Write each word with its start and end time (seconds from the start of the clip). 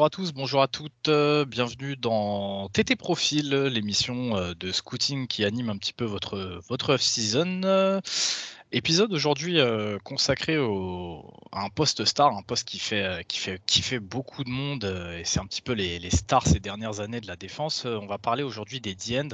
Bonjour 0.00 0.06
à 0.06 0.10
tous, 0.16 0.32
bonjour 0.32 0.62
à 0.62 0.66
toutes, 0.66 1.08
euh, 1.08 1.44
bienvenue 1.44 1.94
dans 1.94 2.70
TT 2.70 2.96
Profil, 2.96 3.50
l'émission 3.50 4.34
euh, 4.34 4.54
de 4.58 4.72
scouting 4.72 5.26
qui 5.26 5.44
anime 5.44 5.68
un 5.68 5.76
petit 5.76 5.92
peu 5.92 6.06
votre, 6.06 6.62
votre 6.70 6.94
off-season. 6.94 7.60
Euh, 7.64 8.00
épisode 8.72 9.12
aujourd'hui 9.12 9.58
consacré 10.02 10.56
à 10.56 11.64
un 11.64 11.68
poste 11.68 12.06
star, 12.06 12.34
un 12.34 12.40
poste 12.40 12.66
qui 12.66 12.78
fait, 12.78 13.26
qui 13.28 13.38
fait, 13.38 13.60
qui 13.66 13.82
fait 13.82 13.98
beaucoup 13.98 14.42
de 14.42 14.48
monde 14.48 14.84
et 15.18 15.24
c'est 15.26 15.38
un 15.38 15.44
petit 15.44 15.60
peu 15.60 15.74
les, 15.74 15.98
les, 15.98 16.10
stars 16.10 16.46
ces 16.46 16.60
dernières 16.60 17.00
années 17.00 17.20
de 17.20 17.26
la 17.26 17.36
défense. 17.36 17.84
on 17.84 18.06
va 18.06 18.16
parler 18.16 18.42
aujourd'hui 18.42 18.80
des 18.80 18.94
D-end 18.94 19.28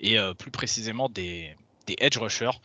et 0.00 0.16
plus 0.36 0.50
précisément 0.50 1.08
des, 1.08 1.54
des 1.86 1.94
edge 2.00 2.18
rushers 2.18 2.58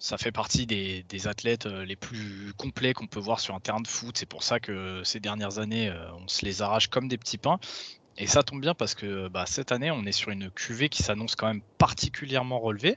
ça 0.00 0.16
fait 0.16 0.32
partie 0.32 0.66
des, 0.66 1.26
athlètes 1.28 1.66
euh, 1.66 1.84
les 1.84 1.94
plus 1.94 2.54
complets 2.56 2.94
qu'on 2.94 3.06
peut 3.06 3.20
voir 3.20 3.38
sur 3.38 3.54
un 3.54 3.60
terrain 3.60 3.80
de 3.80 3.86
foot. 3.86 4.16
C'est 4.16 4.26
pour 4.26 4.42
ça 4.42 4.58
que 4.58 5.02
ces 5.04 5.20
dernières 5.20 5.58
années, 5.58 5.90
euh, 5.90 6.10
on 6.14 6.26
se 6.26 6.44
les 6.44 6.62
arrache 6.62 6.88
comme 6.88 7.06
des 7.06 7.18
petits 7.18 7.36
pains. 7.36 7.60
Et 8.16 8.26
ça 8.26 8.42
tombe 8.42 8.62
bien 8.62 8.74
parce 8.74 8.94
que 8.94 9.28
bah, 9.28 9.44
cette 9.46 9.72
année, 9.72 9.90
on 9.90 10.04
est 10.06 10.12
sur 10.12 10.30
une 10.30 10.50
QV 10.50 10.88
qui 10.88 11.02
s'annonce 11.02 11.36
quand 11.36 11.46
même 11.46 11.60
particulièrement 11.76 12.58
relevée. 12.58 12.96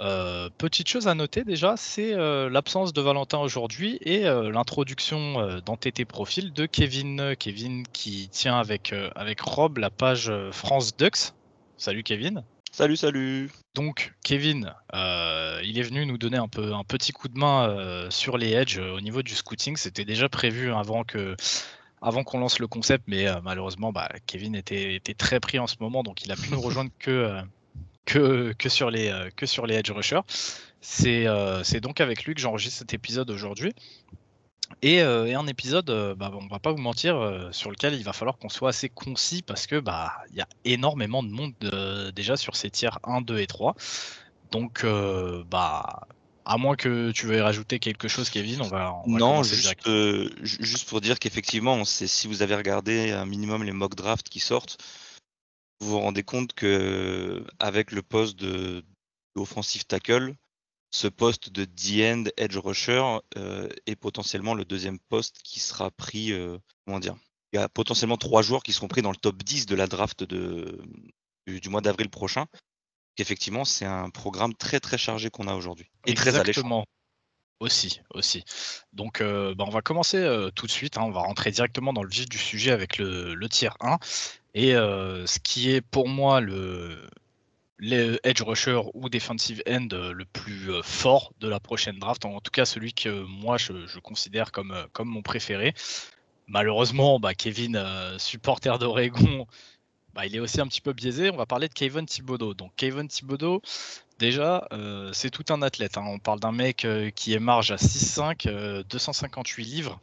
Euh, 0.00 0.48
petite 0.58 0.88
chose 0.88 1.08
à 1.08 1.14
noter 1.16 1.42
déjà, 1.42 1.76
c'est 1.76 2.14
l'absence 2.14 2.92
de 2.92 3.00
Valentin 3.00 3.38
aujourd'hui 3.38 3.98
et 4.02 4.22
l'introduction 4.22 5.60
dans 5.66 5.76
TT 5.76 6.04
Profil 6.04 6.52
de 6.52 6.66
Kevin. 6.66 7.34
Kevin 7.36 7.84
qui 7.88 8.28
tient 8.28 8.58
avec, 8.58 8.94
avec 9.16 9.40
Rob 9.40 9.78
la 9.78 9.90
page 9.90 10.32
France 10.52 10.96
Ducks. 10.96 11.32
Salut 11.76 12.04
Kevin. 12.04 12.44
Salut, 12.78 12.96
salut. 12.96 13.50
Donc, 13.74 14.12
Kevin, 14.22 14.72
euh, 14.94 15.60
il 15.64 15.80
est 15.80 15.82
venu 15.82 16.06
nous 16.06 16.16
donner 16.16 16.36
un, 16.36 16.46
peu, 16.46 16.74
un 16.74 16.84
petit 16.84 17.10
coup 17.10 17.26
de 17.26 17.36
main 17.36 17.68
euh, 17.68 18.08
sur 18.08 18.38
les 18.38 18.52
edges 18.52 18.78
euh, 18.78 18.94
au 18.94 19.00
niveau 19.00 19.24
du 19.24 19.34
scouting. 19.34 19.76
C'était 19.76 20.04
déjà 20.04 20.28
prévu 20.28 20.70
avant 20.70 21.02
que 21.02 21.34
avant 22.00 22.22
qu'on 22.22 22.38
lance 22.38 22.60
le 22.60 22.68
concept, 22.68 23.02
mais 23.08 23.26
malheureusement, 23.42 23.90
bah, 23.90 24.08
Kevin 24.26 24.54
était, 24.54 25.00
très 25.18 25.40
pris 25.40 25.58
en 25.58 25.66
ce 25.66 25.74
moment, 25.80 26.04
donc 26.04 26.24
il 26.24 26.30
a 26.30 26.36
pu 26.36 26.52
nous 26.52 26.60
rejoindre 26.60 26.92
que, 27.00 27.40
que, 28.04 28.54
que, 28.56 28.68
sur 28.68 28.92
les, 28.92 29.12
que 29.34 29.44
sur 29.44 29.66
les 29.66 29.74
edge 29.74 29.90
rushers. 29.90 30.20
C'est 30.80 31.80
donc 31.80 32.00
avec 32.00 32.26
lui 32.26 32.36
que 32.36 32.40
j'enregistre 32.40 32.78
cet 32.78 32.94
épisode 32.94 33.28
aujourd'hui. 33.32 33.74
Et, 34.82 35.00
un 35.00 35.46
épisode, 35.46 36.14
bah, 36.16 36.30
on 36.32 36.46
va 36.46 36.58
pas 36.58 36.72
vous 36.72 36.78
mentir, 36.78 37.48
sur 37.52 37.70
lequel 37.70 37.94
il 37.94 38.04
va 38.04 38.12
falloir 38.12 38.38
qu'on 38.38 38.48
soit 38.48 38.70
assez 38.70 38.88
concis 38.88 39.42
parce 39.42 39.66
que 39.66 39.80
bah 39.80 40.12
il 40.30 40.36
y 40.36 40.40
a 40.40 40.48
énormément 40.64 41.22
de 41.22 41.30
monde 41.30 41.54
déjà 42.14 42.36
sur 42.36 42.54
ces 42.54 42.70
tiers 42.70 42.98
1, 43.04 43.22
2 43.22 43.38
et 43.38 43.46
3. 43.46 43.74
Donc 44.50 44.86
bah 45.50 46.06
à 46.48 46.56
moins 46.56 46.76
que 46.76 47.10
tu 47.10 47.26
veuilles 47.26 47.42
rajouter 47.42 47.78
quelque 47.78 48.08
chose, 48.08 48.30
Kevin, 48.30 48.62
on 48.62 48.68
va. 48.68 49.02
non, 49.06 49.42
juste, 49.42 49.86
juste 50.42 50.88
pour 50.88 51.02
dire 51.02 51.18
qu'effectivement, 51.18 51.84
si 51.84 52.26
vous 52.26 52.42
avez 52.42 52.54
regardé 52.54 53.10
un 53.10 53.26
minimum 53.26 53.64
les 53.64 53.72
mock 53.72 53.94
drafts 53.94 54.28
qui 54.30 54.40
sortent, 54.40 54.78
vous 55.80 55.90
vous 55.90 56.00
rendez 56.00 56.22
compte 56.22 56.54
que 56.54 57.44
avec 57.58 57.92
le 57.92 58.02
poste 58.02 58.38
de 58.38 58.82
offensive 59.36 59.84
tackle, 59.84 60.34
ce 60.90 61.06
poste 61.06 61.50
de 61.50 61.64
D-end 61.64 62.24
edge 62.36 62.56
rusher 62.56 63.18
euh, 63.36 63.68
est 63.86 63.96
potentiellement 63.96 64.54
le 64.54 64.64
deuxième 64.64 64.98
poste 64.98 65.38
qui 65.42 65.60
sera 65.60 65.90
pris. 65.90 66.32
Euh, 66.32 66.58
comment 66.86 67.00
dire 67.00 67.16
Il 67.52 67.56
y 67.56 67.62
a 67.62 67.68
potentiellement 67.68 68.16
trois 68.16 68.42
joueurs 68.42 68.62
qui 68.62 68.72
seront 68.72 68.88
pris 68.88 69.02
dans 69.02 69.10
le 69.10 69.16
top 69.16 69.42
10 69.42 69.66
de 69.66 69.74
la 69.74 69.86
draft 69.86 70.24
de, 70.24 70.80
du, 71.46 71.68
mois 71.68 71.80
d'avril 71.80 72.08
prochain. 72.08 72.46
Effectivement, 73.18 73.64
c'est 73.64 73.84
un 73.84 74.10
programme 74.10 74.54
très 74.54 74.80
très 74.80 74.96
chargé 74.96 75.28
qu'on 75.28 75.48
a 75.48 75.54
aujourd'hui 75.54 75.90
et 76.06 76.14
très 76.14 76.36
alléchant. 76.36 76.84
Aussi, 77.60 78.00
aussi. 78.14 78.44
Donc, 78.92 79.20
euh, 79.20 79.52
bah, 79.56 79.64
on 79.66 79.70
va 79.70 79.82
commencer 79.82 80.24
tout 80.54 80.66
de 80.66 80.70
suite. 80.70 80.96
Hein. 80.96 81.02
on 81.02 81.10
va 81.10 81.22
rentrer 81.22 81.50
directement 81.50 81.92
dans 81.92 82.04
le 82.04 82.08
vif 82.08 82.28
du 82.28 82.38
sujet 82.38 82.70
avec 82.70 82.98
le, 82.98 83.34
le 83.34 83.48
tiers 83.48 83.76
1. 83.80 83.98
Et 84.54 84.72
ce 84.74 85.38
qui 85.40 85.70
est 85.70 85.80
pour 85.80 86.08
moi 86.08 86.40
le, 86.40 87.10
les 87.78 88.18
edge 88.24 88.42
rusher 88.42 88.80
ou 88.94 89.08
defensive 89.08 89.62
end 89.68 89.88
euh, 89.92 90.12
le 90.12 90.24
plus 90.24 90.70
euh, 90.70 90.82
fort 90.82 91.32
de 91.40 91.48
la 91.48 91.60
prochaine 91.60 91.98
draft, 91.98 92.24
en 92.24 92.40
tout 92.40 92.50
cas 92.50 92.64
celui 92.64 92.92
que 92.92 93.22
moi 93.24 93.56
je, 93.56 93.98
considère 94.00 94.52
comme, 94.52 94.72
euh, 94.72 95.04
mon 95.04 95.22
préféré. 95.22 95.74
Malheureusement, 96.46 97.20
bah, 97.20 97.34
Kevin, 97.34 97.78
supporter 98.16 98.78
d'Oregon, 98.78 99.46
bah, 100.14 100.24
il 100.24 100.34
est 100.34 100.40
aussi 100.40 100.62
un 100.62 100.66
petit 100.66 100.80
peu 100.80 100.94
biaisé. 100.94 101.30
On 101.30 101.36
va 101.36 101.44
parler 101.44 101.68
de 101.68 101.74
Kevin 101.74 102.06
Thibodeau. 102.06 102.54
Donc 102.54 102.72
Kevin 102.74 103.06
Thibodeau, 103.06 103.60
déjà, 104.18 104.66
c'est 105.12 105.28
tout 105.28 105.44
un 105.50 105.60
athlète. 105.60 105.98
Hein. 105.98 106.04
On 106.06 106.18
parle 106.18 106.40
d'un 106.40 106.52
mec 106.52 106.86
qui 107.14 107.34
est 107.34 107.38
marge 107.38 107.70
à 107.70 107.76
6'5, 107.76 108.82
258 108.88 109.62
livres. 109.62 110.00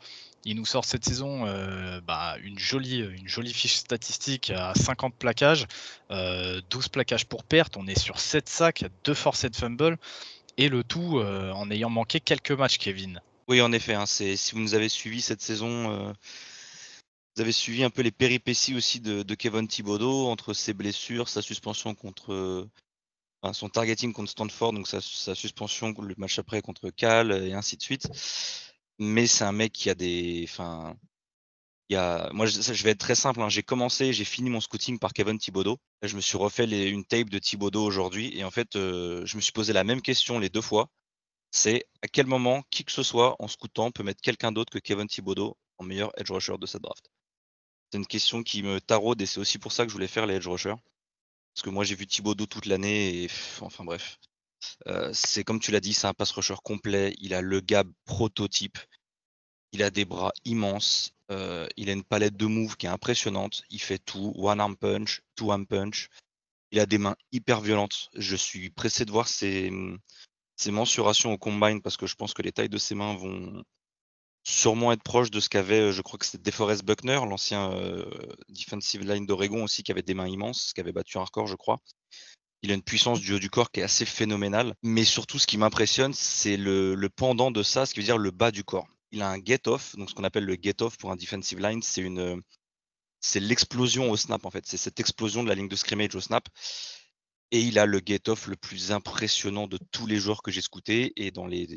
Il 0.47 0.57
nous 0.57 0.65
sort 0.65 0.85
cette 0.85 1.03
saison 1.03 1.47
euh, 1.47 1.99
bah, 2.01 2.35
une, 2.43 2.59
jolie, 2.59 2.99
une 2.99 3.27
jolie 3.27 3.51
fiche 3.51 3.77
statistique 3.77 4.51
à 4.51 4.75
50 4.75 5.15
plaquages, 5.15 5.65
12 6.11 6.11
euh, 6.11 6.61
plaquages 6.91 7.25
pour 7.25 7.43
perte. 7.43 7.77
On 7.77 7.87
est 7.87 7.97
sur 7.97 8.19
7 8.19 8.47
sacs, 8.47 8.85
2 9.05 9.15
forcés 9.15 9.49
de 9.49 9.55
fumble, 9.55 9.97
et 10.57 10.69
le 10.69 10.83
tout 10.83 11.17
euh, 11.17 11.51
en 11.53 11.71
ayant 11.71 11.89
manqué 11.89 12.19
quelques 12.19 12.51
matchs, 12.51 12.77
Kevin. 12.77 13.21
Oui, 13.47 13.59
en 13.59 13.71
effet. 13.71 13.95
Hein, 13.95 14.05
si 14.05 14.37
vous 14.53 14.59
nous 14.59 14.75
avez 14.75 14.87
suivi 14.87 15.19
cette 15.19 15.41
saison, 15.41 16.13
vous 17.35 17.41
avez 17.41 17.51
suivi 17.51 17.83
un 17.83 17.89
peu 17.89 18.03
les 18.03 18.11
péripéties 18.11 18.75
aussi 18.75 18.99
de, 18.99 19.33
Kevin 19.33 19.67
Thibodeau 19.67 20.27
entre 20.27 20.53
ses 20.53 20.75
blessures, 20.75 21.27
sa 21.27 21.41
suspension 21.41 21.95
contre. 21.95 22.67
son 23.51 23.69
targeting 23.69 24.13
contre 24.13 24.29
Stanford, 24.29 24.73
donc 24.73 24.87
sa 24.87 25.01
suspension 25.33 25.91
le 25.99 26.13
match 26.17 26.37
après 26.37 26.61
contre 26.61 26.91
Cal, 26.91 27.31
et 27.31 27.53
ainsi 27.53 27.77
de 27.77 27.81
suite 27.81 28.09
mais 28.99 29.27
c'est 29.27 29.43
un 29.43 29.51
mec 29.51 29.73
qui 29.73 29.89
a 29.89 29.95
des. 29.95 30.45
Enfin, 30.47 30.95
il 31.89 31.93
y 31.93 31.97
a, 31.97 32.29
moi, 32.33 32.45
je, 32.47 32.83
vais 32.83 32.91
être 32.91 32.99
très 32.99 33.15
simple. 33.15 33.41
Hein. 33.41 33.49
J'ai 33.49 33.63
commencé, 33.63 34.11
j'ai 34.13 34.25
fini 34.25 34.49
mon 34.49 34.59
scouting 34.61 34.97
par 34.99 35.13
Kevin 35.13 35.37
Thibodeau. 35.37 35.77
Je 36.01 36.15
me 36.15 36.21
suis 36.21 36.37
refait 36.37 36.65
une 36.89 37.05
tape 37.05 37.29
de 37.29 37.39
Thibodeau 37.39 37.83
aujourd'hui. 37.83 38.35
Et 38.37 38.43
en 38.43 38.51
fait, 38.51 38.75
euh, 38.75 39.25
je 39.25 39.35
me 39.35 39.41
suis 39.41 39.51
posé 39.51 39.73
la 39.73 39.83
même 39.83 40.01
question 40.01 40.39
les 40.39 40.49
deux 40.49 40.61
fois. 40.61 40.89
C'est 41.51 41.85
à 42.01 42.07
quel 42.07 42.27
moment 42.27 42.63
qui 42.71 42.85
que 42.85 42.91
ce 42.91 43.03
soit 43.03 43.35
en 43.39 43.47
scoutant 43.47 43.91
peut 43.91 44.03
mettre 44.03 44.21
quelqu'un 44.21 44.51
d'autre 44.51 44.71
que 44.71 44.79
Kevin 44.79 45.07
Thibodeau 45.07 45.57
en 45.77 45.83
meilleur 45.85 46.11
edge 46.19 46.31
rusher 46.31 46.57
de 46.57 46.65
cette 46.65 46.81
draft? 46.81 47.09
C'est 47.91 47.97
une 47.99 48.07
question 48.07 48.43
qui 48.43 48.63
me 48.63 48.81
taraude 48.81 49.21
et 49.21 49.25
c'est 49.25 49.39
aussi 49.39 49.59
pour 49.59 49.71
ça 49.71 49.83
que 49.83 49.89
je 49.89 49.93
voulais 49.93 50.07
faire 50.07 50.25
les 50.25 50.35
edge 50.35 50.47
rushers. 50.47 50.75
Parce 51.53 51.63
que 51.63 51.69
moi, 51.69 51.83
j'ai 51.85 51.95
vu 51.95 52.07
Thibodeau 52.07 52.45
toute 52.47 52.65
l'année 52.65 53.23
et 53.23 53.29
enfin 53.61 53.85
bref. 53.85 54.19
Euh, 54.87 55.11
c'est 55.13 55.43
comme 55.43 55.59
tu 55.59 55.71
l'as 55.71 55.79
dit, 55.79 55.93
c'est 55.93 56.07
un 56.07 56.13
pass 56.13 56.31
rusher 56.31 56.55
complet. 56.63 57.15
Il 57.19 57.33
a 57.33 57.41
le 57.41 57.59
gab 57.59 57.91
prototype. 58.05 58.77
Il 59.71 59.83
a 59.83 59.89
des 59.89 60.05
bras 60.05 60.31
immenses. 60.45 61.11
Euh, 61.31 61.67
il 61.77 61.89
a 61.89 61.93
une 61.93 62.03
palette 62.03 62.37
de 62.37 62.45
moves 62.45 62.77
qui 62.77 62.85
est 62.85 62.89
impressionnante. 62.89 63.63
Il 63.69 63.81
fait 63.81 63.99
tout. 63.99 64.33
One 64.35 64.59
arm 64.59 64.75
punch, 64.75 65.21
two 65.35 65.51
arm 65.51 65.65
punch. 65.65 66.09
Il 66.71 66.79
a 66.79 66.85
des 66.85 66.97
mains 66.97 67.15
hyper 67.31 67.61
violentes. 67.61 68.09
Je 68.15 68.35
suis 68.35 68.69
pressé 68.69 69.05
de 69.05 69.11
voir 69.11 69.27
ses, 69.27 69.71
mensurations 70.67 71.33
au 71.33 71.37
combine 71.37 71.81
parce 71.81 71.97
que 71.97 72.07
je 72.07 72.15
pense 72.15 72.33
que 72.33 72.41
les 72.41 72.51
tailles 72.51 72.69
de 72.69 72.77
ses 72.77 72.95
mains 72.95 73.15
vont 73.15 73.63
sûrement 74.45 74.91
être 74.91 75.03
proches 75.03 75.31
de 75.31 75.39
ce 75.39 75.49
qu'avait, 75.49 75.91
je 75.91 76.01
crois 76.01 76.19
que 76.19 76.25
c'était 76.25 76.51
DeForest 76.51 76.85
Buckner, 76.85 77.19
l'ancien 77.27 77.71
euh, 77.73 78.05
defensive 78.49 79.01
line 79.03 79.25
d'Oregon 79.25 79.63
aussi, 79.63 79.83
qui 79.83 79.91
avait 79.91 80.03
des 80.03 80.13
mains 80.13 80.27
immenses, 80.27 80.71
qui 80.73 80.81
avait 80.81 80.93
battu 80.93 81.17
un 81.17 81.23
record, 81.23 81.47
je 81.47 81.55
crois. 81.55 81.79
Il 82.65 82.71
a 82.71 82.73
une 82.73 82.81
puissance 82.81 83.21
du 83.21 83.31
haut 83.31 83.37
du 83.37 83.51
corps 83.51 83.69
qui 83.69 83.81
est 83.81 83.83
assez 83.83 84.05
phénoménale. 84.05 84.73
Mais 84.81 85.03
surtout, 85.03 85.37
ce 85.37 85.45
qui 85.45 85.59
m'impressionne, 85.59 86.13
c'est 86.13 86.57
le, 86.57 86.97
pendant 87.15 87.51
de 87.51 87.61
ça, 87.61 87.85
ce 87.85 87.93
qui 87.93 87.99
veut 87.99 88.05
dire 88.07 88.17
le 88.17 88.31
bas 88.31 88.49
du 88.49 88.63
corps. 88.63 88.87
Il 89.11 89.21
a 89.21 89.29
un 89.29 89.37
get-off, 89.37 89.95
donc 89.97 90.09
ce 90.09 90.15
qu'on 90.15 90.23
appelle 90.23 90.45
le 90.45 90.57
get-off 90.59 90.97
pour 90.97 91.11
un 91.11 91.15
defensive 91.15 91.59
line, 91.59 91.83
c'est 91.83 92.01
une, 92.01 92.41
c'est 93.19 93.39
l'explosion 93.39 94.09
au 94.09 94.17
snap 94.17 94.47
en 94.47 94.49
fait. 94.49 94.65
C'est 94.65 94.77
cette 94.77 94.99
explosion 94.99 95.43
de 95.43 95.49
la 95.49 95.53
ligne 95.53 95.67
de 95.67 95.75
scrimmage 95.75 96.15
au 96.15 96.21
snap. 96.21 96.49
Et 97.51 97.61
il 97.61 97.77
a 97.77 97.85
le 97.85 98.01
get-off 98.03 98.47
le 98.47 98.55
plus 98.55 98.91
impressionnant 98.91 99.67
de 99.67 99.77
tous 99.91 100.07
les 100.07 100.17
joueurs 100.17 100.41
que 100.41 100.49
j'ai 100.49 100.61
scoutés. 100.61 101.13
Et 101.17 101.29
dans, 101.29 101.45
les, 101.45 101.67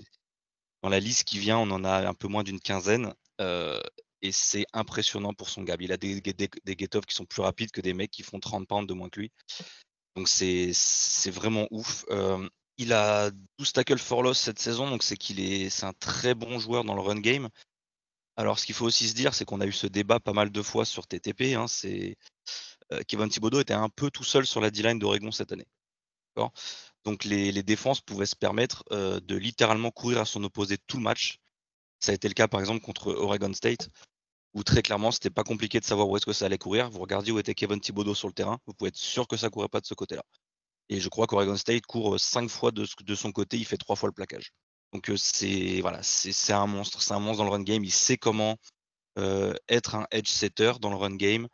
dans 0.82 0.88
la 0.88 1.00
liste 1.00 1.24
qui 1.24 1.38
vient, 1.38 1.58
on 1.58 1.70
en 1.70 1.84
a 1.84 2.08
un 2.08 2.14
peu 2.14 2.28
moins 2.28 2.44
d'une 2.44 2.60
quinzaine. 2.60 3.12
Euh, 3.42 3.78
et 4.22 4.32
c'est 4.32 4.64
impressionnant 4.72 5.34
pour 5.34 5.50
son 5.50 5.64
gab. 5.64 5.82
Il 5.82 5.92
a 5.92 5.98
des, 5.98 6.22
des, 6.22 6.32
des 6.32 6.76
get-off 6.78 7.04
qui 7.04 7.14
sont 7.14 7.26
plus 7.26 7.42
rapides 7.42 7.72
que 7.72 7.82
des 7.82 7.92
mecs 7.92 8.10
qui 8.10 8.22
font 8.22 8.40
30 8.40 8.66
pounds 8.66 8.88
de 8.88 8.94
moins 8.94 9.10
que 9.10 9.20
lui. 9.20 9.32
Donc 10.18 10.26
c'est 10.26 11.30
vraiment 11.30 11.68
ouf. 11.70 12.04
il 12.76 12.92
a 12.92 13.30
12 13.58 13.72
tackles 13.72 13.98
for 13.98 14.24
loss 14.24 14.40
cette 14.40 14.58
saison, 14.58 14.90
donc 14.90 15.04
c'est 15.04 15.16
qu'il 15.16 15.38
est, 15.38 15.84
un 15.84 15.92
très 15.92 16.34
bon 16.34 16.58
joueur 16.58 16.82
dans 16.82 16.94
le 16.94 17.00
run 17.00 17.20
game. 17.20 17.48
Alors 18.34 18.58
ce 18.58 18.66
qu'il 18.66 18.74
faut 18.74 18.84
aussi 18.86 19.08
se 19.08 19.14
dire, 19.14 19.32
c'est 19.32 19.44
qu'on 19.44 19.60
a 19.60 19.66
eu 19.66 19.72
ce 19.72 19.86
débat 19.86 20.18
pas 20.18 20.32
mal 20.32 20.50
de 20.50 20.62
fois 20.62 20.84
sur 20.84 21.06
TTP. 21.06 21.54
Hein, 21.54 21.68
c'est 21.68 22.16
Kevin 23.06 23.28
Thibodeau 23.28 23.60
était 23.60 23.74
un 23.74 23.88
peu 23.88 24.10
tout 24.10 24.24
seul 24.24 24.44
sur 24.44 24.60
la 24.60 24.72
D-line 24.72 24.98
d'Oregon 24.98 25.30
cette 25.30 25.52
année. 25.52 25.68
Donc 27.04 27.22
les, 27.24 27.52
les, 27.52 27.62
défenses 27.62 28.00
pouvaient 28.00 28.26
se 28.26 28.36
permettre 28.36 28.82
de 28.90 29.36
littéralement 29.36 29.92
courir 29.92 30.18
à 30.18 30.24
son 30.24 30.42
opposé 30.42 30.78
tout 30.88 30.96
le 30.96 31.04
match. 31.04 31.38
Ça 32.00 32.10
a 32.10 32.16
été 32.16 32.26
le 32.26 32.34
cas 32.34 32.48
par 32.48 32.58
exemple 32.58 32.80
contre 32.80 33.12
Oregon 33.12 33.54
State 33.54 33.88
très 34.64 34.82
clairement, 34.82 35.10
c'était 35.10 35.30
pas 35.30 35.44
compliqué 35.44 35.80
de 35.80 35.84
savoir 35.84 36.08
où 36.08 36.16
est-ce 36.16 36.26
que 36.26 36.32
ça 36.32 36.46
allait 36.46 36.58
courir. 36.58 36.90
Vous 36.90 37.00
regardiez 37.00 37.32
où 37.32 37.38
était 37.38 37.54
Kevin 37.54 37.80
Thibodeau 37.80 38.14
sur 38.14 38.28
le 38.28 38.34
terrain, 38.34 38.58
vous 38.66 38.74
pouvez 38.74 38.88
être 38.88 38.96
sûr 38.96 39.26
que 39.26 39.36
ça 39.36 39.50
courait 39.50 39.68
pas 39.68 39.80
de 39.80 39.86
ce 39.86 39.94
côté-là. 39.94 40.22
Et 40.88 41.00
je 41.00 41.08
crois 41.08 41.26
qu'Oregon 41.26 41.56
State 41.56 41.86
court 41.86 42.14
euh, 42.14 42.18
cinq 42.18 42.48
fois 42.48 42.70
de, 42.70 42.86
son 43.14 43.32
côté, 43.32 43.58
il 43.58 43.64
fait 43.64 43.76
trois 43.76 43.96
fois 43.96 44.08
le 44.08 44.14
plaquage. 44.14 44.52
Donc 44.92 45.10
euh, 45.10 45.16
c'est 45.16 45.80
voilà, 45.82 46.02
c'est 46.02 46.52
un 46.52 46.66
monstre, 46.66 47.02
c'est 47.02 47.12
un 47.12 47.20
monstre 47.20 47.38
dans 47.38 47.44
le 47.44 47.50
run 47.50 47.62
game. 47.62 47.84
Il 47.84 47.92
sait 47.92 48.16
comment 48.16 48.56
être 49.68 49.96
un 49.96 50.06
edge 50.12 50.28
setter 50.28 50.74
dans 50.80 50.90
le 50.90 50.96
run 50.96 51.16
game. 51.16 51.48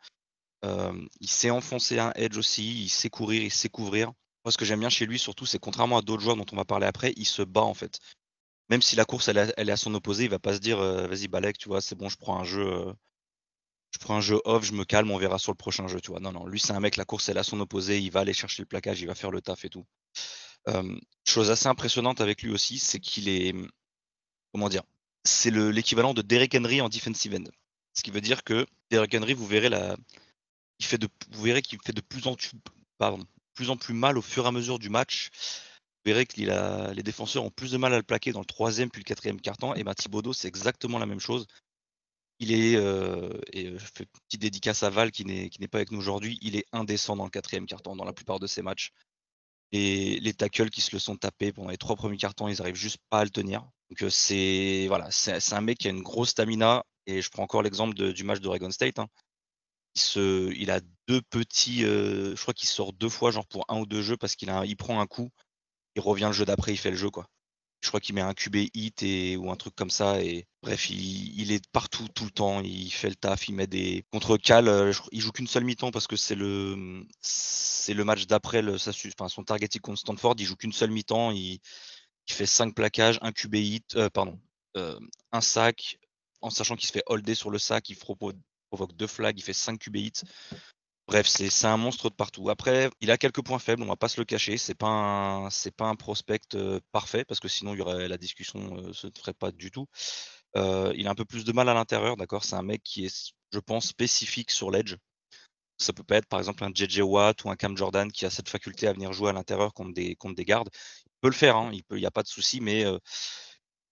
il 0.63 1.29
sait 1.29 1.49
enfoncer 1.49 1.97
un 1.97 2.11
edge 2.15 2.37
aussi, 2.37 2.83
il 2.83 2.89
sait 2.89 3.09
courir, 3.09 3.41
il 3.41 3.51
sait 3.51 3.69
couvrir. 3.69 4.11
Moi, 4.45 4.51
ce 4.51 4.57
que 4.59 4.65
j'aime 4.65 4.81
bien 4.81 4.89
chez 4.89 5.07
lui, 5.07 5.17
surtout, 5.17 5.47
c'est 5.47 5.57
contrairement 5.57 5.97
à 5.97 6.01
d'autres 6.03 6.21
joueurs 6.21 6.35
dont 6.35 6.45
on 6.51 6.55
va 6.55 6.65
parler 6.65 6.85
après, 6.85 7.13
il 7.17 7.25
se 7.25 7.41
bat 7.41 7.63
en 7.63 7.73
fait. 7.73 7.99
Même 8.69 8.81
si 8.81 8.95
la 8.95 9.05
course 9.05 9.27
elle, 9.27 9.37
est 9.37 9.71
à 9.71 9.77
son 9.77 9.93
opposé, 9.93 10.23
il 10.25 10.29
va 10.29 10.39
pas 10.39 10.53
se 10.53 10.59
dire 10.59 10.77
vas-y 10.79 11.27
Balek, 11.27 11.57
tu 11.57 11.69
vois, 11.69 11.81
c'est 11.81 11.95
bon, 11.95 12.09
je 12.09 12.17
prends 12.17 12.39
un 12.39 12.43
jeu, 12.43 12.93
je 13.91 13.99
prends 13.99 14.17
un 14.17 14.21
jeu 14.21 14.41
off, 14.45 14.65
je 14.65 14.73
me 14.73 14.85
calme, 14.85 15.11
on 15.11 15.17
verra 15.17 15.37
sur 15.39 15.51
le 15.51 15.57
prochain 15.57 15.87
jeu, 15.87 16.01
tu 16.01 16.11
vois. 16.11 16.19
Non, 16.19 16.31
non, 16.31 16.47
lui 16.47 16.59
c'est 16.59 16.73
un 16.73 16.79
mec, 16.79 16.95
la 16.95 17.05
course 17.05 17.29
elle 17.29 17.37
est 17.37 17.41
à 17.41 17.43
son 17.43 17.59
opposé, 17.59 17.99
il 17.99 18.11
va 18.11 18.21
aller 18.21 18.33
chercher 18.33 18.63
le 18.63 18.67
plaquage, 18.67 19.01
il 19.01 19.07
va 19.07 19.15
faire 19.15 19.31
le 19.31 19.41
taf 19.41 19.65
et 19.65 19.69
tout. 19.69 19.85
chose 21.25 21.51
assez 21.51 21.67
impressionnante 21.67 22.21
avec 22.21 22.41
lui 22.41 22.51
aussi, 22.51 22.79
c'est 22.79 22.99
qu'il 22.99 23.29
est, 23.29 23.53
comment 24.51 24.69
dire, 24.69 24.83
c'est 25.23 25.51
l'équivalent 25.51 26.13
de 26.13 26.21
Derek 26.21 26.55
Henry 26.55 26.81
en 26.81 26.89
defensive 26.89 27.35
end. 27.35 27.49
Ce 27.93 28.03
qui 28.03 28.11
veut 28.11 28.21
dire 28.21 28.43
que 28.43 28.65
Derek 28.91 29.15
Henry, 29.15 29.33
vous 29.33 29.47
verrez 29.47 29.69
la, 29.69 29.95
il 30.79 30.85
fait 30.85 30.97
de, 30.97 31.07
vous 31.31 31.43
verrez 31.43 31.61
qu'il 31.61 31.79
fait 31.83 31.93
de 31.93 32.01
plus 32.01 32.27
en 32.27 32.35
plus, 32.35 32.51
plus 33.53 33.69
en 33.69 33.77
plus 33.77 33.93
mal 33.93 34.17
au 34.17 34.21
fur 34.21 34.45
et 34.45 34.47
à 34.47 34.51
mesure 34.51 34.79
du 34.79 34.89
match. 34.89 35.29
Verrez 36.05 36.27
que 36.27 36.39
les 36.39 37.03
défenseurs 37.03 37.43
ont 37.43 37.49
plus 37.49 37.71
de 37.71 37.77
mal 37.77 37.91
à 37.93 37.97
le 37.97 38.03
plaquer 38.03 38.31
dans 38.31 38.39
le 38.39 38.45
troisième 38.45 38.91
puis 38.91 39.01
le 39.01 39.05
quatrième 39.05 39.41
carton. 39.41 39.73
Et 39.73 39.83
ben 39.83 39.95
Thibodeau, 39.95 40.33
c'est 40.33 40.47
exactement 40.47 40.99
la 40.99 41.07
même 41.07 41.19
chose. 41.19 41.47
Il 42.39 42.51
est, 42.51 42.75
euh, 42.75 43.29
et 43.53 43.71
je 43.71 43.85
fais 43.85 44.03
une 44.03 44.21
petite 44.27 44.41
dédicace 44.41 44.83
à 44.83 44.89
Val 44.89 45.11
qui 45.11 45.25
n'est 45.25 45.67
pas 45.67 45.79
avec 45.79 45.91
nous 45.91 45.97
aujourd'hui, 45.97 46.37
il 46.41 46.55
est 46.57 46.65
indécent 46.73 47.15
dans 47.15 47.23
le 47.23 47.29
quatrième 47.29 47.65
carton 47.65 47.95
dans 47.95 48.03
la 48.03 48.13
plupart 48.13 48.39
de 48.39 48.45
ses 48.45 48.61
matchs. 48.61 48.91
Et 49.71 50.19
les 50.19 50.33
tackles 50.33 50.69
qui 50.69 50.81
se 50.81 50.93
le 50.93 50.99
sont 50.99 51.17
tapés 51.17 51.51
pendant 51.51 51.69
les 51.69 51.77
trois 51.77 51.95
premiers 51.95 52.17
cartons, 52.17 52.47
ils 52.47 52.61
arrivent 52.61 52.75
juste 52.75 52.99
pas 53.09 53.21
à 53.21 53.23
le 53.23 53.31
tenir. 53.31 53.61
Donc 53.89 54.03
euh, 54.03 54.09
c'est 54.09 54.85
voilà, 54.87 55.09
c'est 55.11 55.53
un 55.53 55.61
mec 55.61 55.79
qui 55.79 55.87
a 55.87 55.91
une 55.91 56.03
grosse 56.03 56.29
stamina. 56.29 56.85
Et 57.07 57.21
je 57.21 57.29
prends 57.29 57.43
encore 57.43 57.63
l'exemple 57.63 57.95
du 57.95 58.23
match 58.23 58.41
d'Oregon 58.41 58.71
State. 58.71 58.99
Hein 58.99 59.07
il, 60.15 60.71
a 60.71 60.81
deux 61.07 61.21
petits. 61.21 61.81
je 61.81 62.41
crois 62.41 62.53
qu'il 62.53 62.67
sort 62.67 62.93
deux 62.93 63.09
fois, 63.09 63.31
genre 63.31 63.47
pour 63.47 63.65
un 63.69 63.79
ou 63.79 63.85
deux 63.85 64.01
jeux, 64.01 64.17
parce 64.17 64.35
qu'il 64.35 64.51
il 64.65 64.75
prend 64.75 64.99
un 64.99 65.07
coup, 65.07 65.29
il 65.95 66.01
revient 66.01 66.25
le 66.27 66.33
jeu 66.33 66.45
d'après, 66.45 66.73
il 66.73 66.77
fait 66.77 66.91
le 66.91 66.97
jeu, 66.97 67.09
quoi. 67.09 67.27
Je 67.81 67.89
crois 67.89 67.99
qu'il 67.99 68.15
met 68.15 68.21
un 68.21 68.33
QB 68.33 68.55
hit 68.73 69.03
et, 69.03 69.37
ou 69.37 69.51
un 69.51 69.55
truc 69.55 69.75
comme 69.75 69.91
ça. 69.91 70.21
Et 70.21 70.47
bref, 70.63 70.89
il, 70.89 71.51
est 71.51 71.67
partout 71.71 72.07
tout 72.07 72.25
le 72.25 72.31
temps. 72.31 72.61
Il 72.61 72.89
fait 72.91 73.09
le 73.09 73.15
taf, 73.15 73.47
il 73.47 73.53
met 73.53 73.67
des 73.67 74.03
contre 74.11 74.37
cal. 74.37 74.91
Il 75.11 75.21
joue 75.21 75.31
qu'une 75.31 75.45
seule 75.45 75.65
mi-temps 75.65 75.91
parce 75.91 76.07
que 76.07 76.15
c'est 76.15 76.33
le 76.33 77.05
c'est 77.21 77.93
le 77.93 78.03
match 78.03 78.25
d'après 78.25 78.63
enfin, 78.67 79.29
son 79.29 79.43
targeting 79.43 79.81
contre 79.81 79.99
Stanford. 79.99 80.35
Il 80.39 80.45
joue 80.45 80.55
qu'une 80.55 80.73
seule 80.73 80.89
mi-temps. 80.89 81.29
Il, 81.31 81.59
fait 82.27 82.47
cinq 82.47 82.73
plaquages, 82.73 83.19
un 83.21 83.31
QB 83.31 83.55
hit, 83.55 84.09
pardon, 84.09 84.39
un 85.31 85.41
sac, 85.41 85.99
en 86.41 86.49
sachant 86.49 86.75
qu'il 86.75 86.87
se 86.87 86.93
fait 86.93 87.03
holder 87.05 87.35
sur 87.35 87.51
le 87.51 87.59
sac. 87.59 87.87
Il 87.89 87.97
provoque 87.97 88.95
deux 88.95 89.07
flags, 89.07 89.37
il 89.37 89.43
fait 89.43 89.53
5 89.53 89.79
QB 89.79 89.95
hits. 89.97 90.21
Bref, 91.07 91.27
c'est 91.27 91.67
un 91.67 91.77
monstre 91.77 92.09
de 92.09 92.15
partout. 92.15 92.49
Après, 92.49 92.89
il 92.99 93.11
a 93.11 93.17
quelques 93.17 93.43
points 93.43 93.59
faibles, 93.59 93.83
on 93.83 93.85
va 93.85 93.95
pas 93.95 94.07
se 94.07 94.19
le 94.19 94.25
cacher. 94.25 94.57
C'est 94.57 94.73
pas 94.73 94.87
un 94.87 95.49
pas 95.77 95.85
un 95.85 95.95
prospect 95.95 96.39
euh, 96.55 96.79
parfait 96.91 97.23
parce 97.25 97.39
que 97.39 97.47
sinon 97.47 97.73
la 97.75 98.17
discussion 98.17 98.59
ne 98.59 98.89
euh, 98.89 98.93
se 98.93 99.07
ferait 99.15 99.33
pas 99.33 99.51
du 99.51 99.69
tout. 99.69 99.85
Euh, 100.57 100.93
il 100.95 101.07
a 101.07 101.11
un 101.11 101.15
peu 101.15 101.25
plus 101.25 101.45
de 101.45 101.51
mal 101.53 101.69
à 101.69 101.73
l'intérieur, 101.75 102.17
d'accord? 102.17 102.43
C'est 102.43 102.55
un 102.55 102.63
mec 102.63 102.81
qui 102.83 103.05
est, 103.05 103.33
je 103.53 103.59
pense, 103.59 103.87
spécifique 103.87 104.51
sur 104.51 104.71
l'edge. 104.71 104.95
Ça 105.77 105.93
peut 105.93 106.03
pas 106.03 106.17
être 106.17 106.27
par 106.27 106.39
exemple 106.39 106.63
un 106.63 106.71
JJ 106.73 107.01
Watt 107.01 107.43
ou 107.45 107.49
un 107.51 107.55
Cam 107.55 107.77
Jordan 107.77 108.11
qui 108.11 108.25
a 108.25 108.29
cette 108.29 108.49
faculté 108.49 108.87
à 108.87 108.93
venir 108.93 109.13
jouer 109.13 109.29
à 109.31 109.33
l'intérieur 109.33 109.73
contre 109.73 109.93
des 109.93 110.45
gardes. 110.45 110.69
Il 111.05 111.11
peut 111.21 111.29
le 111.29 111.33
faire, 111.33 111.57
hein, 111.57 111.69
il 111.73 111.83
peut, 111.83 111.97
il 111.97 112.01
y 112.01 112.05
a 112.07 112.11
pas 112.11 112.23
de 112.23 112.27
souci, 112.27 112.61
mais 112.61 112.85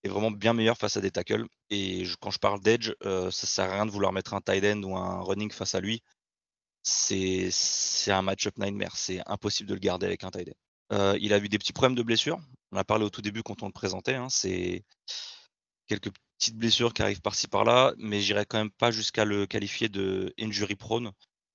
est 0.04 0.10
vraiment 0.10 0.32
bien 0.32 0.54
meilleur 0.54 0.78
face 0.78 0.98
à 0.98 1.02
des 1.02 1.12
tackles. 1.12 1.46
Et 1.70 2.04
quand 2.20 2.32
je 2.32 2.40
parle 2.40 2.62
d'edge, 2.62 2.92
euh, 3.06 3.32
ça 3.32 3.48
sert 3.48 3.70
à 3.70 3.74
rien 3.74 3.86
de 3.86 3.92
vouloir 3.92 4.12
mettre 4.12 4.34
un 4.34 4.42
tight 4.42 4.64
end 4.66 4.84
ou 4.84 4.96
un 4.98 5.22
running 5.22 5.52
face 5.52 5.76
à 5.76 5.80
lui. 5.80 6.04
C'est 6.84 7.50
un 8.08 8.22
match-up 8.22 8.58
nightmare. 8.58 8.98
C'est 8.98 9.22
impossible 9.28 9.70
de 9.70 9.74
le 9.74 9.80
garder 9.80 10.06
avec 10.06 10.24
un 10.24 10.32
tight. 10.32 10.54
Euh, 10.92 11.18
il 11.22 11.34
a 11.34 11.40
eu 11.40 11.50
des 11.50 11.58
petits 11.58 11.74
problèmes 11.74 11.96
de 11.96 12.04
blessures. 12.04 12.40
On 12.72 12.78
a 12.78 12.84
parlé 12.84 13.06
au 13.06 13.10
tout 13.10 13.22
début 13.22 13.44
quand 13.44 13.64
on 13.64 13.68
le 13.68 13.72
présentait. 13.72 14.16
Hein. 14.16 14.30
C'est 14.30 14.84
quelques 15.88 16.12
petites 16.38 16.58
blessures 16.58 16.94
qui 16.94 17.02
arrivent 17.02 17.22
par-ci 17.22 17.48
par-là, 17.48 17.94
mais 17.98 18.22
j'irai 18.22 18.46
quand 18.46 18.58
même 18.58 18.72
pas 18.72 18.92
jusqu'à 18.92 19.26
le 19.26 19.46
qualifier 19.48 19.90
de 19.90 20.34
injury 20.40 20.76
prone. 20.76 21.12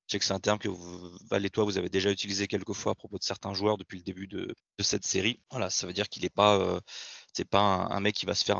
Je 0.06 0.12
sais 0.12 0.18
que 0.18 0.24
c'est 0.24 0.32
un 0.32 0.40
terme 0.40 0.58
que 0.58 0.68
vous, 0.68 1.18
vous 1.20 1.78
avez 1.78 1.90
déjà 1.90 2.10
utilisé 2.10 2.46
quelques 2.46 2.72
fois 2.72 2.92
à 2.92 2.94
propos 2.94 3.18
de 3.18 3.22
certains 3.22 3.52
joueurs 3.52 3.76
depuis 3.76 3.98
le 3.98 4.04
début 4.04 4.26
de, 4.26 4.54
cette 4.80 5.04
série. 5.04 5.42
Voilà, 5.50 5.68
ça 5.68 5.86
veut 5.86 5.92
dire 5.92 6.08
qu'il 6.08 6.22
n'est 6.22 6.30
pas, 6.30 6.56
euh, 6.58 6.80
pas 7.50 7.60
un, 7.60 8.00
mec 8.00 8.14
qui 8.14 8.24
va 8.24 8.34
se 8.34 8.44
faire 8.44 8.58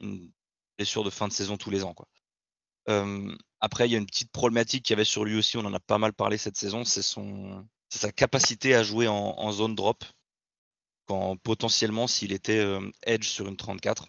une 0.00 0.30
blessure 0.78 1.02
de 1.02 1.10
fin 1.10 1.26
de 1.26 1.32
saison 1.32 1.56
tous 1.56 1.70
les 1.70 1.82
ans, 1.82 1.94
quoi. 1.94 2.06
Après, 3.60 3.88
il 3.88 3.92
y 3.92 3.94
a 3.94 3.98
une 3.98 4.06
petite 4.06 4.30
problématique 4.30 4.84
qu'il 4.84 4.94
y 4.94 4.96
avait 4.96 5.04
sur 5.04 5.24
lui 5.24 5.36
aussi, 5.36 5.56
on 5.56 5.64
en 5.64 5.74
a 5.74 5.80
pas 5.80 5.98
mal 5.98 6.12
parlé 6.12 6.38
cette 6.38 6.56
saison, 6.56 6.84
c'est 6.84 7.02
son, 7.02 7.66
sa 7.88 8.12
capacité 8.12 8.74
à 8.74 8.82
jouer 8.82 9.08
en, 9.08 9.52
zone 9.52 9.74
drop. 9.74 10.04
Quand 11.06 11.36
potentiellement, 11.38 12.06
s'il 12.06 12.32
était 12.32 12.64
edge 13.02 13.26
sur 13.26 13.48
une 13.48 13.56
34, 13.56 14.06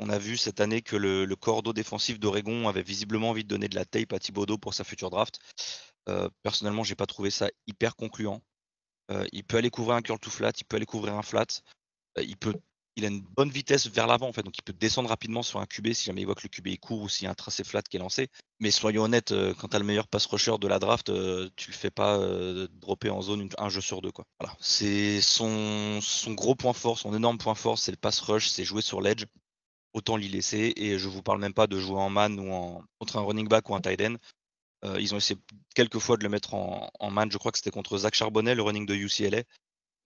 on 0.00 0.10
a 0.10 0.18
vu 0.18 0.36
cette 0.36 0.60
année 0.60 0.82
que 0.82 0.96
le, 0.96 1.24
le 1.24 1.36
cordeau 1.36 1.72
défensif 1.72 2.18
d'Oregon 2.18 2.68
avait 2.68 2.82
visiblement 2.82 3.30
envie 3.30 3.44
de 3.44 3.48
donner 3.48 3.68
de 3.68 3.74
la 3.74 3.84
tape 3.84 4.12
à 4.12 4.18
Thibodeau 4.18 4.58
pour 4.58 4.74
sa 4.74 4.84
future 4.84 5.10
draft. 5.10 5.38
Euh, 6.08 6.28
personnellement, 6.42 6.84
j'ai 6.84 6.94
pas 6.94 7.06
trouvé 7.06 7.30
ça 7.30 7.48
hyper 7.66 7.96
concluant. 7.96 8.42
Euh, 9.10 9.26
il 9.32 9.44
peut 9.44 9.56
aller 9.56 9.70
couvrir 9.70 9.96
un 9.96 10.02
curl 10.02 10.18
to 10.18 10.30
flat, 10.30 10.52
il 10.58 10.64
peut 10.64 10.76
aller 10.76 10.86
couvrir 10.86 11.14
un 11.14 11.22
flat. 11.22 11.46
Euh, 12.18 12.22
il 12.22 12.36
peut, 12.36 12.54
il 12.96 13.04
a 13.04 13.08
une 13.08 13.20
bonne 13.20 13.50
vitesse 13.50 13.88
vers 13.88 14.06
l'avant 14.06 14.28
en 14.28 14.32
fait, 14.32 14.42
donc 14.42 14.56
il 14.56 14.62
peut 14.62 14.72
descendre 14.72 15.08
rapidement 15.08 15.42
sur 15.42 15.60
un 15.60 15.66
QB 15.66 15.92
si 15.92 16.04
jamais 16.04 16.22
il 16.22 16.24
voit 16.26 16.34
que 16.34 16.44
le 16.44 16.48
QB 16.48 16.68
est 16.68 16.76
court 16.76 17.02
ou 17.02 17.08
s'il 17.08 17.24
y 17.24 17.28
a 17.28 17.30
un 17.30 17.34
tracé 17.34 17.64
flat 17.64 17.82
qui 17.82 17.96
est 17.96 18.00
lancé. 18.00 18.28
Mais 18.60 18.70
soyons 18.70 19.02
honnêtes, 19.02 19.34
quand 19.58 19.68
tu 19.68 19.76
as 19.76 19.78
le 19.78 19.84
meilleur 19.84 20.06
pass 20.06 20.26
rusher 20.26 20.58
de 20.60 20.68
la 20.68 20.78
draft, 20.78 21.06
tu 21.56 21.70
le 21.70 21.76
fais 21.76 21.90
pas 21.90 22.18
dropper 22.80 23.10
en 23.10 23.20
zone 23.20 23.48
un 23.58 23.68
jeu 23.68 23.80
sur 23.80 24.00
deux 24.00 24.12
quoi. 24.12 24.24
Voilà. 24.38 24.56
C'est 24.60 25.20
son, 25.20 26.00
gros 26.28 26.54
point 26.54 26.72
fort, 26.72 26.98
son 26.98 27.14
énorme 27.14 27.38
point 27.38 27.56
fort, 27.56 27.78
c'est 27.78 27.90
le 27.90 27.96
pass 27.96 28.20
rush, 28.20 28.48
c'est 28.48 28.64
jouer 28.64 28.82
sur 28.82 29.00
l'edge 29.00 29.24
autant 29.94 30.16
l'y 30.16 30.28
laisser. 30.28 30.74
Et 30.76 30.98
je 30.98 31.08
vous 31.08 31.22
parle 31.22 31.40
même 31.40 31.54
pas 31.54 31.66
de 31.66 31.78
jouer 31.78 31.98
en 31.98 32.10
man 32.10 32.38
ou 32.38 32.52
en, 32.52 32.82
contre 32.98 33.16
un 33.16 33.22
running 33.22 33.48
back 33.48 33.70
ou 33.70 33.74
un 33.74 33.80
tight 33.80 34.00
end. 34.02 34.16
Euh, 34.84 35.00
ils 35.00 35.14
ont 35.14 35.16
essayé 35.16 35.40
quelques 35.74 35.98
fois 35.98 36.18
de 36.18 36.24
le 36.24 36.28
mettre 36.28 36.52
en, 36.54 37.10
man. 37.10 37.30
Je 37.32 37.38
crois 37.38 37.52
que 37.52 37.58
c'était 37.58 37.70
contre 37.70 37.96
Zach 37.98 38.14
Charbonnet, 38.14 38.54
le 38.54 38.62
running 38.62 38.84
de 38.84 38.94
UCLA. 38.94 39.44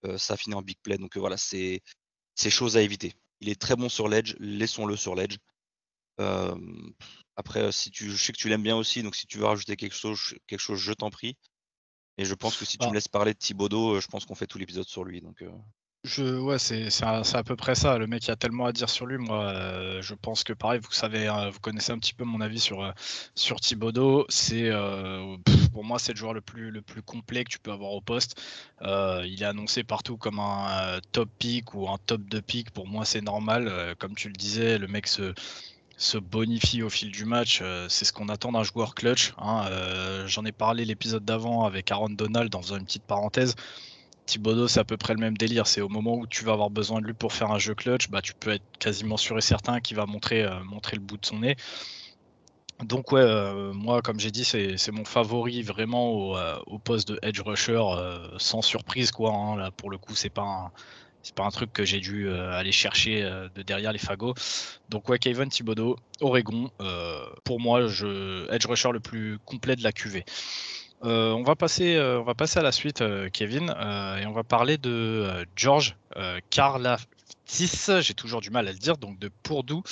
Euh, 0.05 0.19
ça 0.19 0.35
a 0.35 0.37
fini 0.37 0.55
en 0.55 0.63
big 0.63 0.79
play. 0.83 0.99
Donc 0.99 1.17
euh, 1.17 1.21
voilà, 1.21 1.37
c'est 1.37 1.83
chose 2.51 2.77
à 2.77 2.83
éviter. 2.83 3.15
Il 3.41 3.49
est 3.49 3.61
très 3.61 3.77
bon 3.77 3.89
sur 3.89 4.09
l'edge, 4.09 4.35
laissons-le 4.39 4.97
sur 4.97 5.15
l'edge. 5.15 5.39
après, 7.37 7.73
si 7.73 7.91
tu, 7.91 8.11
je 8.11 8.17
sais 8.17 8.33
que 8.33 8.39
tu 8.39 8.49
l'aimes 8.49 8.63
bien 8.63 8.77
aussi, 8.77 9.03
donc 9.03 9.15
si 9.15 9.27
tu 9.27 9.39
veux 9.39 9.45
rajouter 9.45 9.77
quelque 9.77 9.95
chose, 9.95 10.35
quelque 10.47 10.61
chose 10.61 10.81
je 10.81 10.93
t'en 10.93 11.11
prie. 11.11 11.37
Et 12.17 12.25
je 12.25 12.35
pense 12.35 12.57
que 12.57 12.65
si 12.65 12.79
tu 12.79 12.87
me 12.87 12.91
ah. 12.91 12.95
laisses 12.95 13.09
parler 13.09 13.33
de 13.33 13.39
Thibodeau, 13.39 14.01
je 14.01 14.09
pense 14.09 14.25
qu'on 14.27 14.35
fait 14.35 14.49
tout 14.49 14.59
l'épisode 14.59 14.87
sur 14.89 15.05
lui. 15.05 15.21
Donc, 15.21 15.45
c'est 16.09 17.37
à 17.37 17.43
peu 17.45 17.57
près 17.57 17.75
ça. 17.75 17.99
Le 17.99 18.07
mec, 18.07 18.29
a 18.29 18.37
tellement 18.37 18.67
à 18.67 18.73
dire 18.73 18.89
sur 18.89 19.07
lui. 19.07 19.19
Moi, 19.19 19.43
euh, 19.43 20.03
je 20.03 20.15
pense 20.15 20.45
que 20.45 20.53
pareil, 20.53 20.81
vous 20.83 20.93
savez, 20.93 21.27
hein, 21.27 21.51
vous 21.51 21.61
connaissez 21.61 21.93
un 21.93 21.99
petit 21.99 22.15
peu 22.15 22.25
mon 22.25 22.41
avis 22.41 22.61
sur, 22.61 22.83
euh, 22.83 22.93
sur. 23.35 23.59
C'est, 24.29 24.69
euh, 24.71 25.37
pour 25.73 25.85
moi, 25.85 25.99
c'est 25.99 26.13
le 26.13 26.19
joueur 26.19 26.35
le 26.35 26.41
plus 26.41 26.71
le 26.71 26.83
plus 26.83 27.03
complet 27.03 27.45
que 27.45 27.51
tu 27.51 27.59
peux 27.59 27.73
avoir 27.73 27.93
au 27.93 28.01
poste. 28.01 28.41
il 28.83 29.43
est 29.43 29.45
annoncé 29.45 29.85
partout 29.85 30.17
comme 30.17 30.39
un, 30.39 31.01
top 31.13 31.29
pick 31.39 31.75
ou 31.75 31.89
un 31.89 31.99
top 32.07 32.23
de 32.29 32.41
pick. 32.41 32.71
Pour 32.71 32.87
moi, 32.87 33.05
c'est 33.05 33.21
normal. 33.21 33.95
comme 33.99 34.15
tu 34.15 34.29
le 34.29 34.35
disais, 34.35 34.79
le 34.79 34.89
mec 34.89 35.07
se 35.07 35.35
se 35.97 36.17
bonifie 36.17 36.83
au 36.83 36.91
fil 36.91 37.11
du 37.11 37.25
match. 37.25 37.63
c'est 37.89 38.05
ce 38.05 38.13
qu'on 38.13 38.29
attend 38.29 38.53
d'un 38.53 38.63
joueur 38.63 38.95
clutch, 38.95 39.33
hein. 39.39 39.69
j'en 40.27 40.45
ai 40.45 40.53
parlé 40.53 40.85
l'épisode 40.85 41.25
d'avant 41.25 41.65
avec 41.65 41.91
Aaron 41.91 42.11
Donald 42.11 42.51
dans 42.51 42.63
une 42.63 42.85
petite 42.85 43.03
parenthèse. 43.03 43.57
Thibodeau, 44.29 44.69
c'est 44.69 44.79
à 44.79 44.85
peu 44.85 44.99
près 44.99 45.15
le 45.15 45.21
même 45.21 45.37
délire. 45.37 45.67
C'est 45.67 45.81
au 45.81 45.89
moment 45.89 46.15
où 46.15 46.27
tu 46.27 46.45
vas 46.45 46.53
avoir 46.53 46.69
besoin 46.69 47.01
de 47.01 47.07
lui 47.07 47.15
pour 47.15 47.33
faire 47.33 47.51
un 47.51 47.59
jeu 47.59 47.75
clutch, 47.75 48.11
bah, 48.11 48.21
tu 48.21 48.35
peux 48.35 48.51
être 48.51 48.65
quasiment 48.79 49.17
sûr 49.17 49.39
et 49.39 49.41
certain 49.41 49.81
qu'il 49.81 49.97
va 49.97 50.05
montrer, 50.05 50.45
euh, 50.45 50.61
le 50.93 50.99
bout 50.99 51.17
de 51.17 51.25
son 51.25 51.41
nez. 51.41 51.57
Donc 52.85 53.11
ouais, 53.11 53.23
euh, 53.23 53.73
moi 53.73 54.03
comme 54.03 54.21
j'ai 54.21 54.31
dit, 54.31 54.45
c'est 54.45 54.93
mon 54.93 55.05
favori 55.05 55.63
vraiment 55.63 56.11
au, 56.13 56.37
euh, 56.37 56.59
poste 56.85 57.09
de 57.09 57.19
edge 57.23 57.41
rusher, 57.41 57.83
sans 58.37 58.63
surprise 58.63 59.11
quoi. 59.11 59.33
Hein. 59.33 59.57
Là 59.57 59.71
pour 59.73 59.91
le 59.91 59.99
coup, 59.99 60.15
c'est 60.15 60.31
pas 60.31 60.43
un, 60.43 60.71
c'est 61.23 61.35
pas 61.35 61.45
un 61.45 61.51
truc 61.51 61.73
que 61.73 61.85
j'ai 61.85 61.99
dû 61.99 62.31
aller 62.31 62.71
chercher 62.71 63.23
de 63.55 63.63
derrière 63.63 63.93
les 63.93 63.99
fagots. 63.99 64.35
Donc 64.91 65.09
ouais, 65.09 65.19
Kevin 65.19 65.49
Thibodeau, 65.49 65.97
Oregon, 66.21 66.71
pour 67.45 67.61
moi, 67.61 67.89
je, 67.89 68.49
edge 68.53 68.67
rusher 68.67 68.93
le 68.93 69.01
plus 69.01 69.39
complet 69.45 69.75
de 69.75 69.83
la 69.83 69.91
QV. 69.91 70.23
Euh, 71.05 71.33
on, 71.33 71.43
va 71.43 71.55
passer, 71.55 71.95
euh, 71.95 72.21
on 72.21 72.25
va 72.25 72.35
passer 72.35 72.59
à 72.59 72.63
la 72.63 72.73
suite, 72.73 73.03
euh, 73.03 73.29
Kevin, 73.33 73.71
et 73.71 74.27
on 74.27 74.33
va 74.33 74.43
parler 74.43 74.79
de 74.79 75.47
George 75.55 75.97
Karlaftis, 76.51 78.01
j'ai 78.01 78.15
toujours 78.15 78.41
du 78.41 78.51
mal 78.51 78.67
à 78.67 78.73
le 78.73 78.79
dire, 78.79 78.97
donc 78.97 79.19
de 79.19 79.31
Pourdoux, 79.43 79.83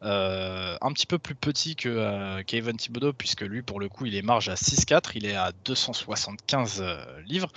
un 0.00 0.92
petit 0.92 1.06
peu 1.06 1.18
plus 1.18 1.34
petit 1.34 1.76
que 1.76 2.42
Kevin 2.42 2.76
Thibodeau, 2.76 3.12
puisque 3.12 3.42
lui, 3.42 3.62
pour 3.62 3.80
le 3.80 3.88
coup, 3.88 4.06
il 4.06 4.14
est 4.14 4.22
marge 4.22 4.48
à 4.48 4.54
6-4, 4.54 5.12
il 5.14 5.26
est 5.26 5.36
à 5.36 5.52
275 5.64 6.82
livres. 7.26 7.48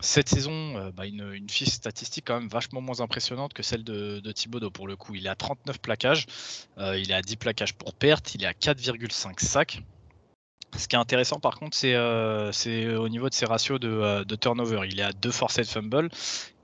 cette 0.00 0.28
saison, 0.28 0.90
bah, 0.90 1.06
une, 1.06 1.32
une, 1.32 1.48
fiche 1.48 1.70
statistique 1.70 2.24
quand 2.26 2.38
même 2.38 2.48
vachement 2.48 2.80
moins 2.80 3.00
impressionnante 3.00 3.54
que 3.54 3.62
celle 3.62 3.84
de, 3.84 4.20
de 4.20 4.32
Thibodeau 4.32 4.70
pour 4.70 4.86
le 4.86 4.96
coup. 4.96 5.14
Il 5.14 5.26
est 5.26 5.30
à 5.30 5.34
39 5.34 5.80
plaquages, 5.80 6.26
il 6.76 7.10
est 7.10 7.14
à 7.14 7.22
10 7.22 7.36
plaquages 7.36 7.74
pour 7.74 7.94
perte, 7.94 8.34
il 8.34 8.44
est 8.44 8.46
à 8.46 8.52
4,5 8.52 9.42
sacs. 9.42 9.82
Ce 10.76 10.86
qui 10.86 10.96
est 10.96 10.98
intéressant 10.98 11.40
par 11.40 11.58
contre, 11.58 11.76
c'est 11.76 11.96
au 11.96 13.08
niveau 13.08 13.28
de 13.28 13.34
ses 13.34 13.46
ratios 13.46 13.80
de, 13.80 14.24
de, 14.24 14.36
turnover. 14.36 14.82
Il 14.88 15.00
est 15.00 15.04
à 15.04 15.12
2 15.12 15.30
forcés 15.30 15.62
de 15.62 15.66
fumble, 15.66 16.08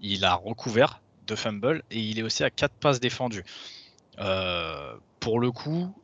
il 0.01 0.25
a 0.25 0.35
recouvert 0.35 1.01
2 1.27 1.37
fumbles 1.37 1.83
et 1.91 1.99
il 1.99 2.19
est 2.19 2.23
aussi 2.23 2.45
à 2.45 2.51
4 2.51 2.73
passes 2.75 3.01
défendues. 3.01 3.45
pour 5.21 5.41
le 5.41 5.51
coup, 5.51 5.95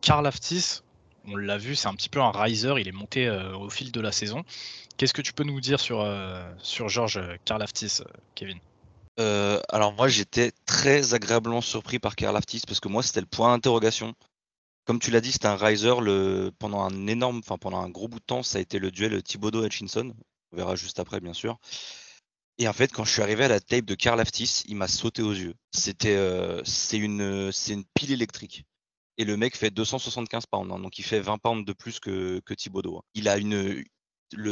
Karl 0.00 0.26
Aftis, 0.26 0.80
on 1.26 1.36
l'a 1.36 1.58
vu, 1.58 1.76
c'est 1.76 1.88
un 1.88 1.94
petit 1.94 2.08
peu 2.08 2.20
un 2.20 2.30
riser, 2.30 2.72
il 2.78 2.88
est 2.88 2.92
monté 2.92 3.30
au 3.30 3.70
fil 3.70 3.92
de 3.92 4.00
la 4.00 4.12
saison. 4.12 4.44
Qu'est-ce 4.96 5.14
que 5.14 5.22
tu 5.22 5.32
peux 5.32 5.44
nous 5.44 5.60
dire 5.60 5.78
sur, 5.80 6.06
sur 6.58 6.88
Georges 6.88 7.20
Karlaftis, 7.44 8.00
Kevin? 8.34 8.58
Alors 9.18 9.92
moi 9.94 10.08
j'étais 10.08 10.52
très 10.66 11.14
agréablement 11.14 11.60
surpris 11.60 11.98
par 11.98 12.16
Karlaftis 12.16 12.62
parce 12.66 12.80
que 12.80 12.88
moi 12.88 13.02
c'était 13.02 13.20
le 13.20 13.26
point 13.26 13.54
d'interrogation. 13.54 14.14
Comme 14.86 15.00
tu 15.00 15.10
l'as 15.10 15.20
dit, 15.20 15.32
c'était 15.32 15.46
un 15.46 15.56
riser 15.56 15.92
pendant 16.58 16.80
un 16.80 17.06
énorme, 17.06 17.38
enfin 17.38 17.58
pendant 17.58 17.80
un 17.80 17.90
gros 17.90 18.08
bout 18.08 18.20
de 18.20 18.24
temps, 18.24 18.42
ça 18.42 18.58
a 18.58 18.60
été 18.60 18.78
le 18.78 18.90
duel 18.90 19.20
Thibodeau-Hutchinson. 19.22 20.14
On 20.52 20.56
verra 20.56 20.76
juste 20.76 21.00
après 21.00 21.20
bien 21.20 21.34
sûr. 21.34 21.58
Et 22.58 22.68
en 22.68 22.72
fait, 22.72 22.92
quand 22.92 23.04
je 23.04 23.12
suis 23.12 23.22
arrivé 23.22 23.44
à 23.44 23.48
la 23.48 23.60
tape 23.60 23.84
de 23.84 23.94
Karl 23.94 24.18
Aftis, 24.20 24.62
il 24.66 24.76
m'a 24.76 24.88
sauté 24.88 25.22
aux 25.22 25.32
yeux. 25.32 25.54
C'était, 25.72 26.16
c'est 26.64 26.96
une, 26.98 27.52
c'est 27.52 27.74
une 27.74 27.84
pile 27.94 28.12
électrique. 28.12 28.64
Et 29.18 29.24
le 29.24 29.36
mec 29.36 29.56
fait 29.56 29.70
275 29.70 30.46
pounds, 30.46 30.70
hein, 30.72 30.78
donc 30.78 30.98
il 30.98 31.02
fait 31.02 31.20
20 31.20 31.38
pounds 31.38 31.66
de 31.66 31.72
plus 31.72 32.00
que, 32.00 32.40
que 32.44 32.54
Thibodeau. 32.54 32.98
Hein. 32.98 33.02
Il 33.14 33.28
a 33.28 33.38
une, 33.38 33.82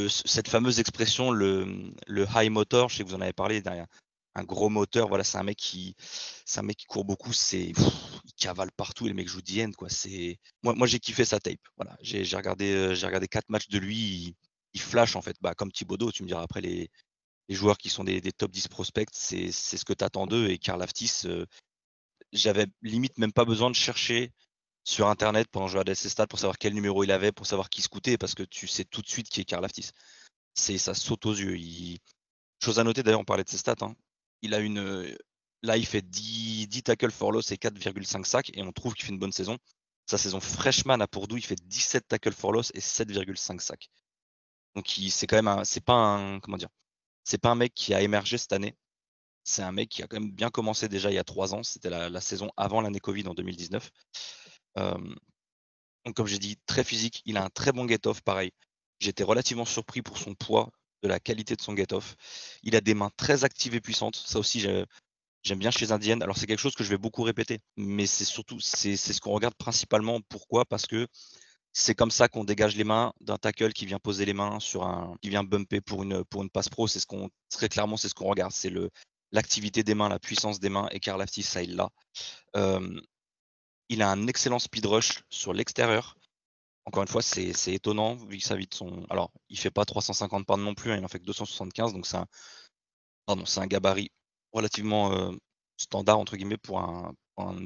cette 0.09 0.49
fameuse 0.49 0.81
expression, 0.81 1.31
le, 1.31 1.93
le 2.07 2.27
high 2.35 2.51
motor, 2.51 2.89
je 2.89 2.97
sais 2.97 3.05
que 3.05 3.09
vous 3.09 3.15
en 3.15 3.21
avez 3.21 3.33
parlé 3.33 3.61
derrière. 3.61 3.87
Un 4.35 4.43
gros 4.43 4.69
moteur, 4.69 5.09
voilà, 5.09 5.23
c'est 5.23 5.39
un 5.39 5.43
mec 5.43 5.59
qui, 5.59 5.95
c'est 6.45 6.61
un 6.61 6.65
mec 6.65 6.79
qui 6.79 6.87
court 6.87 7.05
beaucoup, 7.05 7.33
c'est, 7.33 7.73
cavale 8.37 8.71
partout 8.73 9.07
et 9.07 9.09
le 9.09 9.15
mec 9.15 9.29
joue 9.29 9.43
d'IN, 9.43 9.73
quoi. 9.73 9.89
C'est, 9.89 10.39
moi, 10.63 10.75
moi 10.75 10.87
j'ai 10.87 10.99
kiffé 11.01 11.25
sa 11.25 11.41
tape. 11.41 11.59
Voilà, 11.77 11.97
j'ai, 12.03 12.23
regardé, 12.37 12.73
euh, 12.73 12.95
j'ai 12.95 13.07
regardé 13.07 13.29
quatre 13.29 13.49
matchs 13.49 13.69
de 13.69 13.79
lui, 13.79 14.37
il, 14.73 14.81
flash 14.81 15.17
en 15.17 15.23
fait, 15.23 15.37
bah 15.41 15.55
comme 15.55 15.73
Thibodeau. 15.73 16.13
Tu 16.13 16.23
me 16.23 16.29
diras 16.29 16.43
après 16.43 16.61
les, 16.61 16.91
les 17.49 17.55
joueurs 17.55 17.79
qui 17.79 17.91
sont 17.91 18.05
des, 18.05 18.21
des 18.21 18.33
top 18.33 18.51
10 18.51 18.69
prospects, 18.69 19.09
c'est, 19.13 19.53
ce 19.53 19.85
que 19.85 19.93
tu 19.93 20.05
attends 20.05 20.27
d'eux. 20.27 20.49
Et 20.49 20.59
Karl 20.59 20.83
Aftis, 20.83 21.23
euh, 21.27 21.47
j'avais 22.33 22.67
limite 22.83 23.19
même 23.19 23.33
pas 23.33 23.45
besoin 23.45 23.71
de 23.71 23.77
chercher 23.77 24.33
sur 24.85 25.09
Internet 25.09 25.49
pendant 25.51 25.67
que 25.67 25.73
je 25.73 25.77
regardais 25.77 25.95
ses 25.95 26.09
stats 26.11 26.27
pour 26.27 26.39
savoir 26.39 26.59
quel 26.59 26.75
numéro 26.75 27.05
il 27.05 27.11
avait, 27.11 27.33
pour 27.33 27.47
savoir 27.47 27.71
qui 27.71 27.83
scoutait, 27.83 28.19
parce 28.19 28.35
que 28.35 28.43
tu 28.43 28.67
sais 28.69 28.85
tout 28.85 29.03
de 29.03 29.09
suite 29.09 29.29
qui 29.29 29.41
est 29.41 29.45
Karl 29.45 29.65
Aftis. 29.65 29.91
C'est, 30.55 30.79
ça 30.79 30.95
saute 30.95 31.27
aux 31.27 31.35
yeux. 31.35 31.99
Chose 32.63 32.79
à 32.79 32.85
noter, 32.85 33.03
d'ailleurs, 33.03 33.21
on 33.21 33.25
parlait 33.25 33.45
de 33.45 33.49
ses 33.49 33.59
stats. 33.59 33.77
Hein. 33.83 33.95
Il 34.43 34.55
a 34.55 34.61
une. 34.61 35.17
Là, 35.65 35.77
il 35.77 35.87
fait 35.87 36.03
10, 36.03 36.69
10 36.69 36.83
tackles 36.83 37.11
for 37.11 37.33
loss 37.33 37.51
et 37.53 37.57
4,5 37.57 38.25
sacs, 38.25 38.51
et 38.55 38.63
on 38.63 38.73
trouve 38.73 38.95
qu'il 38.95 39.05
fait 39.05 39.13
une 39.13 39.19
bonne 39.19 39.33
saison. 39.33 39.59
Sa 40.07 40.19
saison 40.19 40.41
freshman 40.41 41.01
à 41.01 41.07
Purdue, 41.09 41.39
il 41.39 41.45
fait 41.45 41.59
17 41.67 42.07
tackles 42.09 42.33
for 42.33 42.53
loss 42.53 42.71
et 42.75 42.81
7,5 42.81 43.61
sacs. 43.61 43.91
Donc, 44.75 44.87
c'est 45.11 45.27
quand 45.27 45.43
même 45.43 45.65
c'est 45.65 45.85
pas 45.85 45.95
un, 45.95 46.41
comment 46.41 46.57
dire, 46.57 46.69
c'est 47.25 47.39
pas 47.39 47.51
un 47.51 47.55
mec 47.55 47.75
qui 47.75 47.95
a 47.95 48.03
émergé 48.03 48.39
cette 48.39 48.53
année. 48.53 48.75
C'est 49.45 49.63
un 49.63 49.73
mec 49.73 49.89
qui 49.89 50.03
a 50.03 50.07
quand 50.07 50.21
même 50.21 50.33
bien 50.33 50.51
commencé 50.51 50.89
déjà 50.89 51.11
il 51.11 51.15
y 51.15 51.19
a 51.19 51.25
trois 51.25 51.55
ans. 51.55 51.63
C'était 51.63 51.91
la, 51.91 52.21
saison 52.21 52.51
avant 52.57 52.81
l'année 52.81 53.01
Covid 53.01 53.27
en 53.29 53.35
2019 53.35 53.91
donc 56.05 56.15
comme 56.15 56.27
j'ai 56.27 56.39
dit, 56.39 56.59
très 56.67 56.85
physique. 56.85 57.23
Il 57.25 57.37
a 57.37 57.45
un 57.45 57.51
très 57.51 57.73
bon 57.73 57.87
get-off, 57.87 58.21
pareil. 58.23 58.53
J'étais 59.01 59.25
relativement 59.25 59.65
surpris 59.65 60.03
pour 60.03 60.19
son 60.19 60.35
poids, 60.35 60.71
de 61.03 61.09
la 61.09 61.21
qualité 61.21 61.57
de 61.57 61.63
son 61.63 61.75
get-off. 61.75 62.17
Il 62.63 62.77
a 62.77 62.81
des 62.81 62.95
mains 62.95 63.11
très 63.17 63.45
actives 63.45 63.75
et 63.75 63.81
puissantes. 63.81 64.17
Ça 64.17 64.39
aussi, 64.39 64.67
j'aime 65.45 65.59
bien 65.59 65.71
chez 65.71 65.93
Indienne. 65.93 66.23
Alors 66.23 66.37
c'est 66.37 66.47
quelque 66.47 66.59
chose 66.61 66.75
que 66.75 66.85
je 66.85 66.91
vais 66.91 66.99
beaucoup 66.99 67.23
répéter, 67.23 67.61
mais 67.77 68.07
c'est 68.07 68.25
surtout 68.25 68.59
c'est 68.61 68.97
ce 68.97 69.21
qu'on 69.21 69.33
regarde 69.33 69.55
principalement. 69.55 70.21
Pourquoi? 70.29 70.65
Parce 70.65 70.87
que 70.87 71.07
c'est 71.73 71.95
comme 71.95 72.11
ça 72.11 72.29
qu'on 72.29 72.45
dégage 72.45 72.77
les 72.77 72.85
mains 72.85 73.13
d'un 73.21 73.39
tackle 73.39 73.73
qui 73.73 73.87
vient 73.87 73.99
poser 73.99 74.25
les 74.25 74.33
mains 74.35 74.61
sur 74.61 74.85
un, 74.85 75.17
qui 75.23 75.29
vient 75.31 75.45
bumper 75.45 75.81
pour 75.81 76.03
une 76.03 76.25
pour 76.25 76.43
une 76.43 76.51
passe 76.51 76.69
pro. 76.69 76.89
C'est 76.89 77.01
ce 77.01 77.07
qu'on 77.07 77.31
très 77.51 77.69
clairement 77.69 77.97
c'est 77.97 78.09
ce 78.09 78.15
qu'on 78.15 78.29
regarde. 78.29 78.53
C'est 78.53 78.73
l'activité 79.33 79.83
des 79.83 79.95
mains, 79.95 80.09
la 80.09 80.19
puissance 80.19 80.61
des 80.61 80.69
mains. 80.71 80.89
Et 80.93 81.01
Karl 81.01 81.21
Aftis, 81.23 81.43
ça 81.43 81.63
il 81.63 81.77
l'a. 81.77 81.91
Il 83.91 84.03
a 84.03 84.11
un 84.11 84.27
excellent 84.27 84.59
speed 84.59 84.87
rush 84.87 85.23
sur 85.31 85.53
l'extérieur. 85.53 86.17
Encore 86.87 87.03
une 87.03 87.09
fois, 87.09 87.23
c'est 87.23 87.73
étonnant 87.73 88.15
vu 88.15 88.39
que 88.39 88.45
ça 88.45 88.57
son. 88.71 89.07
Alors, 89.09 89.31
il 89.49 89.59
fait 89.59 89.71
pas 89.71 89.85
350 89.85 90.47
pounds 90.47 90.63
non 90.63 90.75
plus, 90.75 90.91
hein, 90.91 90.97
il 90.99 91.05
en 91.05 91.09
fait 91.09 91.19
que 91.19 91.25
275, 91.25 91.93
donc 91.95 92.07
c'est 92.07 92.17
un, 92.17 92.27
un 93.29 93.67
gabarit 93.67 94.11
relativement 94.55 95.13
euh, 95.13 95.33
standard 95.77 96.19
entre 96.19 96.37
guillemets 96.37 96.57
pour 96.57 96.81
un, 96.81 97.15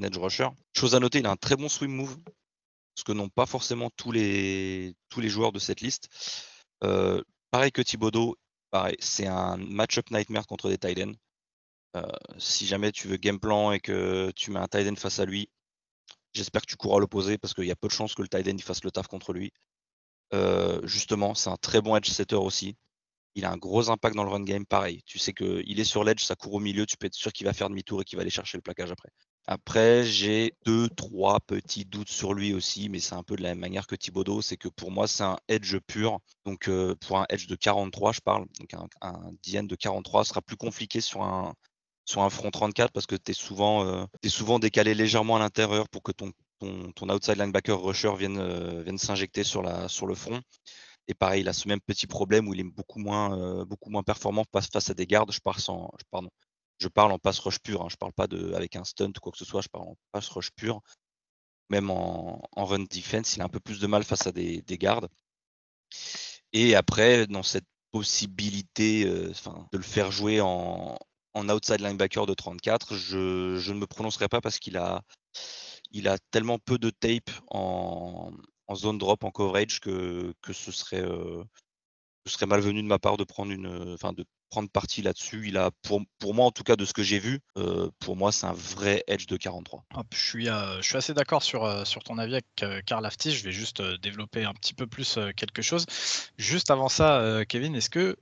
edge 0.02 0.16
rusher. 0.16 0.48
Chose 0.74 0.94
à 0.94 1.00
noter, 1.00 1.18
il 1.18 1.26
a 1.26 1.30
un 1.30 1.36
très 1.36 1.54
bon 1.54 1.68
swim 1.68 1.92
move, 1.92 2.16
ce 2.94 3.04
que 3.04 3.12
n'ont 3.12 3.28
pas 3.28 3.46
forcément 3.46 3.90
tous 3.96 4.10
les, 4.10 4.94
joueurs 5.14 5.52
de 5.52 5.58
cette 5.58 5.82
liste. 5.82 6.08
Euh, 6.82 7.22
pareil 7.50 7.70
que 7.70 7.82
Thibodeau, 7.82 8.36
c'est 8.98 9.26
un 9.26 9.58
match-up 9.58 10.10
nightmare 10.10 10.46
contre 10.46 10.70
des 10.70 10.78
tight 10.78 10.98
ends. 11.00 11.12
Euh, 11.96 12.02
si 12.38 12.66
jamais 12.66 12.92
tu 12.92 13.08
veux 13.08 13.16
game 13.16 13.38
plan 13.38 13.72
et 13.72 13.80
que 13.80 14.30
tu 14.36 14.50
mets 14.50 14.60
un 14.60 14.68
tight 14.68 14.88
end 14.88 14.96
face 14.96 15.20
à 15.20 15.24
lui, 15.24 15.48
J'espère 16.34 16.60
que 16.60 16.66
tu 16.66 16.76
cours 16.76 16.94
à 16.94 17.00
l'opposé 17.00 17.38
parce 17.38 17.54
qu'il 17.54 17.64
y 17.64 17.70
a 17.70 17.74
peu 17.74 17.88
de 17.88 17.92
chances 17.92 18.14
que 18.14 18.20
le 18.20 18.28
tight 18.28 18.46
end 18.46 18.58
fasse 18.58 18.84
le 18.84 18.90
taf 18.90 19.08
contre 19.08 19.32
lui. 19.32 19.50
Justement, 20.84 21.34
c'est 21.34 21.48
un 21.50 21.56
très 21.56 21.80
bon 21.80 21.96
edge 21.96 22.08
setter 22.10 22.36
aussi. 22.36 22.76
Il 23.34 23.44
a 23.44 23.50
un 23.52 23.56
gros 23.56 23.90
impact 23.90 24.16
dans 24.16 24.24
le 24.24 24.30
run 24.30 24.42
game, 24.42 24.66
pareil. 24.66 25.02
Tu 25.06 25.18
sais 25.18 25.32
qu'il 25.32 25.78
est 25.78 25.84
sur 25.84 26.04
l'edge, 26.04 26.24
ça 26.24 26.34
court 26.34 26.54
au 26.54 26.60
milieu, 26.60 26.86
tu 26.86 26.96
peux 26.96 27.06
être 27.06 27.14
sûr 27.14 27.32
qu'il 27.32 27.46
va 27.46 27.52
faire 27.52 27.68
demi-tour 27.68 28.02
et 28.02 28.04
qu'il 28.04 28.16
va 28.16 28.22
aller 28.22 28.30
chercher 28.30 28.58
le 28.58 28.62
plaquage 28.62 28.90
après. 28.90 29.10
Après, 29.50 30.04
j'ai 30.04 30.52
deux, 30.66 30.90
trois 30.90 31.40
petits 31.40 31.86
doutes 31.86 32.10
sur 32.10 32.34
lui 32.34 32.52
aussi, 32.52 32.90
mais 32.90 33.00
c'est 33.00 33.14
un 33.14 33.22
peu 33.22 33.34
de 33.34 33.42
la 33.42 33.48
même 33.50 33.60
manière 33.60 33.86
que 33.86 33.94
Thibodeau. 33.94 34.42
C'est 34.42 34.58
que 34.58 34.68
pour 34.68 34.90
moi, 34.90 35.08
c'est 35.08 35.22
un 35.22 35.38
edge 35.48 35.78
pur. 35.86 36.18
Donc, 36.44 36.68
euh, 36.68 36.94
pour 36.96 37.18
un 37.18 37.24
edge 37.30 37.46
de 37.46 37.54
43, 37.54 38.12
je 38.12 38.20
parle. 38.20 38.44
Donc, 38.60 38.74
un, 39.00 39.32
DN 39.46 39.66
de 39.66 39.74
43 39.74 40.26
sera 40.26 40.42
plus 40.42 40.58
compliqué 40.58 41.00
sur 41.00 41.22
un, 41.22 41.54
front 42.06 42.50
34 42.50 42.92
parce 42.92 43.06
que 43.06 43.16
tu 43.16 43.30
es 43.30 43.34
souvent, 43.34 43.86
euh, 43.86 44.04
souvent 44.26 44.58
décalé 44.58 44.92
légèrement 44.94 45.36
à 45.36 45.38
l'intérieur 45.38 45.88
pour 45.88 46.02
que 46.02 46.12
ton, 46.12 46.30
outside 46.60 47.38
linebacker 47.38 47.80
rusher 47.80 48.12
vienne, 48.18 48.36
euh, 48.38 48.96
s'injecter 48.98 49.44
sur 49.44 49.62
le 49.62 50.14
front. 50.14 50.42
Et 51.08 51.14
pareil, 51.14 51.40
il 51.40 51.48
a 51.48 51.52
ce 51.52 51.68
même 51.68 51.80
petit 51.80 52.06
problème 52.06 52.48
où 52.48 52.54
il 52.54 52.60
est 52.60 52.64
beaucoup 52.64 52.98
moins, 52.98 53.38
euh, 53.38 53.64
beaucoup 53.64 53.90
moins 53.90 54.02
performant 54.02 54.44
face 54.52 54.90
à 54.90 54.94
des 54.94 55.06
gardes. 55.06 55.32
Je, 55.32 55.40
parle 55.40 55.58
sans, 55.58 55.90
pardon, 56.10 56.28
je 56.78 56.88
parle 56.88 57.12
en 57.12 57.18
pass 57.18 57.38
rush 57.38 57.58
pur. 57.60 57.82
Hein. 57.82 57.88
Je 57.90 57.96
parle 57.96 58.12
pas 58.12 58.26
de, 58.26 58.52
avec 58.52 58.76
un 58.76 58.84
stunt 58.84 59.08
ou 59.08 59.20
quoi 59.20 59.32
que 59.32 59.38
ce 59.38 59.44
soit. 59.46 59.62
Je 59.62 59.68
parle 59.68 59.88
en 59.88 59.96
pass 60.12 60.28
rush 60.28 60.50
pur. 60.52 60.80
Même 61.70 61.90
en, 61.90 62.40
run 62.56 62.84
defense, 62.90 63.36
il 63.36 63.42
a 63.42 63.44
un 63.44 63.48
peu 63.48 63.60
plus 63.60 63.80
de 63.80 63.86
mal 63.86 64.04
face 64.04 64.26
à 64.26 64.32
des, 64.32 64.62
des 64.62 64.78
gardes. 64.78 65.08
Et 66.52 66.74
après, 66.74 67.26
dans 67.26 67.42
cette 67.42 67.66
possibilité 67.90 69.04
de 69.04 69.32
le 69.72 69.82
faire 69.82 70.12
jouer 70.12 70.40
en, 70.40 70.98
en 71.34 71.48
outside 71.48 71.80
linebacker 71.80 72.26
de 72.26 72.34
34, 72.34 72.94
je, 72.94 73.56
je 73.58 73.72
ne 73.72 73.78
me 73.80 73.86
prononcerai 73.86 74.28
pas 74.28 74.40
parce 74.40 74.58
qu'il 74.58 74.76
a, 74.76 75.02
il 75.90 76.08
a 76.08 76.18
tellement 76.30 76.58
peu 76.58 76.78
de 76.78 76.90
tape 76.90 77.30
en, 77.48 78.30
en 78.68 78.74
zone 78.74 78.98
drop, 78.98 79.24
en 79.24 79.30
coverage, 79.30 79.80
que, 79.80 80.32
que 80.42 80.52
ce 80.52 80.72
serait, 80.72 81.02
euh, 81.02 81.42
malvenu 82.46 82.82
de 82.82 82.88
ma 82.88 82.98
part 82.98 83.16
de 83.16 83.24
prendre 83.24 83.52
une, 83.52 83.94
enfin 83.94 84.12
de 84.12 84.24
prendre 84.48 84.68
parti 84.68 85.02
là-dessus. 85.02 85.48
Il 85.48 85.56
a, 85.56 85.70
pour, 85.82 86.02
pour 86.18 86.34
moi 86.34 86.46
en 86.46 86.50
tout 86.50 86.62
cas, 86.62 86.76
de 86.76 86.84
ce 86.84 86.92
que 86.92 87.02
j'ai 87.02 87.18
vu, 87.18 87.40
euh, 87.56 87.90
pour 87.98 88.16
moi, 88.16 88.32
c'est 88.32 88.46
un 88.46 88.52
vrai 88.52 89.04
edge 89.06 89.26
de 89.26 89.36
43. 89.36 89.84
je, 90.12 90.18
suis, 90.18 90.48
euh, 90.48 90.80
je 90.80 90.86
suis 90.86 90.96
assez 90.96 91.14
d'accord 91.14 91.42
sur, 91.42 91.64
euh, 91.64 91.84
sur 91.84 92.02
ton 92.02 92.18
avis 92.18 92.34
avec 92.34 92.84
Karl 92.86 93.04
Aftis. 93.04 93.32
Je 93.32 93.44
vais 93.44 93.52
juste 93.52 93.82
développer 94.00 94.44
un 94.44 94.54
petit 94.54 94.74
peu 94.74 94.86
plus 94.86 95.18
quelque 95.36 95.62
chose. 95.62 95.86
Juste 96.36 96.70
avant 96.70 96.88
ça, 96.88 97.44
Kevin, 97.48 97.74
est-ce 97.74 97.90
que 97.90 98.16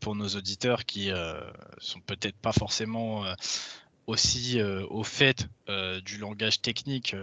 pour 0.00 0.14
nos 0.14 0.28
auditeurs 0.28 0.84
qui 0.84 1.10
sont 1.78 2.00
peut-être 2.00 2.36
pas 2.36 2.52
forcément 2.52 3.24
aussi 4.06 4.60
au 4.62 5.04
fait 5.04 5.48
du 6.04 6.18
langage 6.18 6.60
technique 6.60 7.14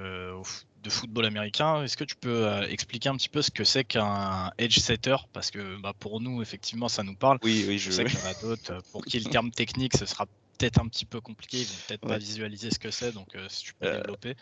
de 0.83 0.89
football 0.89 1.25
américain. 1.25 1.83
Est-ce 1.83 1.98
que 1.98 2.03
tu 2.03 2.15
peux 2.15 2.48
euh, 2.48 2.67
expliquer 2.67 3.09
un 3.09 3.15
petit 3.15 3.29
peu 3.29 3.41
ce 3.41 3.51
que 3.51 3.63
c'est 3.63 3.83
qu'un 3.83 4.51
edge 4.57 4.79
setter? 4.79 5.15
Parce 5.33 5.51
que 5.51 5.79
bah, 5.81 5.93
pour 5.98 6.21
nous, 6.21 6.41
effectivement, 6.41 6.89
ça 6.89 7.03
nous 7.03 7.15
parle. 7.15 7.39
Oui, 7.43 7.65
oui, 7.67 7.79
je, 7.79 7.91
sais 7.91 8.05
qu'il 8.05 8.19
y 8.19 8.21
en 8.24 8.25
a 8.25 8.33
d'autres. 8.36 8.74
Euh, 8.74 8.79
pour 8.91 9.03
qui 9.05 9.19
le 9.19 9.29
terme 9.29 9.51
technique, 9.51 9.95
ce 9.98 10.05
sera 10.05 10.25
peut-être 10.57 10.79
un 10.79 10.88
petit 10.88 11.05
peu 11.05 11.21
compliqué. 11.21 11.62
Ils 11.62 11.67
vont 11.67 11.74
peut-être 11.88 12.07
pas 12.07 12.17
visualiser 12.17 12.71
ce 12.71 12.79
que 12.79 12.91
c'est. 12.91 13.12
Donc, 13.12 13.36
euh, 13.36 13.48
si 13.50 13.65
tu 13.65 13.74
peux 13.74 13.91
développer. 13.91 14.36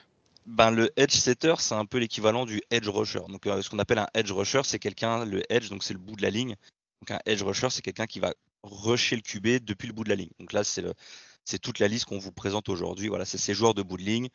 Ben, 0.45 0.71
le 0.71 0.91
edge 0.95 1.13
setter, 1.13 1.55
c'est 1.59 1.75
un 1.75 1.85
peu 1.85 1.97
l'équivalent 1.97 2.45
du 2.45 2.61
edge 2.71 2.87
rusher. 2.87 3.19
Donc, 3.27 3.41
ce 3.43 3.69
qu'on 3.69 3.79
appelle 3.79 3.99
un 3.99 4.07
edge 4.13 4.31
rusher, 4.31 4.61
c'est 4.63 4.79
quelqu'un, 4.79 5.25
le 5.25 5.41
edge, 5.51 5.69
donc 5.69 5.83
c'est 5.83 5.93
le 5.93 5.99
bout 5.99 6.15
de 6.15 6.21
la 6.21 6.29
ligne. 6.29 6.55
Donc, 7.01 7.11
un 7.11 7.19
edge 7.25 7.43
rusher, 7.43 7.69
c'est 7.69 7.81
quelqu'un 7.81 8.05
qui 8.05 8.19
va 8.19 8.33
rusher 8.63 9.15
le 9.17 9.21
QB 9.21 9.65
depuis 9.65 9.87
le 9.87 9.93
bout 9.93 10.03
de 10.03 10.09
la 10.09 10.15
ligne. 10.15 10.31
Donc 10.39 10.53
là, 10.53 10.63
c'est 10.63 10.81
le, 10.81 10.93
c'est 11.47 11.59
toute 11.59 11.79
la 11.79 11.87
liste 11.87 12.05
qu'on 12.05 12.17
vous 12.17 12.31
présente 12.31 12.69
aujourd'hui. 12.69 13.07
Voilà, 13.07 13.25
c'est 13.25 13.37
ces 13.37 13.53
joueurs 13.53 13.73
de 13.73 13.81
bout 13.81 13.97
de 13.97 14.03
ligne. 14.03 14.27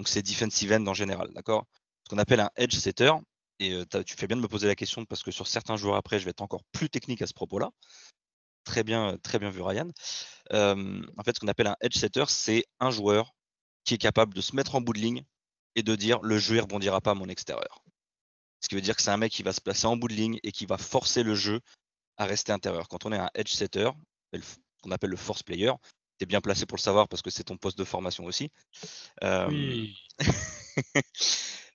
Donc 0.00 0.08
c'est 0.08 0.22
defensive 0.22 0.72
end 0.72 0.86
en 0.86 0.94
général, 0.94 1.30
d'accord? 1.34 1.66
Ce 2.04 2.08
qu'on 2.08 2.16
appelle 2.16 2.40
un 2.40 2.48
edge 2.56 2.74
setter. 2.74 3.12
Et 3.58 3.74
euh, 3.74 3.84
tu 4.02 4.16
fais 4.16 4.26
bien 4.26 4.38
de 4.38 4.40
me 4.40 4.48
poser 4.48 4.66
la 4.66 4.74
question 4.74 5.04
parce 5.04 5.22
que 5.22 5.30
sur 5.30 5.46
certains 5.46 5.76
joueurs 5.76 5.96
après, 5.96 6.18
je 6.18 6.24
vais 6.24 6.30
être 6.30 6.40
encore 6.40 6.64
plus 6.72 6.88
technique 6.88 7.20
à 7.20 7.26
ce 7.26 7.34
propos-là. 7.34 7.68
très 8.64 8.82
bien, 8.82 9.18
très 9.22 9.38
bien 9.38 9.50
vu 9.50 9.60
Ryan. 9.60 9.90
en 10.50 11.22
fait, 11.22 11.34
ce 11.34 11.40
qu'on 11.40 11.48
appelle 11.48 11.66
un 11.66 11.76
edge 11.82 11.98
setter, 11.98 12.24
c'est 12.28 12.64
un 12.80 12.90
joueur 12.90 13.34
qui 13.84 13.92
est 13.92 13.98
capable 13.98 14.32
de 14.32 14.40
se 14.40 14.56
mettre 14.56 14.74
en 14.74 14.80
bout 14.80 14.94
de 14.94 15.00
ligne 15.00 15.22
et 15.76 15.82
de 15.82 15.94
dire 15.94 16.18
le 16.22 16.38
jeu 16.38 16.56
ne 16.56 16.62
rebondira 16.62 17.02
pas 17.02 17.10
à 17.10 17.14
mon 17.14 17.28
extérieur. 17.28 17.84
Ce 18.60 18.68
qui 18.68 18.76
veut 18.76 18.80
dire 18.80 18.96
que 18.96 19.02
c'est 19.02 19.10
un 19.10 19.18
mec 19.18 19.30
qui 19.30 19.42
va 19.42 19.52
se 19.52 19.60
placer 19.60 19.86
en 19.86 19.98
bout 19.98 20.08
de 20.08 20.14
ligne 20.14 20.40
et 20.42 20.50
qui 20.50 20.64
va 20.64 20.78
forcer 20.78 21.22
le 21.22 21.34
jeu 21.34 21.60
à 22.16 22.24
rester 22.24 22.52
intérieur. 22.52 22.88
Quand 22.88 23.04
on 23.04 23.12
est 23.12 23.18
un 23.18 23.28
edge 23.34 23.52
setter, 23.52 23.90
qu'on 24.82 24.92
appelle 24.92 25.10
le 25.10 25.18
force 25.18 25.42
player, 25.42 25.72
tu 26.20 26.24
es 26.24 26.26
bien 26.26 26.42
placé 26.42 26.66
pour 26.66 26.76
le 26.76 26.82
savoir 26.82 27.08
parce 27.08 27.22
que 27.22 27.30
c'est 27.30 27.44
ton 27.44 27.56
poste 27.56 27.78
de 27.78 27.84
formation 27.84 28.24
aussi. 28.26 28.50
oui. 29.22 29.96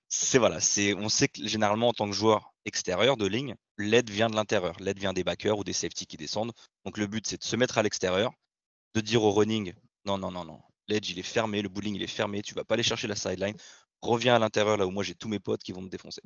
c'est 0.08 0.38
voilà, 0.38 0.60
c'est 0.60 0.94
on 0.94 1.08
sait 1.08 1.26
que 1.26 1.46
généralement 1.46 1.88
en 1.88 1.92
tant 1.92 2.06
que 2.08 2.14
joueur 2.14 2.54
extérieur 2.64 3.16
de 3.16 3.26
ligne, 3.26 3.56
l'aide 3.76 4.08
vient 4.08 4.30
de 4.30 4.36
l'intérieur, 4.36 4.76
l'aide 4.78 5.00
vient 5.00 5.12
des 5.12 5.24
backers 5.24 5.58
ou 5.58 5.64
des 5.64 5.72
safety 5.72 6.06
qui 6.06 6.16
descendent. 6.16 6.52
Donc 6.84 6.96
le 6.96 7.08
but 7.08 7.26
c'est 7.26 7.38
de 7.38 7.44
se 7.44 7.56
mettre 7.56 7.78
à 7.78 7.82
l'extérieur, 7.82 8.32
de 8.94 9.00
dire 9.00 9.24
au 9.24 9.32
running 9.32 9.74
non 10.04 10.16
non 10.16 10.30
non 10.30 10.44
non, 10.44 10.60
l'edge 10.86 11.10
il 11.10 11.18
est 11.18 11.24
fermé, 11.24 11.60
le 11.60 11.68
bowling 11.68 11.96
il 11.96 12.02
est 12.02 12.06
fermé, 12.06 12.42
tu 12.42 12.54
vas 12.54 12.64
pas 12.64 12.74
aller 12.74 12.84
chercher 12.84 13.08
la 13.08 13.16
sideline, 13.16 13.56
reviens 14.00 14.36
à 14.36 14.38
l'intérieur 14.38 14.76
là 14.76 14.86
où 14.86 14.92
moi 14.92 15.02
j'ai 15.02 15.16
tous 15.16 15.28
mes 15.28 15.40
potes 15.40 15.62
qui 15.64 15.72
vont 15.72 15.82
me 15.82 15.88
défoncer. 15.88 16.22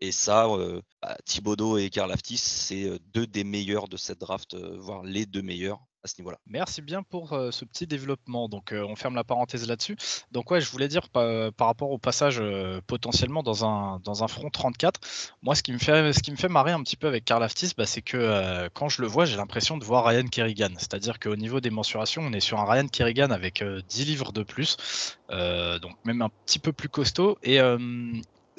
Et 0.00 0.12
ça, 0.12 0.46
euh, 0.46 0.80
bah, 1.02 1.16
Thibodeau 1.26 1.76
et 1.76 1.90
Karl 1.90 2.10
Aftis, 2.10 2.38
c'est 2.38 2.84
euh, 2.84 2.98
deux 3.12 3.26
des 3.26 3.44
meilleurs 3.44 3.86
de 3.86 3.98
cette 3.98 4.18
draft, 4.18 4.54
euh, 4.54 4.78
voire 4.78 5.02
les 5.02 5.26
deux 5.26 5.42
meilleurs 5.42 5.78
à 6.02 6.08
ce 6.08 6.14
niveau-là. 6.20 6.38
Merci 6.46 6.82
bien 6.82 7.02
pour 7.02 7.38
ce 7.50 7.64
petit 7.64 7.86
développement. 7.86 8.48
Donc, 8.48 8.72
on 8.72 8.96
ferme 8.96 9.14
la 9.14 9.24
parenthèse 9.24 9.68
là-dessus. 9.68 9.96
Donc, 10.32 10.50
ouais, 10.50 10.60
je 10.60 10.70
voulais 10.70 10.88
dire 10.88 11.08
par, 11.08 11.52
rapport 11.58 11.90
au 11.90 11.98
passage 11.98 12.42
potentiellement 12.86 13.42
dans 13.42 13.64
un, 13.64 14.00
dans 14.04 14.24
un 14.24 14.28
front 14.28 14.50
34, 14.50 15.00
moi, 15.42 15.54
ce 15.54 15.62
qui 15.62 15.72
me 15.72 15.78
fait, 15.78 16.12
ce 16.12 16.20
qui 16.20 16.30
me 16.30 16.36
fait 16.36 16.48
marrer 16.48 16.72
un 16.72 16.82
petit 16.82 16.96
peu 16.96 17.06
avec 17.06 17.24
Karl 17.24 17.42
Aftis, 17.42 17.72
bah, 17.76 17.86
c'est 17.86 18.02
que 18.02 18.68
quand 18.74 18.88
je 18.88 19.02
le 19.02 19.08
vois, 19.08 19.24
j'ai 19.24 19.36
l'impression 19.36 19.76
de 19.76 19.84
voir 19.84 20.06
Ryan 20.06 20.26
Kerrigan. 20.26 20.70
C'est-à-dire 20.78 21.18
qu'au 21.18 21.36
niveau 21.36 21.60
des 21.60 21.70
mensurations, 21.70 22.22
on 22.22 22.32
est 22.32 22.40
sur 22.40 22.58
un 22.58 22.70
Ryan 22.70 22.88
Kerrigan 22.88 23.30
avec 23.30 23.62
10 23.62 24.04
livres 24.06 24.32
de 24.32 24.42
plus, 24.42 25.18
donc 25.30 25.92
même 26.04 26.22
un 26.22 26.30
petit 26.46 26.58
peu 26.58 26.72
plus 26.72 26.88
costaud. 26.88 27.38
Et 27.42 27.60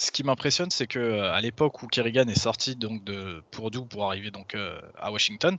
ce 0.02 0.12
qui 0.12 0.24
m'impressionne, 0.24 0.72
c'est 0.72 0.88
que 0.88 1.00
euh, 1.00 1.32
à 1.32 1.42
l'époque 1.42 1.84
où 1.84 1.88
Kerrigan 1.88 2.28
est 2.28 2.40
sorti 2.40 2.76
donc 2.76 3.04
de 3.04 3.44
Purdue 3.52 3.86
pour 3.88 4.06
arriver 4.06 4.32
donc 4.32 4.56
euh, 4.56 4.80
à 4.98 5.12
Washington, 5.12 5.58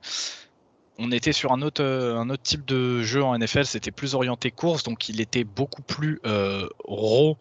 on 0.99 1.11
était 1.11 1.33
sur 1.33 1.53
un 1.53 1.63
autre, 1.63 1.83
euh, 1.83 2.17
un 2.17 2.31
autre 2.31 2.43
type 2.43 2.65
de 2.65 3.03
jeu 3.03 3.23
en 3.23 3.37
NFL, 3.37 3.65
c'était 3.65 3.91
plus 3.91 4.15
orienté 4.15 4.51
course, 4.51 4.83
donc 4.83 5.09
il 5.09 5.21
était 5.21 5.45
beaucoup 5.45 5.83
plus 5.83 6.21
raw 6.85 7.37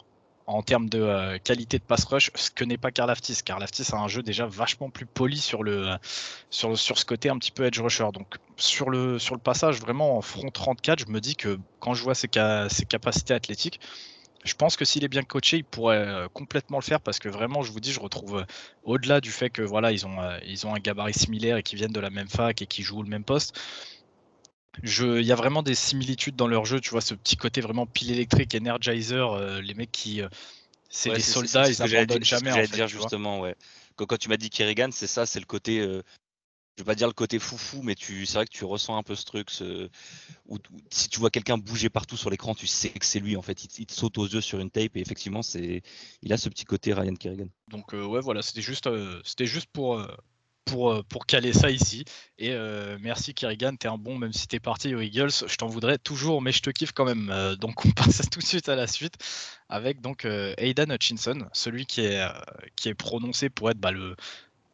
en 0.46 0.62
termes 0.62 0.88
de 0.88 1.38
qualité 1.38 1.78
de 1.78 1.84
pass 1.84 2.04
rush, 2.04 2.30
ce 2.34 2.50
que 2.50 2.64
n'est 2.64 2.76
pas 2.76 2.90
Karlaftis. 2.90 3.38
Karlaftis 3.44 3.86
a 3.92 3.96
un 3.96 4.08
jeu 4.08 4.22
déjà 4.22 4.44
vachement 4.46 4.90
plus 4.90 5.06
poli 5.06 5.38
sur, 5.38 5.62
le, 5.62 5.96
sur, 6.50 6.76
sur 6.76 6.98
ce 6.98 7.04
côté 7.04 7.28
un 7.28 7.38
petit 7.38 7.52
peu 7.52 7.64
edge 7.64 7.80
rusher. 7.80 8.08
Donc 8.12 8.36
sur 8.56 8.90
le, 8.90 9.18
sur 9.18 9.34
le 9.34 9.40
passage 9.40 9.80
vraiment 9.80 10.18
en 10.18 10.20
front 10.20 10.50
34, 10.50 11.06
je 11.06 11.12
me 11.12 11.20
dis 11.20 11.36
que 11.36 11.58
quand 11.80 11.94
je 11.94 12.02
vois 12.02 12.14
ses, 12.14 12.28
ses 12.68 12.84
capacités 12.84 13.34
athlétiques, 13.34 13.80
je 14.44 14.54
pense 14.54 14.76
que 14.76 14.84
s'il 14.84 15.04
est 15.04 15.08
bien 15.08 15.22
coaché, 15.22 15.58
il 15.58 15.64
pourrait 15.64 15.98
euh, 15.98 16.28
complètement 16.28 16.78
le 16.78 16.82
faire 16.82 17.00
parce 17.00 17.18
que 17.18 17.28
vraiment, 17.28 17.62
je 17.62 17.70
vous 17.70 17.80
dis, 17.80 17.92
je 17.92 18.00
retrouve 18.00 18.38
euh, 18.38 18.44
au-delà 18.82 19.20
du 19.20 19.30
fait 19.30 19.50
que 19.50 19.62
voilà, 19.62 19.92
ils 19.92 20.06
ont, 20.06 20.20
euh, 20.20 20.38
ils 20.44 20.66
ont 20.66 20.74
un 20.74 20.80
gabarit 20.80 21.14
similaire 21.14 21.56
et 21.56 21.62
qu'ils 21.62 21.78
viennent 21.78 21.92
de 21.92 22.00
la 22.00 22.10
même 22.10 22.28
fac 22.28 22.60
et 22.60 22.66
qui 22.66 22.82
jouent 22.82 23.02
le 23.02 23.08
même 23.08 23.24
poste. 23.24 23.58
Il 24.82 25.22
y 25.22 25.32
a 25.32 25.34
vraiment 25.34 25.62
des 25.62 25.74
similitudes 25.74 26.34
dans 26.34 26.48
leur 26.48 26.64
jeu, 26.64 26.80
tu 26.80 26.90
vois, 26.90 27.02
ce 27.02 27.14
petit 27.14 27.36
côté 27.36 27.60
vraiment 27.60 27.86
pile 27.86 28.10
électrique, 28.10 28.54
energizer, 28.54 29.60
les 29.60 29.74
mecs 29.74 29.92
qui. 29.92 30.22
c'est 30.88 31.10
des 31.10 31.20
soldats, 31.20 31.68
ils 31.68 31.78
n'abandonnent 31.78 32.24
jamais. 32.24 32.50
J'allais 32.52 32.68
dire 32.68 32.88
justement, 32.88 33.40
ouais. 33.40 33.54
Quand, 33.96 34.16
tu 34.16 34.30
m'as 34.30 34.38
dit 34.38 34.48
Kerrigan, 34.48 34.88
c'est 34.90 35.06
ça, 35.06 35.26
c'est 35.26 35.40
le 35.40 35.44
côté 35.44 35.86
je 36.76 36.82
vais 36.82 36.86
pas 36.86 36.94
dire 36.94 37.06
le 37.06 37.12
côté 37.12 37.38
foufou, 37.38 37.82
mais 37.82 37.94
tu, 37.94 38.24
c'est 38.24 38.34
vrai 38.34 38.46
que 38.46 38.50
tu 38.50 38.64
ressens 38.64 38.96
un 38.96 39.02
peu 39.02 39.14
ce 39.14 39.24
truc. 39.24 39.50
si 39.50 41.08
tu 41.10 41.20
vois 41.20 41.30
quelqu'un 41.30 41.58
bouger 41.58 41.90
partout 41.90 42.16
sur 42.16 42.30
l'écran, 42.30 42.54
tu 42.54 42.66
sais 42.66 42.88
que 42.88 43.04
c'est 43.04 43.20
lui. 43.20 43.36
En 43.36 43.42
fait, 43.42 43.64
il, 43.78 43.86
te 43.86 43.92
saute 43.92 44.16
aux 44.18 44.26
yeux 44.26 44.40
sur 44.40 44.58
une 44.58 44.70
tape 44.70 44.96
et 44.96 45.00
effectivement, 45.00 45.42
c'est, 45.42 45.82
il 46.22 46.32
a 46.32 46.38
ce 46.38 46.48
petit 46.48 46.64
côté 46.64 46.94
Ryan 46.94 47.14
Kerrigan. 47.14 47.48
Donc 47.68 47.92
euh, 47.92 48.04
ouais, 48.04 48.20
voilà, 48.20 48.40
c'était 48.40 48.62
juste, 48.62 48.86
euh, 48.86 49.20
c'était 49.24 49.46
juste 49.46 49.68
pour. 49.72 49.98
Euh, 49.98 50.06
pour, 50.64 51.04
pour 51.06 51.26
caler 51.26 51.52
ça 51.52 51.70
ici. 51.70 52.04
Et 52.38 52.54
merci 53.00 53.34
Kerrigan, 53.34 53.74
t'es 53.74 53.88
un 53.88 53.98
bon, 53.98 54.16
même 54.16 54.32
si 54.32 54.46
t'es 54.46 54.60
parti 54.60 54.94
aux 54.94 55.00
Eagles, 55.00 55.32
je 55.46 55.56
t'en 55.56 55.66
voudrais 55.66 55.98
toujours, 55.98 56.40
mais 56.40 56.52
je 56.52 56.62
te 56.62 56.70
kiffe 56.70 56.92
quand 56.92 57.04
même. 57.04 57.56
donc 57.56 57.84
on 57.84 57.90
passe 57.90 58.22
tout 58.30 58.38
de 58.38 58.44
suite 58.44 58.68
à 58.68 58.76
la 58.76 58.86
suite 58.86 59.16
avec 59.68 60.00
donc 60.00 60.24
Aidan 60.24 60.88
Hutchinson, 60.88 61.48
celui 61.52 61.84
qui 61.84 62.02
est, 62.02 62.24
qui 62.76 62.88
est 62.88 62.94
prononcé 62.94 63.50
pour 63.50 63.70
être 63.70 63.78
bah, 63.78 63.90
le, 63.90 64.14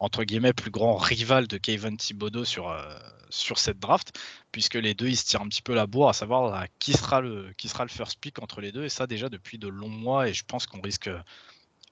entre 0.00 0.24
guillemets, 0.24 0.52
plus 0.52 0.70
grand 0.70 0.96
rival 0.96 1.46
de 1.46 1.56
Kevin 1.56 1.96
Thibodeau 1.96 2.44
sur, 2.44 2.68
euh, 2.68 2.82
sur 3.30 3.58
cette 3.58 3.78
draft, 3.78 4.18
puisque 4.52 4.74
les 4.74 4.94
deux, 4.94 5.08
ils 5.08 5.16
se 5.16 5.24
tirent 5.24 5.42
un 5.42 5.48
petit 5.48 5.62
peu 5.62 5.74
la 5.74 5.86
bourre 5.86 6.08
à 6.08 6.12
savoir 6.12 6.54
euh, 6.54 6.64
qui, 6.78 6.92
sera 6.92 7.20
le, 7.20 7.52
qui 7.56 7.68
sera 7.68 7.84
le 7.84 7.90
first 7.90 8.18
pick 8.20 8.40
entre 8.40 8.60
les 8.60 8.72
deux, 8.72 8.84
et 8.84 8.88
ça 8.88 9.06
déjà 9.06 9.28
depuis 9.28 9.58
de 9.58 9.68
longs 9.68 9.88
mois, 9.88 10.28
et 10.28 10.34
je 10.34 10.44
pense 10.44 10.66
qu'on 10.66 10.80
risque, 10.80 11.10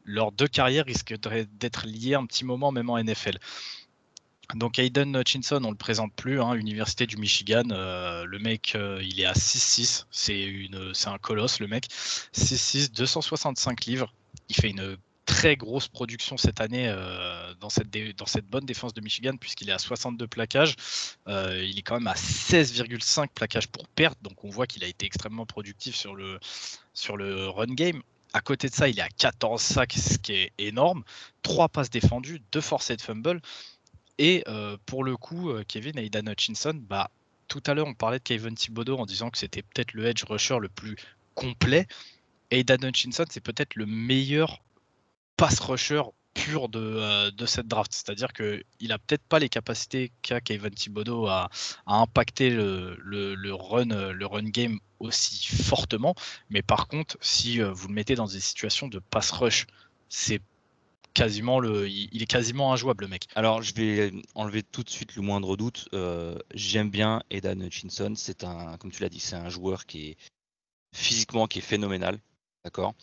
leurs 0.04 0.32
deux 0.32 0.46
carrières 0.46 0.86
risquent 0.86 1.14
d'être 1.58 1.86
liées 1.86 2.14
un 2.14 2.26
petit 2.26 2.44
moment, 2.44 2.70
même 2.70 2.90
en 2.90 3.02
NFL. 3.02 3.38
Donc 4.54 4.78
Hayden 4.78 5.16
Hutchinson, 5.16 5.60
on 5.64 5.72
le 5.72 5.76
présente 5.76 6.12
plus, 6.14 6.40
hein, 6.40 6.54
Université 6.54 7.08
du 7.08 7.16
Michigan, 7.16 7.64
euh, 7.72 8.24
le 8.24 8.38
mec, 8.38 8.78
il 9.02 9.20
est 9.20 9.26
à 9.26 9.32
6-6, 9.32 10.06
c'est 10.12 11.08
un 11.08 11.18
colosse 11.18 11.58
le 11.58 11.66
mec, 11.66 11.88
6-6, 12.32 12.92
265 12.92 13.86
livres, 13.86 14.14
il 14.48 14.54
fait 14.54 14.70
une 14.70 14.96
très 15.26 15.56
grosse 15.56 15.88
production 15.88 16.38
cette 16.38 16.60
année 16.60 16.88
euh, 16.88 17.52
dans, 17.60 17.68
cette 17.68 18.46
bonne 18.46 18.64
défense 18.64 18.94
de 18.94 19.00
Michigan, 19.02 19.36
puisqu'il 19.38 19.68
est 19.68 19.72
à 19.72 19.78
62 19.78 20.26
plaquages. 20.26 20.76
Euh, 21.28 21.62
il 21.62 21.78
est 21.78 21.82
quand 21.82 21.96
même 21.96 22.06
à 22.06 22.14
16,5 22.14 23.28
plaquages 23.34 23.68
pour 23.68 23.86
perte, 23.88 24.16
donc 24.22 24.44
on 24.44 24.48
voit 24.48 24.66
qu'il 24.66 24.82
a 24.84 24.86
été 24.86 25.04
extrêmement 25.04 25.44
productif 25.44 25.94
sur 25.94 26.14
le, 26.14 26.38
sur 26.94 27.16
le 27.16 27.48
run 27.48 27.74
game. 27.74 28.00
À 28.32 28.40
côté 28.40 28.68
de 28.68 28.74
ça, 28.74 28.88
il 28.88 28.98
est 28.98 29.02
à 29.02 29.08
14 29.08 29.60
sacs, 29.60 29.92
ce 29.92 30.18
qui 30.18 30.32
est 30.32 30.52
énorme. 30.58 31.02
3 31.42 31.68
passes 31.68 31.90
défendues, 31.90 32.40
2 32.52 32.60
forcés 32.60 32.96
de 32.96 33.02
fumble. 33.02 33.40
Et 34.18 34.44
euh, 34.48 34.76
pour 34.86 35.04
le 35.04 35.16
coup, 35.16 35.52
Kevin 35.68 35.98
Aidan 35.98 36.26
Hutchinson, 36.30 36.74
bah, 36.88 37.10
tout 37.48 37.62
à 37.66 37.74
l'heure, 37.74 37.86
on 37.86 37.94
parlait 37.94 38.18
de 38.18 38.24
Kevin 38.24 38.54
Thibodeau 38.54 38.96
en 38.96 39.06
disant 39.06 39.30
que 39.30 39.38
c'était 39.38 39.62
peut-être 39.62 39.92
le 39.92 40.06
edge 40.06 40.24
rusher 40.24 40.58
le 40.60 40.68
plus 40.68 40.96
complet. 41.34 41.86
Aidan 42.50 42.76
Hutchinson, 42.82 43.24
c'est 43.28 43.40
peut-être 43.40 43.74
le 43.74 43.86
meilleur 43.86 44.62
pass 45.36 45.60
rusher 45.60 46.02
pur 46.36 46.68
de, 46.68 46.78
euh, 46.78 47.46
cette 47.46 47.66
draft. 47.66 47.92
C'est-à-dire 47.92 48.32
qu'il 48.32 48.92
a 48.92 48.98
peut-être 48.98 49.24
pas 49.24 49.38
les 49.38 49.48
capacités 49.48 50.12
qu'a 50.22 50.40
Kevin 50.40 50.70
Thibodeau 50.70 51.26
à, 51.26 51.48
à 51.86 51.96
impacter 51.96 52.50
le, 52.50 53.52
run, 53.54 54.42
game 54.44 54.78
aussi 55.00 55.46
fortement. 55.46 56.14
Mais 56.50 56.62
par 56.62 56.88
contre, 56.88 57.16
si 57.20 57.60
euh, 57.60 57.72
vous 57.72 57.88
le 57.88 57.94
mettez 57.94 58.14
dans 58.14 58.26
des 58.26 58.40
situations 58.40 58.88
de 58.88 58.98
pass 58.98 59.30
rush, 59.30 59.66
c'est 60.08 60.40
quasiment 61.14 61.62
il 61.62 62.22
est 62.22 62.26
quasiment 62.26 62.74
injouable 62.74 63.04
le 63.04 63.08
mec. 63.08 63.26
Alors 63.36 63.62
je 63.62 63.74
vais 63.74 64.12
enlever 64.34 64.62
tout 64.62 64.82
de 64.82 64.90
suite 64.90 65.16
le 65.16 65.22
moindre 65.22 65.56
doute. 65.56 65.88
Euh, 65.94 66.38
j'aime 66.54 66.90
bien 66.90 67.22
Edan 67.30 67.58
Hutchinson. 67.60 68.12
C'est 68.14 68.44
un, 68.44 68.76
comme 68.76 68.92
tu 68.92 69.02
l'as 69.02 69.08
dit, 69.08 69.20
c'est 69.20 69.36
un 69.36 69.48
joueur 69.48 69.86
qui 69.86 70.10
est 70.10 70.16
physiquement 70.94 71.46
qui 71.46 71.60
est 71.60 71.62
phénoménal. 71.62 72.18
D'accord? 72.64 72.94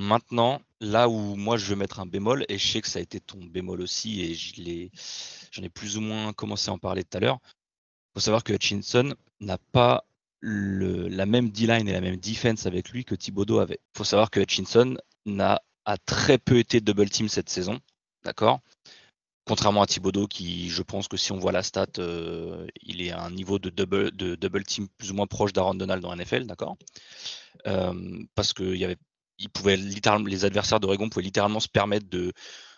Maintenant, 0.00 0.62
là 0.80 1.10
où 1.10 1.36
moi 1.36 1.58
je 1.58 1.66
veux 1.66 1.76
mettre 1.76 2.00
un 2.00 2.06
bémol, 2.06 2.46
et 2.48 2.56
je 2.56 2.66
sais 2.66 2.80
que 2.80 2.88
ça 2.88 3.00
a 3.00 3.02
été 3.02 3.20
ton 3.20 3.36
bémol 3.44 3.82
aussi, 3.82 4.22
et 4.22 4.90
j'en 5.52 5.62
ai 5.62 5.68
plus 5.68 5.98
ou 5.98 6.00
moins 6.00 6.32
commencé 6.32 6.70
à 6.70 6.72
en 6.72 6.78
parler 6.78 7.04
tout 7.04 7.18
à 7.18 7.20
l'heure, 7.20 7.38
il 7.44 8.14
faut 8.14 8.20
savoir 8.20 8.42
que 8.42 8.54
Hutchinson 8.54 9.14
n'a 9.40 9.58
pas 9.72 10.06
la 10.40 11.26
même 11.26 11.50
D-line 11.50 11.86
et 11.86 11.92
la 11.92 12.00
même 12.00 12.16
defense 12.16 12.64
avec 12.64 12.88
lui 12.88 13.04
que 13.04 13.14
Thibodeau 13.14 13.58
avait. 13.58 13.78
Il 13.94 13.98
faut 13.98 14.04
savoir 14.04 14.30
que 14.30 14.40
Hutchinson 14.40 14.96
a 15.38 15.98
très 16.06 16.38
peu 16.38 16.56
été 16.56 16.80
double 16.80 17.10
team 17.10 17.28
cette 17.28 17.50
saison, 17.50 17.78
d'accord? 18.24 18.60
Contrairement 19.44 19.82
à 19.82 19.86
Thibodeau, 19.86 20.26
qui, 20.26 20.70
je 20.70 20.82
pense 20.82 21.08
que 21.08 21.18
si 21.18 21.30
on 21.32 21.38
voit 21.38 21.52
la 21.52 21.62
stat, 21.62 21.86
euh, 21.98 22.66
il 22.80 23.02
est 23.02 23.10
à 23.10 23.20
un 23.22 23.30
niveau 23.30 23.58
de 23.58 23.68
double, 23.68 24.12
de 24.12 24.34
double 24.34 24.64
team 24.64 24.88
plus 24.96 25.10
ou 25.10 25.14
moins 25.14 25.26
proche 25.26 25.52
d'Aaron 25.52 25.74
Donald 25.74 26.02
dans 26.02 26.16
NFL, 26.16 26.46
d'accord? 26.46 26.78
Euh, 27.66 28.24
Parce 28.34 28.54
qu'il 28.54 28.76
y 28.76 28.84
avait 28.86 28.96
les 30.26 30.44
adversaires 30.44 30.80
d'Oregon 30.80 31.08
pouvaient 31.08 31.24
littéralement 31.24 31.60
se 31.60 31.68
permettre 31.68 32.06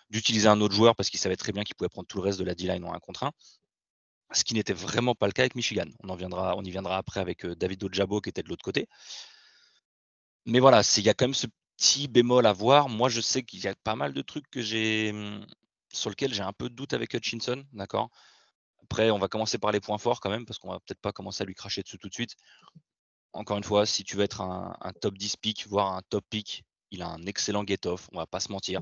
d'utiliser 0.09 0.47
un 0.47 0.61
autre 0.61 0.75
joueur 0.75 0.95
parce 0.95 1.09
qu'ils 1.09 1.19
savaient 1.19 1.35
très 1.35 1.51
bien 1.51 1.63
qu'ils 1.63 1.75
pouvaient 1.75 1.89
prendre 1.89 2.07
tout 2.07 2.17
le 2.17 2.23
reste 2.23 2.39
de 2.39 2.45
la 2.45 2.55
D-line 2.55 2.83
en 2.83 2.93
un 2.93 2.99
contre 2.99 3.23
un. 3.23 3.31
Ce 4.31 4.43
qui 4.43 4.53
n'était 4.55 4.73
vraiment 4.73 5.13
pas 5.13 5.27
le 5.27 5.31
cas 5.31 5.43
avec 5.43 5.55
Michigan. 5.55 5.85
On, 5.99 6.17
y 6.63 6.71
viendra 6.71 6.97
après 6.97 7.19
avec 7.19 7.45
euh, 7.45 7.55
David 7.55 7.83
Ojabo 7.83 8.19
qui 8.19 8.29
était 8.29 8.41
de 8.41 8.49
l'autre 8.49 8.63
côté. 8.63 8.87
Mais 10.45 10.59
voilà, 10.59 10.81
il 10.97 11.03
y 11.03 11.09
a 11.09 11.13
quand 11.13 11.25
même 11.25 11.33
ce 11.35 11.47
petit 11.77 12.07
bémol 12.07 12.45
à 12.47 12.53
voir. 12.53 12.89
Moi, 12.89 13.09
je 13.09 13.21
sais 13.21 13.43
qu'il 13.43 13.59
y 13.59 13.67
a 13.67 13.75
pas 13.75 13.95
mal 13.95 14.13
de 14.13 14.21
trucs 14.21 14.49
que 14.49 14.61
j'ai 14.61 15.11
hum, 15.11 15.45
sur 15.91 16.09
lesquels 16.09 16.33
j'ai 16.33 16.41
un 16.41 16.53
peu 16.53 16.69
de 16.69 16.75
doute 16.75 16.93
avec 16.93 17.13
Hutchinson, 17.13 17.63
d'accord? 17.73 18.09
Après, 18.83 19.11
on 19.11 19.19
va 19.19 19.27
commencer 19.27 19.57
par 19.57 19.71
les 19.71 19.79
points 19.79 19.97
forts 19.97 20.19
quand 20.19 20.29
même, 20.29 20.45
parce 20.45 20.59
qu'on 20.59 20.71
va 20.71 20.79
peut-être 20.79 20.99
pas 20.99 21.11
commencer 21.11 21.43
à 21.43 21.45
lui 21.45 21.55
cracher 21.55 21.83
dessus 21.83 21.97
tout 21.97 22.09
de 22.09 22.13
suite 22.13 22.35
encore 23.33 23.57
une 23.57 23.63
fois, 23.63 23.85
si 23.85 24.03
tu 24.03 24.15
veux 24.15 24.23
être 24.23 24.41
un, 24.41 24.93
top 25.01 25.17
10 25.17 25.37
pick, 25.37 25.67
voire 25.67 25.93
un 25.93 26.01
top 26.09 26.25
pick, 26.29 26.63
il 26.91 27.01
a 27.01 27.07
un 27.07 27.25
excellent 27.25 27.65
get-off, 27.65 28.07
on 28.13 28.17
va 28.17 28.27
pas 28.27 28.39
se 28.39 28.51
mentir. 28.51 28.81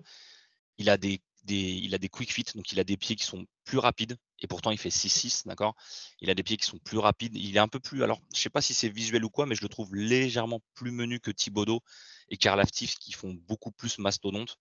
Il 0.77 0.89
a 0.89 0.97
des, 0.97 1.21
il 1.47 1.95
a 1.95 1.97
des 1.97 2.09
quick 2.09 2.31
feet, 2.33 2.55
donc 2.55 2.71
il 2.71 2.79
a 2.79 2.83
des 2.83 2.97
pieds 2.97 3.15
qui 3.15 3.23
sont 3.23 3.45
plus 3.63 3.77
rapides 3.77 4.17
et 4.39 4.47
pourtant 4.47 4.71
il 4.71 4.77
fait 4.77 4.89
6-6, 4.89 5.47
d'accord? 5.47 5.75
Il 6.19 6.29
a 6.29 6.35
des 6.35 6.43
pieds 6.43 6.57
qui 6.57 6.65
sont 6.65 6.79
plus 6.79 6.97
rapides. 6.97 7.35
Il 7.35 7.55
est 7.55 7.59
un 7.59 7.67
peu 7.67 7.79
plus. 7.79 8.03
Alors, 8.03 8.19
je 8.35 8.39
sais 8.39 8.49
pas 8.49 8.61
si 8.61 8.73
c'est 8.73 8.89
visuel 8.89 9.23
ou 9.23 9.29
quoi, 9.29 9.45
mais 9.45 9.55
je 9.55 9.61
le 9.61 9.69
trouve 9.69 9.95
légèrement 9.95 10.61
plus 10.73 10.91
menu 10.91 11.19
que 11.19 11.31
Thibodeau 11.31 11.81
et 12.29 12.37
Karlaftis 12.37 12.93
qui 12.99 13.13
font 13.13 13.33
beaucoup 13.47 13.71
plus 13.71 13.99
mastodonte 13.99 14.57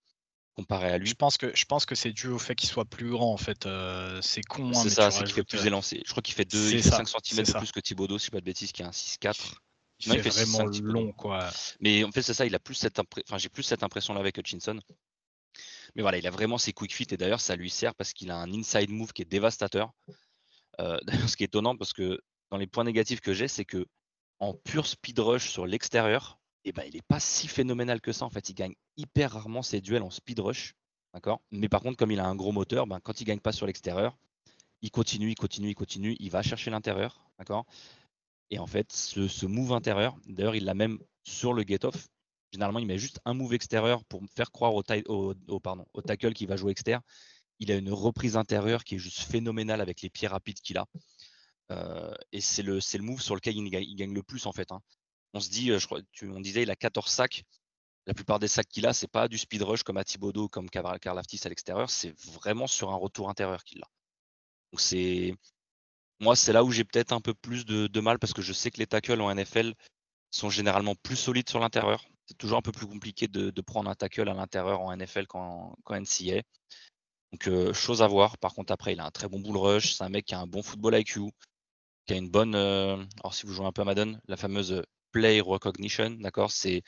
comparé 0.53 0.91
à 0.91 0.97
lui. 0.97 1.07
Je 1.07 1.15
pense 1.15 1.37
que, 1.37 1.55
je 1.55 1.65
pense 1.65 1.85
que 1.85 1.95
c'est 1.95 2.11
dû 2.11 2.27
au 2.27 2.39
fait 2.39 2.55
qu'il 2.55 2.69
soit 2.69 2.85
plus 2.85 3.09
grand 3.09 3.33
en 3.33 3.37
fait. 3.37 3.67
c'est 4.21 4.43
con. 4.43 4.69
Hein, 4.69 4.73
c'est 4.73 4.89
ça, 4.89 5.11
c'est 5.11 5.23
qu'il 5.23 5.33
fait 5.33 5.43
plus 5.43 5.65
élancé. 5.65 6.01
Je 6.05 6.11
crois 6.11 6.23
qu'il 6.23 6.35
fait 6.35 6.45
2, 6.45 6.81
5 6.81 7.07
cm 7.07 7.43
de 7.43 7.57
plus 7.57 7.71
que 7.71 7.79
Thibodeau, 7.79 8.17
si 8.17 8.27
je 8.27 8.31
pas 8.31 8.39
de 8.39 8.45
bêtises, 8.45 8.71
qui 8.71 8.83
a 8.83 8.87
un 8.87 8.91
6-4. 8.91 9.55
Il, 10.05 10.21
fait, 10.21 10.29
vraiment 10.29 10.69
long, 10.81 11.11
quoi. 11.11 11.49
Mais 11.79 12.03
en 12.03 12.11
fait, 12.11 12.21
c'est 12.21 12.33
ça, 12.33 12.45
il 12.45 12.55
a 12.55 12.59
plus 12.59 12.75
cette 12.75 12.99
enfin, 12.99 13.37
j'ai 13.37 13.49
plus 13.49 13.63
cette 13.63 13.83
impression 13.83 14.13
là 14.13 14.19
avec 14.19 14.37
Hutchinson. 14.37 14.79
Mais 15.95 16.01
voilà, 16.01 16.17
il 16.17 16.27
a 16.27 16.31
vraiment 16.31 16.57
ses 16.57 16.73
quick 16.73 16.93
feet 16.93 17.11
et 17.13 17.17
d'ailleurs, 17.17 17.41
ça 17.41 17.55
lui 17.55 17.69
sert 17.69 17.93
parce 17.95 18.13
qu'il 18.13 18.31
a 18.31 18.37
un 18.37 18.51
inside 18.53 18.89
move 18.89 19.13
qui 19.13 19.21
est 19.21 19.25
dévastateur. 19.25 19.91
Euh, 20.79 20.97
ce 21.27 21.35
qui 21.35 21.43
est 21.43 21.47
étonnant 21.47 21.75
parce 21.75 21.93
que 21.93 22.19
dans 22.49 22.57
les 22.57 22.67
points 22.67 22.83
négatifs 22.83 23.21
que 23.21 23.33
j'ai, 23.33 23.47
c'est 23.47 23.65
que 23.65 23.85
en 24.39 24.53
pur 24.53 24.87
speed 24.87 25.19
rush 25.19 25.49
sur 25.49 25.67
l'extérieur, 25.67 26.39
eh 26.65 26.71
ben, 26.71 26.83
il 26.87 26.95
n'est 26.95 27.01
pas 27.01 27.19
si 27.19 27.47
phénoménal 27.47 28.01
que 28.01 28.11
ça. 28.11 28.25
En 28.25 28.29
fait, 28.29 28.49
il 28.49 28.55
gagne 28.55 28.73
hyper 28.97 29.31
rarement 29.31 29.61
ses 29.61 29.81
duels 29.81 30.03
en 30.03 30.09
speed 30.09 30.39
rush. 30.39 30.73
D'accord? 31.13 31.41
Mais 31.51 31.69
par 31.69 31.81
contre, 31.81 31.97
comme 31.97 32.11
il 32.11 32.19
a 32.19 32.25
un 32.25 32.35
gros 32.35 32.51
moteur, 32.51 32.87
ben, 32.87 32.99
quand 33.01 33.19
il 33.21 33.25
gagne 33.25 33.39
pas 33.39 33.51
sur 33.51 33.67
l'extérieur, 33.67 34.17
il 34.81 34.91
continue, 34.91 35.29
il 35.29 35.35
continue, 35.35 35.69
il 35.69 35.75
continue, 35.75 36.15
il 36.19 36.31
va 36.31 36.41
chercher 36.41 36.71
l'intérieur. 36.71 37.21
D'accord? 37.37 37.65
Et 38.51 38.59
en 38.59 38.67
fait, 38.67 38.91
ce, 38.91 39.45
move 39.45 39.71
intérieur, 39.71 40.17
d'ailleurs, 40.27 40.55
il 40.55 40.65
l'a 40.65 40.73
même 40.73 40.99
sur 41.23 41.53
le 41.53 41.63
get-off. 41.63 42.09
Généralement, 42.51 42.79
il 42.79 42.85
met 42.85 42.97
juste 42.97 43.21
un 43.23 43.33
move 43.33 43.53
extérieur 43.53 44.03
pour 44.05 44.21
faire 44.35 44.51
croire 44.51 44.73
au, 44.75 44.83
tackle 44.83 46.33
qui 46.33 46.45
va 46.45 46.57
jouer 46.57 46.71
extérieur. 46.71 47.01
Il 47.59 47.71
a 47.71 47.75
une 47.75 47.93
reprise 47.93 48.35
intérieure 48.35 48.83
qui 48.83 48.95
est 48.95 48.99
juste 48.99 49.21
phénoménale 49.21 49.79
avec 49.79 50.01
les 50.01 50.09
pieds 50.09 50.27
rapides 50.27 50.59
qu'il 50.59 50.77
a. 50.77 50.85
Euh, 51.71 52.13
et 52.33 52.41
c'est 52.41 52.63
le, 52.63 52.81
move 52.99 53.21
sur 53.21 53.35
lequel 53.35 53.55
il 53.55 53.95
gagne, 53.95 54.13
le 54.13 54.23
plus 54.23 54.45
en 54.45 54.51
fait. 54.51 54.69
Hein. 54.73 54.81
On 55.33 55.39
se 55.39 55.49
dit, 55.49 55.71
euh, 55.71 55.79
je 55.79 55.85
crois, 55.85 56.01
on 56.23 56.41
disait, 56.41 56.63
il 56.63 56.71
a 56.71 56.75
14 56.75 57.09
sacs. 57.09 57.45
La 58.05 58.13
plupart 58.13 58.39
des 58.39 58.49
sacs 58.49 58.67
qu'il 58.67 58.85
a, 58.85 58.93
c'est 58.93 59.07
pas 59.07 59.29
du 59.29 59.37
speed 59.37 59.61
rush 59.61 59.83
comme 59.83 59.97
à 59.97 60.03
Thibodeau, 60.03 60.49
comme 60.49 60.69
Karl 60.69 61.19
Aftis 61.19 61.39
à 61.45 61.49
l'extérieur. 61.49 61.89
C'est 61.89 62.13
vraiment 62.33 62.67
sur 62.67 62.91
un 62.91 62.95
retour 62.95 63.29
intérieur 63.29 63.63
qu'il 63.63 63.81
a. 63.81 63.87
Donc 64.73 64.81
c'est, 64.81 65.35
moi, 66.21 66.35
c'est 66.35 66.53
là 66.53 66.63
où 66.63 66.71
j'ai 66.71 66.85
peut-être 66.85 67.11
un 67.11 67.19
peu 67.19 67.33
plus 67.33 67.65
de, 67.65 67.99
mal 67.99 68.19
parce 68.19 68.33
que 68.33 68.41
je 68.41 68.53
sais 68.53 68.71
que 68.71 68.77
les 68.77 68.87
tackles 68.87 69.19
en 69.19 69.33
NFL 69.33 69.73
sont 70.31 70.49
généralement 70.49 70.95
plus 70.95 71.17
solides 71.17 71.49
sur 71.49 71.59
l'intérieur 71.59 72.05
c'est 72.31 72.37
toujours 72.37 72.57
un 72.57 72.61
peu 72.61 72.71
plus 72.71 72.87
compliqué 72.87 73.27
de, 73.27 73.61
prendre 73.61 73.89
un 73.89 73.95
tackle 73.95 74.29
à 74.29 74.33
l'intérieur 74.33 74.79
en 74.79 74.95
NFL 74.95 75.27
qu'en 75.27 75.75
NCA. 75.89 76.41
Donc, 77.33 77.47
euh, 77.47 77.73
chose 77.73 78.01
à 78.01 78.07
voir. 78.07 78.37
Par 78.37 78.53
contre, 78.53 78.71
après, 78.71 78.93
il 78.93 79.01
a 79.01 79.05
un 79.05 79.11
très 79.11 79.27
bon 79.27 79.41
bull 79.41 79.57
rush. 79.57 79.95
C'est 79.95 80.03
un 80.03 80.09
mec 80.09 80.25
qui 80.25 80.33
a 80.33 80.39
un 80.39 80.47
bon 80.47 80.63
football 80.63 80.97
IQ, 80.97 81.31
qui 82.05 82.13
a 82.13 82.15
une 82.15 82.29
bonne. 82.29 82.55
Euh, 82.55 82.95
alors, 83.21 83.33
si 83.33 83.45
vous 83.45 83.53
jouez 83.53 83.65
un 83.65 83.73
peu 83.73 83.81
à 83.81 83.85
Madden, 83.85 84.21
la 84.27 84.37
fameuse 84.37 84.81
play 85.11 85.41
recognition, 85.41 86.11
d'accord? 86.21 86.51
C'est 86.51 86.83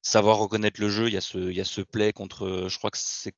savoir 0.00 0.38
reconnaître 0.38 0.80
le 0.80 0.88
jeu. 0.88 1.08
Il 1.08 1.14
y 1.14 1.18
a 1.18 1.20
ce, 1.20 1.38
il 1.38 1.56
y 1.56 1.60
a 1.60 1.64
ce 1.66 1.82
play 1.82 2.12
contre, 2.14 2.68
je 2.68 2.78
crois 2.78 2.90
que 2.90 2.98
c'est 2.98 3.34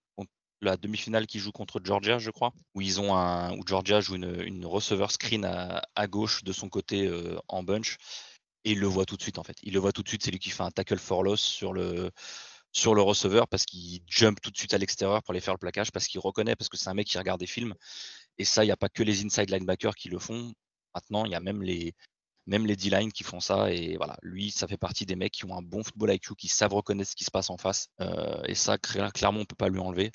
la 0.61 0.77
demi-finale 0.77 1.27
qui 1.27 1.39
joue 1.39 1.53
contre 1.53 1.81
Georgia, 1.83 2.19
je 2.19 2.31
crois, 2.31 2.53
où 2.75 2.81
ils 2.81 3.01
ont 3.01 3.15
un, 3.15 3.57
où 3.57 3.63
Georgia 3.67 4.01
joue 4.01 4.17
une, 4.17 4.41
une 4.43 4.67
receveur 4.67 5.11
screen 5.11 5.45
à, 5.45 6.07
gauche 6.07 6.45
de 6.45 6.53
son 6.53 6.69
côté 6.69 7.07
euh, 7.07 7.39
en 7.49 7.63
bunch 7.63 7.97
et 8.65 8.73
il 8.73 8.79
le 8.81 8.87
voit 8.87 9.07
tout 9.07 9.17
de 9.17 9.23
suite 9.23 9.39
en 9.39 9.43
fait. 9.43 9.57
Il 9.63 9.73
le 9.73 9.79
voit 9.79 9.93
tout 9.93 10.03
de 10.03 10.09
suite, 10.09 10.23
c'est 10.23 10.31
lui 10.31 10.39
qui 10.39 10.51
fait 10.51 10.63
un 10.63 10.71
tackle 10.71 10.99
for 10.99 11.23
loss 11.23 11.41
sur 11.41 11.73
le, 11.73 12.11
sur 12.73 12.95
le 12.95 13.03
receveur 13.03 13.49
parce 13.49 13.65
qu'il 13.65 14.01
jump 14.07 14.41
tout 14.41 14.51
de 14.51 14.57
suite 14.57 14.75
à 14.75 14.79
l'extérieur 14.79 15.23
pour 15.23 15.33
aller 15.33 15.41
faire 15.41 15.55
le 15.55 15.59
plaquage, 15.59 15.91
parce 15.93 16.07
qu'il 16.07 16.21
reconnaît, 16.21 16.57
parce 16.57 16.69
que 16.69 16.77
c'est 16.77 16.91
un 16.91 16.95
mec 16.95 17.07
qui 17.07 17.19
regarde 17.19 17.41
des 17.41 17.47
films. 17.47 17.75
Et 18.39 18.45
ça, 18.45 18.65
il 18.65 18.69
n'y 18.69 18.73
a 18.73 18.77
pas 18.77 18.89
que 18.89 19.03
les 19.03 19.25
inside 19.25 19.51
linebackers 19.51 19.95
qui 19.95 20.09
le 20.09 20.19
font. 20.19 20.53
Maintenant, 20.95 21.25
il 21.25 21.33
y 21.33 21.35
a 21.35 21.41
même 21.41 21.63
les, 21.63 21.95
même 22.47 22.67
les 22.67 22.77
D-line 22.77 23.13
qui 23.13 23.25
font 23.25 23.41
ça. 23.41 23.73
Et 23.73 23.97
voilà, 23.97 24.17
lui, 24.23 24.51
ça 24.51 24.67
fait 24.67 24.77
partie 24.77 25.07
des 25.07 25.17
mecs 25.17 25.33
qui 25.33 25.45
ont 25.45 25.57
un 25.57 25.63
bon 25.63 25.83
football 25.83 26.13
IQ, 26.15 26.35
qui 26.37 26.49
savent 26.49 26.75
reconnaître 26.75 27.11
ce 27.11 27.17
qui 27.17 27.25
se 27.25 27.31
passe 27.31 27.51
en 27.51 27.57
face. 27.59 27.89
Euh, 28.01 28.43
et 28.47 28.55
ça, 28.55 28.79
clairement, 28.79 29.39
on 29.39 29.41
ne 29.41 29.45
peut 29.45 29.57
pas 29.57 29.69
lui 29.69 29.81
enlever. 29.81 30.13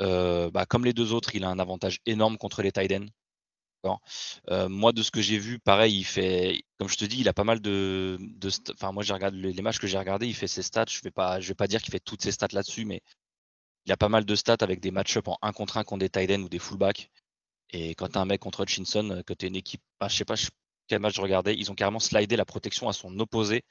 Euh, 0.00 0.50
bah, 0.50 0.66
comme 0.66 0.84
les 0.84 0.92
deux 0.92 1.12
autres, 1.12 1.34
il 1.34 1.44
a 1.44 1.48
un 1.48 1.58
avantage 1.58 2.00
énorme 2.06 2.38
contre 2.38 2.62
les 2.62 2.72
tight. 2.72 2.92
Euh, 4.50 4.68
moi, 4.68 4.92
de 4.92 5.02
ce 5.02 5.10
que 5.10 5.22
j'ai 5.22 5.38
vu, 5.38 5.58
pareil, 5.58 5.98
il 5.98 6.04
fait, 6.04 6.62
comme 6.78 6.88
je 6.88 6.96
te 6.96 7.04
dis, 7.04 7.20
il 7.20 7.28
a 7.28 7.32
pas 7.32 7.44
mal 7.44 7.60
de, 7.60 8.18
enfin, 8.74 8.92
moi, 8.92 9.02
j'ai 9.02 9.14
regardé 9.14 9.38
les, 9.52 9.62
matchs 9.62 9.78
que 9.78 9.86
j'ai 9.86 9.98
regardés, 9.98 10.26
il 10.26 10.34
fait 10.34 10.46
ses 10.48 10.62
stats. 10.62 10.86
Je 10.88 11.00
vais 11.02 11.10
pas, 11.10 11.38
vais 11.38 11.54
pas 11.54 11.66
dire 11.66 11.82
qu'il 11.82 11.92
fait 11.92 12.00
toutes 12.00 12.22
ses 12.22 12.32
stats 12.32 12.48
là-dessus, 12.52 12.84
mais 12.84 13.02
il 13.86 13.92
a 13.92 13.96
pas 13.96 14.08
mal 14.08 14.24
de 14.24 14.34
stats 14.34 14.56
avec 14.60 14.80
des 14.80 14.90
match-ups 14.90 15.28
en 15.28 15.38
1 15.42 15.52
contre 15.52 15.78
1 15.78 15.84
contre 15.84 16.00
des 16.00 16.10
tight 16.10 16.30
ou 16.38 16.48
des 16.48 16.58
fullbacks. 16.58 17.10
Et 17.72 17.94
quand 17.94 18.08
tu 18.08 18.18
as 18.18 18.20
un 18.20 18.24
mec 18.26 18.40
contre 18.40 18.62
Hutchinson, 18.64 19.22
que 19.26 19.34
tu 19.34 19.46
es 19.46 19.48
une 19.48 19.56
équipe, 19.56 19.82
je 20.02 20.08
je 20.08 20.16
sais 20.16 20.24
pas 20.24 20.36
quel 20.90 21.00
match 21.00 21.14
je 21.14 21.20
regardais, 21.20 21.54
ils 21.54 21.70
ont 21.70 21.76
carrément 21.76 22.00
slidé 22.00 22.34
la 22.34 22.44
protection 22.44 22.88
à 22.88 22.92
son 22.92 23.16
opposé 23.20 23.62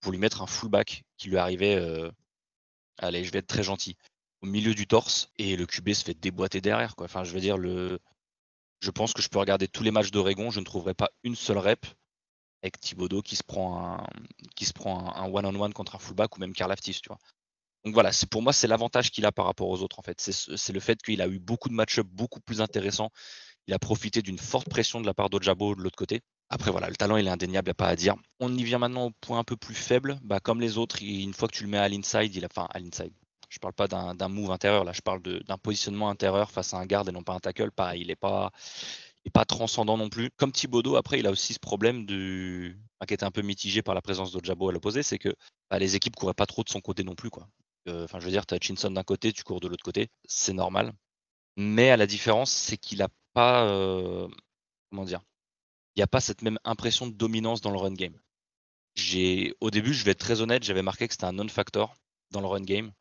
pour 0.00 0.12
lui 0.12 0.18
mettre 0.18 0.42
un 0.42 0.46
fullback 0.46 1.02
qui 1.16 1.30
lui 1.30 1.38
arrivait, 1.38 1.76
euh, 1.76 2.10
allez, 2.98 3.24
je 3.24 3.32
vais 3.32 3.38
être 3.38 3.46
très 3.46 3.62
gentil, 3.62 3.96
au 4.42 4.46
milieu 4.46 4.74
du 4.74 4.86
torse 4.86 5.30
et 5.38 5.56
le 5.56 5.64
QB 5.64 5.94
se 5.94 6.04
fait 6.04 6.14
déboîter 6.14 6.60
derrière. 6.60 6.94
Quoi. 6.94 7.06
Enfin, 7.06 7.24
je 7.24 7.32
veux 7.32 7.40
dire, 7.40 7.56
le, 7.56 7.98
je 8.80 8.90
pense 8.90 9.14
que 9.14 9.22
je 9.22 9.30
peux 9.30 9.38
regarder 9.38 9.66
tous 9.66 9.82
les 9.82 9.90
matchs 9.90 10.10
d'Oregon, 10.10 10.50
je 10.50 10.60
ne 10.60 10.64
trouverai 10.66 10.92
pas 10.92 11.08
une 11.22 11.36
seule 11.36 11.56
rep 11.56 11.86
avec 12.62 12.78
Thibodeau 12.78 13.22
qui 13.22 13.36
se 13.36 13.42
prend 13.42 13.94
un, 13.94 14.06
qui 14.54 14.66
se 14.66 14.74
prend 14.74 15.16
un 15.16 15.32
one-on-one 15.32 15.72
contre 15.72 15.96
un 15.96 15.98
fullback 15.98 16.36
ou 16.36 16.40
même 16.40 16.52
Karl 16.52 16.70
Aftis, 16.70 17.00
tu 17.02 17.08
vois. 17.08 17.18
Donc 17.86 17.94
voilà, 17.94 18.10
pour 18.30 18.42
moi 18.42 18.52
c'est 18.52 18.68
l'avantage 18.68 19.10
qu'il 19.10 19.24
a 19.24 19.32
par 19.32 19.46
rapport 19.46 19.68
aux 19.68 19.80
autres 19.80 19.98
en 19.98 20.02
fait. 20.02 20.20
C'est 20.20 20.72
le 20.72 20.80
fait 20.80 21.00
qu'il 21.00 21.22
a 21.22 21.28
eu 21.28 21.38
beaucoup 21.38 21.70
de 21.70 21.74
match-up 21.74 22.06
beaucoup 22.08 22.40
plus 22.40 22.60
intéressants. 22.60 23.10
Il 23.66 23.74
a 23.74 23.78
profité 23.78 24.20
d'une 24.20 24.38
forte 24.38 24.68
pression 24.68 25.00
de 25.00 25.06
la 25.06 25.14
part 25.14 25.30
d'Ojabo 25.30 25.74
de 25.74 25.80
l'autre 25.80 25.96
côté. 25.96 26.20
Après 26.52 26.70
voilà, 26.70 26.90
le 26.90 26.96
talent 26.96 27.16
il 27.16 27.26
est 27.26 27.30
indéniable, 27.30 27.68
il 27.68 27.70
n'y 27.70 27.72
a 27.72 27.74
pas 27.74 27.88
à 27.88 27.96
dire. 27.96 28.14
On 28.38 28.54
y 28.54 28.62
vient 28.62 28.78
maintenant 28.78 29.06
au 29.06 29.10
point 29.22 29.38
un 29.38 29.44
peu 29.44 29.56
plus 29.56 29.74
faible. 29.74 30.18
Bah, 30.22 30.38
comme 30.38 30.60
les 30.60 30.76
autres, 30.76 31.02
une 31.02 31.32
fois 31.32 31.48
que 31.48 31.54
tu 31.54 31.64
le 31.64 31.70
mets 31.70 31.78
à 31.78 31.88
l'inside, 31.88 32.34
il 32.36 32.44
a, 32.44 32.48
enfin 32.50 32.68
à 32.74 32.78
l'inside, 32.78 33.14
je 33.48 33.58
parle 33.58 33.72
pas 33.72 33.88
d'un 33.88 34.28
move 34.28 34.50
intérieur, 34.50 34.84
là, 34.84 34.92
je 34.92 35.00
parle 35.00 35.22
d'un 35.22 35.56
positionnement 35.56 36.10
intérieur 36.10 36.50
face 36.50 36.74
à 36.74 36.76
un 36.76 36.84
garde 36.84 37.08
et 37.08 37.12
non 37.12 37.22
pas 37.22 37.32
un 37.32 37.40
tackle. 37.40 37.70
Il 37.94 38.08
n'est 38.08 38.16
pas, 38.16 38.50
pas 39.32 39.46
transcendant 39.46 39.96
non 39.96 40.10
plus. 40.10 40.28
Comme 40.36 40.52
Thibodeau, 40.52 40.96
après, 40.96 41.20
il 41.20 41.26
a 41.26 41.30
aussi 41.30 41.54
ce 41.54 41.58
problème 41.58 42.04
du, 42.04 42.78
qui 43.08 43.14
était 43.14 43.24
un 43.24 43.30
peu 43.30 43.40
mitigé 43.40 43.80
par 43.80 43.94
la 43.94 44.02
présence 44.02 44.32
d'Ojabo 44.32 44.68
à 44.68 44.72
l'opposé, 44.72 45.02
c'est 45.02 45.18
que 45.18 45.34
bah, 45.70 45.78
les 45.78 45.96
équipes 45.96 46.16
couraient 46.16 46.34
pas 46.34 46.46
trop 46.46 46.64
de 46.64 46.68
son 46.68 46.82
côté 46.82 47.02
non 47.02 47.14
plus. 47.14 47.30
Quoi. 47.30 47.48
Euh, 47.88 48.04
enfin, 48.04 48.20
je 48.20 48.26
veux 48.26 48.30
dire, 48.30 48.44
tu 48.44 48.52
as 48.52 48.58
Chinson 48.60 48.90
d'un 48.90 49.04
côté, 49.04 49.32
tu 49.32 49.42
cours 49.42 49.60
de 49.60 49.68
l'autre 49.68 49.84
côté, 49.84 50.10
c'est 50.26 50.52
normal. 50.52 50.92
Mais 51.56 51.90
à 51.90 51.96
la 51.96 52.06
différence, 52.06 52.50
c'est 52.50 52.76
qu'il 52.76 52.98
n'a 52.98 53.08
pas, 53.32 53.64
euh, 53.64 54.28
comment 54.90 55.04
dire, 55.04 55.22
il 55.94 56.00
n'y 56.00 56.02
a 56.02 56.06
pas 56.06 56.20
cette 56.20 56.42
même 56.42 56.58
impression 56.64 57.06
de 57.06 57.12
dominance 57.12 57.60
dans 57.60 57.70
le 57.70 57.78
run 57.78 57.94
game. 57.94 58.18
J'ai, 58.94 59.54
au 59.60 59.70
début, 59.70 59.94
je 59.94 60.04
vais 60.04 60.12
être 60.12 60.18
très 60.18 60.40
honnête, 60.40 60.62
j'avais 60.62 60.82
marqué 60.82 61.06
que 61.06 61.14
c'était 61.14 61.26
un 61.26 61.32
non-factor 61.32 61.94
dans 62.30 62.40
le 62.40 62.46
run 62.46 62.62
game. 62.62 62.92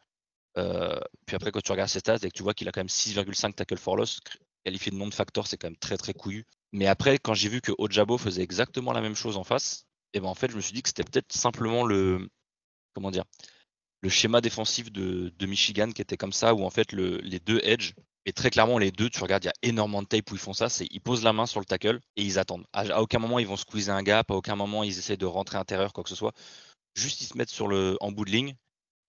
Euh, 0.57 0.99
puis 1.25 1.35
après, 1.35 1.51
quand 1.51 1.61
tu 1.61 1.71
regardes 1.71 1.89
ses 1.89 1.99
stats 1.99 2.17
et 2.17 2.29
que 2.29 2.35
tu 2.35 2.43
vois 2.43 2.53
qu'il 2.53 2.67
a 2.67 2.71
quand 2.71 2.81
même 2.81 2.87
6,5 2.87 3.53
tackle 3.53 3.77
for 3.77 3.95
loss, 3.95 4.19
qualifié 4.65 4.91
de 4.91 4.97
non-factor, 4.97 5.47
c'est 5.47 5.57
quand 5.57 5.67
même 5.67 5.77
très 5.77 5.97
très 5.97 6.13
couillu. 6.13 6.45
Mais 6.71 6.87
après, 6.87 7.17
quand 7.17 7.33
j'ai 7.33 7.49
vu 7.49 7.61
que 7.61 7.71
Ojabo 7.77 8.17
faisait 8.17 8.43
exactement 8.43 8.93
la 8.93 9.01
même 9.01 9.15
chose 9.15 9.37
en 9.37 9.43
face, 9.43 9.85
et 10.13 10.17
eh 10.17 10.19
ben 10.19 10.27
en 10.27 10.35
fait, 10.35 10.51
je 10.51 10.57
me 10.57 10.61
suis 10.61 10.73
dit 10.73 10.81
que 10.81 10.89
c'était 10.89 11.05
peut-être 11.05 11.31
simplement 11.31 11.85
le 11.85 12.29
comment 12.93 13.11
dire 13.11 13.23
le 14.01 14.09
schéma 14.09 14.41
défensif 14.41 14.91
de, 14.91 15.31
Michigan 15.45 15.91
qui 15.91 16.01
était 16.01 16.17
comme 16.17 16.33
ça, 16.33 16.53
où 16.53 16.63
en 16.65 16.69
fait 16.69 16.91
les 16.91 17.39
deux 17.39 17.59
edge, 17.63 17.93
et 18.25 18.33
très 18.33 18.49
clairement 18.51 18.77
les 18.77 18.91
deux, 18.91 19.09
tu 19.09 19.19
regardes, 19.21 19.43
il 19.43 19.47
y 19.47 19.49
a 19.49 19.69
énormément 19.69 20.01
de 20.01 20.07
tape 20.07 20.29
où 20.31 20.35
ils 20.35 20.39
font 20.39 20.53
ça, 20.53 20.69
c'est 20.69 20.87
ils 20.91 21.01
posent 21.01 21.23
la 21.23 21.33
main 21.33 21.45
sur 21.45 21.59
le 21.59 21.65
tackle 21.65 21.99
et 22.15 22.23
ils 22.23 22.37
attendent. 22.37 22.65
À, 22.73 23.01
aucun 23.01 23.19
moment 23.19 23.39
ils 23.39 23.47
vont 23.47 23.57
squeezer 23.57 23.95
un 23.95 24.03
gap, 24.03 24.29
à 24.29 24.35
aucun 24.35 24.55
moment 24.55 24.83
ils 24.83 24.97
essaient 24.97 25.17
de 25.17 25.25
rentrer 25.25 25.57
intérieur, 25.57 25.93
quoi 25.93 26.03
que 26.03 26.09
ce 26.09 26.15
soit. 26.15 26.33
Juste 26.95 27.21
ils 27.21 27.25
se 27.25 27.37
mettent 27.37 27.49
sur 27.49 27.67
le, 27.67 27.97
en 27.99 28.11
bout 28.11 28.25
de 28.25 28.31
ligne, 28.31 28.55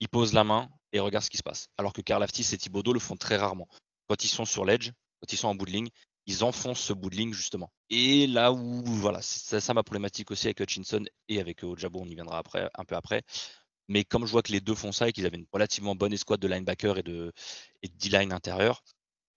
ils 0.01 0.09
posent 0.09 0.33
la 0.33 0.45
main 0.45 0.71
et 0.93 1.01
regardent 1.01 1.25
ce 1.25 1.31
qui 1.31 1.37
se 1.37 1.43
passe. 1.43 1.69
Alors 1.79 1.93
que 1.93 2.01
Karl 2.01 2.23
Aftis 2.23 2.47
et 2.53 2.59
Thibodeau 2.59 2.93
le 2.93 3.01
font 3.01 3.17
très 3.17 3.37
rarement. 3.37 3.69
Quand 4.09 4.25
ils 4.25 4.29
sont 4.29 4.45
sur 4.45 4.65
l'edge, 4.65 4.91
quand 5.21 5.33
ils 5.33 5.37
sont 5.37 5.49
en 5.49 5.55
bout 5.55 5.67
de 5.67 5.73
ligne, 5.73 5.89
ils 6.27 6.45
enfoncent 6.45 6.81
ce 6.81 6.93
bout 6.93 7.11
de 7.11 7.17
ligne 7.17 7.33
justement. 7.33 7.71
Et 7.91 8.27
là 8.27 8.53
où, 8.53 8.83
voilà, 8.85 9.21
c'est 9.23 9.61
ça 9.61 9.75
ma 9.75 9.83
problématique 9.83 10.31
aussi 10.31 10.47
avec 10.47 10.61
Hutchinson 10.61 11.05
et 11.29 11.41
avec 11.41 11.63
Ojabo, 11.65 12.01
on 12.01 12.07
y 12.07 12.15
viendra 12.15 12.39
après, 12.39 12.71
un 12.75 12.85
peu 12.85 12.95
après. 12.95 13.23
Mais 13.89 14.05
comme 14.05 14.27
je 14.27 14.33
vois 14.33 14.43
que 14.43 14.53
les 14.53 14.61
deux 14.61 14.75
font 14.75 14.93
ça 14.93 15.09
et 15.09 15.13
qu'ils 15.13 15.27
avaient 15.27 15.37
une 15.37 15.47
relativement 15.53 15.95
bonne 15.95 16.13
escouade 16.13 16.41
de 16.41 16.49
linebacker 16.49 16.99
et 16.99 17.03
de, 17.03 17.33
et 17.83 17.89
D-line 17.89 18.33
intérieur, 18.33 18.83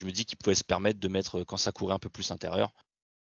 je 0.01 0.05
me 0.05 0.11
dis 0.11 0.25
qu'ils 0.25 0.37
pouvaient 0.37 0.55
se 0.55 0.63
permettre 0.63 0.99
de 0.99 1.07
mettre, 1.07 1.43
quand 1.43 1.57
ça 1.57 1.71
courait 1.71 1.93
un 1.93 1.99
peu 1.99 2.09
plus 2.09 2.31
intérieur, 2.31 2.71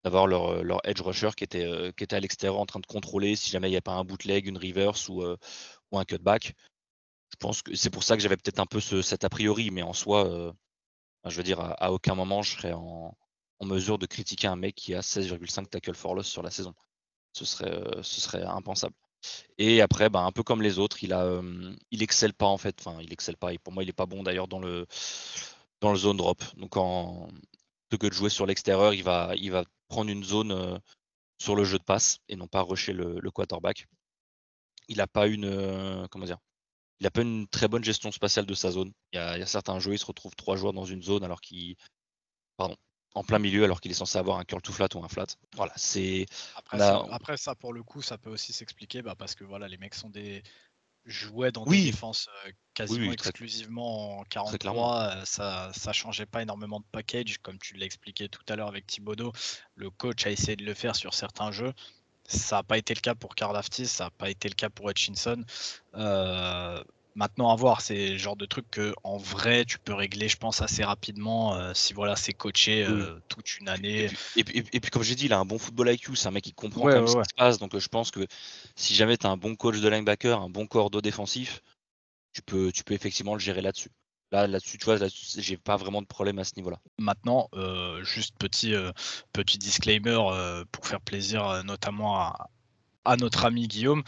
d'avoir 0.03 0.27
leur, 0.27 0.63
leur, 0.63 0.79
edge 0.85 1.01
rusher 1.01 1.31
qui 1.35 1.43
était, 1.43 1.65
euh, 1.65 1.91
qui 1.91 2.03
était 2.03 2.15
à 2.15 2.19
l'extérieur 2.19 2.59
en 2.59 2.65
train 2.65 2.79
de 2.79 2.85
contrôler 2.85 3.35
si 3.35 3.49
jamais 3.49 3.67
il 3.67 3.71
n'y 3.71 3.77
a 3.77 3.81
pas 3.81 3.93
un 3.93 4.05
bootleg, 4.05 4.47
une 4.47 4.57
reverse 4.57 5.09
ou, 5.09 5.21
euh, 5.23 5.35
ou 5.91 5.99
un 5.99 6.05
cutback 6.05 6.55
je 7.31 7.35
pense 7.37 7.61
que 7.61 7.75
c'est 7.75 7.89
pour 7.89 8.03
ça 8.03 8.15
que 8.15 8.23
j'avais 8.23 8.37
peut-être 8.37 8.59
un 8.59 8.65
peu 8.65 8.79
ce, 8.79 9.01
cet 9.01 9.23
a 9.23 9.29
priori, 9.29 9.71
mais 9.71 9.81
en 9.81 9.93
soi, 9.93 10.27
euh, 10.27 10.51
je 11.25 11.35
veux 11.37 11.43
dire, 11.43 11.59
à, 11.59 11.91
aucun 11.91 12.15
moment 12.15 12.41
je 12.41 12.55
serais 12.57 12.73
en, 12.73 13.15
mesure 13.61 13.97
de 13.97 14.05
critiquer 14.05 14.47
un 14.47 14.55
mec 14.55 14.75
qui 14.75 14.95
a 14.95 15.01
16,5 15.01 15.67
tackle 15.67 15.93
for 15.93 16.15
loss 16.15 16.27
sur 16.27 16.41
la 16.41 16.49
saison. 16.49 16.73
Ce 17.33 17.45
serait, 17.45 17.71
euh, 17.71 18.01
ce 18.03 18.21
serait 18.21 18.43
impensable. 18.43 18.95
Et 19.57 19.81
après, 19.81 20.09
ben, 20.09 20.25
un 20.25 20.31
peu 20.31 20.43
comme 20.43 20.61
les 20.61 20.79
autres, 20.79 21.03
il 21.03 21.13
a, 21.13 21.23
euh, 21.23 21.75
il 21.91 22.01
excelle 22.01 22.33
pas 22.33 22.47
en 22.47 22.57
fait. 22.57 22.77
Enfin, 22.79 22.99
il 23.01 23.11
excelle 23.13 23.37
pas. 23.37 23.53
Et 23.53 23.57
pour 23.59 23.73
moi, 23.73 23.83
il 23.83 23.89
est 23.89 23.93
pas 23.93 24.05
bon 24.05 24.23
d'ailleurs 24.23 24.47
dans 24.47 24.59
le, 24.59 24.87
dans 25.81 25.91
le 25.91 25.97
zone 25.97 26.17
drop. 26.17 26.43
Donc 26.57 26.77
en, 26.77 27.29
que 27.89 28.07
de 28.07 28.13
jouer 28.13 28.29
sur 28.29 28.45
l'extérieur, 28.45 28.93
il 28.93 29.03
va, 29.03 29.33
il 29.35 29.51
va 29.51 29.63
prendre 29.87 30.09
une 30.11 30.23
zone 30.23 30.79
sur 31.39 31.55
le 31.55 31.63
jeu 31.63 31.79
de 31.79 31.83
passe 31.83 32.19
et 32.27 32.35
non 32.35 32.47
pas 32.47 32.61
rusher 32.61 32.93
le, 32.93 33.31
quarterback. 33.31 33.87
Il 34.87 34.97
n'a 34.97 35.07
pas 35.07 35.27
une 35.27 36.07
comment 36.09 36.25
dire 36.25 36.39
il 36.99 37.05
n'a 37.05 37.11
pas 37.11 37.21
une 37.21 37.47
très 37.47 37.67
bonne 37.67 37.83
gestion 37.83 38.11
spatiale 38.11 38.45
de 38.45 38.53
sa 38.53 38.71
zone. 38.71 38.91
Il 39.13 39.17
y, 39.17 39.19
a, 39.19 39.45
certains 39.45 39.79
jeux, 39.79 39.93
il 39.93 39.99
se 39.99 40.05
retrouve 40.05 40.35
trois 40.35 40.57
joueurs 40.57 40.73
dans 40.73 40.85
une 40.85 41.01
zone 41.01 41.23
alors 41.23 41.39
qu'il 41.39 41.75
pardon 42.57 42.75
en 43.15 43.23
plein 43.23 43.39
milieu 43.39 43.63
alors 43.63 43.81
qu'il 43.81 43.89
est 43.89 43.95
censé 43.95 44.17
avoir 44.17 44.37
un 44.37 44.43
curl 44.43 44.61
to 44.61 44.71
flat 44.71 44.89
ou 44.95 45.03
un 45.03 45.07
flat. 45.07 45.25
Voilà, 45.55 45.73
c'est 45.77 46.25
après, 46.55 47.37
ça, 47.37 47.55
pour 47.55 47.73
le 47.73 47.83
coup, 47.83 48.01
ça 48.01 48.17
peut 48.17 48.29
aussi 48.29 48.53
s'expliquer 48.53 49.01
bah, 49.01 49.15
parce 49.17 49.33
que 49.33 49.43
voilà, 49.43 49.67
les 49.67 49.77
mecs 49.77 49.95
sont 49.95 50.09
des 50.09 50.43
jouaient 51.05 51.51
dans 51.51 51.65
des 51.65 51.85
défenses 51.85 52.29
quasiment 52.73 53.11
exclusivement 53.11 54.19
en 54.19 54.23
43, 54.23 55.25
ça 55.25 55.71
ça 55.73 55.93
changeait 55.93 56.25
pas 56.25 56.41
énormément 56.41 56.79
de 56.79 56.85
package 56.91 57.39
comme 57.39 57.57
tu 57.59 57.75
l'as 57.75 57.85
expliqué 57.85 58.29
tout 58.29 58.43
à 58.47 58.55
l'heure 58.55 58.67
avec 58.67 58.87
Thibodeau. 58.87 59.31
Le 59.75 59.89
coach 59.89 60.25
a 60.25 60.31
essayé 60.31 60.55
de 60.55 60.63
le 60.63 60.73
faire 60.73 60.95
sur 60.95 61.13
certains 61.13 61.51
jeux. 61.51 61.73
Ça 62.25 62.57
n'a 62.57 62.63
pas 62.63 62.77
été 62.77 62.93
le 62.93 62.99
cas 62.99 63.15
pour 63.15 63.33
Karl 63.33 63.57
Aftis, 63.57 63.87
ça 63.87 64.05
n'a 64.05 64.11
pas 64.11 64.29
été 64.29 64.49
le 64.49 64.55
cas 64.55 64.69
pour 64.69 64.89
Hutchinson. 64.89 65.43
Maintenant, 67.15 67.51
à 67.51 67.55
voir, 67.55 67.81
c'est 67.81 68.09
le 68.09 68.17
genre 68.17 68.35
de 68.35 68.45
truc 68.45 68.65
que 68.69 68.93
en 69.03 69.17
vrai, 69.17 69.65
tu 69.65 69.79
peux 69.79 69.93
régler, 69.93 70.29
je 70.29 70.37
pense, 70.37 70.61
assez 70.61 70.83
rapidement 70.83 71.55
euh, 71.55 71.71
si 71.73 71.93
voilà, 71.93 72.15
c'est 72.15 72.33
coaché 72.33 72.83
euh, 72.83 73.19
toute 73.27 73.57
une 73.57 73.67
année. 73.67 74.09
Et 74.35 74.43
puis, 74.43 74.63
et 74.71 74.79
puis, 74.79 74.91
comme 74.91 75.03
j'ai 75.03 75.15
dit, 75.15 75.25
il 75.25 75.33
a 75.33 75.39
un 75.39 75.45
bon 75.45 75.57
football 75.57 75.91
IQ, 75.91 76.15
c'est 76.15 76.27
un 76.27 76.31
mec 76.31 76.43
qui 76.43 76.53
comprend 76.53 76.85
ce 77.07 77.17
qui 77.17 77.29
se 77.29 77.35
passe. 77.35 77.57
Donc, 77.57 77.73
euh, 77.73 77.79
je 77.79 77.87
pense 77.87 78.11
que 78.11 78.25
si 78.75 78.93
jamais 78.93 79.17
tu 79.17 79.25
as 79.25 79.29
un 79.29 79.37
bon 79.37 79.55
coach 79.55 79.79
de 79.79 79.89
linebacker, 79.89 80.39
un 80.39 80.49
bon 80.49 80.67
cordeau 80.67 81.01
défensif, 81.01 81.61
tu 82.33 82.41
peux, 82.41 82.71
tu 82.71 82.83
peux 82.83 82.93
effectivement 82.93 83.33
le 83.33 83.39
gérer 83.39 83.61
là-dessus. 83.61 83.89
Là, 84.31 84.45
là-dessus, 84.45 84.77
tu 84.77 84.85
vois, 84.85 84.97
j'ai 85.37 85.57
pas 85.57 85.75
vraiment 85.75 86.03
de 86.03 86.07
problème 86.07 86.37
à 86.37 86.43
ce 86.43 86.53
niveau-là. 86.57 86.79
Maintenant, 86.99 87.49
juste 88.03 88.35
petit, 88.37 88.75
petit 89.33 89.57
disclaimer 89.57 90.19
pour 90.71 90.85
faire 90.85 91.01
plaisir 91.01 91.63
notamment 91.63 92.19
à, 92.19 92.49
à 93.05 93.17
notre 93.17 93.45
ami 93.45 93.67
Guillaume 93.67 94.03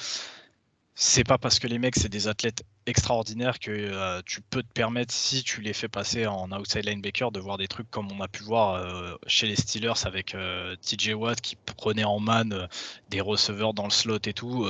c'est 0.93 1.23
pas 1.23 1.37
parce 1.37 1.59
que 1.59 1.67
les 1.67 1.79
mecs 1.79 1.95
c'est 1.95 2.09
des 2.09 2.27
athlètes 2.27 2.63
extraordinaires 2.85 3.59
que 3.59 3.71
euh, 3.71 4.21
tu 4.25 4.41
peux 4.41 4.63
te 4.63 4.71
permettre, 4.73 5.13
si 5.13 5.43
tu 5.43 5.61
les 5.61 5.73
fais 5.73 5.87
passer 5.87 6.25
en 6.25 6.51
outside 6.51 6.85
linebacker, 6.85 7.31
de 7.31 7.39
voir 7.39 7.57
des 7.57 7.67
trucs 7.67 7.89
comme 7.91 8.11
on 8.11 8.21
a 8.21 8.27
pu 8.27 8.43
voir 8.43 8.75
euh, 8.75 9.15
chez 9.27 9.47
les 9.47 9.55
Steelers 9.55 10.05
avec 10.05 10.33
euh, 10.33 10.75
TJ 10.81 11.13
Watt 11.13 11.39
qui 11.41 11.55
prenait 11.55 12.03
en 12.03 12.19
man 12.19 12.67
des 13.09 13.21
receveurs 13.21 13.73
dans 13.73 13.83
le 13.83 13.91
slot 13.91 14.19
et 14.25 14.33
tout. 14.33 14.67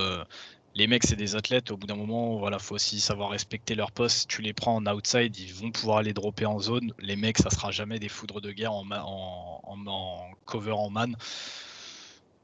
les 0.75 0.87
mecs 0.87 1.03
c'est 1.03 1.15
des 1.15 1.35
athlètes, 1.35 1.71
au 1.71 1.77
bout 1.77 1.87
d'un 1.87 1.95
moment, 1.95 2.37
voilà, 2.37 2.59
faut 2.59 2.75
aussi 2.75 2.99
savoir 2.99 3.29
respecter 3.29 3.75
leur 3.75 3.91
poste. 3.91 4.17
Si 4.19 4.27
tu 4.27 4.41
les 4.41 4.53
prends 4.53 4.75
en 4.75 4.85
outside, 4.87 5.37
ils 5.37 5.53
vont 5.53 5.71
pouvoir 5.71 5.97
aller 5.97 6.13
dropper 6.13 6.45
en 6.45 6.59
zone. 6.59 6.93
Les 6.99 7.15
mecs, 7.15 7.37
ça 7.37 7.49
sera 7.49 7.71
jamais 7.71 7.99
des 7.99 8.09
foudres 8.09 8.41
de 8.41 8.51
guerre 8.51 8.73
en, 8.73 8.85
en, 8.91 10.31
cover 10.45 10.71
en 10.71 10.89
man. 10.89 11.15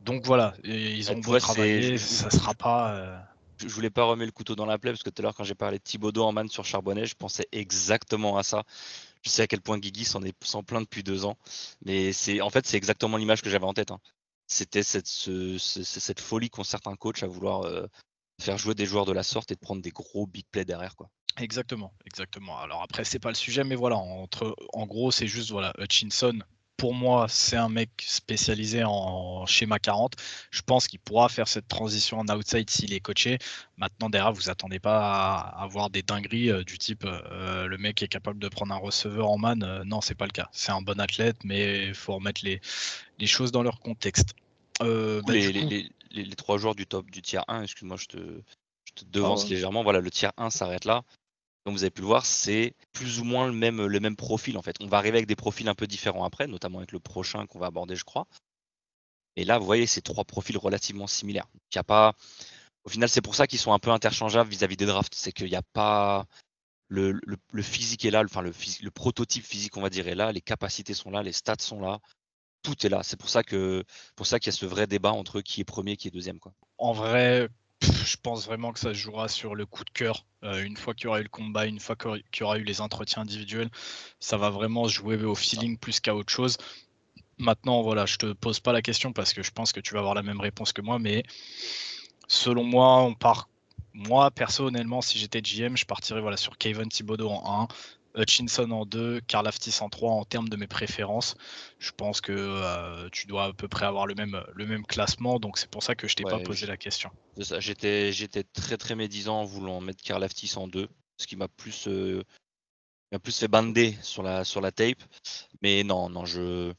Donc 0.02 0.26
voilà, 0.26 0.54
ils 0.64 1.12
ont 1.12 1.20
beau 1.20 1.38
travailler, 1.40 1.98
ça 1.98 2.30
sera 2.30 2.54
pas 2.54 3.28
je 3.60 3.68
voulais 3.68 3.90
pas 3.90 4.04
remettre 4.04 4.28
le 4.28 4.32
couteau 4.32 4.56
dans 4.56 4.66
la 4.66 4.78
plaie 4.78 4.92
parce 4.92 5.04
que 5.04 5.10
tout 5.10 5.22
à 5.22 5.24
l'heure, 5.24 5.36
quand 5.36 5.44
j'ai 5.44 5.56
parlé 5.56 5.78
de 5.78 5.84
Thibaudot 5.84 6.24
en 6.24 6.32
man 6.32 6.50
sur 6.50 6.66
Charbonnet, 6.66 7.06
je 7.06 7.16
pensais 7.16 7.48
exactement 7.52 8.38
à 8.38 8.44
ça. 8.44 8.64
Je 9.24 9.30
sais 9.30 9.42
à 9.44 9.48
quel 9.48 9.62
point 9.62 9.78
Guigui 9.80 10.06
s'en 10.06 10.24
est 10.24 10.36
sans 10.44 10.64
plein 10.64 10.82
depuis 10.82 11.04
deux 11.04 11.26
ans, 11.26 11.38
mais 11.84 12.14
c'est 12.14 12.42
en 12.42 12.50
fait 12.50 12.66
c'est 12.66 12.78
exactement 12.78 13.18
l'image 13.18 13.42
que 13.42 13.50
j'avais 13.50 13.66
en 13.66 13.74
tête. 13.74 13.92
Hein. 13.92 14.00
C'était 14.48 14.84
cette, 14.84 16.20
folie 16.20 16.50
qu'ont 16.50 16.64
certains 16.64 16.96
coachs 16.96 17.24
à 17.24 17.28
vouloir 17.28 17.64
euh, 17.64 17.86
faire 18.42 18.58
jouer 18.58 18.76
des 18.76 18.86
joueurs 18.86 19.06
de 19.06 19.12
la 19.12 19.24
sorte 19.24 19.52
et 19.52 19.56
de 19.56 19.60
prendre 19.60 19.82
des 19.82 19.90
gros 19.92 20.28
big 20.28 20.46
plays 20.52 20.66
derrière 20.66 20.96
quoi. 20.96 21.10
Exactement, 21.38 21.94
exactement. 22.06 22.58
Alors 22.60 22.82
après 22.82 23.04
c'est 23.04 23.20
pas 23.20 23.30
le 23.30 23.36
sujet, 23.36 23.64
mais 23.64 23.76
voilà, 23.76 23.98
en 23.98 24.86
gros 24.86 25.12
c'est 25.12 25.28
juste 25.28 25.52
voilà 25.52 25.74
Hutchinson 25.78 26.40
pour 26.78 26.94
moi, 26.94 27.26
c'est 27.28 27.58
un 27.58 27.70
mec 27.70 27.90
spécialisé 28.06 28.84
en 28.84 29.46
schéma 29.48 29.80
40. 29.80 30.14
Je 30.52 30.62
pense 30.62 30.88
qu'il 30.88 31.00
pourra 31.00 31.28
faire 31.28 31.48
cette 31.48 31.68
transition 31.68 32.20
en 32.20 32.28
outside 32.30 32.70
s'il 32.70 32.94
est 32.94 33.00
coaché. 33.00 33.40
Maintenant, 33.78 34.10
derrière, 34.10 34.32
vous 34.32 34.50
attendez 34.50 34.80
pas 34.80 35.00
à 35.00 35.64
avoir 35.64 35.90
des 35.90 36.04
dingueries 36.04 36.52
euh, 36.52 36.64
du 36.64 36.78
type 36.78 37.04
euh, 37.06 37.66
le 37.66 37.78
mec 37.78 38.04
est 38.04 38.08
capable 38.08 38.40
de 38.40 38.48
prendre 38.48 38.74
un 38.74 38.78
receveur 38.78 39.30
en 39.30 39.40
man. 39.40 39.64
Euh, 39.64 39.84
non, 39.86 40.02
c'est 40.02 40.16
pas 40.16 40.26
le 40.26 40.32
cas. 40.32 40.50
C'est 40.52 40.72
un 40.72 40.82
bon 40.82 41.00
athlète, 41.00 41.38
mais 41.44 41.88
il 41.88 41.96
faut 41.96 42.14
remettre 42.16 42.42
les, 42.46 42.62
choses 43.26 43.52
dans 43.52 43.64
leur 43.64 43.80
contexte. 43.80 44.36
Bah, 44.80 44.86
les, 45.34 45.90
trois 46.38 46.58
joueurs 46.60 46.76
du 46.76 46.86
top 46.86 47.10
du 47.10 47.22
tiers 47.24 47.44
1, 47.48 47.64
excuse-moi, 47.64 47.98
je 47.98 48.06
te, 48.06 49.06
devance 49.12 49.46
ah 49.46 49.50
légèrement. 49.50 49.84
Voilà, 49.84 50.00
le 50.00 50.12
tiers 50.12 50.32
1 50.38 50.52
s'arrête 50.52 50.86
là 50.86 51.04
comme 51.68 51.76
vous 51.76 51.84
avez 51.84 51.92
pu 51.92 52.00
le 52.00 52.08
voir, 52.08 52.26
c'est 52.26 52.76
plus 52.94 53.20
ou 53.20 53.26
moins 53.26 53.46
le 53.46 53.52
même, 53.52 53.86
le 53.86 54.00
même 54.00 54.16
profil 54.16 54.58
en 54.58 54.62
fait. 54.62 54.78
On 54.80 54.88
va 54.88 55.00
arriver 55.00 55.18
avec 55.18 55.28
des 55.28 55.36
profils 55.36 55.68
un 55.68 55.76
peu 55.76 55.86
différents 55.86 56.24
après, 56.24 56.48
notamment 56.48 56.78
avec 56.78 56.94
le 56.94 57.02
prochain 57.02 57.46
qu'on 57.46 57.60
va 57.60 57.66
aborder, 57.66 57.98
je 57.98 58.06
crois. 58.06 58.26
Et 59.36 59.44
là, 59.44 59.58
vous 59.60 59.66
voyez, 59.66 59.86
c'est 59.86 60.00
trois 60.00 60.24
profils 60.24 60.58
relativement 60.58 61.08
similaires. 61.08 61.46
Il 61.74 61.78
a 61.78 61.84
pas. 61.84 62.14
Au 62.86 62.90
final, 62.90 63.10
c'est 63.10 63.22
pour 63.22 63.36
ça 63.36 63.48
qu'ils 63.48 63.60
sont 63.60 63.74
un 63.74 63.80
peu 63.80 63.92
interchangeables 63.92 64.50
vis-à-vis 64.50 64.78
des 64.78 64.86
drafts. 64.86 65.14
C'est 65.14 65.34
qu'il 65.34 65.50
n'y 65.50 65.58
a 65.58 65.62
pas. 65.74 66.26
Le, 66.88 67.20
physique 67.62 68.06
est 68.06 68.12
là, 68.12 68.24
enfin 68.24 68.42
le, 68.42 68.54
le, 68.82 68.92
prototype 68.92 69.44
physique, 69.44 69.76
on 69.76 69.82
va 69.82 69.90
dire, 69.90 70.08
est 70.08 70.16
là, 70.16 70.32
les 70.32 70.40
capacités 70.40 70.94
sont 70.94 71.12
là, 71.12 71.22
les 71.22 71.34
stats 71.34 71.56
sont 71.60 71.82
là, 71.82 72.00
tout 72.64 72.86
est 72.86 72.90
là. 72.90 73.04
C'est 73.04 73.18
pour 73.18 73.28
ça 73.28 73.44
que 73.44 73.84
pour 74.16 74.26
ça 74.26 74.40
qu'il 74.40 74.54
y 74.54 74.56
a 74.56 74.58
ce 74.58 74.66
vrai 74.66 74.88
débat 74.88 75.12
entre 75.12 75.42
qui 75.42 75.60
est 75.60 75.66
premier, 75.66 75.98
qui 75.98 76.08
est 76.08 76.12
deuxième. 76.12 76.40
Quoi. 76.40 76.54
En 76.78 76.94
vrai, 76.94 77.50
je 77.82 78.16
pense 78.22 78.46
vraiment 78.46 78.72
que 78.72 78.80
ça 78.80 78.90
se 78.90 79.00
jouera 79.00 79.28
sur 79.28 79.56
le 79.56 79.66
coup 79.66 79.84
de 79.84 79.90
cœur. 79.90 80.26
Euh, 80.44 80.64
une 80.64 80.78
fois 80.78 80.94
qu'il 80.94 81.06
y 81.06 81.08
aura 81.08 81.20
eu 81.20 81.24
le 81.24 81.30
combat, 81.30 81.66
une 81.66 81.80
fois 81.80 81.96
qu'il 81.96 82.22
y 82.40 82.44
aura 82.44 82.58
eu 82.58 82.64
les 82.64 82.82
entretiens 82.82 83.24
individuels, 83.24 83.70
ça 84.20 84.38
va 84.38 84.50
vraiment 84.50 84.88
se 84.88 84.94
jouer 84.94 85.22
au 85.24 85.36
feeling 85.36 85.78
plus 85.78 86.00
qu'à 86.00 86.16
autre 86.16 86.32
chose. 86.32 86.58
Maintenant, 87.38 87.82
voilà, 87.84 88.06
je 88.06 88.18
te 88.18 88.34
pose 88.34 88.60
pas 88.60 88.74
la 88.74 88.82
question 88.82 89.14
parce 89.14 89.34
que 89.34 89.44
je 89.44 89.52
pense 89.52 89.72
que 89.72 89.80
tu 89.80 89.94
vas 89.94 90.00
avoir 90.00 90.16
la 90.16 90.24
même 90.24 90.42
réponse 90.42 90.74
que 90.74 90.82
moi, 90.82 90.98
mais 91.00 91.24
selon 92.28 92.64
moi, 92.64 93.02
on 93.02 93.14
part. 93.14 93.50
Moi, 93.94 94.30
personnellement, 94.30 95.02
si 95.02 95.18
j'étais 95.18 95.42
GM, 95.42 95.76
je 95.76 95.86
partirais 95.86 96.22
voilà, 96.22 96.38
sur 96.38 96.58
Kevin 96.60 96.88
Thibodeau 96.88 97.30
en 97.30 97.64
1, 97.64 97.68
Hutchinson 98.18 98.72
en 98.72 98.86
2, 98.86 99.22
Karl 99.28 99.48
Aftis 99.48 99.78
en 99.82 99.90
3 99.90 100.12
en 100.12 100.26
termes 100.26 100.50
de 100.50 100.58
mes 100.58 100.68
préférences. 100.68 101.36
Je 101.80 101.92
pense 101.92 102.22
que 102.22 102.34
euh, 102.34 103.10
tu 103.12 103.28
dois 103.28 103.46
à 103.46 103.54
peu 103.54 103.68
près 103.68 103.86
avoir 103.86 104.08
le 104.08 104.16
même, 104.16 104.44
le 104.54 104.66
même 104.66 104.86
classement, 104.86 105.40
donc 105.40 105.58
c'est 105.58 105.70
pour 105.70 105.84
ça 105.84 105.96
que 105.96 106.08
je 106.08 106.16
t'ai 106.16 106.24
pas 106.24 106.40
posé 106.40 106.66
la 106.66 106.78
question. 106.78 107.12
J'étais, 107.38 108.12
j'étais 108.12 108.44
très 108.44 108.78
très 108.78 108.96
médisant 108.96 109.42
en 109.42 109.46
voulant 109.46 109.80
mettre 109.82 110.04
Karl 110.04 110.24
Aftis 110.24 110.54
en 110.58 110.68
2, 110.68 110.88
ce 111.18 111.28
qui 111.28 111.36
m'a 111.36 111.48
plus, 111.48 111.88
euh, 111.88 112.24
plus 113.22 113.38
fait 113.38 113.48
bander 113.48 113.96
sur 114.02 114.24
la, 114.24 114.44
sur 114.44 114.62
la 114.62 114.72
tape. 114.72 115.04
Mais 115.62 115.84
non, 115.84 116.10
non, 116.10 116.26
je. 116.26 116.74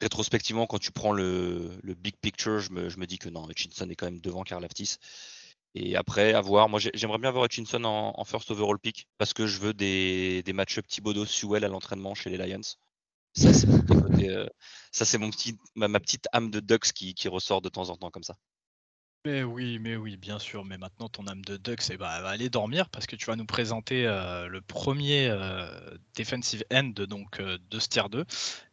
Rétrospectivement, 0.00 0.66
quand 0.66 0.78
tu 0.78 0.92
prends 0.92 1.10
le, 1.10 1.76
le 1.82 1.94
big 1.94 2.14
picture, 2.20 2.60
je 2.60 2.70
me, 2.70 2.88
je 2.88 2.98
me, 2.98 3.06
dis 3.06 3.18
que 3.18 3.28
non, 3.28 3.48
Hutchinson 3.50 3.90
est 3.90 3.96
quand 3.96 4.06
même 4.06 4.20
devant 4.20 4.44
Karl 4.44 4.64
Aftis. 4.64 4.98
Et 5.80 5.94
après, 5.94 6.34
à 6.34 6.40
voir. 6.40 6.68
Moi, 6.68 6.80
j'aimerais 6.94 7.18
bien 7.18 7.28
avoir 7.28 7.44
Hutchinson 7.44 7.84
en, 7.84 8.24
first 8.24 8.50
overall 8.50 8.78
pick 8.80 9.06
parce 9.16 9.32
que 9.32 9.46
je 9.46 9.60
veux 9.60 9.72
des, 9.72 10.42
des 10.42 10.52
match-up 10.52 10.84
Thibodeau 10.88 11.24
Sewell 11.24 11.64
à 11.64 11.68
l'entraînement 11.68 12.14
chez 12.16 12.30
les 12.30 12.36
Lions. 12.36 12.60
Ça, 13.34 13.54
c'est 13.54 13.68
mon, 13.68 13.78
euh, 14.28 14.48
mon 15.20 15.30
petit, 15.30 15.56
ma, 15.76 16.00
petite 16.00 16.26
âme 16.32 16.50
de 16.50 16.58
Ducks 16.58 16.92
qui, 16.92 17.28
ressort 17.28 17.62
de 17.62 17.68
temps 17.68 17.90
en 17.90 17.96
temps 17.96 18.10
comme 18.10 18.24
ça. 18.24 18.34
Mais 19.24 19.44
oui, 19.44 19.78
mais 19.78 19.94
oui, 19.94 20.16
bien 20.16 20.40
sûr. 20.40 20.64
Mais 20.64 20.78
maintenant, 20.78 21.08
ton 21.08 21.28
âme 21.28 21.44
de 21.44 21.56
Ducks, 21.56 21.90
eh 21.90 21.96
ben, 21.96 22.10
elle 22.16 22.22
va 22.22 22.30
aller 22.30 22.50
dormir 22.50 22.88
parce 22.88 23.06
que 23.06 23.14
tu 23.14 23.26
vas 23.26 23.36
nous 23.36 23.46
présenter 23.46 24.04
euh, 24.04 24.48
le 24.48 24.60
premier 24.60 25.28
euh, 25.30 25.68
defensive 26.16 26.64
end 26.72 26.92
donc, 27.08 27.40
de 27.40 27.78
ce 27.78 27.88
tier 27.88 28.08
2. 28.10 28.24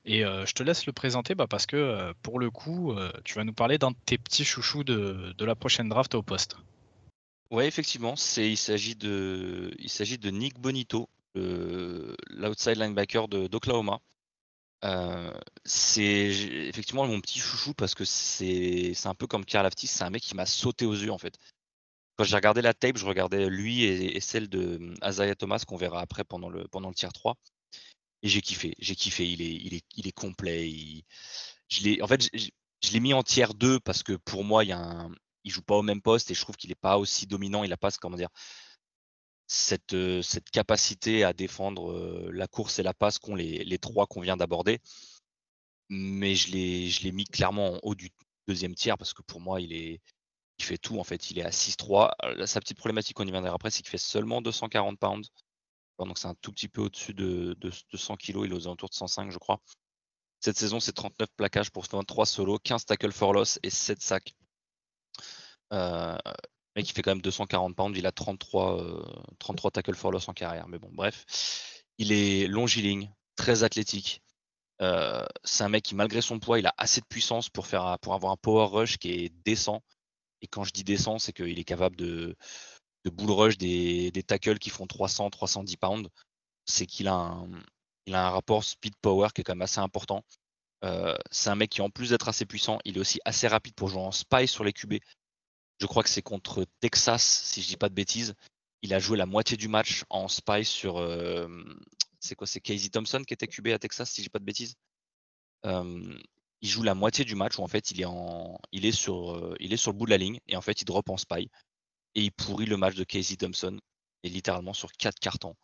Et 0.06 0.22
je 0.22 0.54
te 0.54 0.64
laisse 0.64 0.88
le 0.88 0.94
présenter 0.94 1.36
bah, 1.36 1.46
parce 1.48 1.68
que 1.68 2.14
pour 2.24 2.40
le 2.40 2.50
coup, 2.50 2.96
tu 3.24 3.36
vas 3.36 3.44
nous 3.44 3.54
parler 3.54 3.78
d'un 3.78 3.92
de 3.92 3.98
tes 4.08 4.18
petits 4.18 4.46
chouchous 4.46 4.84
de, 4.84 5.36
de 5.38 5.46
la 5.46 5.54
prochaine 5.54 5.90
draft 5.90 6.16
au 6.16 6.24
poste. 6.24 6.58
Ouais, 7.52 7.68
effectivement, 7.68 8.16
c'est 8.16 8.50
il 8.50 8.58
s'agit 8.58 8.96
de 8.96 9.72
il 9.80 9.90
s'agit 9.90 10.18
de 10.18 10.30
Nick 10.32 10.60
Bonito, 10.60 11.10
l'outside 11.36 12.78
linebacker 12.78 13.28
de 13.28 13.48
d'Oklahoma. 13.48 14.00
Euh, 14.84 15.32
c'est 15.66 16.28
effectivement 16.68 17.08
mon 17.08 17.22
petit 17.22 17.40
chouchou 17.40 17.74
parce 17.74 17.96
que 17.96 18.06
c'est 18.06 18.94
c'est 18.94 19.08
un 19.08 19.16
peu 19.16 19.28
comme 19.28 19.46
Karl 19.46 19.66
Aftis, 19.66 19.88
c'est 19.88 20.04
un 20.04 20.10
mec 20.10 20.22
qui 20.24 20.36
m'a 20.36 20.46
sauté 20.46 20.86
aux 20.86 20.94
yeux 20.94 21.12
en 21.12 21.18
fait. 21.18 21.38
Quand 22.18 22.26
j'ai 22.26 22.36
regardé 22.36 22.62
la 22.62 22.74
tape, 22.74 22.98
je 22.98 23.06
regardais 23.06 23.50
lui 23.50 23.84
et, 23.86 24.20
celle 24.22 24.50
de 24.50 24.94
Isaiah 25.04 25.36
Thomas 25.36 25.64
qu'on 25.68 25.78
verra 25.78 26.02
après 26.02 26.24
pendant 26.24 26.50
le 26.50 26.68
pendant 26.70 26.90
le 26.90 26.96
tier 26.96 27.10
3 27.14 27.36
et 28.24 28.30
j'ai 28.30 28.42
kiffé, 28.42 28.76
j'ai 28.80 28.96
kiffé, 28.96 29.28
il 29.30 29.42
est 29.42 29.56
il 29.56 29.74
est 29.76 29.86
il 29.98 30.08
est 30.08 30.12
complet, 30.14 30.72
je 31.70 31.84
l'ai 31.84 32.02
en 32.02 32.08
fait 32.08 32.24
je, 32.34 32.50
je 32.84 32.92
l'ai 32.94 33.00
mis 33.00 33.14
en 33.14 33.24
tiers 33.24 33.54
2 33.56 33.80
parce 33.80 34.04
que 34.04 34.14
pour 34.14 34.44
moi 34.44 34.64
il 34.64 34.70
y 34.70 34.74
a 34.74 34.80
un, 34.80 35.12
il 35.46 35.52
joue 35.52 35.62
pas 35.62 35.76
au 35.76 35.84
même 35.84 36.02
poste 36.02 36.32
et 36.32 36.34
je 36.34 36.42
trouve 36.42 36.58
qu'il 36.58 36.70
n'est 36.70 36.76
pas 36.76 36.98
aussi 36.98 37.28
dominant. 37.28 37.64
Il 37.64 37.70
n'a 37.70 37.78
pas, 37.78 37.92
comment 37.92 38.18
dire, 38.18 38.30
cette, 39.48 39.94
euh, 39.94 40.22
cette 40.22 40.50
capacité 40.50 41.24
à 41.24 41.34
défendre 41.34 41.92
euh, 41.92 42.30
la 42.34 42.48
course 42.48 42.80
et 42.80 42.84
la 42.84 42.94
passe 42.94 43.20
qu'ont 43.20 43.36
les, 43.36 43.64
les 43.64 43.78
trois 43.78 44.08
qu'on 44.08 44.22
vient 44.22 44.38
d'aborder. 44.38 44.80
Mais 45.90 46.36
je 46.36 46.52
l'ai, 46.52 46.90
je 46.90 47.04
l'ai 47.04 47.12
mis 47.12 47.26
clairement 47.26 47.76
en 47.76 47.80
haut 47.84 47.96
du 47.96 48.10
deuxième 48.48 48.76
tiers 48.76 48.98
parce 48.98 49.14
que 49.14 49.22
pour 49.22 49.40
moi, 49.40 49.62
il 49.62 49.72
est, 49.74 50.02
il 50.60 50.66
fait 50.66 50.78
tout 50.80 51.00
en 51.00 51.04
fait. 51.04 51.32
Il 51.32 51.40
est 51.40 51.44
à 51.44 51.52
6-3. 51.52 52.46
Sa 52.48 52.60
petite 52.60 52.78
problématique, 52.78 53.20
on 53.20 53.28
y 53.28 53.32
viendra 53.32 53.54
après, 53.54 53.70
c'est 53.72 53.84
qu'il 53.84 53.92
fait 53.92 53.98
seulement 53.98 54.42
240 54.42 55.00
pounds. 55.00 55.30
Donc 56.00 56.18
c'est 56.18 56.28
un 56.28 56.36
tout 56.36 56.52
petit 56.52 56.68
peu 56.68 56.82
au-dessus 56.82 57.14
de, 57.14 57.56
de, 57.60 57.72
100 57.98 58.18
kg. 58.18 58.42
Il 58.46 58.52
est 58.52 58.56
aux 58.56 58.68
alentours 58.68 58.90
de 58.90 58.96
105, 58.96 59.32
je 59.32 59.38
crois. 59.38 59.62
Cette 60.40 60.58
saison, 60.58 60.80
c'est 60.80 60.92
39 60.92 61.30
plaquages 61.38 61.72
pour 61.72 61.86
23 61.90 62.26
solos, 62.26 62.60
15 62.60 62.86
tackles 62.86 63.12
for 63.12 63.34
loss 63.34 63.60
et 63.64 63.70
7 63.70 64.02
sacs. 64.02 64.36
Euh, 65.74 66.18
mec, 66.76 66.90
il 66.90 66.94
fait 66.94 67.02
quand 67.02 67.12
même 67.12 67.22
240 67.22 67.76
pounds. 67.76 67.98
Il 67.98 68.06
a 68.06 68.12
33, 68.12 69.06
33 69.40 69.72
tackles 69.72 69.96
for 69.96 70.12
loss 70.12 70.28
en 70.30 70.34
carrière. 70.34 70.68
Mais 70.68 70.80
bon, 70.80 70.90
bref. 70.92 71.26
Il 71.98 72.12
est 72.12 72.48
longiligne, 72.48 73.12
très 73.36 73.64
athlétique. 73.64 74.22
Euh, 74.82 75.26
c'est 75.44 75.64
un 75.64 75.70
mec 75.70 75.84
qui, 75.84 75.96
malgré 75.96 76.22
son 76.22 76.40
poids, 76.40 76.60
il 76.60 76.68
a 76.68 76.74
assez 76.78 77.02
de 77.02 77.06
puissance 77.06 77.50
pour, 77.50 77.68
faire, 77.68 77.98
pour 78.02 78.14
avoir 78.14 78.34
un 78.34 78.38
power 78.38 78.68
rush 78.68 78.98
qui 78.98 79.12
est 79.12 79.30
décent. 79.46 79.82
Et 80.42 80.48
quand 80.48 80.64
je 80.64 80.72
dis 80.72 80.84
décent, 80.84 81.18
c'est 81.20 81.34
qu'il 81.34 81.58
est 81.58 81.64
capable 81.64 81.96
de, 81.96 82.36
de 83.06 83.10
bull 83.10 83.32
rush 83.32 83.58
des, 83.58 84.12
des, 84.12 84.24
tackles 84.24 84.60
qui 84.60 84.70
font 84.70 84.88
300, 84.88 85.30
310 85.30 85.78
pounds. 85.78 86.10
C'est 86.66 86.86
qu'il 86.86 87.08
a, 87.08 87.14
un, 87.14 87.50
il 88.06 88.16
a 88.16 88.28
un 88.28 88.30
rapport 88.30 88.64
speed-power 88.64 89.30
qui 89.34 89.42
est 89.42 89.44
quand 89.44 89.54
même 89.56 89.62
assez 89.62 89.80
important. 89.80 90.24
Euh, 90.84 91.16
c'est 91.32 91.50
un 91.50 91.56
mec 91.56 91.72
qui, 91.72 91.82
en 91.82 91.90
plus 91.90 92.10
d'être 92.10 92.28
assez 92.28 92.46
puissant, 92.46 92.80
il 92.86 92.98
est 92.98 93.00
aussi 93.00 93.20
assez 93.26 93.48
rapide 93.48 93.76
pour 93.76 93.90
jouer 93.90 94.02
en 94.02 94.12
spy 94.12 94.48
sur 94.48 94.64
les 94.64 94.74
QB. 94.74 94.96
Je 95.80 95.86
crois 95.86 96.04
que 96.04 96.10
c'est 96.10 96.22
contre 96.22 96.66
Texas, 96.80 97.44
si 97.46 97.62
je 97.62 97.68
dis 97.68 97.78
pas 97.78 97.90
de 97.90 97.94
bêtises. 97.94 98.34
Il 98.82 98.94
a 98.94 99.00
joué 99.00 99.18
la 99.18 99.26
moitié 99.26 99.58
du 99.58 99.68
match 99.68 100.04
en 100.10 100.28
spy 100.28 100.64
sur. 100.64 100.98
Euh, 100.98 101.48
c'est 102.20 102.36
quoi 102.36 102.48
C'est 102.48 102.62
Casey 102.62 102.90
Thompson 102.90 103.24
qui 103.28 103.34
était 103.34 103.48
QB 103.48 103.68
à 103.68 103.80
Texas, 103.80 104.12
si 104.12 104.22
je 104.22 104.28
dis 104.28 104.30
pas 104.30 104.40
de 104.40 104.46
bêtises. 104.46 104.76
Euh, 105.66 106.18
il 106.62 106.70
joue 106.70 106.84
la 106.84 106.96
moitié 106.96 107.26
du 107.26 107.36
match 107.36 107.58
où 107.58 107.64
en 107.64 107.68
fait 107.68 107.92
il 107.92 108.02
est, 108.02 108.06
en, 108.06 108.60
il 108.72 108.86
est, 108.86 108.92
sur, 108.92 109.56
il 109.60 109.74
est 109.74 109.78
sur 109.78 109.92
le 109.92 109.98
bout 109.98 110.06
de 110.06 110.12
la 110.12 110.18
ligne 110.18 110.40
et 110.48 110.56
en 110.56 110.62
fait 110.62 110.82
il 110.82 110.86
drop 110.86 111.10
en 111.10 111.18
spy 111.18 111.50
et 112.16 112.24
il 112.24 112.32
pourrit 112.32 112.66
le 112.66 112.78
match 112.78 112.96
de 112.96 113.04
Casey 113.04 113.36
Thompson 113.36 113.80
et 114.24 114.30
littéralement 114.30 114.74
sur 114.74 114.92
quatre 114.94 115.20
cartons. 115.20 115.56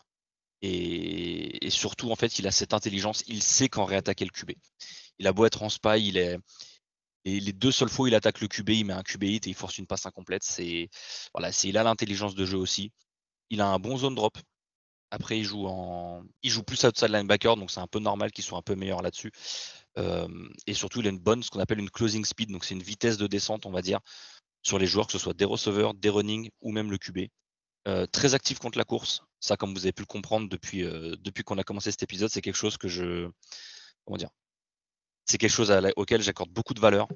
Et, 0.62 1.70
surtout, 1.72 2.12
en 2.12 2.16
fait, 2.16 2.38
il 2.38 2.46
a 2.46 2.52
cette 2.52 2.74
intelligence, 2.74 3.24
il 3.28 3.42
sait 3.42 3.68
quand 3.68 3.86
réattaquer 3.86 4.26
le 4.26 4.30
QB. 4.30 4.52
Il 5.18 5.28
a 5.28 5.34
beau 5.34 5.46
être 5.46 5.64
en 5.64 5.70
spy, 5.70 6.08
il 6.08 6.18
est. 6.18 6.38
Et 7.26 7.40
les 7.40 7.54
deux 7.54 7.72
seules 7.72 7.90
fois 7.90 8.06
où 8.06 8.08
il 8.08 8.16
attaque 8.16 8.42
le 8.42 8.48
QB, 8.48 8.70
il 8.70 8.86
met 8.86 8.94
un 8.94 9.04
QB 9.04 9.24
hit 9.24 9.48
et 9.48 9.50
il 9.52 9.56
force 9.56 9.78
une 9.78 9.88
passe 9.88 10.06
incomplète. 10.06 10.44
C'est 10.44 10.90
voilà, 11.34 11.52
il 11.64 11.78
a 11.78 11.84
l'intelligence 11.84 12.36
de 12.36 12.46
jeu 12.46 12.58
aussi. 12.58 12.92
Il 13.50 13.62
a 13.62 13.68
un 13.68 13.80
bon 13.80 13.98
zone 13.98 14.16
drop. 14.16 14.38
Après, 15.12 15.38
il 15.38 15.44
joue 15.44 15.68
en, 15.68 16.24
il 16.42 16.50
joue 16.50 16.64
plus 16.64 16.84
outside 16.86 17.10
linebacker, 17.10 17.58
donc 17.58 17.70
c'est 17.70 17.82
un 17.82 17.88
peu 17.88 18.00
normal 18.00 18.32
qu'il 18.32 18.46
soit 18.46 18.58
un 18.58 18.62
peu 18.62 18.76
meilleur 18.76 19.02
là-dessus. 19.02 19.32
et 20.68 20.74
surtout, 20.74 21.02
il 21.02 21.08
a 21.08 21.10
une 21.10 21.20
bonne, 21.20 21.44
ce 21.44 21.50
qu'on 21.50 21.60
appelle 21.60 21.80
une 21.80 21.90
closing 21.90 22.24
speed, 22.26 22.50
donc 22.50 22.64
c'est 22.66 22.76
une 22.76 22.84
vitesse 22.84 23.18
de 23.18 23.28
descente, 23.28 23.66
on 23.66 23.72
va 23.72 23.82
dire, 23.82 24.00
sur 24.64 24.80
les 24.80 24.88
joueurs, 24.88 25.08
que 25.08 25.14
ce 25.14 25.20
soit 25.20 25.34
des 25.34 25.46
receveurs, 25.46 25.94
des 25.94 26.10
running 26.10 26.50
ou 26.62 26.72
même 26.72 26.92
le 26.92 26.98
QB. 26.98 27.28
Très 28.12 28.34
actif 28.36 28.60
contre 28.60 28.78
la 28.78 28.86
course. 28.86 29.22
Ça, 29.42 29.58
comme 29.58 29.74
vous 29.74 29.86
avez 29.86 29.92
pu 29.92 30.04
le 30.04 30.08
comprendre 30.08 30.48
depuis, 30.50 30.84
depuis 30.84 31.44
qu'on 31.44 31.58
a 31.58 31.64
commencé 31.64 31.92
cet 31.92 32.04
épisode, 32.04 32.30
c'est 32.30 32.42
quelque 32.42 32.56
chose 32.56 32.78
que 32.78 32.88
je. 32.88 33.30
Comment 34.06 34.18
dire 34.18 34.30
C'est 35.26 35.38
quelque 35.38 35.52
chose 35.52 35.74
auquel 35.96 36.22
j'accorde 36.22 36.52
beaucoup 36.52 36.74
de 36.74 36.80
valeur. 36.80 37.08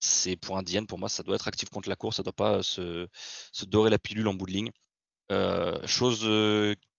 C'est 0.00 0.36
pour 0.36 0.62
DN, 0.62 0.86
pour 0.86 0.98
moi, 0.98 1.08
ça 1.08 1.22
doit 1.22 1.36
être 1.36 1.48
actif 1.48 1.70
contre 1.70 1.88
la 1.88 1.96
course, 1.96 2.16
ça 2.16 2.22
ne 2.22 2.24
doit 2.24 2.32
pas 2.32 2.62
se, 2.62 3.08
dorer 3.66 3.90
la 3.90 3.98
pilule 3.98 4.28
en 4.28 4.34
bout. 4.34 4.46
Euh, 5.32 5.86
chose 5.86 6.20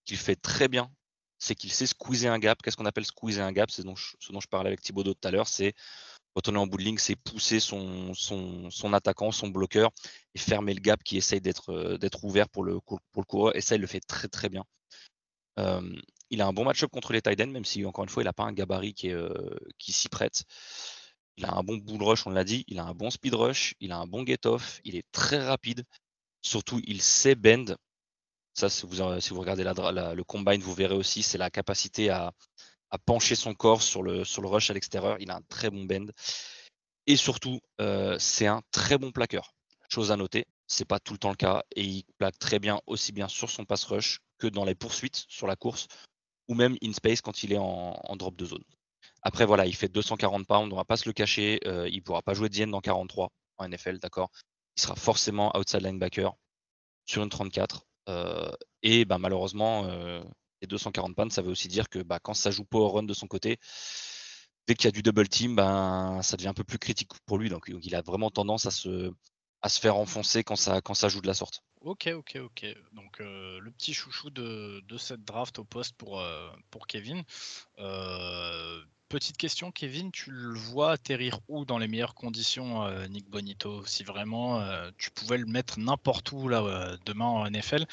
qu'il 0.06 0.18
fait 0.18 0.36
très 0.36 0.68
bien, 0.68 0.92
c'est 1.38 1.56
qu'il 1.56 1.72
sait 1.72 1.86
squeezer 1.86 2.32
un 2.34 2.40
gap. 2.40 2.62
Qu'est-ce 2.62 2.78
qu'on 2.78 2.86
appelle 2.86 3.06
squeezer 3.06 3.46
un 3.46 3.52
gap? 3.52 3.70
C'est 3.72 3.84
ce 3.84 4.32
dont 4.32 4.40
je 4.40 4.48
parlais 4.48 4.70
avec 4.70 4.82
Thibaudot 4.82 5.14
tout 5.14 5.28
à 5.28 5.32
l'heure. 5.32 5.48
C'est 5.48 5.74
quand 6.36 6.50
on 6.50 6.56
est 6.56 6.60
en 6.60 6.68
bout 6.68 6.98
c'est 6.98 7.16
pousser 7.16 7.60
son, 7.60 8.14
attaquant, 8.94 9.32
son 9.32 9.48
bloqueur 9.48 9.92
et 10.34 10.40
fermer 10.40 10.74
le 10.74 10.82
gap 10.82 11.02
qui 11.04 11.18
essaye 11.18 11.40
d'être 11.42 11.72
euh, 11.72 11.98
ouvert 12.24 12.50
pour 12.50 12.64
le, 12.64 12.80
pour 12.82 13.28
coureur. 13.28 13.56
Et 13.56 13.62
ça, 13.62 13.76
il 13.76 13.82
le 13.82 13.88
fait 13.88 14.02
très 14.02 14.28
très 14.28 14.50
bien. 14.50 14.66
Euh, 15.60 15.96
il 16.30 16.42
a 16.42 16.48
un 16.48 16.54
bon 16.54 16.66
match-up 16.66 16.90
contre 16.92 17.14
les 17.14 17.22
tight 17.22 17.40
même 17.48 17.66
si 17.66 17.86
encore 17.86 18.04
une 18.04 18.10
fois, 18.10 18.24
il 18.24 18.26
n'a 18.26 18.34
pas 18.34 18.44
un 18.44 18.54
gabarit 18.54 18.94
qui, 18.94 19.12
euh, 19.12 19.34
qui 19.78 19.92
s'y 19.92 20.10
prête. 20.10 20.44
Il 21.38 21.46
a 21.46 21.54
un 21.54 21.64
bon 21.64 21.78
bull 21.78 22.02
rush, 22.02 22.26
on 22.28 22.30
l'a 22.30 22.44
dit. 22.44 22.64
Il 22.68 22.80
a 22.80 22.86
un 22.86 22.94
bon 22.94 23.10
speed 23.10 23.34
rush. 23.34 23.76
Il 23.80 23.92
a 23.92 23.98
un 23.98 24.08
bon 24.08 24.26
get-off. 24.26 24.80
Il 24.86 24.96
est 24.96 25.06
très 25.12 25.44
rapide. 25.46 25.84
Surtout, 26.42 26.82
il 26.86 27.02
sait 27.02 27.36
bend. 27.36 27.76
Ça, 28.54 28.70
si 28.70 28.86
vous, 28.86 29.40
regardez 29.40 29.64
le 29.66 30.24
combine, 30.24 30.62
vous 30.62 30.74
verrez 30.74 30.96
aussi, 30.96 31.24
c'est 31.24 31.38
la 31.38 31.50
capacité 31.50 32.10
à, 32.10 32.32
pencher 33.06 33.36
son 33.36 33.54
corps 33.54 33.82
sur 33.82 34.02
le, 34.04 34.24
sur 34.24 34.42
le 34.42 34.48
rush 34.48 34.70
à 34.70 34.74
l'extérieur. 34.74 35.18
Il 35.20 35.30
a 35.30 35.36
un 35.36 35.42
très 35.50 35.70
bon 35.70 35.84
bend. 35.84 36.08
Et 37.08 37.18
surtout, 37.18 37.60
euh, 37.82 38.18
c'est 38.20 38.48
un 38.48 38.62
très 38.72 38.98
bon 38.98 39.12
plaqueur. 39.12 39.54
Chose 39.90 40.12
à 40.12 40.16
noter, 40.16 40.46
c'est 40.68 40.86
pas 40.86 41.00
tout 41.00 41.14
le 41.14 41.20
temps 41.20 41.30
le 41.30 41.36
cas. 41.36 41.64
Et 41.76 41.84
il 41.84 42.04
plaque 42.18 42.40
très 42.40 42.60
bien, 42.60 42.80
aussi 42.88 43.12
bien 43.12 43.28
sur 43.28 43.50
son 43.50 43.66
pass 43.66 43.84
rush 43.84 44.20
que 44.38 44.48
dans 44.48 44.64
les 44.64 44.76
poursuites 44.76 45.26
sur 45.28 45.48
la 45.48 45.58
course, 45.58 45.88
ou 46.48 46.56
même 46.56 46.76
in 46.84 46.94
space 46.94 47.22
quand 47.22 47.44
il 47.44 47.54
est 47.54 47.58
en, 47.58 48.16
drop 48.16 48.36
de 48.36 48.46
zone. 48.46 48.64
Après, 49.22 49.46
voilà, 49.46 49.66
il 49.66 49.76
fait 49.76 49.88
240 49.88 50.48
pounds, 50.48 50.72
on 50.72 50.76
va 50.76 50.86
pas 50.86 50.98
se 50.98 51.10
le 51.10 51.14
cacher. 51.14 51.60
Euh, 51.66 51.90
il 51.90 52.04
pourra 52.04 52.22
pas 52.22 52.34
jouer 52.34 52.50
Dienne 52.50 52.72
dans 52.72 52.82
43 52.82 53.32
en 53.58 53.68
NFL, 53.68 54.00
d'accord? 54.00 54.30
Il 54.78 54.82
sera 54.82 54.96
forcément 54.96 55.56
outside 55.58 55.82
linebacker 55.82 56.34
sur 57.06 57.24
une 57.24 57.30
34. 57.30 57.86
Euh, 58.10 58.52
et 58.84 59.06
bah, 59.06 59.18
malheureusement, 59.18 59.88
240 60.68 61.16
pounds, 61.16 61.34
ça 61.34 61.42
veut 61.42 61.52
aussi 61.52 61.68
dire 61.68 61.90
que 61.90 62.00
bah, 62.00 62.20
quand 62.22 62.34
ça 62.34 62.52
joue 62.52 62.66
power 62.66 62.92
run 62.94 63.04
de 63.04 63.14
son 63.14 63.28
côté, 63.28 63.58
dès 64.68 64.76
qu'il 64.76 64.86
y 64.86 64.88
a 64.90 64.92
du 64.92 65.04
double 65.04 65.28
team, 65.28 65.56
ben, 65.56 66.22
ça 66.22 66.38
devient 66.38 66.50
un 66.50 66.54
peu 66.54 66.64
plus 66.64 66.80
critique 66.80 67.12
pour 67.26 67.38
lui. 67.38 67.50
Donc, 67.50 67.72
il 67.84 67.96
a 67.96 68.02
vraiment 68.02 68.32
tendance 68.32 68.66
à 68.66 68.72
se, 68.72 69.12
faire 69.80 69.96
enfoncer 69.98 70.44
quand 70.44 70.56
ça 70.56 71.10
joue 71.10 71.22
de 71.22 71.28
la 71.28 71.34
sorte. 71.34 71.64
Ok, 71.86 72.10
ok, 72.12 72.40
ok. 72.44 72.66
Donc 72.94 73.22
euh, 73.22 73.60
le 73.60 73.70
petit 73.70 73.94
chouchou 73.94 74.32
de, 74.32 74.82
cette 74.98 75.24
draft 75.24 75.60
au 75.60 75.64
poste 75.64 75.96
pour, 75.96 76.20
euh, 76.20 76.50
Kevin. 76.88 77.24
Euh, 77.78 78.82
petite 79.08 79.38
question, 79.38 79.72
Kevin, 79.72 80.12
tu 80.12 80.32
le 80.32 80.56
vois 80.56 80.94
atterrir 80.94 81.40
où 81.48 81.64
dans 81.64 81.78
les 81.78 81.88
meilleures 81.88 82.16
conditions, 82.16 82.90
Nick 83.10 83.30
Bonito? 83.30 83.86
Si 83.86 84.04
vraiment 84.04 84.68
tu 84.98 85.12
pouvais 85.12 85.38
le 85.38 85.46
mettre 85.46 85.80
n'importe 85.80 86.32
où 86.32 86.50
demain 86.50 87.26
en 87.26 87.46
NFL, 87.50 87.86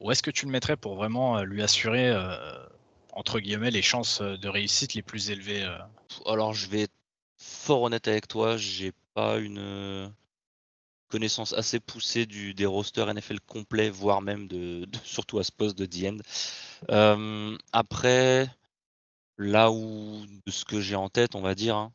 où 0.00 0.10
est-ce 0.10 0.22
que 0.22 0.30
tu 0.30 0.44
le 0.44 0.52
mettrais 0.52 0.76
pour 0.76 0.96
vraiment 0.96 1.40
lui 1.42 1.62
assurer, 1.62 2.14
entre 3.12 3.40
guillemets, 3.40 3.70
les 3.70 3.82
chances 3.82 4.20
de 4.20 4.48
réussite 4.48 4.92
les 4.92 5.02
plus 5.02 5.30
élevées 5.30 5.66
Alors, 6.26 6.52
je 6.52 6.68
vais 6.68 6.82
être 6.82 6.94
fort 7.38 7.82
honnête 7.82 8.08
avec 8.08 8.28
toi, 8.28 8.58
j'ai 8.58 8.92
pas 9.14 9.38
une 9.38 10.12
connaissance 11.08 11.52
assez 11.52 11.80
poussée 11.80 12.26
du, 12.26 12.54
des 12.54 12.66
rosters 12.66 13.12
NFL 13.12 13.40
complets, 13.40 13.90
voire 13.90 14.22
même 14.22 14.48
de, 14.48 14.86
surtout 15.04 15.38
à 15.38 15.44
ce 15.44 15.52
poste 15.52 15.78
de 15.78 15.86
D-end. 15.86 16.18
après, 17.72 18.48
là 19.38 19.70
où 19.70 20.24
de 20.46 20.50
ce 20.50 20.64
que 20.64 20.80
j'ai 20.80 20.96
en 20.96 21.08
tête, 21.08 21.34
on 21.34 21.40
va 21.40 21.54
dire, 21.54 21.76
hein, 21.76 21.92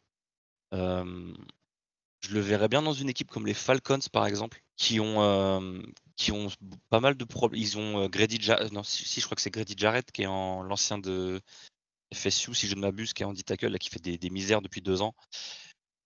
je 2.21 2.33
le 2.33 2.39
verrais 2.39 2.69
bien 2.69 2.81
dans 2.81 2.93
une 2.93 3.09
équipe 3.09 3.29
comme 3.29 3.45
les 3.45 3.53
Falcons, 3.53 3.99
par 4.11 4.25
exemple, 4.25 4.63
qui 4.77 4.99
ont, 4.99 5.83
qui 6.15 6.31
ont 6.31 6.47
pas 6.89 6.99
mal 6.99 7.15
de 7.15 7.23
problèmes. 7.25 7.61
Ils 7.61 7.77
ont 7.77 8.07
Grady 8.07 8.37
Jarrett, 8.41 8.71
non, 8.71 8.83
si, 8.83 9.19
je 9.19 9.25
crois 9.25 9.35
que 9.35 9.41
c'est 9.41 9.51
Grady 9.51 9.75
Jarrett 9.77 10.11
qui 10.11 10.23
est 10.23 10.27
en 10.27 10.63
l'ancien 10.63 10.97
de 10.97 11.41
FSU, 12.13 12.53
si 12.53 12.67
je 12.67 12.75
ne 12.75 12.81
m'abuse, 12.81 13.13
qui 13.13 13.23
est 13.23 13.25
en 13.25 13.33
tackle, 13.33 13.67
là, 13.67 13.77
qui 13.77 13.89
fait 13.89 14.01
des, 14.01 14.29
misères 14.29 14.61
depuis 14.61 14.81
deux 14.81 15.01
ans. 15.01 15.13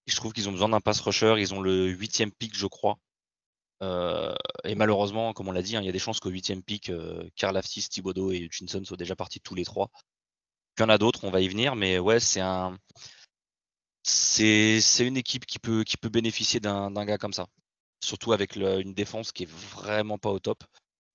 Je 0.08 0.16
trouve 0.16 0.34
qu'ils 0.34 0.50
ont 0.50 0.52
besoin 0.52 0.70
d'un 0.70 0.82
pass 0.82 1.00
rusher. 1.02 1.36
Ils 1.38 1.54
ont 1.54 1.62
le 1.62 1.88
huitième 1.90 2.32
pick, 2.32 2.56
je 2.56 2.68
crois. 2.68 2.98
et 3.82 4.76
malheureusement, 4.76 5.34
comme 5.34 5.48
on 5.50 5.52
l'a 5.52 5.62
dit, 5.62 5.76
hein, 5.76 5.82
il 5.82 5.86
y 5.86 5.90
a 5.90 5.94
des 5.94 6.00
chances 6.00 6.20
qu'au 6.20 6.30
huitième 6.30 6.64
pick, 6.64 6.92
Karl 7.36 7.56
Aftis, 7.58 7.88
Thibodeau 7.90 8.32
et 8.32 8.40
Hutchinson 8.40 8.84
soient 8.84 8.98
déjà 8.98 9.16
partis 9.16 9.42
tous 9.42 9.56
les 9.56 9.66
trois. 9.66 9.90
Il 10.78 10.82
y 10.82 10.86
en 10.86 10.90
a 10.90 10.98
d'autres, 10.98 11.24
on 11.24 11.32
va 11.32 11.42
y 11.42 11.48
venir, 11.48 11.76
mais 11.76 12.00
ouais, 12.00 12.20
c'est 12.20 12.42
un. 12.42 12.78
C'est 14.04 15.06
une 15.06 15.18
équipe 15.18 15.46
qui 15.46 15.60
peut, 15.60 15.84
bénéficier 16.10 16.60
d'un 16.60 17.06
gars 17.06 17.18
comme 17.18 17.34
ça 17.34 17.48
surtout 18.02 18.34
avec 18.34 18.56
une 18.56 18.94
défense 18.94 19.32
qui 19.32 19.44
est 19.44 19.52
vraiment 19.52 20.18
pas 20.18 20.32
au 20.32 20.40
top. 20.40 20.64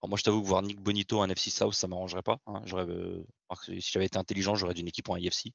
moi, 0.06 0.18
je 0.18 0.24
t'avoue 0.24 0.42
que 0.42 0.46
voir 0.46 0.62
Nick 0.62 0.80
Bonito 0.80 1.20
en 1.20 1.28
FC 1.28 1.50
South, 1.50 1.74
ça 1.74 1.88
m'arrangerait 1.88 2.22
pas. 2.22 2.38
Hein. 2.46 2.62
Euh, 2.72 3.24
si 3.66 3.90
j'avais 3.92 4.06
été 4.06 4.18
intelligent, 4.18 4.54
j'aurais 4.54 4.74
d'une 4.74 4.88
équipe 4.88 5.08
en 5.08 5.16
IFC. 5.16 5.52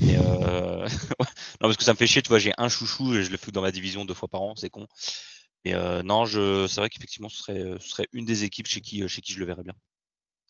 Mais 0.00 0.16
euh, 0.18 0.88
non, 1.20 1.26
parce 1.60 1.76
que 1.76 1.84
ça 1.84 1.92
me 1.92 1.96
fait 1.96 2.06
chier, 2.06 2.22
tu 2.22 2.28
vois, 2.28 2.38
j'ai 2.38 2.52
un 2.58 2.68
chouchou 2.68 3.14
et 3.14 3.22
je 3.22 3.30
le 3.30 3.36
fais 3.36 3.52
dans 3.52 3.62
ma 3.62 3.72
division 3.72 4.04
deux 4.04 4.14
fois 4.14 4.28
par 4.28 4.42
an, 4.42 4.54
c'est 4.56 4.70
con. 4.70 4.86
Mais 5.64 5.74
euh, 5.74 6.02
non, 6.02 6.26
je, 6.26 6.66
c'est 6.66 6.80
vrai 6.80 6.88
qu'effectivement, 6.88 7.28
ce 7.28 7.38
serait, 7.38 7.74
ce 7.80 7.88
serait 7.88 8.08
une 8.12 8.24
des 8.24 8.44
équipes 8.44 8.66
chez 8.66 8.80
qui, 8.80 9.06
chez 9.08 9.20
qui 9.20 9.32
je 9.32 9.38
le 9.38 9.46
verrais 9.46 9.62
bien. 9.62 9.74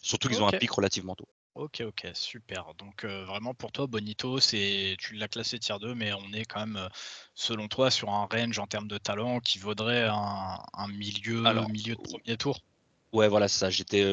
Surtout 0.03 0.29
qu'ils 0.29 0.43
ont 0.43 0.49
un 0.49 0.59
pic 0.59 0.71
relativement 0.71 1.15
tôt. 1.15 1.29
Ok, 1.55 1.83
ok, 1.87 2.09
super. 2.13 2.75
Donc 2.75 3.05
vraiment 3.05 3.55
pour 3.55 3.73
toi, 3.73 3.87
Bonito, 3.87 4.41
c'est 4.41 4.95
tu 4.99 5.15
l'as 5.15 5.27
classé 5.27 5.59
tier 5.59 5.77
2, 5.81 5.95
mais 5.95 6.13
on 6.13 6.33
est 6.35 6.45
quand 6.45 6.61
même, 6.61 6.89
selon 7.35 7.67
toi, 7.67 7.91
sur 7.91 8.11
un 8.11 8.29
range 8.31 8.59
en 8.59 8.67
termes 8.67 8.89
de 8.89 8.99
talent 8.99 9.41
qui 9.41 9.59
vaudrait 9.59 10.07
un, 10.07 10.89
milieu, 10.89 11.41
milieu 11.71 11.95
de 11.97 12.01
premier 12.03 12.37
tour. 12.37 12.61
Ouais, 13.17 13.29
voilà, 13.29 13.49
ça. 13.49 13.71
J'étais, 13.71 14.05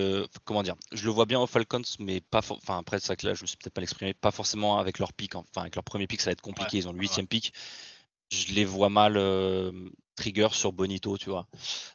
comment 0.45 0.64
dire, 0.64 0.76
je 0.93 1.06
le 1.06 1.12
vois 1.12 1.26
bien 1.26 1.39
aux 1.39 1.47
Falcons, 1.47 1.82
mais 1.99 2.22
pas, 2.22 2.39
enfin 2.49 2.78
après 2.78 2.99
ça 2.99 3.16
que 3.16 3.28
là, 3.28 3.34
je 3.34 3.41
me 3.41 3.47
suis 3.47 3.58
peut-être 3.58 3.74
pas 3.74 3.82
l'exprimer, 3.82 4.14
pas 4.14 4.32
forcément 4.32 4.78
avec 4.78 4.97
leur 4.99 5.12
pic. 5.12 5.36
Enfin, 5.36 5.62
avec 5.62 5.76
leur 5.76 5.84
premier 5.84 6.08
pic, 6.08 6.22
ça 6.22 6.30
va 6.30 6.32
être 6.32 6.41
compliqué. 6.41 6.78
Ils 6.78 6.88
ont 6.88 6.93
le 6.93 6.99
huitième 6.99 7.28
pic. 7.28 7.54
Je 8.32 8.54
les 8.54 8.66
vois 8.66 8.89
mal 8.89 9.18
trigger 10.16 10.49
sur 10.51 10.72
Bonito, 10.72 11.18
tu 11.18 11.30
vois. 11.30 11.47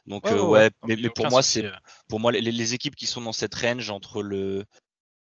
Donc 0.05 0.25
ouais, 0.25 0.69
mais, 0.85 1.09
pour 1.09 1.29
moi, 1.29 1.41
c'est, 1.41 1.65
pour 2.07 2.19
moi, 2.19 2.31
les, 2.31 2.73
équipes 2.73 2.95
qui 2.95 3.07
sont 3.07 3.21
dans 3.21 3.33
cette 3.33 3.55
range 3.55 3.89
entre 3.89 4.21
le 4.21 4.65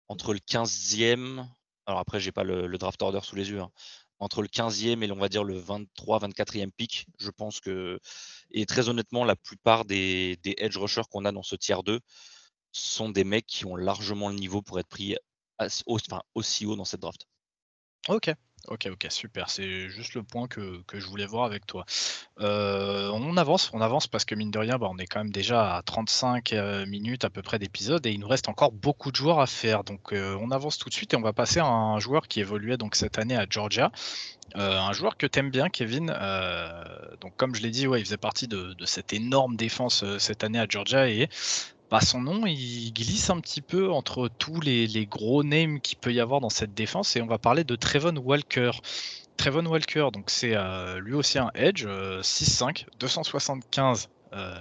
entre 0.09 0.33
le 0.33 0.39
15e, 0.39 1.45
alors 1.85 1.99
après 1.99 2.19
j'ai 2.19 2.31
pas 2.31 2.43
le, 2.43 2.77
draft 2.77 3.01
order 3.01 3.19
sous 3.23 3.35
les 3.35 3.49
yeux, 3.49 3.59
hein, 3.59 3.71
entre 4.19 4.41
le 4.41 4.47
15e 4.47 5.03
et 5.03 5.11
on 5.11 5.17
va 5.17 5.29
dire 5.29 5.43
le 5.43 5.57
23, 5.57 6.19
24e 6.19 6.71
pick. 6.71 7.07
Je 7.19 7.29
pense 7.29 7.59
que, 7.59 7.99
et 8.51 8.65
très 8.65 8.89
honnêtement, 8.89 9.23
la 9.23 9.35
plupart 9.35 9.85
des, 9.85 10.39
edge 10.43 10.77
rushers 10.77 11.03
qu'on 11.09 11.25
a 11.25 11.31
dans 11.31 11.43
ce 11.43 11.55
tiers 11.55 11.83
2 11.83 11.99
sont 12.71 13.09
des 13.09 13.23
mecs 13.23 13.45
qui 13.45 13.65
ont 13.65 13.75
largement 13.75 14.29
le 14.29 14.35
niveau 14.35 14.61
pour 14.61 14.79
être 14.79 14.87
pris 14.87 15.15
aussi 16.35 16.65
haut 16.65 16.75
dans 16.75 16.85
cette 16.85 17.01
draft. 17.01 17.27
Ok, 18.07 18.31
ok, 18.67 18.89
ok, 18.91 19.07
super. 19.09 19.49
C'est 19.49 19.89
juste 19.89 20.13
le 20.13 20.23
point 20.23 20.47
que, 20.47 20.81
je 20.93 21.05
voulais 21.05 21.25
voir 21.25 21.45
avec 21.45 21.65
toi. 21.65 21.85
Euh, 22.39 23.09
on 23.13 23.37
avance, 23.37 23.71
on 23.73 23.81
avance 23.81 24.07
parce 24.07 24.25
que 24.25 24.35
mine 24.35 24.51
de 24.51 24.59
rien, 24.59 24.77
bah, 24.77 24.87
on 24.89 24.97
est 24.97 25.05
quand 25.05 25.19
même 25.19 25.31
déjà 25.31 25.75
à 25.75 25.81
35 25.81 26.53
euh, 26.53 26.85
minutes 26.85 27.25
à 27.25 27.29
peu 27.29 27.41
près 27.41 27.59
d'épisode 27.59 28.05
et 28.05 28.11
il 28.11 28.19
nous 28.19 28.27
reste 28.27 28.49
encore 28.49 28.71
beaucoup 28.71 29.11
de 29.11 29.15
joueurs 29.15 29.39
à 29.39 29.47
faire. 29.47 29.83
Donc 29.83 30.13
euh, 30.13 30.37
on 30.41 30.51
avance 30.51 30.77
tout 30.77 30.89
de 30.89 30.93
suite 30.93 31.13
et 31.13 31.17
on 31.17 31.21
va 31.21 31.33
passer 31.33 31.59
à 31.59 31.65
un 31.65 31.99
joueur 31.99 32.27
qui 32.27 32.39
évoluait 32.39 32.77
donc 32.77 32.95
cette 32.95 33.17
année 33.17 33.37
à 33.37 33.45
Georgia. 33.49 33.91
un 34.55 34.93
joueur 34.93 35.17
que 35.17 35.27
tu 35.27 35.39
aimes 35.39 35.51
bien, 35.51 35.69
Kevin. 35.69 36.07
donc 37.21 37.35
comme 37.37 37.55
je 37.55 37.61
l'ai 37.61 37.71
dit, 37.71 37.87
ouais, 37.87 37.99
il 37.99 38.05
faisait 38.05 38.17
partie 38.17 38.47
de, 38.47 38.73
de 38.73 38.85
cette 38.85 39.13
énorme 39.13 39.55
défense 39.55 40.03
cette 40.19 40.43
année 40.43 40.59
à 40.59 40.65
Georgia 40.67 41.09
et 41.09 41.29
bah, 41.89 42.01
son 42.01 42.21
nom, 42.21 42.45
il 42.45 42.91
glisse 42.93 43.29
un 43.29 43.39
petit 43.39 43.61
peu 43.61 43.91
entre 43.91 44.27
tous 44.27 44.59
les, 44.59 45.05
gros 45.05 45.43
names 45.43 45.79
qu'il 45.79 45.97
peut 45.97 46.13
y 46.13 46.19
avoir 46.19 46.41
dans 46.41 46.49
cette 46.49 46.73
défense 46.73 47.15
et 47.15 47.21
on 47.21 47.27
va 47.27 47.37
parler 47.37 47.63
de 47.63 47.75
Trevon 47.75 48.17
Walker. 48.17 48.71
Trevon 49.37 49.65
Walker, 49.65 50.09
donc 50.11 50.29
c'est 50.29 50.55
euh, 50.55 50.99
lui 50.99 51.13
aussi 51.13 51.37
un 51.39 51.51
Edge, 51.53 51.85
6'5, 51.85 52.85
275 52.99 54.09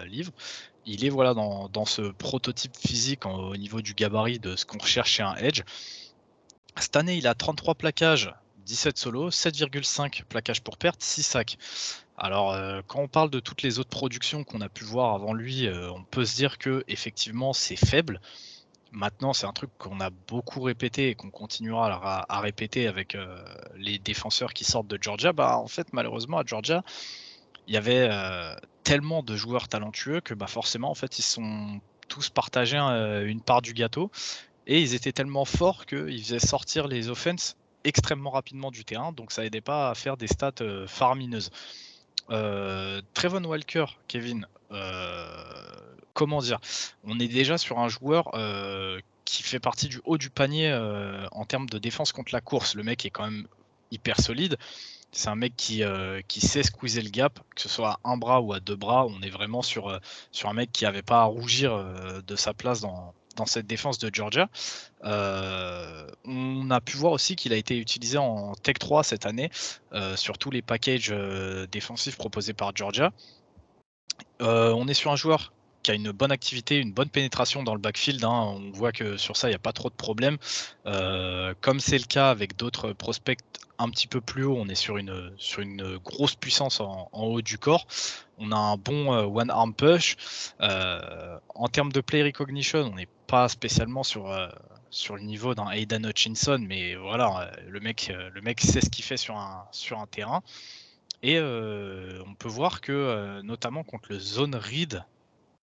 livres. 0.07 0.33
Il 0.85 1.05
est 1.05 1.09
voilà 1.09 1.35
dans, 1.35 1.85
ce 1.85 2.03
prototype 2.13 2.77
physique 2.77 3.27
au 3.27 3.57
niveau 3.57 3.81
du 3.81 3.95
gabarit 3.95 4.39
de 4.39 4.55
ce 4.55 4.65
qu'on 4.65 4.79
recherche 4.79 5.11
chez 5.11 5.25
un 5.25 5.35
Edge. 5.35 5.63
Cette 6.79 6.95
année, 6.95 7.17
il 7.17 7.27
a 7.27 7.35
33 7.35 7.75
plaquages, 7.75 8.33
17 8.67 8.97
solos, 8.97 9.31
7,5 9.31 10.25
plaquages 10.25 10.61
pour 10.61 10.77
perte, 10.77 11.03
6 11.03 11.23
sacs. 11.25 11.59
Alors, 12.19 12.53
euh, 12.53 12.81
quand 12.87 13.01
on 13.01 13.09
parle 13.09 13.31
de 13.31 13.41
toutes 13.41 13.63
les 13.63 13.79
autres 13.79 13.91
productions 13.91 14.43
qu'on 14.43 14.61
a 14.61 14.69
pu 14.69 14.85
voir 14.85 15.15
avant 15.15 15.35
lui, 15.35 15.67
euh, 15.67 15.91
on 15.91 16.03
peut 16.03 16.25
se 16.25 16.37
dire 16.37 16.59
que 16.59 16.83
effectivement 16.89 17.53
c'est 17.53 17.77
faible. 17.77 18.21
Maintenant, 18.93 19.35
c'est 19.35 19.47
un 19.47 19.53
truc 19.53 19.71
qu'on 19.77 20.01
a 20.01 20.09
beaucoup 20.11 20.63
répété 20.63 21.11
et 21.11 21.15
qu'on 21.15 21.31
continuera 21.31 22.25
à, 22.29 22.41
répéter 22.41 22.87
avec 22.87 23.15
euh, 23.15 23.45
les 23.77 23.99
défenseurs 23.99 24.55
qui 24.55 24.65
sortent 24.65 24.87
de 24.87 24.99
Georgia. 24.99 25.35
Bah, 25.35 25.59
en 25.59 25.67
fait, 25.67 25.93
malheureusement, 25.93 26.39
à 26.39 26.45
Georgia, 26.47 26.83
il 27.69 27.75
y 27.75 27.77
avait 27.77 28.09
tellement 28.85 29.23
de 29.23 29.37
joueurs 29.37 29.69
talentueux 29.69 30.21
que 30.23 30.33
bah, 30.33 30.47
forcément, 30.47 30.91
en 30.91 30.95
fait, 30.95 31.19
ils 31.19 31.23
sont 31.23 31.81
tous 32.09 32.31
partagés 32.31 32.79
une 32.79 33.43
part 33.43 33.61
du 33.61 33.75
gâteau. 33.75 34.11
Et 34.67 34.81
ils 34.81 34.95
étaient 34.95 35.13
tellement 35.13 35.45
forts 35.45 35.85
qu'ils 35.85 36.23
faisaient 36.23 36.39
sortir 36.39 36.89
les 36.89 37.11
offenses 37.11 37.57
extrêmement 37.85 38.31
rapidement 38.31 38.71
du 38.71 38.85
terrain, 38.85 39.13
donc 39.13 39.31
ça 39.31 39.45
aidait 39.45 39.61
pas 39.61 39.91
à 39.91 39.95
faire 39.95 40.17
des 40.17 40.27
stats 40.27 40.87
faramineuses. 40.87 41.51
Euh, 42.31 43.01
Trevon 43.15 43.45
Walker, 43.45 43.87
Kevin, 44.09 44.47
euh, 44.73 45.35
comment 46.13 46.41
dire 46.41 46.59
On 47.05 47.19
est 47.21 47.29
déjà 47.29 47.59
sur 47.59 47.79
un 47.79 47.89
joueur 47.89 48.35
euh, 48.35 49.01
qui 49.25 49.43
fait 49.43 49.61
partie 49.61 49.89
du 49.89 50.01
haut 50.05 50.19
du 50.19 50.31
panier 50.31 50.73
en 51.33 51.45
termes 51.45 51.69
de 51.69 51.79
défense 51.79 52.13
contre 52.13 52.33
la 52.33 52.41
course. 52.41 52.75
Le 52.75 52.83
mec 52.83 53.05
est 53.05 53.11
quand 53.11 53.25
même 53.25 53.47
hyper 53.91 54.21
solide. 54.21 54.57
C'est 55.13 55.29
un 55.29 55.37
mec 55.37 55.55
qui, 55.57 55.83
sait 56.41 56.63
squeezer 56.63 57.03
le 57.03 57.11
gap, 57.11 57.41
que 57.55 57.61
ce 57.61 57.69
soit 57.69 58.01
à 58.05 58.11
un 58.11 58.17
bras 58.17 58.41
ou 58.41 58.53
à 58.53 58.61
deux 58.61 58.77
bras. 58.77 59.07
On 59.07 59.23
est 59.23 59.31
vraiment 59.31 59.63
sur, 59.63 59.99
sur 60.31 60.49
un 60.49 60.53
mec 60.53 60.71
qui 60.73 60.85
n'avait 60.85 61.03
pas 61.03 61.23
à 61.23 61.25
rougir 61.25 62.23
de 62.27 62.37
sa 62.37 62.55
place 62.55 62.81
dans, 62.81 63.15
dans 63.37 63.47
cette 63.47 63.67
défense 63.67 63.99
de 63.99 64.11
Georgia. 64.13 64.49
Euh, 65.05 66.07
on 66.25 66.71
a 66.71 66.81
pu 66.81 66.97
voir 66.97 67.13
aussi 67.13 67.37
qu'il 67.37 67.53
a 67.53 67.57
été 67.57 67.79
utilisé 67.79 68.19
en 68.19 68.55
Tech 68.55 68.79
3 68.81 69.05
cette 69.05 69.27
année 69.27 69.51
euh, 69.93 70.17
sur 70.17 70.39
tous 70.39 70.51
les 70.51 70.63
packages 70.63 71.11
euh, 71.13 71.67
défensifs 71.71 72.17
proposés 72.17 72.55
par 72.55 72.75
Georgia. 72.75 73.13
on 74.41 74.89
est 74.89 74.95
sur 74.95 75.13
un 75.13 75.17
joueur 75.17 75.53
a 75.91 75.95
une 75.95 76.13
bonne 76.13 76.33
activité, 76.33 76.79
une 76.79 76.93
bonne 76.93 77.09
pénétration 77.09 77.63
dans 77.63 77.75
le 77.75 77.81
backfield. 77.81 78.25
Hein. 78.25 78.57
On 78.57 78.71
voit 78.73 78.93
que 78.93 79.17
sur 79.17 79.37
ça, 79.37 79.49
il 79.49 79.53
n'y 79.53 79.57
a 79.57 79.61
pas 79.61 79.73
trop 79.73 79.89
de 79.89 79.95
problèmes. 79.95 80.39
comme 81.61 81.81
c'est 81.81 81.99
le 81.99 82.05
cas 82.05 82.31
avec 82.31 82.57
d'autres 82.57 82.93
prospects 82.93 83.39
un 83.79 83.91
petit 83.91 84.07
peu 84.07 84.23
plus 84.23 84.45
haut, 84.45 84.57
on 84.59 84.69
est 84.69 84.75
sur 84.75 84.97
une, 84.97 85.33
sur 85.37 85.61
une 85.61 85.99
grosse 85.99 86.35
puissance 86.35 86.81
en, 86.81 87.11
haut 87.13 87.43
du 87.43 87.59
corps. 87.59 87.87
On 88.39 88.51
a 88.53 88.57
un 88.57 88.77
bon 88.77 89.11
one 89.11 89.51
arm 89.51 89.75
push. 89.75 90.17
en 90.61 91.69
termes 91.69 91.93
de 91.93 92.01
play 92.01 92.23
recognition, 92.23 92.81
on 92.81 92.95
n'est 92.95 93.09
pas 93.27 93.49
spécialement 93.49 94.03
sur, 94.03 94.31
euh, 94.31 94.49
sur 94.91 95.17
le 95.17 95.23
niveau 95.23 95.55
d'un 95.55 95.71
Aidan 95.71 96.05
Hutchinson, 96.05 96.65
mais 96.67 96.95
voilà, 96.95 97.41
euh, 97.41 97.61
le 97.69 97.81
mec, 97.81 98.11
euh, 98.11 98.31
le 98.33 98.41
mec 98.41 98.61
sait 98.61 98.81
ce 98.81 98.91
qu'il 98.91 99.05
fait 99.05 99.17
sur 99.17 99.37
un, 99.37 99.67
sur 99.73 99.99
un 99.99 100.07
terrain. 100.07 100.43
Et 101.23 101.41
on 101.41 102.35
peut 102.39 102.49
voir 102.49 102.81
que, 102.81 103.41
notamment 103.41 103.83
contre 103.83 104.11
le 104.11 104.19
zone 104.21 104.55
read, 104.55 105.03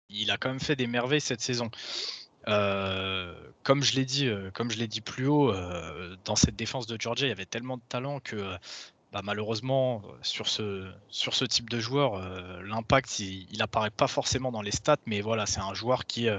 il 0.10 0.32
a 0.32 0.38
quand 0.38 0.50
même 0.50 0.60
fait 0.60 0.76
des 0.76 0.88
merveilles 0.88 1.22
cette 1.22 1.42
saison. 1.42 1.70
comme 2.46 3.84
je 3.84 3.96
l'ai 3.96 4.06
dit, 4.06 4.30
comme 4.54 4.72
je 4.72 4.78
l'ai 4.78 4.88
dit 4.88 5.02
plus 5.02 5.28
haut, 5.28 5.54
dans 6.26 6.36
cette 6.36 6.56
défense 6.56 6.88
de 6.88 7.00
Georgia, 7.00 7.28
il 7.28 7.30
y 7.30 7.34
avait 7.34 7.46
tellement 7.46 7.78
de 7.78 7.84
talent 7.90 8.20
que 8.20 8.58
bah, 9.12 9.22
malheureusement, 9.24 10.04
sur 10.22 10.48
ce, 10.48 11.46
type 11.46 11.70
de 11.70 11.80
joueur, 11.80 12.20
l'impact, 12.64 13.20
il, 13.20 13.58
n'apparaît 13.58 13.90
pas 13.90 14.08
forcément 14.08 14.52
dans 14.52 14.62
les 14.62 14.72
stats, 14.72 14.98
mais 15.06 15.22
voilà, 15.22 15.46
c'est 15.46 15.62
un 15.62 15.74
joueur 15.74 16.06
qui, 16.06 16.30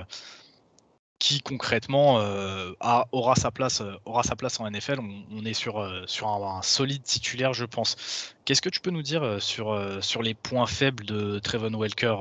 concrètement 1.44 2.20
euh, 2.20 2.72
aura, 2.80 3.34
sa 3.34 3.50
place, 3.50 3.80
euh, 3.80 3.94
aura 4.04 4.22
sa 4.22 4.36
place 4.36 4.60
en 4.60 4.70
NFL. 4.70 5.00
On, 5.00 5.44
est 5.44 5.54
sur, 5.54 5.78
euh, 5.78 6.02
sur 6.06 6.28
un, 6.28 6.62
solide 6.62 7.02
titulaire, 7.02 7.52
je 7.52 7.64
pense. 7.64 8.34
Qu'est-ce 8.44 8.62
que 8.62 8.68
tu 8.68 8.80
peux 8.80 8.90
nous 8.90 9.02
dire 9.02 9.42
sur, 9.42 9.76
sur 10.02 10.22
les 10.22 10.34
points 10.34 10.66
faibles 10.66 11.04
de 11.04 11.38
Trevon 11.40 11.74
Welker, 11.74 12.16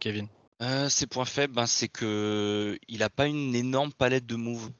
Kevin? 0.00 0.28
Ses 0.88 1.06
points 1.06 1.24
faibles, 1.24 1.54
ben, 1.54 1.66
c'est 1.66 1.88
que 1.88 2.78
il 2.88 2.98
n'a 3.00 3.10
pas 3.10 3.26
une 3.26 3.54
énorme 3.54 3.92
palette 3.92 4.26
de 4.26 4.36
moves, 4.36 4.70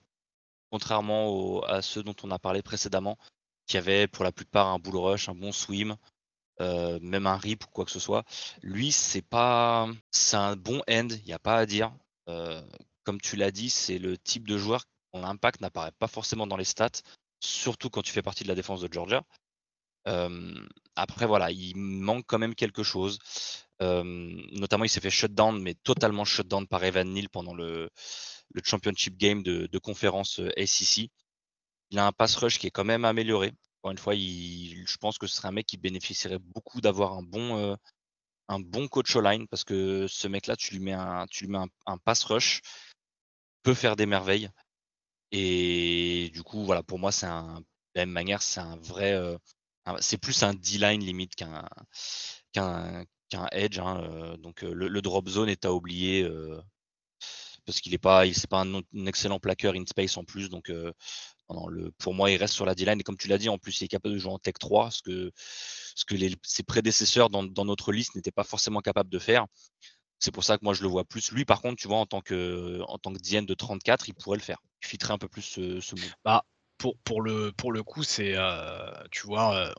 contrairement 0.70 1.60
à 1.62 1.82
ceux 1.82 2.02
dont 2.02 2.14
on 2.22 2.30
a 2.30 2.38
parlé 2.38 2.62
précédemment, 2.62 3.18
qui 3.66 3.76
avaient 3.76 4.06
pour 4.06 4.24
la 4.24 4.32
plupart 4.32 4.68
un 4.68 4.78
bull 4.78 4.96
rush, 4.96 5.28
un 5.28 5.34
bon 5.34 5.52
swim, 5.52 5.96
même 6.60 7.26
un 7.26 7.36
rip 7.36 7.64
ou 7.64 7.68
quoi 7.68 7.84
que 7.84 7.90
ce 7.90 7.98
soit. 7.98 8.24
Lui, 8.62 8.92
c'est 8.92 9.22
pas, 9.22 9.88
un 10.32 10.56
bon 10.56 10.82
end, 10.88 11.08
il 11.10 11.24
n'y 11.24 11.32
a 11.32 11.38
pas 11.40 11.56
à 11.56 11.66
dire 11.66 11.92
comme 13.04 13.20
tu 13.20 13.36
l'as 13.36 13.50
dit, 13.50 13.70
c'est 13.70 13.98
le 13.98 14.16
type 14.16 14.46
de 14.46 14.56
joueur 14.56 14.84
dont 15.12 15.20
l'impact 15.20 15.60
n'apparaît 15.60 15.92
pas 15.98 16.06
forcément 16.06 16.46
dans 16.46 16.56
les 16.56 16.64
stats, 16.64 17.02
surtout 17.40 17.90
quand 17.90 18.02
tu 18.02 18.12
fais 18.12 18.22
partie 18.22 18.44
de 18.44 18.48
la 18.48 18.54
défense 18.54 18.80
de 18.80 18.92
Georgia. 18.92 19.24
après, 20.96 21.26
voilà, 21.26 21.50
il 21.50 21.76
manque 21.76 22.24
quand 22.26 22.38
même 22.38 22.54
quelque 22.54 22.82
chose. 22.82 23.18
Notamment, 24.52 24.84
il 24.84 24.88
s'est 24.88 25.00
fait 25.00 25.10
shutdown, 25.10 25.60
mais 25.60 25.74
totalement 25.74 26.24
shutdown 26.24 26.66
par 26.66 26.84
Evan 26.84 27.08
Neal 27.12 27.28
pendant 27.28 27.54
le, 27.54 27.90
championship 28.64 29.16
game 29.16 29.42
de, 29.42 29.78
conférence 29.78 30.40
SEC. 30.66 31.10
Il 31.90 31.98
a 31.98 32.06
un 32.06 32.12
pass 32.12 32.36
rush 32.36 32.58
qui 32.58 32.66
est 32.66 32.70
quand 32.70 32.84
même 32.84 33.04
amélioré. 33.04 33.52
Encore 33.80 33.92
une 33.92 33.98
fois, 33.98 34.14
je 34.14 34.96
pense 34.98 35.18
que 35.18 35.26
ce 35.26 35.36
serait 35.36 35.48
un 35.48 35.52
mec 35.52 35.66
qui 35.66 35.76
bénéficierait 35.76 36.38
beaucoup 36.38 36.80
d'avoir 36.80 37.14
un 37.14 37.22
bon, 37.22 37.76
un 38.48 38.60
bon 38.60 38.88
coach 38.88 39.16
line 39.16 39.46
parce 39.48 39.64
que 39.64 40.06
ce 40.08 40.28
mec-là, 40.28 40.56
tu 40.56 40.74
lui 40.74 40.80
mets 40.80 40.92
un, 40.92 41.26
tu 41.30 41.44
lui 41.44 41.52
mets 41.52 41.58
un 41.86 41.98
pass 41.98 42.24
rush 42.24 42.60
peut 43.62 43.74
faire 43.74 43.96
des 43.96 44.06
merveilles. 44.06 44.50
Et 45.32 46.30
du 46.34 46.42
coup, 46.42 46.64
voilà, 46.64 46.82
pour 46.82 46.98
moi, 46.98 47.12
c'est 47.12 47.26
un, 47.26 47.60
de 47.60 47.64
la 47.94 48.06
même 48.06 48.10
manière, 48.12 48.42
c'est 48.42 48.60
un 48.60 48.76
vrai, 48.76 49.12
euh, 49.12 49.38
c'est 50.00 50.18
plus 50.18 50.42
un 50.42 50.54
D-line 50.54 51.02
limite 51.02 51.34
qu'un 51.34 53.04
qu'un 53.32 53.48
edge. 53.52 53.78
Hein, 53.78 54.02
euh, 54.02 54.36
donc 54.36 54.62
euh, 54.64 54.72
le, 54.72 55.02
drop 55.02 55.28
zone 55.28 55.48
est 55.48 55.64
à 55.64 55.72
oublier 55.72 56.28
parce 57.64 57.80
qu'il 57.80 57.94
est 57.94 57.98
pas, 57.98 58.26
il 58.26 58.34
c'est 58.34 58.50
pas 58.50 58.62
un, 58.62 58.82
excellent 59.06 59.38
plaqueur 59.38 59.74
in 59.74 59.84
space 59.86 60.16
en 60.16 60.24
plus. 60.24 60.50
Donc 60.50 60.72
pour 61.98 62.14
moi, 62.14 62.30
il 62.30 62.36
reste 62.36 62.54
sur 62.54 62.66
la 62.66 62.74
D-line 62.74 63.00
et 63.00 63.02
comme 63.02 63.16
tu 63.16 63.28
l'as 63.28 63.38
dit, 63.38 63.48
en 63.48 63.58
plus, 63.58 63.80
il 63.80 63.84
est 63.84 63.88
capable 63.88 64.14
de 64.14 64.18
jouer 64.18 64.32
en 64.32 64.38
Tech 64.38 64.54
3, 64.58 64.90
ce 64.90 65.02
que 65.02 65.32
ce 65.94 66.04
que 66.04 66.14
ses 66.42 66.62
prédécesseurs 66.62 67.28
dans, 67.30 67.64
notre 67.64 67.92
liste 67.92 68.14
n'étaient 68.14 68.30
pas 68.30 68.44
forcément 68.44 68.80
capables 68.80 69.10
de 69.10 69.18
faire. 69.18 69.46
C'est 70.18 70.30
pour 70.30 70.44
ça 70.44 70.56
que 70.56 70.64
moi 70.64 70.72
je 70.74 70.82
le 70.82 70.88
vois 70.88 71.04
plus. 71.04 71.32
Lui, 71.32 71.44
par 71.44 71.60
contre, 71.60 71.76
tu 71.76 71.88
vois, 71.88 71.98
en 71.98 72.06
tant 72.06 72.20
que 72.20 72.80
en 72.86 72.98
tant 72.98 73.12
que 73.12 73.18
Diane 73.18 73.46
de 73.46 73.54
34, 73.54 74.08
il 74.08 74.14
pourrait 74.14 74.38
le 74.38 74.42
faire. 74.42 74.58
Il 74.92 74.98
un 75.10 75.18
peu 75.18 75.28
plus 75.28 75.42
ce, 75.42 75.80
ce 75.80 75.94
Bah, 76.24 76.44
pour, 76.82 76.98
pour, 77.04 77.22
le, 77.22 77.52
pour 77.52 77.70
le 77.70 77.84
coup, 77.84 78.02
c'est, 78.02 78.32
euh, 78.36 78.90
tu 79.12 79.24
vois, 79.26 79.54
euh, 79.54 79.72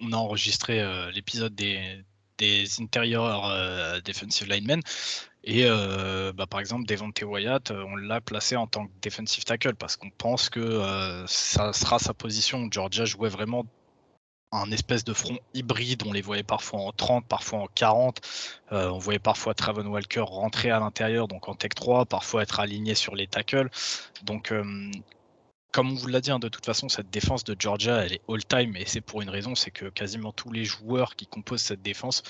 on, 0.00 0.12
a 0.12 0.16
enregistré 0.16 0.80
euh, 0.80 1.10
l'épisode 1.10 1.54
des, 1.54 2.02
des 2.40 2.80
intérieurs 2.80 4.02
defensive 4.02 4.48
linemen. 4.48 4.80
Et 5.44 5.64
bah, 6.34 6.46
par 6.48 6.60
exemple, 6.60 6.86
Devontae 6.86 7.24
Wyatt, 7.24 7.70
on 7.70 7.96
l'a 7.96 8.20
placé 8.20 8.56
en 8.56 8.66
tant 8.66 8.86
que 8.86 8.92
defensive 9.02 9.44
tackle 9.44 9.74
parce 9.74 9.96
qu'on 9.96 10.10
pense 10.10 10.50
que 10.50 11.24
ça 11.26 11.72
sera 11.72 11.98
sa 11.98 12.14
position. 12.14 12.68
Georgia 12.70 13.04
jouait 13.04 13.28
vraiment 13.28 13.64
un 14.52 14.70
espèce 14.72 15.04
de 15.04 15.12
front 15.12 15.38
hybride. 15.54 16.02
On 16.06 16.12
les 16.12 16.22
voyait 16.22 16.42
parfois 16.42 16.80
en 16.80 16.92
30, 16.92 17.26
parfois 17.26 17.60
en 17.60 17.66
40. 17.74 18.20
Euh, 18.72 18.90
on 18.90 18.98
voyait 18.98 19.18
parfois 19.18 19.54
Travon 19.54 19.86
Walker 19.86 20.20
rentrer 20.20 20.70
à 20.70 20.80
l'intérieur, 20.80 21.28
donc 21.28 21.48
en 21.48 21.54
Tech 21.54 21.70
3, 21.74 22.06
parfois 22.06 22.42
être 22.42 22.60
aligné 22.60 22.94
sur 22.94 23.14
les 23.14 23.26
tackles. 23.26 23.70
Donc, 24.22 24.52
euh, 24.52 24.90
comme 25.72 25.92
on 25.92 25.94
vous 25.94 26.08
l'a 26.08 26.20
dit, 26.20 26.30
hein, 26.30 26.38
de 26.38 26.48
toute 26.48 26.66
façon, 26.66 26.88
cette 26.88 27.10
défense 27.10 27.44
de 27.44 27.54
Georgia, 27.58 28.04
elle 28.04 28.14
est 28.14 28.22
all-time, 28.28 28.76
et 28.76 28.84
c'est 28.86 29.00
pour 29.00 29.22
une 29.22 29.30
raison, 29.30 29.54
c'est 29.54 29.70
que 29.70 29.86
quasiment 29.86 30.32
tous 30.32 30.50
les 30.50 30.64
joueurs 30.64 31.16
qui 31.16 31.26
composent 31.26 31.62
cette 31.62 31.82
défense 31.82 32.22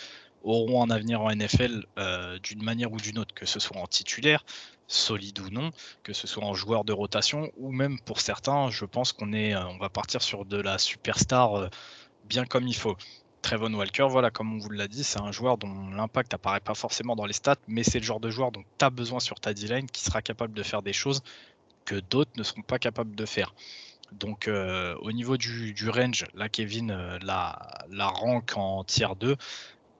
auront 0.43 0.83
un 0.83 0.91
avenir 0.91 1.21
en 1.21 1.31
NFL 1.35 1.85
euh, 1.99 2.39
d'une 2.39 2.63
manière 2.63 2.93
ou 2.93 2.97
d'une 2.97 3.19
autre, 3.19 3.35
que 3.35 3.47
ce 3.47 3.61
soit 3.61 3.79
en 3.79 3.87
titulaire, 3.87 4.45
solide 4.87 5.39
ou 5.41 5.51
non, 5.51 5.71
que 6.03 6.13
ce 6.13 6.27
soit 6.27 6.45
en 6.45 6.55
joueur 6.55 6.85
de 6.85 6.93
rotation, 6.93 7.51
ou 7.57 7.73
même 7.73 7.99
pour 8.01 8.21
certains, 8.21 8.71
je 8.71 8.85
pense 8.85 9.13
qu'on 9.13 9.33
euh, 9.33 9.79
va 9.79 9.89
partir 9.89 10.23
sur 10.23 10.45
de 10.45 10.61
la 10.61 10.79
superstar 10.79 11.55
euh, 11.55 11.69
bien 12.25 12.45
comme 12.45 12.67
il 12.67 12.77
faut. 12.77 12.97
Trevon 13.43 13.73
Walker, 13.73 14.07
voilà, 14.11 14.31
comme 14.31 14.55
on 14.55 14.59
vous 14.59 14.69
l'a 14.69 14.87
dit, 14.87 15.03
c'est 15.03 15.21
un 15.21 15.33
joueur 15.33 15.57
dont 15.57 15.91
l'impact 15.91 16.35
apparaît 16.35 16.61
pas 16.61 16.75
forcément 16.75 17.17
dans 17.17 17.25
les 17.25 17.33
stats, 17.33 17.57
mais 17.69 17.83
c'est 17.83 17.99
le 17.99 18.05
genre 18.05 18.21
de 18.21 18.29
joueur 18.29 18.53
dont 18.53 18.63
tu 18.79 18.85
as 18.85 18.91
besoin 18.91 19.19
sur 19.19 19.41
ta 19.41 19.55
D-line 19.55 19.87
qui 19.87 20.03
sera 20.03 20.21
capable 20.21 20.53
de 20.53 20.63
faire 20.63 20.83
des 20.83 20.93
choses 20.93 21.23
que 21.85 21.97
d'autres 21.97 22.33
ne 22.37 22.43
seront 22.43 22.63
pas 22.63 22.79
capables 22.79 23.15
de 23.15 23.27
faire. 23.27 23.55
Donc 24.13 24.49
au 24.49 25.13
niveau 25.13 25.37
du, 25.37 25.89
range, 25.89 26.25
là 26.35 26.49
Kevin 26.49 26.93
la, 27.23 27.87
la 27.91 28.09
rank 28.09 28.57
en 28.57 28.83
tier 28.83 29.07
2, 29.19 29.37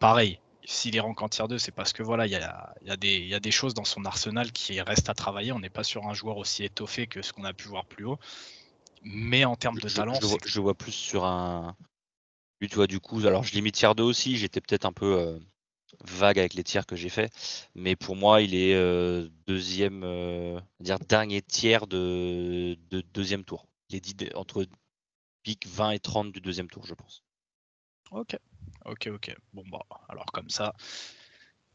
pareil, 0.01 0.41
s'il 0.65 0.97
est 0.97 1.01
rank 1.01 1.21
en 1.23 1.29
tier 1.29 1.47
2, 1.49 1.59
c'est 1.59 1.73
parce 1.73 1.93
que 1.93 2.03
voilà, 2.03 2.27
il 2.27 2.33
y 2.33 2.37
a, 2.37 2.75
y, 2.85 3.07
y 3.07 3.35
a, 3.35 3.41
des 3.41 3.51
choses 3.51 3.75
dans 3.75 3.85
son 3.85 4.05
arsenal 4.05 4.53
qui 4.53 4.81
restent 4.81 5.09
à 5.09 5.15
travailler. 5.15 5.53
On 5.53 5.59
n'est 5.59 5.71
pas 5.71 5.85
sur 5.85 6.07
un 6.07 6.15
joueur 6.15 6.37
aussi 6.37 6.65
étoffé 6.65 7.07
que 7.07 7.23
ce 7.23 7.33
qu'on 7.33 7.45
a 7.45 7.53
pu 7.53 7.69
voir 7.69 7.85
plus 7.85 8.05
haut. 8.05 8.19
Mais 9.03 9.45
en 9.45 9.57
termes 9.57 9.79
de 9.79 9.89
talent. 9.89 10.15
Je, 10.45 10.61
vois, 10.61 10.75
plus 10.75 10.93
sur 10.93 11.25
un. 11.25 11.77
Tu 12.61 12.75
vois, 12.75 12.87
du 12.87 13.01
coup, 13.01 13.19
alors 13.27 13.43
je 13.43 13.55
l'ai 13.55 13.63
mis 13.63 13.73
tier 13.73 13.89
2 13.97 14.03
aussi, 14.03 14.37
j'étais 14.37 14.61
peut-être 14.61 14.85
un 14.85 14.93
peu 14.93 15.19
euh, 15.19 15.39
vague 16.05 16.39
avec 16.39 16.55
les 16.55 16.65
tiers 16.65 16.87
que 16.87 16.97
j'ai 16.97 17.09
fait. 17.09 17.33
Mais 17.75 17.97
pour 17.97 18.17
moi, 18.17 18.43
il 18.43 18.55
est 18.55 18.75
euh, 18.75 19.29
deuxième, 19.47 20.03
euh, 20.05 20.61
dire 20.81 20.99
dernier 20.99 21.43
tiers 21.43 21.87
de, 21.87 22.77
de, 22.91 23.01
deuxième 23.13 23.45
tour. 23.45 23.67
Il 23.91 23.97
est 23.97 24.35
entre 24.35 24.67
pic 25.43 25.67
20 25.67 25.91
et 25.93 25.99
30 25.99 26.33
du 26.33 26.41
deuxième 26.41 26.69
tour, 26.69 26.87
je 26.87 26.95
pense. 26.95 27.23
Ok. 28.11 28.37
Ok, 28.85 29.09
ok. 29.13 29.35
Bon, 29.53 29.65
bah, 29.71 29.85
alors 30.09 30.27
comme 30.27 30.51
ça, 30.51 30.75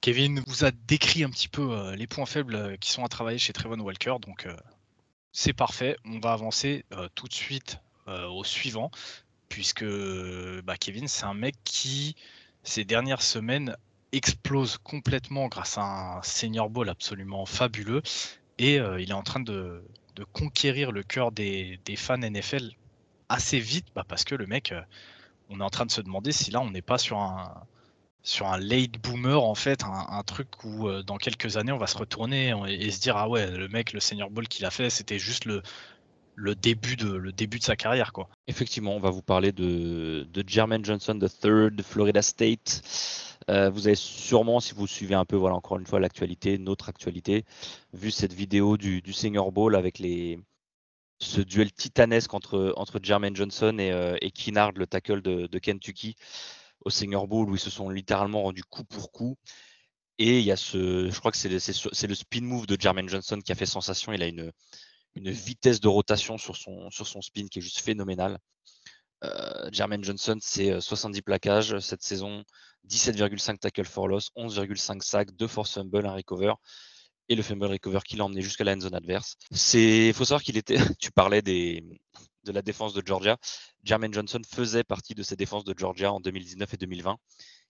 Kevin 0.01 0.41
vous 0.47 0.65
a 0.65 0.71
décrit 0.71 1.23
un 1.23 1.29
petit 1.29 1.47
peu 1.47 1.71
euh, 1.71 1.95
les 1.95 2.07
points 2.07 2.25
faibles 2.25 2.77
qui 2.79 2.91
sont 2.91 3.03
à 3.03 3.09
travailler 3.09 3.37
chez 3.37 3.53
Trevon 3.53 3.79
Walker, 3.79 4.15
donc 4.21 4.47
c'est 5.31 5.53
parfait. 5.53 5.97
On 6.05 6.19
va 6.19 6.33
avancer 6.33 6.85
tout 7.15 7.27
de 7.27 7.33
suite 7.33 7.79
au 8.07 8.43
suivant, 8.43 8.91
puisque 9.49 9.85
bah, 10.63 10.77
Kevin, 10.77 11.07
c'est 11.07 11.25
un 11.25 11.33
mec 11.33 11.55
qui, 11.63 12.15
ces 12.63 12.85
dernières 12.85 13.21
semaines, 13.21 13.75
explose 14.15 14.77
complètement 14.77 15.47
grâce 15.47 15.77
à 15.77 16.17
un 16.17 16.21
senior 16.23 16.69
ball 16.69 16.89
absolument 16.89 17.45
fabuleux, 17.45 18.01
et 18.57 18.75
il 18.75 19.09
est 19.09 19.13
en 19.13 19.23
train 19.23 19.41
de, 19.41 19.83
conquérir 20.31 20.91
le 20.91 21.03
cœur 21.03 21.31
des, 21.31 21.79
fans 21.97 22.17
NFL 22.17 22.71
assez 23.29 23.59
vite, 23.59 23.87
bah, 23.95 24.05
parce 24.07 24.23
que 24.23 24.35
le 24.35 24.47
mec 24.47 24.73
on 25.49 25.59
est 25.59 25.63
en 25.63 25.69
train 25.69 25.85
de 25.85 25.91
se 25.91 26.01
demander 26.01 26.31
si 26.31 26.51
là 26.51 26.61
on 26.61 26.71
n'est 26.71 26.81
pas 26.81 26.97
sur 26.97 27.17
un 27.17 27.65
sur 28.23 28.47
un 28.47 28.57
late 28.57 28.97
boomer 29.03 29.43
en 29.43 29.53
fait, 29.53 29.83
un, 29.83 30.23
truc 30.23 30.47
où 30.63 30.87
euh, 30.87 31.03
dans 31.03 31.17
quelques 31.17 31.57
années 31.57 31.71
on 31.71 31.77
va 31.77 31.85
se 31.85 31.97
retourner 31.97 32.55
et, 32.67 32.89
se 32.89 32.99
dire 32.99 33.17
ah 33.17 33.29
ouais 33.29 33.51
le 33.51 33.67
mec 33.67 33.93
le 33.93 33.99
senior 33.99 34.31
ball 34.31 34.47
qu'il 34.47 34.65
a 34.65 34.71
fait 34.71 34.89
c'était 34.89 35.19
juste 35.19 35.45
le, 35.45 35.61
le 36.33 36.55
début 36.55 36.95
de 36.95 37.13
le 37.13 37.31
début 37.31 37.59
de 37.59 37.63
sa 37.63 37.75
carrière 37.75 38.11
quoi. 38.13 38.27
Effectivement, 38.47 38.95
on 38.95 38.99
va 38.99 39.11
vous 39.11 39.21
parler 39.21 39.51
de, 39.51 40.27
de 40.31 40.43
Jermaine 40.47 40.83
Johnson 40.83 41.19
III 41.21 41.69
de 41.71 41.83
Florida 41.83 42.23
State. 42.23 42.81
Euh, 43.49 43.69
vous 43.69 43.87
avez 43.87 43.95
sûrement, 43.95 44.59
si 44.59 44.73
vous 44.73 44.87
suivez 44.87 45.15
un 45.15 45.25
peu, 45.25 45.35
voilà 45.35 45.55
encore 45.55 45.77
une 45.77 45.85
fois 45.85 45.99
l'actualité, 45.99 46.57
notre 46.57 46.89
actualité, 46.89 47.45
vu 47.93 48.11
cette 48.11 48.33
vidéo 48.33 48.77
du, 48.77 49.01
Senior 49.13 49.51
Bowl 49.51 49.75
avec 49.75 49.99
les, 49.99 50.39
ce 51.19 51.41
duel 51.41 51.71
titanesque 51.71 52.33
entre, 52.33 52.73
entre 52.77 52.99
Jermaine 53.01 53.35
Johnson 53.35 53.77
et, 53.79 53.91
euh, 53.91 54.17
Kinnard, 54.33 54.73
le 54.73 54.87
tackle 54.87 55.21
de, 55.21 55.59
Kentucky, 55.59 56.15
au 56.85 56.89
Senior 56.89 57.27
Bowl, 57.27 57.49
où 57.49 57.55
ils 57.55 57.59
se 57.59 57.69
sont 57.69 57.89
littéralement 57.89 58.43
rendus 58.43 58.63
coup 58.63 58.83
pour 58.83 59.11
coup. 59.11 59.37
Et 60.17 60.39
il 60.39 60.45
y 60.45 60.51
a 60.51 60.57
ce, 60.57 61.09
je 61.11 61.19
crois 61.19 61.31
que 61.31 61.37
c'est 61.37 61.49
le, 61.49 62.07
le, 62.07 62.15
spin 62.15 62.41
move 62.41 62.67
de 62.67 62.77
Jermaine 62.79 63.09
Johnson 63.09 63.39
qui 63.43 63.51
a 63.51 63.55
fait 63.55 63.65
sensation. 63.65 64.13
Il 64.13 64.23
a 64.23 64.27
une, 64.27 64.51
une 65.15 65.31
vitesse 65.31 65.79
de 65.81 65.87
rotation 65.87 66.37
sur 66.37 66.55
son, 66.55 66.89
sur 66.91 67.07
son 67.07 67.21
spin 67.21 67.47
qui 67.47 67.59
est 67.59 67.61
juste 67.61 67.79
phénoménale. 67.79 68.39
Euh, 69.23 69.69
Jermaine 69.71 70.03
Johnson, 70.03 70.37
c'est 70.41 70.79
70 70.79 71.19
euh, 71.19 71.21
plaquages 71.21 71.79
cette 71.79 72.03
saison, 72.03 72.43
17,5 72.89 73.57
tackle 73.57 73.85
for 73.85 74.07
loss, 74.07 74.29
11,5 74.35 75.01
sacs, 75.01 75.31
2 75.31 75.47
force 75.47 75.73
fumble, 75.73 76.05
un 76.05 76.13
recover 76.13 76.53
et 77.27 77.35
le 77.35 77.41
fumble 77.41 77.65
recover 77.65 77.99
qui 78.05 78.17
l'a 78.17 78.25
emmené 78.25 78.41
jusqu'à 78.41 78.63
la 78.63 78.73
end 78.73 78.81
zone 78.81 78.93
adverse. 78.93 79.35
C'est, 79.51 80.13
faut 80.13 80.25
savoir 80.25 80.43
qu'il 80.43 80.57
était, 80.57 80.77
tu 80.99 81.11
parlais 81.11 81.41
de 81.41 81.81
la 82.45 82.61
défense 82.61 82.93
de 82.93 83.01
Georgia. 83.05 83.37
Jermaine 83.83 84.13
Johnson 84.13 84.41
faisait 84.47 84.83
partie 84.83 85.15
de 85.15 85.23
ces 85.23 85.35
défenses 85.35 85.63
de 85.63 85.73
Georgia 85.75 86.11
en 86.11 86.19
2019 86.19 86.73
et 86.73 86.77
2020. 86.77 87.17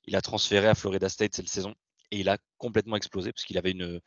Il 0.05 0.15
a 0.15 0.21
transféré 0.21 0.67
à 0.67 0.75
Florida 0.75 1.09
State 1.09 1.35
cette 1.35 1.47
saison 1.47 1.73
et 2.11 2.19
il 2.19 2.29
a 2.29 2.37
complètement 2.57 2.95
explosé 2.95 3.31
parce 3.31 3.45
qu'il 3.45 3.57
avait 3.57 3.71
une, 3.71 4.01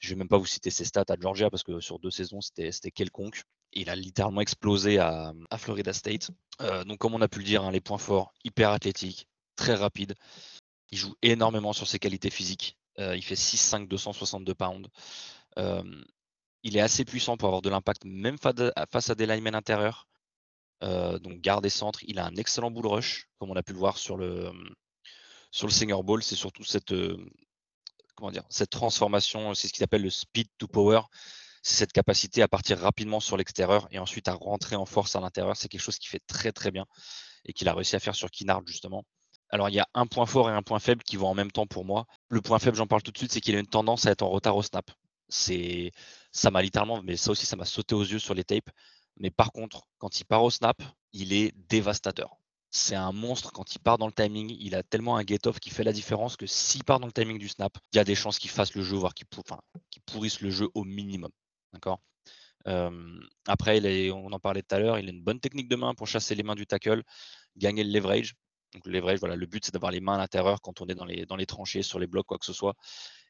je 0.00 0.08
vais 0.08 0.16
même 0.16 0.28
pas 0.28 0.38
vous 0.38 0.46
citer 0.46 0.70
ses 0.70 0.84
stats 0.84 1.04
à 1.08 1.16
Georgia 1.20 1.50
parce 1.50 1.62
que 1.62 1.78
sur 1.80 1.98
deux 1.98 2.10
saisons 2.10 2.40
c'était, 2.40 2.90
quelconque. 2.90 3.42
Il 3.72 3.88
a 3.90 3.94
littéralement 3.94 4.40
explosé 4.40 4.98
à, 4.98 5.32
Florida 5.58 5.92
State. 5.92 6.30
Euh, 6.60 6.82
donc 6.84 6.98
comme 6.98 7.14
on 7.14 7.20
a 7.20 7.28
pu 7.28 7.38
le 7.38 7.44
dire, 7.44 7.62
hein, 7.62 7.70
les 7.70 7.80
points 7.80 7.98
forts, 7.98 8.32
hyper 8.42 8.70
athlétique, 8.70 9.28
très 9.54 9.74
rapide. 9.74 10.14
Il 10.90 10.98
joue 10.98 11.14
énormément 11.22 11.72
sur 11.72 11.86
ses 11.86 11.98
qualités 11.98 12.30
physiques. 12.30 12.78
Euh, 12.98 13.14
il 13.14 13.22
fait 13.22 13.36
6-5, 13.36 13.86
262 13.86 14.54
pounds. 14.54 14.88
Euh, 15.58 15.82
il 16.62 16.76
est 16.76 16.80
assez 16.80 17.04
puissant 17.04 17.36
pour 17.36 17.48
avoir 17.48 17.62
de 17.62 17.70
l'impact 17.70 18.04
même 18.04 18.38
face 18.38 19.10
à 19.10 19.14
des 19.14 19.26
linemen 19.26 19.54
intérieurs. 19.54 20.08
Donc 20.82 21.40
garde 21.40 21.64
et 21.66 21.70
centre. 21.70 22.00
Il 22.06 22.18
a 22.18 22.26
un 22.26 22.36
excellent 22.36 22.70
bull 22.70 22.86
rush, 22.86 23.28
comme 23.38 23.50
on 23.50 23.56
a 23.56 23.62
pu 23.62 23.72
le 23.72 23.78
voir 23.78 23.98
sur 23.98 24.16
le, 24.16 24.50
sur 25.50 25.66
le 25.66 25.72
senior 25.72 26.02
ball. 26.04 26.22
C'est 26.22 26.36
surtout 26.36 26.64
cette, 26.64 26.92
cette 28.48 28.70
transformation, 28.70 29.54
c'est 29.54 29.68
ce 29.68 29.72
qu'il 29.72 29.84
appelle 29.84 30.02
le 30.02 30.10
speed 30.10 30.48
to 30.58 30.68
power. 30.68 31.02
C'est 31.62 31.74
cette 31.76 31.92
capacité 31.92 32.42
à 32.42 32.48
partir 32.48 32.78
rapidement 32.78 33.20
sur 33.20 33.36
l'extérieur 33.36 33.86
et 33.90 33.98
ensuite 33.98 34.28
à 34.28 34.34
rentrer 34.34 34.76
en 34.76 34.86
force 34.86 35.16
à 35.16 35.20
l'intérieur. 35.20 35.56
C'est 35.56 35.68
quelque 35.68 35.80
chose 35.80 35.98
qui 35.98 36.08
fait 36.08 36.22
très 36.26 36.52
très 36.52 36.70
bien 36.70 36.86
et 37.44 37.52
qu'il 37.52 37.68
a 37.68 37.74
réussi 37.74 37.96
à 37.96 38.00
faire 38.00 38.14
sur 38.14 38.30
Kinnard 38.30 38.62
justement. 38.66 39.04
Alors, 39.50 39.68
il 39.68 39.74
y 39.74 39.80
a 39.80 39.88
un 39.94 40.06
point 40.06 40.26
fort 40.26 40.48
et 40.48 40.52
un 40.52 40.62
point 40.62 40.78
faible 40.78 41.02
qui 41.02 41.16
vont 41.16 41.26
en 41.28 41.34
même 41.34 41.50
temps 41.50 41.66
pour 41.66 41.84
moi. 41.84 42.06
Le 42.28 42.40
point 42.40 42.58
faible, 42.58 42.76
j'en 42.76 42.86
parle 42.86 43.02
tout 43.02 43.10
de 43.10 43.18
suite, 43.18 43.32
c'est 43.32 43.40
qu'il 43.40 43.56
a 43.56 43.58
une 43.58 43.66
tendance 43.66 44.06
à 44.06 44.12
être 44.12 44.22
en 44.22 44.30
retard 44.30 44.56
au 44.56 44.62
snap. 44.62 44.90
C'est, 45.28 45.92
ça 46.32 46.50
m'a 46.50 46.62
littéralement, 46.62 47.02
mais 47.02 47.16
ça 47.16 47.32
aussi, 47.32 47.46
ça 47.46 47.56
m'a 47.56 47.64
sauté 47.64 47.94
aux 47.94 48.04
yeux 48.04 48.18
sur 48.20 48.34
les 48.34 48.44
tapes. 48.44 48.70
Mais 49.16 49.30
par 49.30 49.52
contre, 49.52 49.82
quand 49.98 50.20
il 50.20 50.24
part 50.24 50.44
au 50.44 50.50
snap, 50.50 50.80
il 51.12 51.32
est 51.32 51.52
dévastateur. 51.68 52.39
C'est 52.70 52.94
un 52.94 53.12
monstre 53.12 53.52
quand 53.52 53.74
il 53.74 53.80
part 53.80 53.98
dans 53.98 54.06
le 54.06 54.12
timing. 54.12 54.56
Il 54.60 54.74
a 54.74 54.82
tellement 54.82 55.16
un 55.16 55.24
get-off 55.24 55.58
qui 55.58 55.70
fait 55.70 55.84
la 55.84 55.92
différence 55.92 56.36
que 56.36 56.46
s'il 56.46 56.84
part 56.84 57.00
dans 57.00 57.06
le 57.06 57.12
timing 57.12 57.38
du 57.38 57.48
snap, 57.48 57.76
il 57.92 57.96
y 57.96 57.98
a 57.98 58.04
des 58.04 58.14
chances 58.14 58.38
qu'il 58.38 58.50
fasse 58.50 58.74
le 58.74 58.82
jeu, 58.82 58.96
voire 58.96 59.14
qu'il 59.14 59.26
pourrisse 60.06 60.40
le 60.40 60.50
jeu 60.50 60.68
au 60.74 60.84
minimum. 60.84 61.30
D'accord? 61.72 62.00
Après, 63.46 64.10
on 64.10 64.32
en 64.32 64.38
parlait 64.38 64.62
tout 64.62 64.74
à 64.74 64.78
l'heure, 64.78 64.98
il 64.98 65.06
a 65.08 65.10
une 65.10 65.22
bonne 65.22 65.40
technique 65.40 65.68
de 65.68 65.76
main 65.76 65.94
pour 65.94 66.06
chasser 66.06 66.34
les 66.34 66.42
mains 66.42 66.54
du 66.54 66.66
tackle, 66.66 67.02
gagner 67.56 67.84
le 67.84 67.90
leverage. 67.90 68.34
Le 68.84 68.92
leverage, 68.92 69.18
voilà, 69.18 69.34
le 69.34 69.46
but 69.46 69.64
c'est 69.64 69.72
d'avoir 69.72 69.90
les 69.90 70.00
mains 70.00 70.14
à 70.14 70.18
l'intérieur 70.18 70.60
quand 70.62 70.80
on 70.80 70.86
est 70.86 70.94
dans 70.94 71.04
les, 71.04 71.46
tranchées, 71.46 71.82
sur 71.82 71.98
les 71.98 72.06
blocs, 72.06 72.26
quoi 72.26 72.38
que 72.38 72.44
ce 72.44 72.52
soit. 72.52 72.74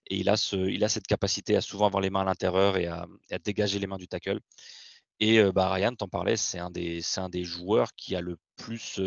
Et 0.09 0.19
il 0.19 0.29
a 0.29 0.37
cette 0.37 1.07
capacité 1.07 1.57
à 1.57 1.61
souvent 1.61 1.87
avoir 1.87 2.01
les 2.01 2.11
mains 2.11 2.23
à 2.23 2.25
l'intérieur 2.25 2.77
et 2.77 2.87
à, 2.87 3.07
dégager 3.43 3.79
les 3.79 3.87
mains 3.87 3.97
du 3.97 4.09
tackle. 4.09 4.41
Et 5.21 5.43
bah, 5.53 5.71
Ryan, 5.73 5.95
t'en 5.95 6.09
parlais, 6.09 6.37
c'est 6.37 6.59
un, 6.59 6.71
des, 6.71 7.01
un 7.17 7.29
des 7.29 7.45
joueurs 7.45 7.95
qui 7.95 8.17
a 8.17 8.21
le 8.21 8.37
plus. 8.57 9.01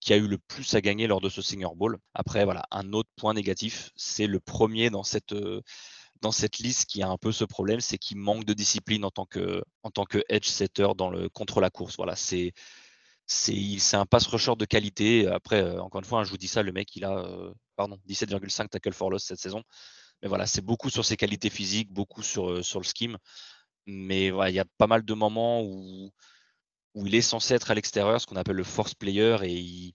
Qui 0.00 0.14
a 0.14 0.16
eu 0.16 0.26
le 0.28 0.38
plus 0.38 0.74
à 0.74 0.80
gagner 0.80 1.06
lors 1.06 1.20
de 1.20 1.28
ce 1.28 1.42
Senior 1.42 1.76
Bowl. 1.76 1.98
Après, 2.14 2.44
voilà, 2.46 2.62
un 2.70 2.94
autre 2.94 3.10
point 3.16 3.34
négatif, 3.34 3.90
c'est 3.96 4.26
le 4.26 4.40
premier 4.40 4.88
dans 4.88 5.02
cette, 5.02 5.34
dans 6.20 6.32
cette 6.32 6.58
liste 6.58 6.86
qui 6.86 7.02
a 7.02 7.08
un 7.08 7.16
peu 7.16 7.32
ce 7.32 7.44
problème, 7.44 7.80
c'est 7.80 7.98
qu'il 7.98 8.18
manque 8.18 8.44
de 8.44 8.52
discipline 8.52 9.04
en 9.04 9.10
tant 9.10 9.26
que, 9.26 9.62
en 9.82 9.90
tant 9.90 10.04
que 10.04 10.22
edge 10.28 10.46
setter 10.46 10.88
dans 10.96 11.10
le, 11.10 11.28
contre 11.28 11.60
la 11.60 11.70
course. 11.70 11.96
Voilà, 11.96 12.16
c'est 12.16 12.52
un 13.92 14.06
pass 14.06 14.26
rusher 14.26 14.56
de 14.56 14.64
qualité. 14.64 15.26
Après, 15.26 15.78
encore 15.78 16.00
une 16.00 16.04
fois, 16.04 16.20
hein, 16.20 16.24
je 16.24 16.30
vous 16.30 16.38
dis 16.38 16.48
ça, 16.48 16.62
le 16.62 16.72
mec, 16.72 16.94
il 16.96 17.04
a 17.04 17.18
euh, 17.18 17.52
pardon, 17.76 17.98
17,5 18.08 18.68
tackle 18.68 18.92
for 18.92 19.10
loss 19.10 19.24
cette 19.24 19.40
saison. 19.40 19.62
Mais 20.22 20.28
voilà, 20.28 20.46
c'est 20.46 20.60
beaucoup 20.60 20.90
sur 20.90 21.04
ses 21.04 21.16
qualités 21.16 21.50
physiques, 21.50 21.90
beaucoup 21.90 22.22
sur, 22.22 22.62
sur 22.64 22.80
le 22.80 22.84
scheme. 22.84 23.16
Mais 23.86 24.26
il 24.26 24.54
y 24.54 24.58
a 24.58 24.64
pas 24.78 24.86
mal 24.86 25.04
de 25.04 25.14
moments 25.14 25.62
où, 25.62 26.10
où 26.94 27.06
il 27.06 27.14
est 27.14 27.22
censé 27.22 27.54
être 27.54 27.70
à 27.70 27.74
l'extérieur, 27.74 28.20
ce 28.20 28.26
qu'on 28.26 28.36
appelle 28.36 28.56
le 28.56 28.64
force 28.64 28.94
player, 28.94 29.38
et 29.42 29.54
il, 29.54 29.94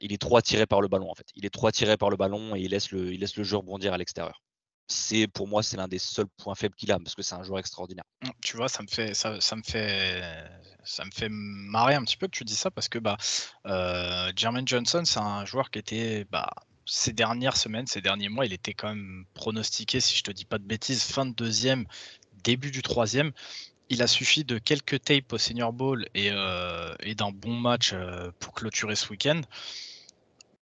il 0.00 0.12
est 0.12 0.20
trop 0.20 0.36
attiré 0.36 0.66
par 0.66 0.80
le 0.80 0.88
ballon 0.88 1.10
en 1.10 1.14
fait. 1.14 1.26
Il 1.34 1.44
est 1.46 1.50
trop 1.50 1.66
attiré 1.66 1.96
par 1.96 2.10
le 2.10 2.16
ballon 2.16 2.54
et 2.54 2.60
il 2.60 2.70
laisse 2.70 2.90
le, 2.90 3.12
il 3.12 3.20
laisse 3.20 3.40
jeu 3.40 3.58
à 3.92 3.98
l'extérieur 3.98 4.42
c'est 4.90 5.28
pour 5.28 5.48
moi 5.48 5.62
c'est 5.62 5.76
l'un 5.76 5.88
des 5.88 5.98
seuls 5.98 6.26
points 6.36 6.54
faibles 6.54 6.74
qu'il 6.74 6.90
a 6.92 6.98
parce 6.98 7.14
que 7.14 7.22
c'est 7.22 7.34
un 7.34 7.42
joueur 7.42 7.60
extraordinaire. 7.60 8.04
Tu 8.42 8.56
vois, 8.56 8.68
ça 8.68 8.82
me 8.82 8.88
fait 8.88 9.14
ça, 9.14 9.30
me 9.32 9.62
fait 9.62 10.22
ça 10.84 11.04
me 11.04 11.10
fait 11.10 11.28
marrer 11.30 11.94
un 11.94 12.02
petit 12.02 12.16
peu 12.16 12.26
que 12.26 12.36
tu 12.36 12.44
dis 12.44 12.54
ça 12.54 12.70
parce 12.70 12.88
que 12.88 12.98
bah 12.98 13.16
euh, 13.66 14.32
Jermaine 14.36 14.66
Johnson 14.66 15.02
c'est 15.04 15.20
un 15.20 15.44
joueur 15.44 15.70
qui 15.70 15.78
était 15.78 16.26
bah 16.30 16.50
ces 16.86 17.12
dernières 17.12 17.56
semaines, 17.56 17.86
ces 17.86 18.00
derniers 18.00 18.28
mois, 18.28 18.46
il 18.46 18.52
était 18.52 18.74
quand 18.74 18.88
même 18.88 19.24
pronostiqué, 19.34 20.00
si 20.00 20.16
je 20.16 20.24
te 20.24 20.32
dis 20.32 20.44
pas 20.44 20.58
de 20.58 20.64
bêtises, 20.64 21.04
fin 21.04 21.24
de 21.24 21.32
deuxième, 21.32 21.86
début 22.42 22.70
du 22.70 22.82
troisième. 22.82 23.32
il 23.88 24.02
a 24.02 24.06
suffi 24.06 24.44
de 24.44 24.58
quelques 24.58 25.02
tapes 25.02 25.32
au 25.32 25.38
Senior 25.38 25.72
Bowl 25.72 26.06
et, 26.14 26.30
et 27.00 27.14
d'un 27.14 27.30
bon 27.32 27.54
match 27.54 27.94
pour 28.38 28.54
clôturer 28.54 28.96
ce 28.96 29.08
week-end 29.08 29.42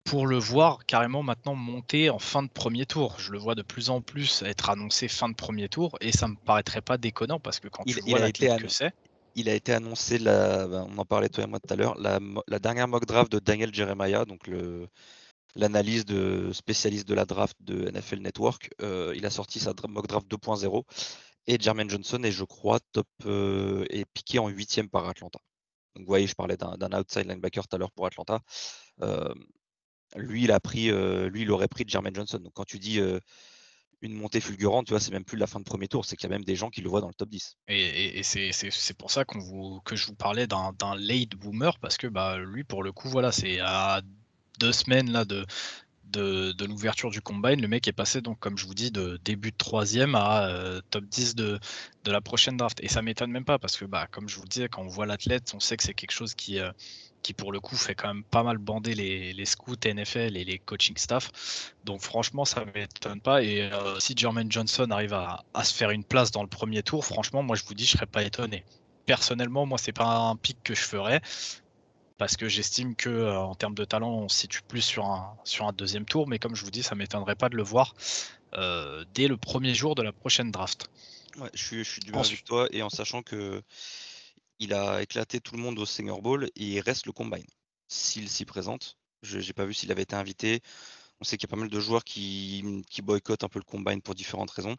pour 0.09 0.26
le 0.26 0.38
voir 0.38 0.86
carrément 0.88 1.22
maintenant 1.22 1.53
monter 1.53 2.09
en 2.09 2.17
fin 2.17 2.41
de 2.41 2.49
premier 2.49 2.88
tour. 2.88 3.17
Je 3.20 3.32
le 3.32 3.38
vois 3.38 3.53
de 3.53 3.61
plus 3.61 3.91
en 3.91 4.01
plus 4.01 4.41
être 4.43 4.72
annoncé 4.72 5.07
fin 5.07 5.30
de 5.30 5.36
premier 5.36 5.70
tour 5.70 5.97
et 6.01 6.11
ça 6.11 6.28
me 6.28 6.36
paraîtrait 6.36 6.82
pas 6.82 6.97
déconnant 6.97 7.39
parce 7.39 7.59
que 7.59 7.67
quand 7.67 7.84
il, 7.86 7.95
tu 7.95 8.01
vois 8.09 8.22
a 8.24 8.28
été 8.28 8.47
que 8.57 8.67
c'est. 8.67 8.91
Il 9.36 9.47
a 9.47 9.53
été 9.53 9.72
annoncé, 9.72 10.17
la, 10.17 10.67
ben, 10.67 10.88
on 10.89 10.97
en 10.97 11.05
parlait 11.05 11.30
toi 11.30 11.43
et 11.43 11.47
moi 11.47 11.59
tout 11.59 11.72
à 11.72 11.78
l'heure, 11.78 11.95
la, 11.99 12.59
dernière 12.59 12.88
mock 12.88 13.05
draft 13.05 13.32
de 13.32 13.38
Daniel 13.38 13.74
Jeremiah, 13.74 14.26
donc 14.26 14.47
le, 14.47 14.88
l'analyse 15.55 16.05
de 16.05 16.49
spécialiste 16.53 17.07
de 17.07 17.13
la 17.13 17.26
draft 17.26 17.55
de 17.61 17.91
NFL 17.91 18.22
Network. 18.22 18.72
Euh, 18.82 19.13
il 19.15 19.28
a 19.28 19.30
sorti 19.30 19.59
sa 19.59 19.74
mock 19.88 20.07
draft 20.07 20.28
2.0 20.28 20.84
et 21.48 21.58
Jermaine 21.60 21.90
Johnson 21.90 22.22
est, 22.24 22.32
je 22.32 22.44
crois, 22.44 22.80
top 22.92 23.08
euh, 23.26 23.86
est 23.90 24.06
piqué 24.14 24.40
en 24.40 24.50
huitième 24.50 24.90
par 24.90 25.08
Atlanta. 25.08 25.40
Donc, 25.96 26.06
vous 26.06 26.08
voyez, 26.08 26.28
je 26.28 26.36
parlais 26.36 26.58
d'un 26.58 27.00
outside 27.00 27.28
linebacker 27.28 27.68
tout 27.68 27.76
à 27.76 27.80
l'heure 27.80 27.92
pour 27.92 28.06
Atlanta. 28.06 28.40
Euh, 29.02 29.34
lui, 30.16 30.44
il 30.44 30.52
a 30.52 30.60
pris, 30.60 30.92
euh, 30.92 31.30
lui, 31.30 31.42
il 31.42 31.52
aurait 31.52 31.68
pris 31.68 31.86
Jermaine 31.88 32.16
Johnson. 32.16 32.38
Donc 32.38 32.54
quand 32.54 32.66
tu 32.66 32.80
dis 32.80 33.00
une 34.02 34.14
montée 34.14 34.40
fulgurante, 34.40 34.86
tu 34.86 34.94
vois, 34.94 35.00
c'est 35.00 35.12
même 35.12 35.26
plus 35.26 35.38
la 35.38 35.48
fin 35.48 35.60
de 35.60 35.66
premier 35.66 35.88
tour, 35.88 36.06
c'est 36.06 36.16
qu'il 36.16 36.30
y 36.30 36.32
a 36.32 36.36
même 36.36 36.46
des 36.46 36.56
gens 36.56 36.70
qui 36.70 36.82
le 36.82 36.90
voient 36.90 37.02
dans 37.02 37.08
le 37.08 37.14
top 37.14 37.30
10. 37.30 37.58
Et, 37.68 38.22
c'est 38.24 38.98
pour 38.98 39.12
ça 39.12 39.26
qu'on 39.26 39.40
vous, 39.40 39.82
que 39.82 39.96
je 39.96 40.06
vous 40.06 40.16
parlais 40.16 40.48
d'un 40.48 40.96
late 40.96 41.36
boomer, 41.36 41.78
parce 41.80 41.98
que 41.98 42.08
bah, 42.08 42.38
lui, 42.38 42.64
pour 42.64 42.84
le 42.84 42.92
coup, 42.92 43.10
voilà, 43.10 43.32
c'est 43.32 43.60
à 43.60 44.02
deux 44.60 44.72
semaines 44.72 45.12
là, 45.12 45.26
de, 45.26 45.46
de, 46.12 46.66
l'ouverture 46.66 47.10
du 47.10 47.22
combine, 47.22 47.62
le 47.62 47.68
mec 47.68 47.88
est 47.88 47.93
passé, 47.93 48.22
donc, 48.22 48.39
comme 48.39 48.57
je 48.57 48.66
vous 48.66 48.74
dis, 48.74 48.91
de 48.91 49.20
début 49.24 49.51
de 49.51 49.57
troisième 49.57 50.16
à 50.16 50.47
euh, 50.47 50.82
top 50.89 51.05
10 51.05 51.36
de, 51.36 51.60
de 52.03 52.12
la 52.12 52.22
prochaine 52.22 52.57
draft. 52.57 52.80
Et 52.84 52.88
ça 52.88 53.01
m'étonne 53.01 53.32
même 53.32 53.45
pas, 53.45 53.60
parce 53.60 53.78
que, 53.78 53.86
bah, 53.86 54.07
comme 54.12 54.30
je 54.30 54.36
vous 54.36 54.43
le 54.43 54.49
disais, 54.49 54.70
quand 54.70 54.82
on 54.82 54.88
voit 54.88 55.05
l'athlète, 55.05 55.51
on 55.55 55.60
sait 55.60 55.78
que 55.78 55.84
c'est 55.84 55.93
quelque 55.93 56.12
chose 56.12 56.34
qui, 56.34 56.60
qui 57.22 57.34
pour 57.34 57.51
le 57.51 57.60
coup 57.60 57.76
fait 57.76 57.95
quand 57.95 58.07
même 58.07 58.24
pas 58.24 58.43
mal 58.43 58.57
bander 58.57 58.93
les, 58.95 59.45
scouts 59.45 59.76
NFL 59.86 60.38
et 60.38 60.43
les 60.43 60.60
coaching 60.60 60.95
staff. 60.97 61.74
Donc 61.84 62.01
franchement, 62.01 62.45
ça 62.45 62.64
m'étonne 62.74 63.22
pas. 63.22 63.43
Et 63.43 63.62
euh, 63.62 63.99
si 63.99 64.14
Jermaine 64.16 64.51
Johnson 64.51 64.88
arrive 64.91 65.14
à, 65.14 65.64
se 65.64 65.74
faire 65.74 65.91
une 65.91 66.03
place 66.03 66.32
dans 66.32 66.43
le 66.43 66.49
premier 66.49 66.84
tour, 66.84 67.05
franchement, 67.05 67.43
moi 67.43 67.55
je 67.55 67.64
vous 67.64 67.74
dis, 67.74 67.86
je 67.86 67.91
serais 67.91 68.05
pas 68.05 68.24
étonné. 68.24 68.64
Personnellement, 69.05 69.66
moi 69.66 69.78
c'est 69.78 69.93
pas 69.93 70.05
un 70.05 70.36
pic 70.36 70.57
que 70.64 70.76
je 70.76 70.82
ferais 70.82 71.22
parce 72.20 72.36
que 72.36 72.49
j'estime 72.49 72.95
que 72.95 73.09
euh, 73.09 73.39
en 73.39 73.55
termes 73.55 73.74
de 73.74 73.86
talent, 73.86 74.11
on 74.11 74.30
se 74.30 74.39
situe 74.39 74.61
plus 74.61 74.82
sur 74.82 75.05
un, 75.05 75.36
sur 75.45 75.65
un 75.65 75.72
deuxième 75.72 76.05
tour. 76.05 76.28
Mais 76.28 76.38
comme 76.38 76.53
je 76.53 76.63
vous 76.63 76.70
dis, 76.70 76.84
ça 76.84 76.93
m'étonnerait 76.93 77.38
pas 77.38 77.49
de 77.49 77.55
le 77.55 77.63
voir 77.63 77.95
euh, 78.53 79.05
dès 79.13 79.28
le 79.28 79.38
premier 79.38 79.74
jour 79.74 79.95
de 79.95 80.03
la 80.03 80.11
prochaine 80.11 80.51
draft. 80.51 80.89
Ouais, 81.38 81.49
je 81.53 81.63
suis, 81.63 81.84
je 81.84 81.89
suis 81.89 82.01
du 82.01 82.11
même 82.11 82.20
avec 82.20 82.43
toi 82.43 82.67
et 82.72 82.84
en 82.84 82.89
sachant 82.89 83.24
que 83.24 83.63
il 84.59 84.74
a 84.74 85.01
éclaté 85.01 85.39
tout 85.39 85.55
le 85.55 85.61
monde 85.61 85.80
au 85.80 85.86
Senior 85.86 86.22
Bowl 86.22 86.49
et 86.57 86.63
il 86.63 86.80
reste 86.82 87.05
le 87.05 87.13
combine. 87.13 87.45
S'il 87.88 88.30
s'y 88.30 88.43
présente, 88.43 88.97
je 89.24 89.39
n'ai 89.39 89.53
pas 89.53 89.65
vu 89.65 89.74
s'il 89.74 89.89
avait 89.89 90.01
été 90.01 90.17
invité. 90.17 90.61
On 91.22 91.24
sait 91.24 91.38
qu'il 91.38 91.47
y 91.47 91.51
a 91.51 91.55
pas 91.55 91.59
mal 91.59 91.70
de 91.70 91.80
joueurs 91.80 92.03
qui, 92.03 92.84
qui, 92.89 93.01
boycottent 93.01 93.45
un 93.45 93.49
peu 93.49 93.59
le 93.59 93.63
combine 93.63 94.01
pour 94.01 94.15
différentes 94.15 94.51
raisons. 94.51 94.76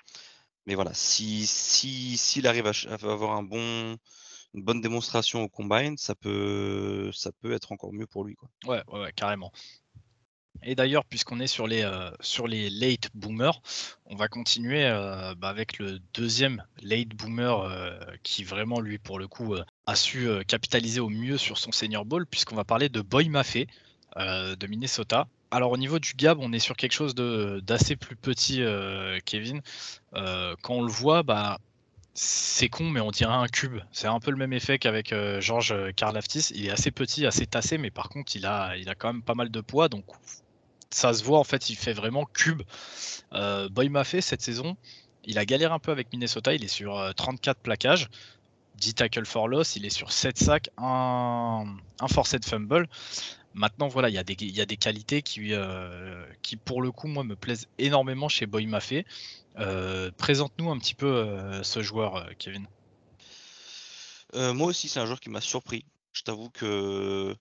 Mais 0.66 0.74
voilà, 0.74 0.93
s'il 0.93 1.47
si, 1.47 2.18
s'il 2.18 2.47
arrive 2.47 2.66
à, 2.66 2.72
avoir 3.11 3.32
un 3.32 3.43
bon, 3.43 3.97
une 4.55 4.63
bonne 4.63 4.81
démonstration 4.81 5.43
au 5.43 5.49
combine, 5.49 5.97
ça 5.97 6.15
peut, 6.15 7.11
ça 7.13 7.31
peut 7.41 7.53
être 7.53 7.73
encore 7.73 7.93
mieux 7.93 8.07
pour 8.07 8.25
lui. 8.25 8.35
Quoi. 8.35 8.49
Ouais, 8.67 8.83
ouais, 8.93 9.13
carrément. 9.15 9.53
Et 10.63 10.75
d'ailleurs, 10.75 11.05
puisqu'on 11.05 11.41
est 11.41 11.47
sur 11.47 11.67
les, 11.67 11.83
euh, 11.83 12.11
sur 12.21 12.47
les 12.47 12.69
late 12.69 13.09
boomers, 13.15 13.63
on 14.07 14.17
va 14.17 14.29
continuer 14.29 14.85
euh, 14.85 15.35
bah, 15.35 15.49
avec 15.49 15.79
le 15.79 16.01
deuxième 16.13 16.63
late 16.83 17.09
boomer 17.09 17.61
euh, 17.61 17.99
qui 18.23 18.45
vraiment, 18.45 18.81
lui, 18.81 18.99
pour 18.99 19.19
le 19.19 19.27
coup, 19.27 19.55
a 19.87 19.97
su 19.97 20.29
capitaliser 20.47 21.01
au 21.01 21.09
mieux 21.09 21.39
sur 21.39 21.57
son 21.57 21.73
senior 21.73 22.05
ball, 22.05 22.27
puisqu'on 22.27 22.57
va 22.57 22.65
parler 22.65 22.89
de 22.89 23.01
Boy 23.01 23.29
Maffei 23.29 23.67
de 24.17 24.67
Minnesota. 24.67 25.29
Alors 25.53 25.73
au 25.73 25.77
niveau 25.77 25.99
du 25.99 26.15
gab, 26.15 26.39
on 26.41 26.53
est 26.53 26.59
sur 26.59 26.77
quelque 26.77 26.93
chose 26.93 27.15
d'assez 27.15 27.97
plus 27.97 28.17
petit, 28.17 28.63
Kevin. 29.25 29.63
quand 30.13 30.75
on 30.75 30.83
le 30.83 30.93
voit, 30.93 31.23
bah, 31.23 31.59
c'est 32.15 32.69
con, 32.69 32.91
mais 32.91 33.01
on 33.01 33.11
dirait 33.11 33.33
un 33.33 33.47
cube. 33.47 33.79
C'est 33.93 34.09
un 34.09 34.21
peu 34.21 34.31
le 34.31 34.37
même 34.37 34.53
effet 34.53 34.79
qu'avec 34.79 35.15
Georges 35.39 35.93
Karlaftis. 35.95 36.51
Il 36.55 36.67
est 36.67 36.71
assez 36.71 36.91
petit, 36.91 37.25
assez 37.27 37.47
tassé, 37.47 37.79
mais 37.79 37.91
par 37.91 38.09
contre, 38.09 38.37
il 38.37 38.47
a, 38.47 38.77
il 38.77 38.89
a 38.89 38.95
quand 38.95 39.13
même 39.13 39.23
pas 39.23 39.35
mal 39.35 39.51
de 39.51 39.61
poids. 39.61 39.89
Donc, 39.89 40.05
ça 40.91 41.15
se 41.15 41.23
voit, 41.23 41.39
en 41.39 41.45
fait, 41.45 41.71
il 41.71 41.77
fait 41.77 41.93
vraiment 41.93 42.27
cube. 42.27 42.63
Euh, 43.33 43.69
Boy 43.69 43.89
Maffei, 43.89 44.21
cette 44.21 44.43
saison, 44.43 44.77
il 45.25 45.39
a 45.39 45.45
galéré 45.45 45.73
un 45.73 45.79
peu 45.79 45.93
avec 45.93 46.13
Minnesota. 46.13 46.53
Il 46.53 46.65
est 46.65 46.69
sur 46.69 47.13
34 47.17 47.57
euh, 47.57 47.61
plaquages, 47.63 48.09
10 48.77 48.95
tackles 48.95 49.27
for 49.27 49.49
loss. 49.49 49.77
Il 49.77 49.87
est 49.87 49.91
sur 49.91 50.13
7 50.13 50.37
sacs, 50.39 50.71
un, 50.79 51.65
un 52.01 52.09
forced 52.09 52.45
fumble. 52.45 52.89
Maintenant, 53.55 53.89
voilà, 53.89 54.09
il 54.09 54.15
y, 54.15 54.19
a 54.19 54.67
des, 54.67 54.77
qualités 54.77 55.23
qui, 55.23 55.53
euh, 55.53 56.25
qui, 56.43 56.57
pour 56.57 56.83
le 56.83 56.93
coup, 56.93 57.09
moi, 57.09 57.25
me 57.25 57.35
plaisent 57.35 57.69
énormément 57.79 58.29
chez 58.29 58.47
Boy 58.47 58.67
Maffei. 58.67 59.05
Présente-nous 60.17 60.71
un 60.71 60.79
petit 60.79 60.95
peu 60.95 61.61
ce 61.63 61.83
joueur, 61.83 62.29
Kevin. 62.39 62.67
moi 64.35 64.69
aussi, 64.69 64.89
c'est 64.89 65.01
un 65.01 65.07
joueur 65.07 65.21
qui 65.21 65.31
m'a 65.31 65.41
surpris. 65.41 65.85
Je 66.13 66.23
t'avoue 66.23 66.51
que 66.51 67.35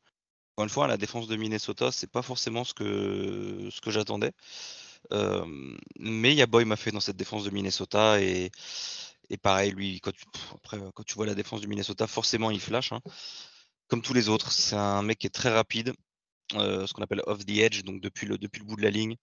encore 0.60 0.66
une 0.66 0.70
fois, 0.70 0.88
la 0.88 0.98
défense 0.98 1.28
de 1.28 1.38
Minnesota, 1.38 1.90
c'est 1.90 2.12
pas 2.12 2.22
forcément 2.22 2.66
ce 2.66 2.74
que, 2.74 3.70
j'attendais. 3.88 4.34
mais 6.00 6.34
il 6.34 6.38
y 6.38 6.42
a 6.42 6.48
Boy 6.48 6.66
m'a 6.66 6.76
fait 6.76 6.92
dans 6.92 7.00
cette 7.00 7.16
défense 7.16 7.46
de 7.46 7.50
Minnesota 7.50 8.20
et, 8.22 8.52
pareil, 9.42 9.72
lui, 9.72 10.02
quand 10.02 10.12
tu, 10.12 10.26
après, 10.56 10.78
quand 10.94 11.04
tu 11.04 11.14
vois 11.14 11.26
la 11.26 11.36
défense 11.36 11.62
du 11.62 11.68
Minnesota, 11.68 12.08
forcément 12.08 12.52
il 12.52 12.60
flash. 12.60 12.92
Hein. 12.92 13.00
Comme 13.90 14.02
tous 14.02 14.14
les 14.14 14.30
autres, 14.30 14.52
c'est 14.52 14.76
un 14.76 15.02
mec 15.02 15.20
qui 15.20 15.28
est 15.28 15.32
très 15.32 15.50
rapide, 15.50 15.94
ce 16.52 16.94
qu'on 16.94 17.02
appelle 17.02 17.24
off 17.26 17.46
the 17.46 17.58
edge, 17.58 17.84
donc 17.84 18.02
depuis 18.02 18.28
le, 18.28 18.38
bout 18.38 18.76
de 18.76 18.82
la 18.82 18.92
ligne. 18.92 19.16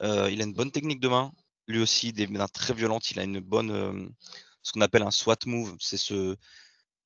il 0.00 0.40
a 0.40 0.44
une 0.44 0.54
bonne 0.54 0.70
technique 0.70 1.00
de 1.00 1.08
main, 1.08 1.32
lui 1.66 1.80
aussi, 1.80 2.12
des 2.12 2.26
mains 2.26 2.48
très 2.48 2.74
violentes. 2.74 3.10
Il 3.10 3.18
a 3.18 3.24
une 3.24 3.40
bonne, 3.40 4.14
ce 4.62 4.72
qu'on 4.72 4.80
appelle 4.80 5.02
un 5.02 5.10
SWAT 5.10 5.38
move, 5.46 5.76
c'est 5.80 5.96
ce, 5.96 6.36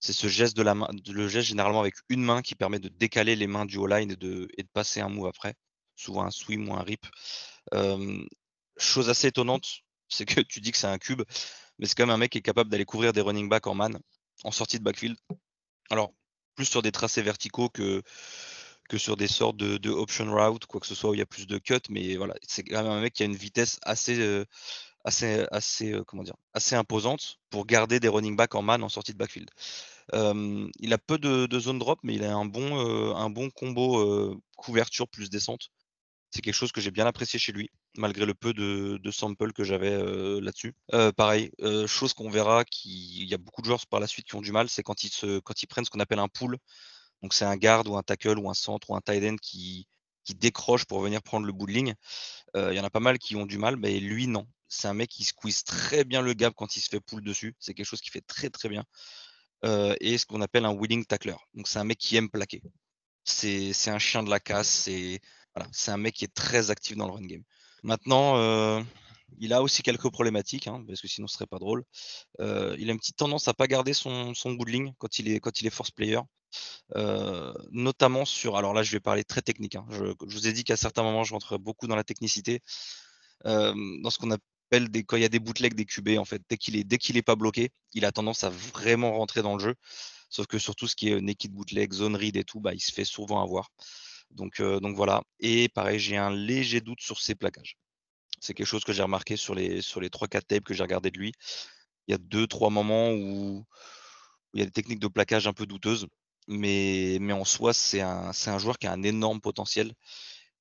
geste 0.00 0.56
de 0.56 0.62
la 0.62 0.74
main, 0.74 0.88
le 1.06 1.28
geste 1.28 1.48
généralement 1.48 1.80
avec 1.80 1.94
une 2.08 2.22
main 2.22 2.42
qui 2.42 2.54
permet 2.54 2.78
de 2.78 2.88
décaler 2.88 3.36
les 3.36 3.46
mains 3.46 3.66
du 3.66 3.78
all 3.78 4.00
line 4.00 4.12
et 4.12 4.16
de, 4.16 4.48
et 4.56 4.62
de 4.62 4.68
passer 4.68 5.00
un 5.00 5.08
move 5.08 5.26
après, 5.26 5.54
souvent 5.96 6.24
un 6.24 6.30
swim 6.30 6.68
ou 6.68 6.74
un 6.74 6.82
rip. 6.82 7.06
chose 8.76 9.10
assez 9.10 9.28
étonnante, 9.28 9.66
c'est 10.08 10.24
que 10.24 10.40
tu 10.40 10.60
dis 10.60 10.72
que 10.72 10.78
c'est 10.78 10.86
un 10.86 10.98
cube, 10.98 11.22
mais 11.78 11.86
c'est 11.86 11.94
quand 11.94 12.06
même 12.06 12.14
un 12.14 12.18
mec 12.18 12.32
qui 12.32 12.38
est 12.38 12.42
capable 12.42 12.70
d'aller 12.70 12.84
couvrir 12.84 13.12
des 13.12 13.20
running 13.20 13.48
backs 13.48 13.66
en 13.66 13.74
man, 13.74 13.98
en 14.44 14.50
sortie 14.50 14.78
de 14.78 14.84
backfield. 14.84 15.16
Alors, 15.90 16.12
plus 16.58 16.64
sur 16.64 16.82
des 16.82 16.90
tracés 16.90 17.22
verticaux 17.22 17.68
que, 17.68 18.02
que 18.88 18.98
sur 18.98 19.16
des 19.16 19.28
sortes 19.28 19.56
de, 19.56 19.90
option 19.90 20.26
route, 20.34 20.66
quoi 20.66 20.80
que 20.80 20.88
ce 20.88 20.96
soit 20.96 21.10
où 21.10 21.14
il 21.14 21.18
y 21.18 21.22
a 21.22 21.26
plus 21.26 21.46
de 21.46 21.56
cut, 21.58 21.78
mais 21.88 22.16
voilà, 22.16 22.34
c'est 22.42 22.64
quand 22.64 22.82
même 22.82 22.90
un 22.90 23.00
mec 23.00 23.12
qui 23.12 23.22
a 23.22 23.26
une 23.26 23.36
vitesse 23.36 23.78
assez, 23.82 24.44
assez, 25.04 25.46
assez, 25.52 25.92
euh, 25.92 26.02
comment 26.02 26.24
dire, 26.24 26.34
assez 26.54 26.74
imposante 26.74 27.38
pour 27.48 27.64
garder 27.64 28.00
des 28.00 28.08
running 28.08 28.34
backs 28.34 28.56
en 28.56 28.62
man 28.62 28.82
en 28.82 28.88
sortie 28.88 29.12
de 29.12 29.18
backfield. 29.18 29.50
il 30.12 30.92
a 30.92 30.98
peu 30.98 31.16
de, 31.18 31.60
zone 31.60 31.78
drop, 31.78 32.00
mais 32.02 32.14
il 32.14 32.24
a 32.24 32.34
un 32.34 32.44
bon, 32.44 32.68
euh, 32.84 33.14
un 33.14 33.30
bon 33.30 33.50
combo 33.50 34.00
euh, 34.00 34.36
couverture 34.56 35.06
plus 35.06 35.30
descente. 35.30 35.70
C'est 36.32 36.42
quelque 36.42 36.54
chose 36.54 36.72
que 36.72 36.80
j'ai 36.80 36.90
bien 36.90 37.06
apprécié 37.06 37.38
chez 37.38 37.52
lui, 37.52 37.70
malgré 37.96 38.26
le 38.26 38.34
peu 38.34 38.52
de, 38.52 38.98
de 39.02 39.10
samples 39.10 39.52
que 39.52 39.64
j'avais 39.64 39.98
là-dessus. 40.40 40.74
pareil, 41.16 41.50
chose 41.86 42.12
qu'on 42.14 42.30
verra, 42.30 42.64
qu'il 42.64 43.24
y 43.24 43.34
a 43.34 43.38
beaucoup 43.38 43.62
de 43.62 43.66
joueurs 43.66 43.86
par 43.86 44.00
la 44.00 44.06
suite 44.06 44.26
qui 44.26 44.34
ont 44.36 44.40
du 44.40 44.52
mal, 44.52 44.68
c'est 44.68 44.82
quand 44.82 45.04
ils, 45.04 45.40
quand 45.42 45.62
ils 45.62 45.66
prennent 45.66 45.84
ce 45.84 45.90
qu'on 45.90 46.00
appelle 46.00 46.18
un 46.18 46.28
pull. 46.28 46.56
Donc 47.22 47.34
c'est 47.34 47.44
un 47.44 47.56
guard 47.56 47.88
ou 47.88 47.96
un 47.96 48.02
tackle 48.02 48.38
ou 48.38 48.48
un 48.48 48.54
centre 48.54 48.90
ou 48.90 48.96
un 48.96 49.00
tight 49.00 49.24
end 49.24 49.36
qui, 49.42 49.88
qui 50.24 50.34
décroche 50.34 50.84
pour 50.84 51.00
venir 51.00 51.22
prendre 51.22 51.46
le 51.46 51.52
bout 51.52 51.66
de 51.66 51.72
ligne. 51.72 51.94
Il 52.54 52.74
y 52.74 52.80
en 52.80 52.84
a 52.84 52.90
pas 52.90 53.00
mal 53.00 53.18
qui 53.18 53.36
ont 53.36 53.46
du 53.46 53.58
mal, 53.58 53.76
mais 53.76 53.98
lui 53.98 54.26
non 54.26 54.46
c'est 54.68 54.88
un 54.88 54.94
mec 54.94 55.10
qui 55.10 55.24
squeeze 55.24 55.64
très 55.64 56.04
bien 56.04 56.22
le 56.22 56.34
gap 56.34 56.54
quand 56.54 56.76
il 56.76 56.80
se 56.80 56.88
fait 56.88 57.00
pull 57.00 57.22
dessus. 57.22 57.56
C'est 57.58 57.74
quelque 57.74 57.86
chose 57.86 58.00
qui 58.00 58.10
fait 58.10 58.20
très 58.20 58.50
très 58.50 58.68
bien. 58.68 58.84
et 60.00 60.18
ce 60.18 60.26
qu'on 60.26 60.40
appelle 60.42 60.64
un 60.64 60.74
willing 60.74 61.04
tackler. 61.06 61.36
Donc 61.54 61.68
c'est 61.68 61.78
un 61.78 61.84
mec 61.84 61.98
qui 61.98 62.16
aime 62.16 62.30
plaquer. 62.30 62.62
C'est, 63.24 63.72
un 63.88 63.98
chien 63.98 64.22
de 64.22 64.30
la 64.30 64.40
casse. 64.40 64.68
C'est, 64.68 65.20
voilà, 65.54 65.70
un 65.88 65.96
mec 65.96 66.14
qui 66.14 66.24
est 66.24 66.34
très 66.34 66.70
actif 66.70 66.96
dans 66.96 67.06
le 67.06 67.12
run 67.12 67.26
game. 67.26 67.42
Maintenant, 67.82 68.84
il 69.38 69.52
a 69.52 69.62
aussi 69.62 69.82
quelques 69.82 70.10
problématiques, 70.10 70.66
hein, 70.66 70.82
parce 70.86 71.00
que 71.00 71.08
sinon 71.08 71.26
ce 71.26 71.34
serait 71.34 71.46
pas 71.46 71.58
drôle. 71.58 71.84
il 72.40 72.44
a 72.44 72.92
une 72.92 72.98
petite 72.98 73.16
tendance 73.16 73.48
à 73.48 73.54
pas 73.54 73.66
garder 73.66 73.92
son, 73.92 74.34
son 74.34 74.56
quand 74.98 75.18
il 75.18 75.28
est, 75.28 75.70
force 75.70 75.90
player. 75.90 76.20
notamment 77.70 78.24
sur, 78.24 78.56
alors 78.56 78.74
là 78.74 78.82
je 78.82 78.92
vais 78.92 79.00
parler 79.00 79.24
très 79.24 79.42
technique, 79.42 79.76
hein. 79.76 79.86
je, 79.90 80.04
vous 80.20 80.48
ai 80.48 80.52
dit 80.52 80.64
qu'à 80.64 80.76
certains 80.76 81.02
moments 81.02 81.24
je 81.24 81.32
rentrerai 81.32 81.58
beaucoup 81.58 81.86
dans 81.86 81.96
la 81.96 82.04
technicité, 82.04 82.60
dans 83.44 84.10
ce 84.10 84.18
qu'on 84.18 84.32
a 84.32 84.38
des, 84.70 85.04
quand 85.04 85.16
il 85.16 85.22
y 85.22 85.26
a 85.26 85.28
des 85.28 85.38
bootlegs 85.38 85.74
des 85.74 85.84
QB, 85.84 86.18
en 86.18 86.24
fait, 86.24 86.42
dès 86.48 86.56
qu'il 86.56 86.76
est, 86.76 86.84
dès 86.84 86.98
qu'il 86.98 87.16
est 87.16 87.22
pas 87.22 87.36
bloqué, 87.36 87.70
il 87.94 88.04
a 88.04 88.12
tendance 88.12 88.44
à 88.44 88.50
vraiment 88.50 89.16
rentrer 89.16 89.42
dans 89.42 89.54
le 89.56 89.62
jeu. 89.62 89.74
Sauf 90.30 90.46
que 90.46 90.58
sur 90.58 90.76
tout 90.76 90.86
ce 90.86 90.94
qui 90.94 91.08
est 91.08 91.20
naked 91.20 91.52
bootleg, 91.52 91.92
zone 91.92 92.16
read 92.16 92.36
et 92.36 92.44
tout, 92.44 92.60
bah, 92.60 92.74
il 92.74 92.80
se 92.80 92.92
fait 92.92 93.04
souvent 93.04 93.42
avoir. 93.42 93.70
Donc, 94.30 94.60
donc 94.60 94.96
voilà. 94.96 95.22
Et 95.40 95.68
pareil, 95.68 95.98
j'ai 95.98 96.16
un 96.16 96.30
léger 96.30 96.80
doute 96.80 97.00
sur 97.00 97.20
ses 97.20 97.34
plaquages. 97.34 97.76
C'est 98.40 98.54
quelque 98.54 98.66
chose 98.66 98.84
que 98.84 98.92
j'ai 98.92 99.02
remarqué 99.02 99.36
sur 99.36 99.54
les, 99.54 99.82
sur 99.82 100.00
les 100.00 100.08
3-4 100.08 100.42
tapes 100.46 100.64
que 100.64 100.74
j'ai 100.74 100.82
regardé 100.82 101.10
de 101.10 101.18
lui. 101.18 101.32
Il 102.06 102.12
y 102.12 102.14
a 102.14 102.18
deux, 102.18 102.46
trois 102.46 102.70
moments 102.70 103.10
où, 103.10 103.64
il 104.54 104.60
y 104.60 104.62
a 104.62 104.66
des 104.66 104.72
techniques 104.72 105.00
de 105.00 105.08
plaquage 105.08 105.46
un 105.46 105.52
peu 105.52 105.66
douteuses. 105.66 106.06
Mais, 106.46 107.18
en 107.32 107.44
soi, 107.44 107.74
c'est 107.74 108.00
un, 108.00 108.30
un 108.46 108.58
joueur 108.58 108.78
qui 108.78 108.86
a 108.86 108.92
un 108.92 109.02
énorme 109.02 109.40
potentiel 109.40 109.92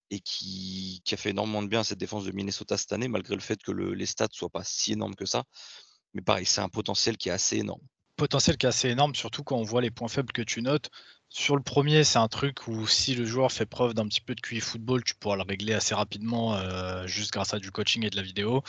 et 0.09 0.19
qui, 0.19 1.01
a 1.11 1.17
fait 1.17 1.29
énormément 1.29 1.61
de 1.61 1.67
bien 1.67 1.81
à 1.81 1.83
cette 1.83 1.97
défense 1.97 2.25
de 2.25 2.31
Minnesota 2.31 2.77
cette 2.77 2.93
année, 2.93 3.07
malgré 3.07 3.35
le 3.35 3.41
fait 3.41 3.61
que 3.61 3.71
les 3.71 4.05
stats 4.05 4.27
ne 4.31 4.35
soient 4.35 4.49
pas 4.49 4.63
si 4.63 4.93
énormes 4.93 5.15
que 5.15 5.25
ça. 5.25 5.43
Mais 6.13 6.21
pareil, 6.21 6.45
c'est 6.45 6.61
un 6.61 6.69
potentiel 6.69 7.17
qui 7.17 7.29
est 7.29 7.33
assez 7.33 7.57
énorme. 7.57 7.81
Potentiel 8.15 8.57
qui 8.57 8.65
est 8.65 8.69
assez 8.69 8.89
énorme, 8.89 9.15
surtout 9.15 9.43
quand 9.43 9.57
on 9.57 9.63
voit 9.63 9.81
les 9.81 9.91
points 9.91 10.07
faibles 10.07 10.31
que 10.31 10.41
tu 10.41 10.61
notes. 10.61 10.89
Sur 11.29 11.55
le 11.57 11.61
premier, 11.61 12.03
c'est 12.03 12.19
un 12.19 12.27
truc 12.29 12.67
où 12.67 12.87
si 12.87 13.13
le 13.13 13.25
joueur 13.25 13.51
fait 13.51 13.65
preuve 13.65 13.93
d'un 13.93 14.07
petit 14.07 14.21
peu 14.21 14.33
de 14.33 14.41
QI 14.41 14.61
football, 14.61 15.03
tu 15.03 15.13
pourras 15.13 15.35
le 15.35 15.43
régler 15.43 15.73
assez 15.73 15.93
rapidement 15.93 16.55
euh, 16.55 17.05
juste 17.05 17.31
grâce 17.31 17.53
à 17.53 17.59
du 17.59 17.69
coaching 17.71 18.05
et 18.05 18.09
de 18.09 18.15
la 18.15 18.21
vidéo. 18.21 18.63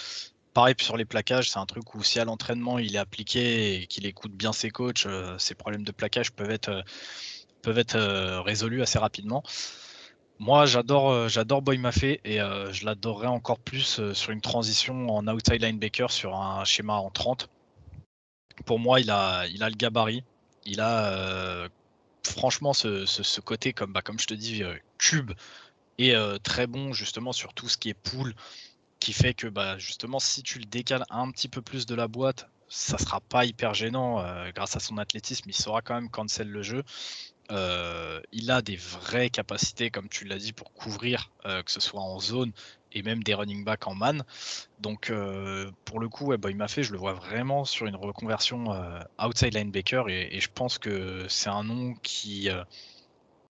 Pareil 0.54 0.74
sur 0.80 0.96
les 0.96 1.04
plaquages, 1.04 1.50
c'est 1.50 1.58
un 1.58 1.66
truc 1.66 1.94
où 1.94 2.02
si 2.02 2.18
à 2.18 2.24
l'entraînement 2.24 2.78
il 2.78 2.96
est 2.96 2.98
appliqué 2.98 3.82
et 3.82 3.86
qu'il 3.86 4.06
écoute 4.06 4.32
bien 4.32 4.52
ses 4.52 4.70
coachs, 4.70 5.06
euh, 5.06 5.38
ses 5.38 5.54
problèmes 5.54 5.84
de 5.84 5.92
plaquage 5.92 6.32
peuvent 6.32 6.50
être, 6.50 6.68
euh, 6.70 6.82
peuvent 7.62 7.78
être 7.78 7.98
résolus 8.44 8.82
assez 8.82 8.98
rapidement. 8.98 9.42
Moi, 10.40 10.66
j'adore, 10.66 11.28
j'adore 11.28 11.62
Boy 11.62 11.78
Maffé 11.78 12.20
et 12.24 12.38
je 12.38 12.84
l'adorerais 12.84 13.26
encore 13.26 13.58
plus 13.58 14.12
sur 14.12 14.30
une 14.30 14.40
transition 14.40 15.08
en 15.10 15.26
outside 15.26 15.60
linebacker 15.60 16.12
sur 16.12 16.36
un 16.36 16.64
schéma 16.64 16.94
en 16.94 17.10
30. 17.10 17.48
Pour 18.64 18.78
moi, 18.78 19.00
il 19.00 19.10
a, 19.10 19.46
il 19.48 19.64
a 19.64 19.68
le 19.68 19.74
gabarit. 19.74 20.22
Il 20.64 20.80
a 20.80 21.68
franchement 22.28 22.72
ce, 22.72 23.40
côté, 23.40 23.72
comme, 23.72 23.92
bah, 23.92 24.02
comme 24.02 24.18
je 24.18 24.26
te 24.26 24.34
dis, 24.34 24.62
cube 24.98 25.32
et 25.98 26.14
très 26.42 26.66
bon 26.66 26.92
justement 26.92 27.32
sur 27.32 27.54
tout 27.54 27.68
ce 27.68 27.76
qui 27.76 27.88
est 27.88 27.94
pool, 27.94 28.34
qui 29.00 29.12
fait 29.12 29.34
que 29.34 29.46
bah, 29.46 29.78
justement, 29.78 30.18
si 30.18 30.42
tu 30.42 30.58
le 30.58 30.64
décales 30.64 31.04
un 31.10 31.30
petit 31.30 31.48
peu 31.48 31.62
plus 31.62 31.86
de 31.86 31.94
la 31.94 32.08
boîte, 32.08 32.48
ça 32.68 32.98
sera 32.98 33.20
pas 33.20 33.44
hyper 33.44 33.74
gênant. 33.74 34.22
grâce 34.54 34.76
à 34.76 34.80
son 34.80 34.98
athlétisme, 34.98 35.48
il 35.48 35.54
saura 35.54 35.82
quand 35.82 35.94
même 35.94 36.10
cancel 36.10 36.48
le 36.48 36.62
jeu. 36.62 36.84
Euh, 37.50 38.20
il 38.32 38.50
a 38.50 38.60
des 38.60 38.76
vraies 38.76 39.30
capacités, 39.30 39.90
comme 39.90 40.08
tu 40.08 40.24
l'as 40.24 40.38
dit, 40.38 40.52
pour 40.52 40.72
couvrir, 40.72 41.30
euh, 41.46 41.62
que 41.62 41.70
ce 41.70 41.80
soit 41.80 42.00
en 42.00 42.20
zone 42.20 42.52
et 42.92 43.02
même 43.02 43.22
des 43.22 43.34
running 43.34 43.64
backs 43.64 43.86
en 43.86 43.94
man. 43.94 44.22
Donc, 44.80 45.10
euh, 45.10 45.70
pour 45.84 46.00
le 46.00 46.08
coup, 46.08 46.36
bah, 46.36 46.52
m'a 46.54 46.68
fait, 46.68 46.82
je 46.82 46.92
le 46.92 46.98
vois 46.98 47.14
vraiment 47.14 47.64
sur 47.64 47.86
une 47.86 47.96
reconversion 47.96 48.66
outside 49.18 49.54
linebacker 49.54 50.08
et, 50.08 50.40
je 50.40 50.48
pense 50.54 50.78
que 50.78 51.26
c'est 51.28 51.50
un 51.50 51.64
nom 51.64 51.94
qui, 52.02 52.48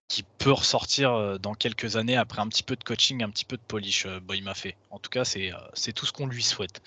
qui 0.08 0.22
peut 0.38 0.52
ressortir 0.52 1.38
dans 1.40 1.54
quelques 1.54 1.96
années 1.96 2.16
après 2.16 2.40
un 2.40 2.48
petit 2.48 2.62
peu 2.62 2.76
de 2.76 2.84
coaching, 2.84 3.22
un 3.22 3.30
petit 3.30 3.44
peu 3.44 3.56
de 3.56 3.62
polish. 3.62 4.06
Boy 4.22 4.40
m'a 4.42 4.54
fait. 4.54 4.76
En 4.90 4.98
tout 4.98 5.10
cas, 5.10 5.24
c'est 5.24 5.92
tout 5.94 6.06
ce 6.06 6.12
qu'on 6.12 6.26
lui 6.26 6.42
souhaite. 6.42 6.80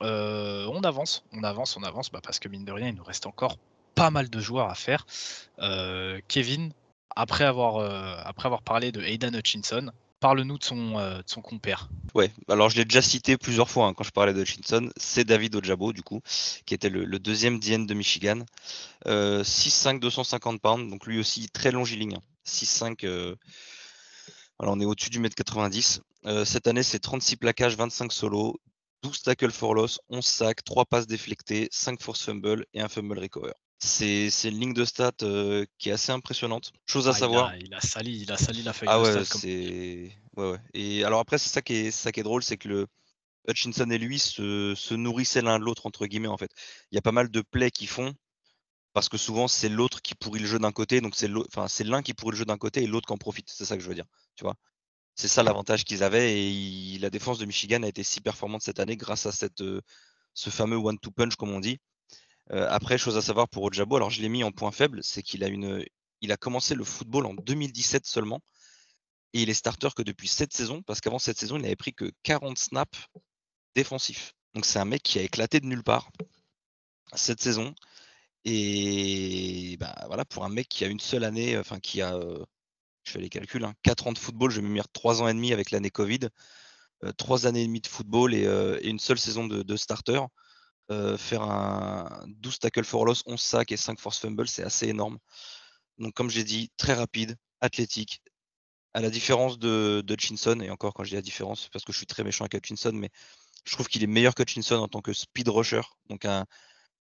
on 0.00 0.80
avance, 0.82 1.24
on 1.32 1.42
avance, 1.44 1.76
on 1.76 1.82
avance, 1.82 2.10
bah, 2.10 2.20
parce 2.22 2.38
que 2.38 2.48
mine 2.48 2.64
de 2.64 2.72
rien, 2.72 2.88
il 2.88 2.94
nous 2.94 3.04
reste 3.04 3.26
encore 3.26 3.56
pas 3.94 4.10
mal 4.10 4.30
de 4.30 4.40
joueurs 4.40 4.68
à 4.68 4.74
faire. 4.74 5.06
Euh, 5.60 6.20
Kevin, 6.28 6.72
après 7.14 7.44
avoir, 7.44 7.76
euh, 7.76 8.16
après 8.24 8.46
avoir 8.46 8.62
parlé 8.62 8.92
de 8.92 9.02
Aidan 9.02 9.32
Hutchinson, 9.34 9.90
parle-nous 10.20 10.58
de 10.58 10.64
son, 10.64 10.98
euh, 10.98 11.18
de 11.18 11.28
son 11.28 11.42
compère. 11.42 11.88
Ouais, 12.14 12.32
alors 12.48 12.70
je 12.70 12.76
l'ai 12.76 12.84
déjà 12.84 13.02
cité 13.02 13.36
plusieurs 13.36 13.68
fois 13.70 13.86
hein, 13.86 13.94
quand 13.94 14.04
je 14.04 14.10
parlais 14.10 14.32
de 14.32 14.40
Hutchinson. 14.40 14.90
C'est 14.96 15.24
David 15.24 15.54
Ojabo, 15.56 15.92
du 15.92 16.02
coup, 16.02 16.20
qui 16.66 16.74
était 16.74 16.90
le, 16.90 17.18
deuxième 17.18 17.58
DN 17.58 17.86
de 17.86 17.94
Michigan. 17.94 18.44
6'5, 19.06 20.00
250 20.00 20.60
pounds, 20.60 20.90
donc 20.90 21.06
lui 21.06 21.18
aussi 21.18 21.48
très 21.48 21.70
longiligne. 21.70 22.18
6'5, 22.46 23.06
hein. 23.06 23.34
alors 24.58 24.74
on 24.74 24.80
est 24.80 24.84
au-dessus 24.84 25.10
du 25.10 25.20
mètre 25.20 25.36
90. 25.36 26.00
cette 26.44 26.66
année, 26.66 26.82
c'est 26.82 26.98
36 26.98 27.36
plaquages, 27.36 27.76
25 27.76 28.12
solos, 28.12 28.56
12 29.02 29.22
tackles 29.22 29.52
for 29.52 29.74
loss, 29.74 30.00
11 30.10 30.24
sacs, 30.24 30.64
3 30.64 30.84
passes 30.84 31.06
déflectées, 31.06 31.68
5 31.70 32.00
force 32.00 32.24
fumble 32.24 32.66
et 32.74 32.80
un 32.80 32.88
fumble 32.88 33.18
recover. 33.18 33.52
C'est 33.82 34.28
une 34.44 34.60
ligne 34.60 34.74
de 34.74 34.84
stats 34.84 35.12
qui 35.78 35.88
est 35.88 35.92
assez 35.92 36.12
impressionnante. 36.12 36.72
Chose 36.86 37.08
à 37.08 37.12
ah, 37.12 37.14
savoir. 37.14 37.56
Il 37.56 37.72
a, 37.74 37.80
sali, 37.80 38.20
il 38.22 38.30
a 38.30 38.36
sali 38.36 38.62
la 38.62 38.72
feuille 38.72 38.88
ah 38.90 38.98
de 38.98 39.02
ouais, 39.02 39.24
c'est. 39.24 40.12
Ouais, 40.36 40.50
ouais. 40.52 40.58
Et 40.74 41.02
alors 41.04 41.20
après, 41.20 41.38
c'est 41.38 41.48
ça 41.48 41.62
qui 41.62 41.74
est, 41.74 41.90
ça 41.90 42.12
qui 42.12 42.20
est 42.20 42.24
drôle, 42.24 42.42
c'est 42.42 42.58
que 42.58 42.68
le 42.68 42.86
Hutchinson 43.48 43.90
et 43.90 43.98
lui 43.98 44.18
se, 44.18 44.74
se 44.76 44.94
nourrissaient 44.94 45.42
l'un 45.42 45.58
de 45.58 45.64
l'autre 45.64 45.86
entre 45.86 46.06
guillemets 46.06 46.28
en 46.28 46.36
fait. 46.36 46.50
Il 46.90 46.94
y 46.94 46.98
a 46.98 47.02
pas 47.02 47.12
mal 47.12 47.30
de 47.30 47.40
plays 47.40 47.70
qui 47.70 47.86
font 47.86 48.14
parce 48.92 49.08
que 49.08 49.16
souvent 49.16 49.48
c'est 49.48 49.68
l'autre 49.68 50.02
qui 50.02 50.14
pourrit 50.14 50.40
le 50.40 50.46
jeu 50.46 50.58
d'un 50.58 50.72
côté, 50.72 51.00
donc 51.00 51.14
c'est 51.14 51.30
enfin 51.48 51.68
c'est 51.68 51.84
l'un 51.84 52.02
qui 52.02 52.12
pourrit 52.12 52.32
le 52.32 52.38
jeu 52.38 52.44
d'un 52.44 52.58
côté 52.58 52.82
et 52.82 52.86
l'autre 52.86 53.06
qui 53.06 53.12
en 53.12 53.18
profite. 53.18 53.48
C'est 53.48 53.64
ça 53.64 53.76
que 53.76 53.82
je 53.82 53.88
veux 53.88 53.94
dire. 53.94 54.06
Tu 54.36 54.44
vois. 54.44 54.56
C'est 55.14 55.28
ça 55.28 55.42
l'avantage 55.42 55.84
qu'ils 55.84 56.02
avaient 56.02 56.38
et 56.38 56.98
la 56.98 57.10
défense 57.10 57.38
de 57.38 57.44
Michigan 57.46 57.82
a 57.82 57.88
été 57.88 58.02
si 58.02 58.20
performante 58.20 58.62
cette 58.62 58.80
année 58.80 58.96
grâce 58.96 59.26
à 59.26 59.32
cette, 59.32 59.62
ce 60.34 60.50
fameux 60.50 60.76
one-two 60.76 61.10
punch 61.10 61.36
comme 61.36 61.50
on 61.50 61.60
dit. 61.60 61.78
Euh, 62.52 62.66
après, 62.68 62.98
chose 62.98 63.16
à 63.16 63.22
savoir 63.22 63.48
pour 63.48 63.62
Ojabo, 63.64 63.96
alors 63.96 64.10
je 64.10 64.20
l'ai 64.20 64.28
mis 64.28 64.42
en 64.42 64.50
point 64.52 64.72
faible, 64.72 65.00
c'est 65.02 65.22
qu'il 65.22 65.44
a 65.44 65.48
une, 65.48 65.84
il 66.20 66.32
a 66.32 66.36
commencé 66.36 66.74
le 66.74 66.84
football 66.84 67.26
en 67.26 67.34
2017 67.34 68.06
seulement, 68.06 68.40
et 69.32 69.42
il 69.42 69.50
est 69.50 69.54
starter 69.54 69.88
que 69.96 70.02
depuis 70.02 70.28
cette 70.28 70.52
saison, 70.52 70.82
parce 70.82 71.00
qu'avant 71.00 71.20
cette 71.20 71.38
saison, 71.38 71.56
il 71.56 71.62
n'avait 71.62 71.76
pris 71.76 71.94
que 71.94 72.10
40 72.24 72.58
snaps 72.58 73.06
défensifs. 73.76 74.34
Donc 74.54 74.64
c'est 74.66 74.80
un 74.80 74.84
mec 74.84 75.02
qui 75.02 75.18
a 75.20 75.22
éclaté 75.22 75.60
de 75.60 75.66
nulle 75.66 75.84
part 75.84 76.10
cette 77.14 77.40
saison. 77.40 77.74
Et 78.44 79.76
bah, 79.78 79.94
voilà, 80.06 80.24
pour 80.24 80.44
un 80.44 80.48
mec 80.48 80.68
qui 80.68 80.84
a 80.84 80.88
une 80.88 81.00
seule 81.00 81.24
année, 81.24 81.58
enfin 81.58 81.78
qui 81.78 82.02
a, 82.02 82.14
euh, 82.16 82.44
je 83.04 83.12
fais 83.12 83.20
les 83.20 83.28
calculs, 83.28 83.66
4 83.82 84.06
hein, 84.06 84.10
ans 84.10 84.12
de 84.12 84.18
football, 84.18 84.50
je 84.50 84.60
vais 84.60 84.66
me 84.66 84.72
mettre 84.72 84.90
3 84.92 85.22
ans 85.22 85.28
et 85.28 85.34
demi 85.34 85.52
avec 85.52 85.70
l'année 85.70 85.90
Covid, 85.90 86.28
3 87.16 87.46
euh, 87.46 87.48
années 87.48 87.62
et 87.62 87.66
demie 87.66 87.80
de 87.80 87.86
football 87.86 88.34
et, 88.34 88.44
une 88.82 88.98
seule 88.98 89.18
saison 89.18 89.46
de 89.46 89.76
starter. 89.76 90.20
Euh, 90.90 91.16
faire 91.16 91.42
un 91.42 92.24
12 92.26 92.58
tackle 92.58 92.84
for 92.84 93.04
loss, 93.04 93.22
11 93.26 93.40
sacs 93.40 93.70
et 93.70 93.76
5 93.76 94.00
force 94.00 94.18
fumble, 94.18 94.48
c'est 94.48 94.64
assez 94.64 94.88
énorme. 94.88 95.18
Donc, 95.98 96.14
comme 96.14 96.30
j'ai 96.30 96.44
dit, 96.44 96.70
très 96.76 96.94
rapide, 96.94 97.36
athlétique. 97.60 98.22
À 98.92 99.00
la 99.00 99.10
différence 99.10 99.58
de, 99.58 100.02
de 100.04 100.14
Hutchinson, 100.14 100.60
et 100.60 100.70
encore 100.70 100.94
quand 100.94 101.04
je 101.04 101.10
dis 101.10 101.14
la 101.14 101.22
différence, 101.22 101.68
parce 101.72 101.84
que 101.84 101.92
je 101.92 101.98
suis 101.98 102.06
très 102.06 102.24
méchant 102.24 102.44
avec 102.44 102.54
Hutchinson, 102.54 102.90
mais 102.92 103.10
je 103.64 103.72
trouve 103.72 103.86
qu'il 103.86 104.02
est 104.02 104.08
meilleur 104.08 104.34
que 104.34 104.42
Hutchinson 104.42 104.76
en 104.76 104.88
tant 104.88 105.00
que 105.00 105.12
speed 105.12 105.48
rusher. 105.48 105.82
Donc, 106.08 106.24
un, 106.24 106.44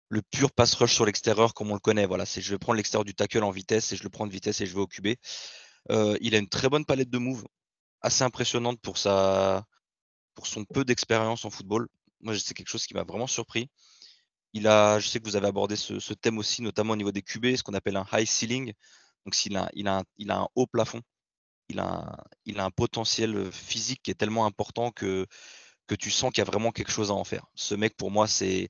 le 0.09 0.21
pur 0.21 0.51
pass 0.51 0.73
rush 0.75 0.93
sur 0.93 1.05
l'extérieur, 1.05 1.53
comme 1.53 1.71
on 1.71 1.73
le 1.75 1.79
connaît. 1.79 2.05
Voilà, 2.05 2.25
c'est 2.25 2.41
je 2.41 2.51
vais 2.51 2.57
prendre 2.57 2.77
l'extérieur 2.77 3.05
du 3.05 3.15
tackle 3.15 3.43
en 3.43 3.51
vitesse 3.51 3.91
et 3.93 3.95
je 3.95 4.03
le 4.03 4.09
prends 4.09 4.27
de 4.27 4.31
vitesse 4.31 4.61
et 4.61 4.65
je 4.65 4.73
vais 4.73 4.81
au 4.81 4.87
QB. 4.87 5.15
Euh, 5.91 6.17
il 6.21 6.35
a 6.35 6.37
une 6.37 6.49
très 6.49 6.69
bonne 6.69 6.85
palette 6.85 7.09
de 7.09 7.17
moves, 7.17 7.45
assez 8.01 8.23
impressionnante 8.23 8.79
pour, 8.81 8.97
sa, 8.97 9.65
pour 10.35 10.47
son 10.47 10.65
peu 10.65 10.83
d'expérience 10.85 11.45
en 11.45 11.49
football. 11.49 11.87
Moi, 12.21 12.37
c'est 12.37 12.53
quelque 12.53 12.69
chose 12.69 12.85
qui 12.85 12.93
m'a 12.93 13.03
vraiment 13.03 13.27
surpris. 13.27 13.69
Il 14.53 14.67
a, 14.67 14.99
je 14.99 15.07
sais 15.07 15.19
que 15.19 15.25
vous 15.25 15.35
avez 15.35 15.47
abordé 15.47 15.75
ce, 15.75 16.13
thème 16.13 16.37
aussi, 16.37 16.61
notamment 16.61 16.93
au 16.93 16.95
niveau 16.95 17.11
des 17.11 17.21
QB, 17.21 17.55
ce 17.55 17.63
qu'on 17.63 17.73
appelle 17.73 17.97
un 17.97 18.05
high 18.11 18.25
ceiling. 18.25 18.73
Donc, 19.25 19.35
s'il 19.35 19.55
a, 19.57 19.69
il 19.73 19.87
a, 19.87 19.99
un, 19.99 20.03
il 20.17 20.31
a 20.31 20.39
un 20.39 20.47
haut 20.55 20.67
plafond, 20.67 21.01
il 21.69 21.79
a 21.79 21.85
un, 21.85 22.17
il 22.45 22.59
a 22.59 22.65
un 22.65 22.71
potentiel 22.71 23.51
physique 23.51 24.01
qui 24.03 24.11
est 24.11 24.15
tellement 24.15 24.45
important 24.45 24.91
que, 24.91 25.27
que 25.87 25.95
tu 25.95 26.11
sens 26.11 26.31
qu'il 26.31 26.41
y 26.41 26.47
a 26.47 26.49
vraiment 26.49 26.71
quelque 26.71 26.91
chose 26.91 27.11
à 27.11 27.13
en 27.13 27.23
faire. 27.23 27.45
Ce 27.55 27.75
mec, 27.75 27.95
pour 27.97 28.11
moi, 28.11 28.27
c'est. 28.27 28.69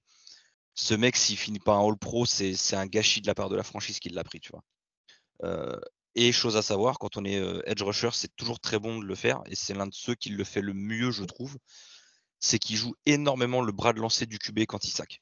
Ce 0.76 0.94
mec, 0.94 1.16
s'il 1.16 1.38
finit 1.38 1.60
pas 1.60 1.74
un 1.74 1.88
All 1.88 1.98
Pro, 1.98 2.26
c'est 2.28 2.76
un 2.76 2.86
gâchis 2.86 3.22
de 3.22 3.28
la 3.28 3.34
part 3.34 3.50
de 3.50 3.56
la 3.56 3.64
franchise 3.64 4.00
qui 4.00 4.10
l'a 4.10 4.24
pris, 4.24 4.40
tu 4.40 4.52
vois. 4.52 4.64
Euh, 5.44 5.80
et 6.14 6.32
chose 6.32 6.58
à 6.58 6.62
savoir, 6.62 7.00
quand 7.00 7.18
on 7.18 7.26
est 7.26 7.38
euh, 7.38 7.62
edge 7.66 7.82
rusher, 7.82 8.10
c'est 8.14 8.36
toujours 8.36 8.60
très 8.60 8.80
bon 8.80 9.00
de 9.00 9.06
le 9.06 9.16
faire, 9.16 9.42
et 9.48 9.56
c'est 9.56 9.74
l'un 9.74 9.88
de 9.88 9.94
ceux 9.94 10.16
qui 10.16 10.30
le 10.30 10.44
fait 10.44 10.62
le 10.62 10.74
mieux, 10.74 11.12
je 11.12 11.24
trouve 11.24 11.58
c'est 12.40 12.60
qu'il 12.60 12.78
joue 12.78 12.96
énormément 13.06 13.62
le 13.62 13.72
bras 13.72 13.94
de 13.94 14.00
lancer 14.00 14.26
du 14.26 14.40
QB 14.40 14.66
quand 14.68 14.86
il 14.86 14.92
sac. 14.92 15.22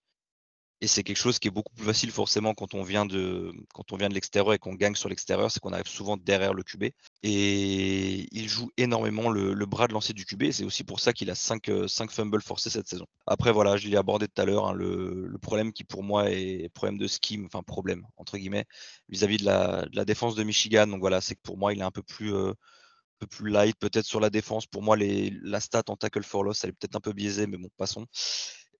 Et 0.81 0.87
c'est 0.87 1.03
quelque 1.03 1.17
chose 1.17 1.39
qui 1.39 1.47
est 1.47 1.51
beaucoup 1.51 1.73
plus 1.73 1.85
facile 1.85 2.11
forcément 2.11 2.53
quand 2.53 2.73
on 2.73 2.83
vient 2.83 3.05
de, 3.05 3.53
quand 3.73 3.93
on 3.93 3.97
vient 3.97 4.09
de 4.09 4.13
l'extérieur 4.13 4.53
et 4.53 4.59
qu'on 4.59 4.73
gagne 4.73 4.93
sur 4.95 5.07
l'extérieur, 5.07 5.49
c'est 5.49 5.61
qu'on 5.61 5.71
arrive 5.71 5.87
souvent 5.87 6.17
derrière 6.17 6.53
le 6.53 6.63
QB. 6.63 6.85
Et 7.23 8.27
il 8.31 8.49
joue 8.49 8.69
énormément 8.77 9.29
le, 9.29 9.65
bras 9.65 9.87
de 9.87 9.93
lancer 9.93 10.11
du 10.11 10.25
QB. 10.25 10.51
C'est 10.51 10.65
aussi 10.65 10.83
pour 10.83 10.99
ça 10.99 11.13
qu'il 11.13 11.31
a 11.31 11.35
5, 11.35 11.71
5 11.87 12.09
euh, 12.09 12.13
fumbles 12.13 12.41
forcés 12.41 12.69
cette 12.69 12.89
saison. 12.89 13.07
Après, 13.25 13.53
voilà, 13.53 13.77
je 13.77 13.87
l'ai 13.87 13.95
abordé 13.95 14.27
tout 14.27 14.41
à 14.41 14.45
l'heure, 14.45 14.67
hein, 14.67 14.73
le, 14.73 15.37
problème 15.41 15.71
qui 15.71 15.85
pour 15.85 16.03
moi 16.03 16.29
est 16.29 16.69
problème 16.73 16.97
de 16.97 17.07
scheme, 17.07 17.45
enfin 17.45 17.63
problème, 17.63 18.05
entre 18.17 18.37
guillemets, 18.37 18.65
vis-à-vis 19.09 19.37
de, 19.37 19.45
la, 19.45 20.05
défense 20.05 20.35
de 20.35 20.43
Michigan. 20.43 20.87
Donc 20.87 20.99
voilà, 20.99 21.21
c'est 21.21 21.35
que 21.35 21.41
pour 21.41 21.57
moi, 21.57 21.73
il 21.73 21.79
est 21.79 21.83
un 21.83 21.91
peu 21.91 22.03
plus... 22.03 22.33
Euh, 22.33 22.53
peu 23.19 23.27
plus 23.27 23.49
light 23.49 23.77
peut-être 23.79 24.05
sur 24.05 24.19
la 24.19 24.29
défense. 24.29 24.65
Pour 24.67 24.83
moi, 24.83 24.97
les, 24.97 25.31
la 25.41 25.59
stat 25.59 25.83
en 25.87 25.95
tackle 25.95 26.23
for 26.23 26.43
loss, 26.43 26.63
elle 26.63 26.71
est 26.71 26.73
peut-être 26.73 26.95
un 26.95 27.01
peu 27.01 27.13
biaisée, 27.13 27.47
mais 27.47 27.57
bon, 27.57 27.69
passons. 27.77 28.05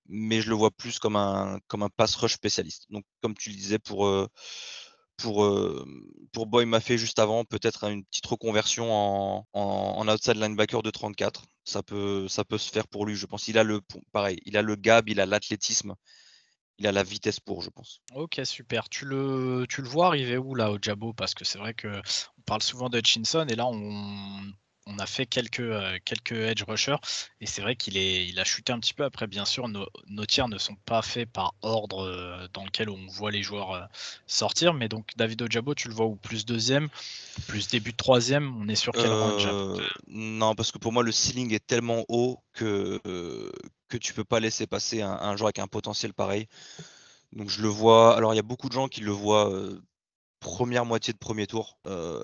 Mais 0.08 0.40
je 0.40 0.50
le 0.50 0.56
vois 0.56 0.70
plus 0.70 0.98
comme 0.98 1.16
un, 1.16 1.58
comme 1.68 1.82
un 1.82 1.88
pass 1.88 2.14
rush 2.16 2.34
spécialiste. 2.34 2.86
Donc, 2.90 3.04
comme 3.22 3.34
tu 3.34 3.50
le 3.50 3.56
disais 3.56 3.78
pour, 3.78 4.06
euh, 4.06 4.28
pour, 5.16 5.44
euh, 5.44 5.84
pour 6.32 6.46
Boy 6.46 6.66
m'a 6.66 6.80
fait 6.80 6.98
juste 6.98 7.18
avant, 7.18 7.44
peut-être 7.44 7.84
une 7.84 8.04
petite 8.04 8.26
reconversion 8.26 8.92
en, 8.92 9.46
en, 9.52 10.08
outside 10.08 10.36
linebacker 10.36 10.82
de 10.82 10.90
34. 10.90 11.44
Ça 11.64 11.82
peut, 11.82 12.28
ça 12.28 12.44
peut 12.44 12.58
se 12.58 12.70
faire 12.70 12.86
pour 12.88 13.06
lui, 13.06 13.16
je 13.16 13.26
pense. 13.26 13.48
Il 13.48 13.58
a 13.58 13.64
le, 13.64 13.80
pareil, 14.12 14.38
il 14.44 14.56
a 14.56 14.62
le 14.62 14.76
gab, 14.76 15.08
il 15.08 15.20
a 15.20 15.26
l'athlétisme 15.26 15.94
il 16.78 16.86
a 16.86 16.92
la 16.92 17.02
vitesse 17.02 17.40
pour, 17.40 17.62
je 17.62 17.70
pense. 17.70 18.00
Ok, 18.14 18.40
super. 18.44 18.88
Tu 18.88 19.06
le, 19.06 19.66
tu 19.68 19.82
le 19.82 19.88
vois 19.88 20.08
arriver 20.08 20.36
où 20.36 20.54
là 20.54 20.70
au 20.70 20.78
Jabo? 20.80 21.12
Parce 21.12 21.34
que 21.34 21.44
c'est 21.44 21.58
vrai 21.58 21.74
que 21.74 22.00
parle 22.46 22.62
souvent 22.62 22.88
de 22.88 22.98
Hutchinson 22.98 23.46
et 23.48 23.56
là 23.56 23.66
on, 23.66 24.98
a 24.98 25.04
fait 25.04 25.26
quelques, 25.26 25.60
euh, 25.60 25.98
quelques 26.04 26.32
edge 26.32 26.62
rushers 26.66 26.96
et 27.40 27.46
c'est 27.46 27.60
vrai 27.60 27.76
qu'il 27.76 27.96
il 27.96 28.38
a 28.38 28.44
chuté 28.44 28.72
un 28.72 28.78
petit 28.78 28.94
peu. 28.94 29.04
Après, 29.04 29.26
bien 29.26 29.44
sûr, 29.44 29.68
nos, 29.68 29.86
nos 30.08 30.24
tiers 30.24 30.48
ne 30.48 30.56
sont 30.56 30.76
pas 30.86 31.02
faits 31.02 31.28
par 31.28 31.54
ordre 31.60 32.06
euh, 32.06 32.46
dans 32.54 32.64
lequel 32.64 32.88
on 32.88 33.06
voit 33.08 33.30
les 33.30 33.42
joueurs 33.42 33.72
euh, 33.72 33.82
sortir. 34.26 34.72
Mais 34.72 34.88
donc, 34.88 35.10
David 35.16 35.42
Ojabo, 35.42 35.74
tu 35.74 35.88
le 35.88 35.94
vois 35.94 36.06
ou 36.06 36.14
plus 36.14 36.46
deuxième, 36.46 36.88
plus 37.46 37.68
début 37.68 37.90
de 37.92 37.96
troisième 37.96 38.56
On 38.56 38.68
est 38.68 38.76
sur 38.76 38.92
quel 38.92 39.10
range 39.10 39.48
Non, 40.06 40.54
parce 40.54 40.72
que 40.72 40.78
pour 40.78 40.92
moi, 40.92 41.02
le 41.02 41.12
ceiling 41.12 41.52
est 41.52 41.66
tellement 41.66 42.04
haut 42.08 42.38
que, 42.54 43.00
que 43.88 43.96
tu 43.98 44.14
peux 44.14 44.24
pas 44.24 44.40
laisser 44.40 44.66
passer 44.66 45.02
un, 45.02 45.10
un, 45.10 45.36
joueur 45.36 45.48
avec 45.48 45.58
un 45.58 45.66
potentiel 45.66 46.14
pareil. 46.14 46.46
Donc, 47.32 47.50
je 47.50 47.60
le 47.60 47.68
vois. 47.68 48.16
Alors, 48.16 48.32
il 48.32 48.36
y 48.36 48.40
a 48.40 48.44
beaucoup 48.44 48.68
de 48.68 48.74
gens 48.74 48.88
qui 48.88 49.02
le 49.02 49.12
voient 49.12 49.52
première 50.40 50.84
moitié 50.84 51.12
de 51.12 51.18
premier 51.18 51.46
tour. 51.46 51.78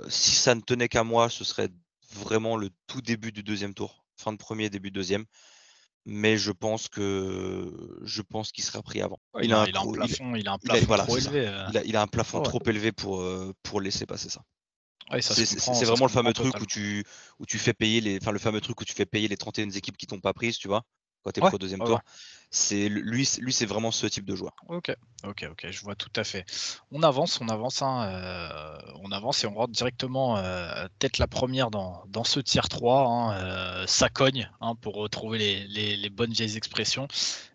si 0.08 0.32
ça 0.32 0.54
ne 0.54 0.60
tenait 0.60 0.88
qu'à 0.88 1.04
moi, 1.04 1.28
ce 1.28 1.44
serait 1.44 1.68
vraiment 2.14 2.56
le 2.56 2.70
tout 2.86 3.00
début 3.00 3.32
du 3.32 3.42
deuxième 3.42 3.74
tour, 3.74 4.04
fin 4.16 4.32
de 4.32 4.38
premier, 4.38 4.70
début 4.70 4.90
de 4.90 4.94
deuxième. 4.94 5.24
Mais 6.04 6.36
je 6.36 6.50
pense 6.50 6.88
que 6.88 8.00
je 8.02 8.22
pense 8.22 8.50
qu'il 8.50 8.64
sera 8.64 8.82
pris 8.82 9.00
avant. 9.02 9.20
il, 9.40 9.52
a, 9.52 9.62
un 9.62 9.66
plafond, 9.66 10.34
il 10.34 10.48
a 10.48 10.52
un 10.54 10.58
plafond 10.58 10.96
trop 10.96 11.16
élevé. 11.16 11.64
Il 11.84 11.96
a, 11.96 12.02
un 12.02 12.06
plafond 12.08 12.42
trop 12.42 12.60
élevé 12.66 12.90
pour, 12.90 13.24
pour 13.62 13.80
laisser 13.80 14.04
passer 14.04 14.28
ça. 14.28 14.42
c'est 15.20 15.84
vraiment 15.84 16.06
le 16.06 16.10
fameux 16.10 16.32
truc 16.32 16.60
où 16.60 16.66
tu, 16.66 17.04
où 17.38 17.46
tu 17.46 17.58
fais 17.58 17.72
payer 17.72 18.00
les, 18.00 18.18
enfin 18.20 18.32
le 18.32 18.40
fameux 18.40 18.60
truc 18.60 18.80
où 18.80 18.84
tu 18.84 18.94
fais 18.94 19.06
payer 19.06 19.28
les 19.28 19.36
31 19.36 19.70
équipes 19.70 19.96
qui 19.96 20.08
t'ont 20.08 20.20
pas 20.20 20.32
prises, 20.32 20.58
tu 20.58 20.66
vois 20.66 20.82
quand 21.22 21.32
tu 21.32 21.44
es 21.44 21.58
deuxième 21.58 21.80
tour. 21.80 22.00
C'est 22.54 22.90
lui, 22.90 23.26
lui 23.38 23.52
c'est 23.54 23.64
vraiment 23.64 23.90
ce 23.90 24.06
type 24.06 24.26
de 24.26 24.36
joueur. 24.36 24.52
Ok, 24.68 24.94
ok, 25.24 25.48
ok, 25.50 25.68
je 25.70 25.80
vois 25.80 25.94
tout 25.94 26.12
à 26.16 26.22
fait. 26.22 26.44
On 26.90 27.02
avance, 27.02 27.40
on 27.40 27.48
avance, 27.48 27.80
hein, 27.80 28.02
euh, 28.02 28.78
on 29.02 29.10
avance 29.10 29.42
et 29.42 29.46
on 29.46 29.54
rentre 29.54 29.72
directement 29.72 30.36
euh, 30.36 30.86
tête 30.98 31.16
la 31.16 31.26
première 31.26 31.70
dans, 31.70 32.02
dans 32.08 32.24
ce 32.24 32.40
tier 32.40 32.60
3. 32.68 33.06
Hein, 33.06 33.32
euh, 33.32 33.86
ça 33.86 34.10
cogne 34.10 34.50
hein, 34.60 34.74
pour 34.74 34.96
retrouver 34.96 35.38
les, 35.38 35.96
les, 35.96 36.10
bonnes 36.10 36.32
vieilles 36.32 36.58
expressions. 36.58 37.08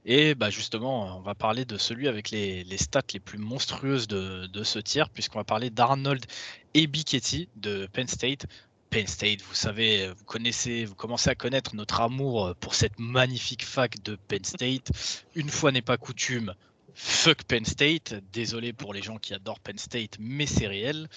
Et 0.03 0.33
bah 0.33 0.49
justement, 0.49 1.15
on 1.15 1.21
va 1.21 1.35
parler 1.35 1.63
de 1.63 1.77
celui 1.77 2.07
avec 2.07 2.31
les, 2.31 2.63
les 2.63 2.77
stats 2.79 3.01
les 3.13 3.19
plus 3.19 3.37
monstrueuses 3.37 4.07
de, 4.07 4.47
de 4.47 4.63
ce 4.63 4.79
tiers, 4.79 5.11
puisqu'on 5.11 5.37
va 5.37 5.43
parler 5.43 5.69
d'Arnold 5.69 6.25
Ebiketti 6.73 7.49
de 7.55 7.87
Penn 7.93 8.07
State. 8.07 8.47
Penn 8.89 9.07
State, 9.07 9.41
vous 9.41 9.53
savez, 9.53 10.09
vous 10.09 10.23
connaissez, 10.25 10.85
vous 10.85 10.95
commencez 10.95 11.29
à 11.29 11.35
connaître 11.35 11.75
notre 11.75 12.01
amour 12.01 12.55
pour 12.59 12.73
cette 12.73 12.99
magnifique 12.99 13.65
fac 13.65 14.01
de 14.03 14.17
Penn 14.27 14.43
State. 14.43 14.91
Une 15.35 15.49
fois 15.49 15.71
n'est 15.71 15.81
pas 15.81 15.97
coutume, 15.97 16.53
fuck 16.93 17.43
Penn 17.43 17.65
State. 17.65 18.15
Désolé 18.33 18.73
pour 18.73 18.93
les 18.93 19.01
gens 19.01 19.17
qui 19.17 19.33
adorent 19.33 19.59
Penn 19.59 19.77
State, 19.77 20.17
mais 20.19 20.45
c'est 20.45 20.67
réel. 20.67 21.09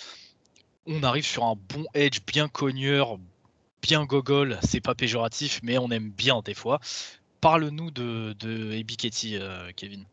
On 0.87 1.03
arrive 1.03 1.25
sur 1.25 1.45
un 1.45 1.57
bon 1.57 1.87
edge 1.95 2.21
bien 2.27 2.49
cogneur, 2.49 3.19
bien 3.83 4.05
gogol. 4.05 4.59
C'est 4.63 4.81
pas 4.81 4.95
péjoratif, 4.95 5.61
mais 5.63 5.79
on 5.79 5.91
aime 5.91 6.11
bien 6.11 6.43
des 6.43 6.55
fois. 6.55 6.81
Parle-nous 7.41 7.91
de, 7.91 8.35
de 8.39 8.73
Ebiketti, 8.73 9.37
euh, 9.37 9.71
Kevin. 9.77 10.05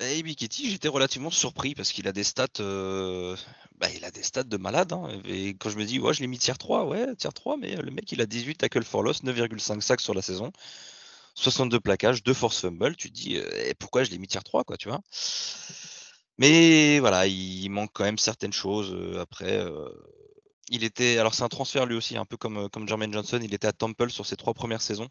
Ebiketti, 0.00 0.70
j'étais 0.70 0.88
relativement 0.88 1.30
surpris 1.30 1.74
parce 1.74 1.92
qu'il 1.92 2.06
a 2.08 2.12
des 2.12 2.24
stats 2.24 2.46
euh, 2.60 3.36
bah, 3.78 3.88
il 3.94 4.04
a 4.04 4.10
des 4.10 4.22
stats 4.22 4.44
de 4.44 4.56
malade. 4.56 4.92
Hein. 4.92 5.08
Et 5.24 5.50
quand 5.50 5.70
je 5.70 5.76
me 5.78 5.84
dis, 5.84 5.98
ouais, 5.98 6.14
je 6.14 6.20
l'ai 6.20 6.26
mis 6.26 6.38
tier 6.38 6.54
3, 6.54 6.86
ouais, 6.86 7.14
tier 7.16 7.30
3, 7.32 7.56
mais 7.56 7.76
le 7.76 7.90
mec, 7.90 8.10
il 8.12 8.20
a 8.20 8.26
18 8.26 8.56
tackle 8.56 8.84
for 8.84 9.02
loss, 9.02 9.22
9,5 9.24 9.80
sacs 9.80 10.00
sur 10.00 10.14
la 10.14 10.22
saison, 10.22 10.52
62 11.34 11.80
plaquages, 11.80 12.22
2 12.22 12.34
force 12.34 12.60
fumble. 12.60 12.96
Tu 12.96 13.10
te 13.10 13.14
dis, 13.14 13.36
euh, 13.36 13.72
pourquoi 13.78 14.04
je 14.04 14.10
l'ai 14.10 14.18
mis 14.18 14.28
tier 14.28 14.40
3, 14.42 14.64
quoi, 14.64 14.76
tu 14.76 14.88
vois? 14.88 15.00
Mais 16.38 16.98
voilà, 17.00 17.26
il 17.26 17.68
manque 17.70 17.90
quand 17.92 18.04
même 18.04 18.18
certaines 18.18 18.52
choses. 18.52 18.92
Euh, 18.94 19.20
après, 19.20 19.58
euh, 19.58 19.88
il 20.68 20.84
était. 20.84 21.18
Alors, 21.18 21.34
c'est 21.34 21.42
un 21.42 21.48
transfert 21.48 21.86
lui 21.86 21.96
aussi, 21.96 22.16
un 22.16 22.24
peu 22.24 22.36
comme, 22.36 22.68
comme 22.70 22.88
Jermaine 22.88 23.12
Johnson. 23.12 23.40
Il 23.42 23.54
était 23.54 23.66
à 23.66 23.72
Temple 23.72 24.10
sur 24.10 24.26
ses 24.26 24.36
trois 24.36 24.54
premières 24.54 24.82
saisons 24.82 25.08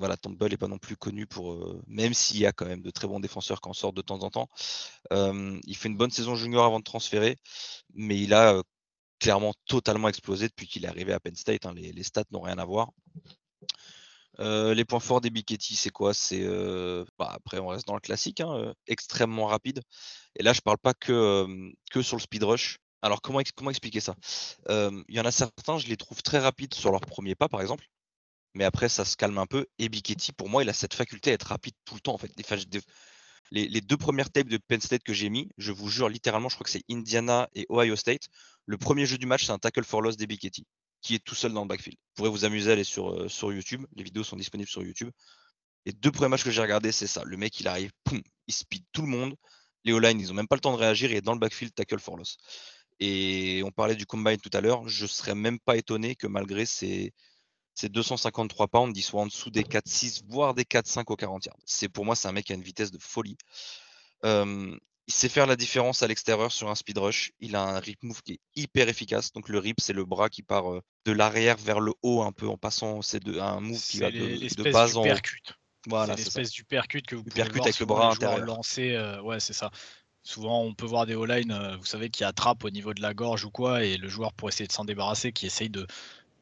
voilà, 0.00 0.16
Temple 0.16 0.48
n'est 0.48 0.56
pas 0.56 0.66
non 0.66 0.78
plus 0.78 0.96
connu 0.96 1.26
pour, 1.26 1.76
même 1.86 2.14
s'il 2.14 2.38
y 2.38 2.46
a 2.46 2.52
quand 2.52 2.66
même 2.66 2.82
de 2.82 2.90
très 2.90 3.06
bons 3.06 3.20
défenseurs 3.20 3.60
qui 3.60 3.68
en 3.68 3.72
sortent 3.74 3.96
de 3.96 4.02
temps 4.02 4.22
en 4.22 4.30
temps. 4.30 4.48
il 5.12 5.76
fait 5.76 5.88
une 5.88 5.96
bonne 5.96 6.10
saison 6.10 6.34
junior 6.34 6.64
avant 6.64 6.80
de 6.80 6.84
transférer, 6.84 7.36
mais 7.94 8.18
il 8.20 8.34
a 8.34 8.62
clairement 9.20 9.54
totalement 9.66 10.08
explosé 10.08 10.48
depuis 10.48 10.66
qu'il 10.66 10.84
est 10.84 10.88
arrivé 10.88 11.12
à 11.12 11.20
Penn 11.20 11.36
State. 11.36 11.66
Hein. 11.66 11.74
Les, 11.74 12.02
stats 12.02 12.24
n'ont 12.32 12.40
rien 12.40 12.58
à 12.58 12.64
voir. 12.64 12.90
les 14.38 14.84
points 14.86 15.00
forts 15.00 15.20
des 15.20 15.30
Biketti, 15.30 15.76
c'est 15.76 15.90
quoi? 15.90 16.14
C'est 16.14 16.46
bah, 17.18 17.30
après 17.32 17.58
on 17.58 17.68
reste 17.68 17.86
dans 17.86 17.94
le 17.94 18.00
classique, 18.00 18.40
hein, 18.40 18.74
extrêmement 18.86 19.46
rapide. 19.46 19.82
Et 20.36 20.42
là, 20.42 20.52
je 20.52 20.60
parle 20.62 20.78
pas 20.78 20.94
que, 20.94 21.46
que 21.90 22.02
sur 22.02 22.16
le 22.16 22.22
speed 22.22 22.42
rush. 22.44 22.78
Alors 23.02 23.22
comment, 23.22 23.40
comment 23.54 23.70
expliquer 23.70 24.00
ça? 24.00 24.14
Il 24.68 25.14
y 25.14 25.20
en 25.20 25.24
a 25.26 25.32
certains, 25.32 25.78
je 25.78 25.88
les 25.88 25.96
trouve 25.96 26.22
très 26.22 26.38
rapides 26.38 26.74
sur 26.74 26.90
leur 26.90 27.02
premier 27.02 27.34
pas, 27.34 27.48
par 27.48 27.60
exemple 27.60 27.86
mais 28.54 28.64
après 28.64 28.88
ça 28.88 29.04
se 29.04 29.16
calme 29.16 29.38
un 29.38 29.46
peu. 29.46 29.66
Et 29.78 29.88
Biketti, 29.88 30.32
pour 30.32 30.48
moi, 30.48 30.62
il 30.62 30.68
a 30.68 30.72
cette 30.72 30.94
faculté 30.94 31.30
à 31.30 31.34
être 31.34 31.44
rapide 31.44 31.74
tout 31.84 31.94
le 31.94 32.00
temps. 32.00 32.14
En 32.14 32.18
fait, 32.18 32.32
les, 33.50 33.80
deux 33.80 33.96
premières 33.96 34.30
tapes 34.30 34.48
de 34.48 34.58
Penn 34.58 34.80
State 34.80 35.02
que 35.02 35.12
j'ai 35.12 35.30
mis, 35.30 35.48
je 35.58 35.72
vous 35.72 35.88
jure 35.88 36.08
littéralement, 36.08 36.48
je 36.48 36.54
crois 36.54 36.64
que 36.64 36.70
c'est 36.70 36.84
Indiana 36.90 37.48
et 37.54 37.66
Ohio 37.68 37.96
State. 37.96 38.28
Le 38.66 38.78
premier 38.78 39.06
jeu 39.06 39.18
du 39.18 39.26
match, 39.26 39.46
c'est 39.46 39.52
un 39.52 39.58
tackle 39.58 39.84
for 39.84 40.02
loss 40.02 40.16
d'Ebiketti, 40.16 40.66
qui 41.00 41.14
est 41.14 41.24
tout 41.24 41.34
seul 41.34 41.52
dans 41.52 41.62
le 41.62 41.68
backfield. 41.68 41.98
Vous 41.98 42.14
pourrez 42.14 42.30
vous 42.30 42.44
amuser 42.44 42.70
à 42.70 42.72
aller 42.74 42.84
sur, 42.84 43.10
euh, 43.10 43.28
sur 43.28 43.52
YouTube. 43.52 43.84
Les 43.96 44.04
vidéos 44.04 44.24
sont 44.24 44.36
disponibles 44.36 44.70
sur 44.70 44.82
YouTube. 44.82 45.10
Les 45.86 45.92
deux 45.92 46.10
premiers 46.12 46.28
matchs 46.28 46.44
que 46.44 46.50
j'ai 46.50 46.62
regardés, 46.62 46.92
c'est 46.92 47.06
ça. 47.06 47.22
Le 47.24 47.36
mec, 47.36 47.58
il 47.58 47.66
arrive, 47.66 47.90
il 48.46 48.54
speed 48.54 48.84
tout 48.92 49.02
le 49.02 49.08
monde. 49.08 49.34
Les 49.84 49.92
O-line, 49.92 50.20
ils 50.20 50.28
n'ont 50.28 50.34
même 50.34 50.48
pas 50.48 50.56
le 50.56 50.60
temps 50.60 50.72
de 50.72 50.76
réagir. 50.76 51.10
Et 51.10 51.20
dans 51.20 51.32
le 51.32 51.38
backfield, 51.38 51.74
tackle 51.74 51.98
for 51.98 52.16
loss. 52.16 52.36
Et 53.00 53.62
on 53.64 53.70
parlait 53.70 53.96
du 53.96 54.04
combine 54.04 54.36
tout 54.36 54.50
à 54.52 54.60
l'heure. 54.60 54.86
Je 54.88 55.04
ne 55.04 55.08
serais 55.08 55.34
même 55.34 55.58
pas 55.58 55.76
étonné 55.76 56.14
que 56.14 56.26
malgré 56.26 56.66
ces, 56.66 57.14
c'est 57.80 57.88
253 57.88 58.68
pounds, 58.68 58.98
il 58.98 59.02
soit 59.02 59.22
en 59.22 59.26
dessous 59.26 59.50
des 59.50 59.62
4-6, 59.62 60.22
voire 60.28 60.54
des 60.54 60.64
4-5 60.64 61.04
au 61.06 61.16
40 61.16 61.46
yards. 61.46 61.56
C'est 61.64 61.88
pour 61.88 62.04
moi, 62.04 62.14
c'est 62.14 62.28
un 62.28 62.32
mec 62.32 62.44
qui 62.44 62.52
a 62.52 62.54
une 62.54 62.62
vitesse 62.62 62.90
de 62.90 62.98
folie. 62.98 63.38
il 64.22 64.78
sait 65.08 65.30
faire 65.30 65.46
la 65.46 65.56
différence 65.56 66.02
à 66.02 66.06
l'extérieur 66.06 66.52
sur 66.52 66.68
un 66.68 66.74
speed 66.74 66.98
rush. 66.98 67.32
Il 67.40 67.56
a 67.56 67.62
un 67.62 67.78
rip 67.78 68.02
move 68.02 68.22
qui 68.22 68.34
est 68.34 68.40
hyper 68.54 68.88
efficace. 68.88 69.32
Donc 69.32 69.48
le 69.48 69.58
rip, 69.58 69.80
c'est 69.80 69.94
le 69.94 70.04
bras 70.04 70.28
qui 70.28 70.42
part 70.42 70.64
de 71.06 71.12
l'arrière 71.12 71.56
vers 71.56 71.80
le 71.80 71.94
haut 72.02 72.22
un 72.22 72.32
peu 72.32 72.46
en 72.48 72.58
passant. 72.58 73.00
C'est 73.00 73.26
un 73.26 73.60
move 73.60 73.82
qui 73.82 73.98
va 73.98 74.10
de, 74.10 74.62
de 74.62 74.70
base 74.70 74.98
en 74.98 75.04
Voilà, 75.86 76.16
c'est 76.18 76.24
l'espèce 76.24 76.50
du 76.50 76.64
percute 76.64 77.06
que 77.06 77.16
vous 77.16 77.24
pouvez 77.24 77.42
voir 77.42 77.62
avec 77.62 77.80
le 77.80 77.86
bras 77.86 78.12
intérieur. 78.12 78.44
Lancer, 78.44 79.18
ouais, 79.24 79.40
c'est 79.40 79.54
ça. 79.54 79.70
Souvent, 80.22 80.64
on 80.64 80.74
peut 80.74 80.84
voir 80.84 81.06
des 81.06 81.14
O-line, 81.14 81.78
vous 81.78 81.86
savez, 81.86 82.10
qui 82.10 82.24
attrapent 82.24 82.64
au 82.64 82.70
niveau 82.70 82.92
de 82.92 83.00
la 83.00 83.14
gorge 83.14 83.46
ou 83.46 83.50
quoi, 83.50 83.84
et 83.84 83.96
le 83.96 84.06
joueur 84.06 84.34
pour 84.34 84.50
essayer 84.50 84.66
de 84.66 84.72
s'en 84.72 84.84
débarrasser, 84.84 85.32
qui 85.32 85.46
essaye 85.46 85.70
de, 85.70 85.86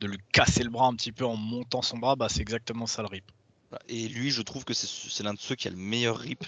de 0.00 0.06
lui 0.06 0.18
casser 0.32 0.62
le 0.62 0.70
bras 0.70 0.86
un 0.86 0.94
petit 0.94 1.12
peu 1.12 1.24
en 1.24 1.36
montant 1.36 1.82
son 1.82 1.98
bras, 1.98 2.16
bah, 2.16 2.28
c'est 2.28 2.40
exactement 2.40 2.86
ça 2.86 3.02
le 3.02 3.08
rip. 3.08 3.30
Et 3.88 4.08
lui, 4.08 4.30
je 4.30 4.42
trouve 4.42 4.64
que 4.64 4.74
c'est 4.74 5.22
l'un 5.22 5.34
de 5.34 5.38
ceux 5.38 5.54
qui 5.54 5.68
a 5.68 5.70
le 5.70 5.76
meilleur 5.76 6.16
rip. 6.16 6.44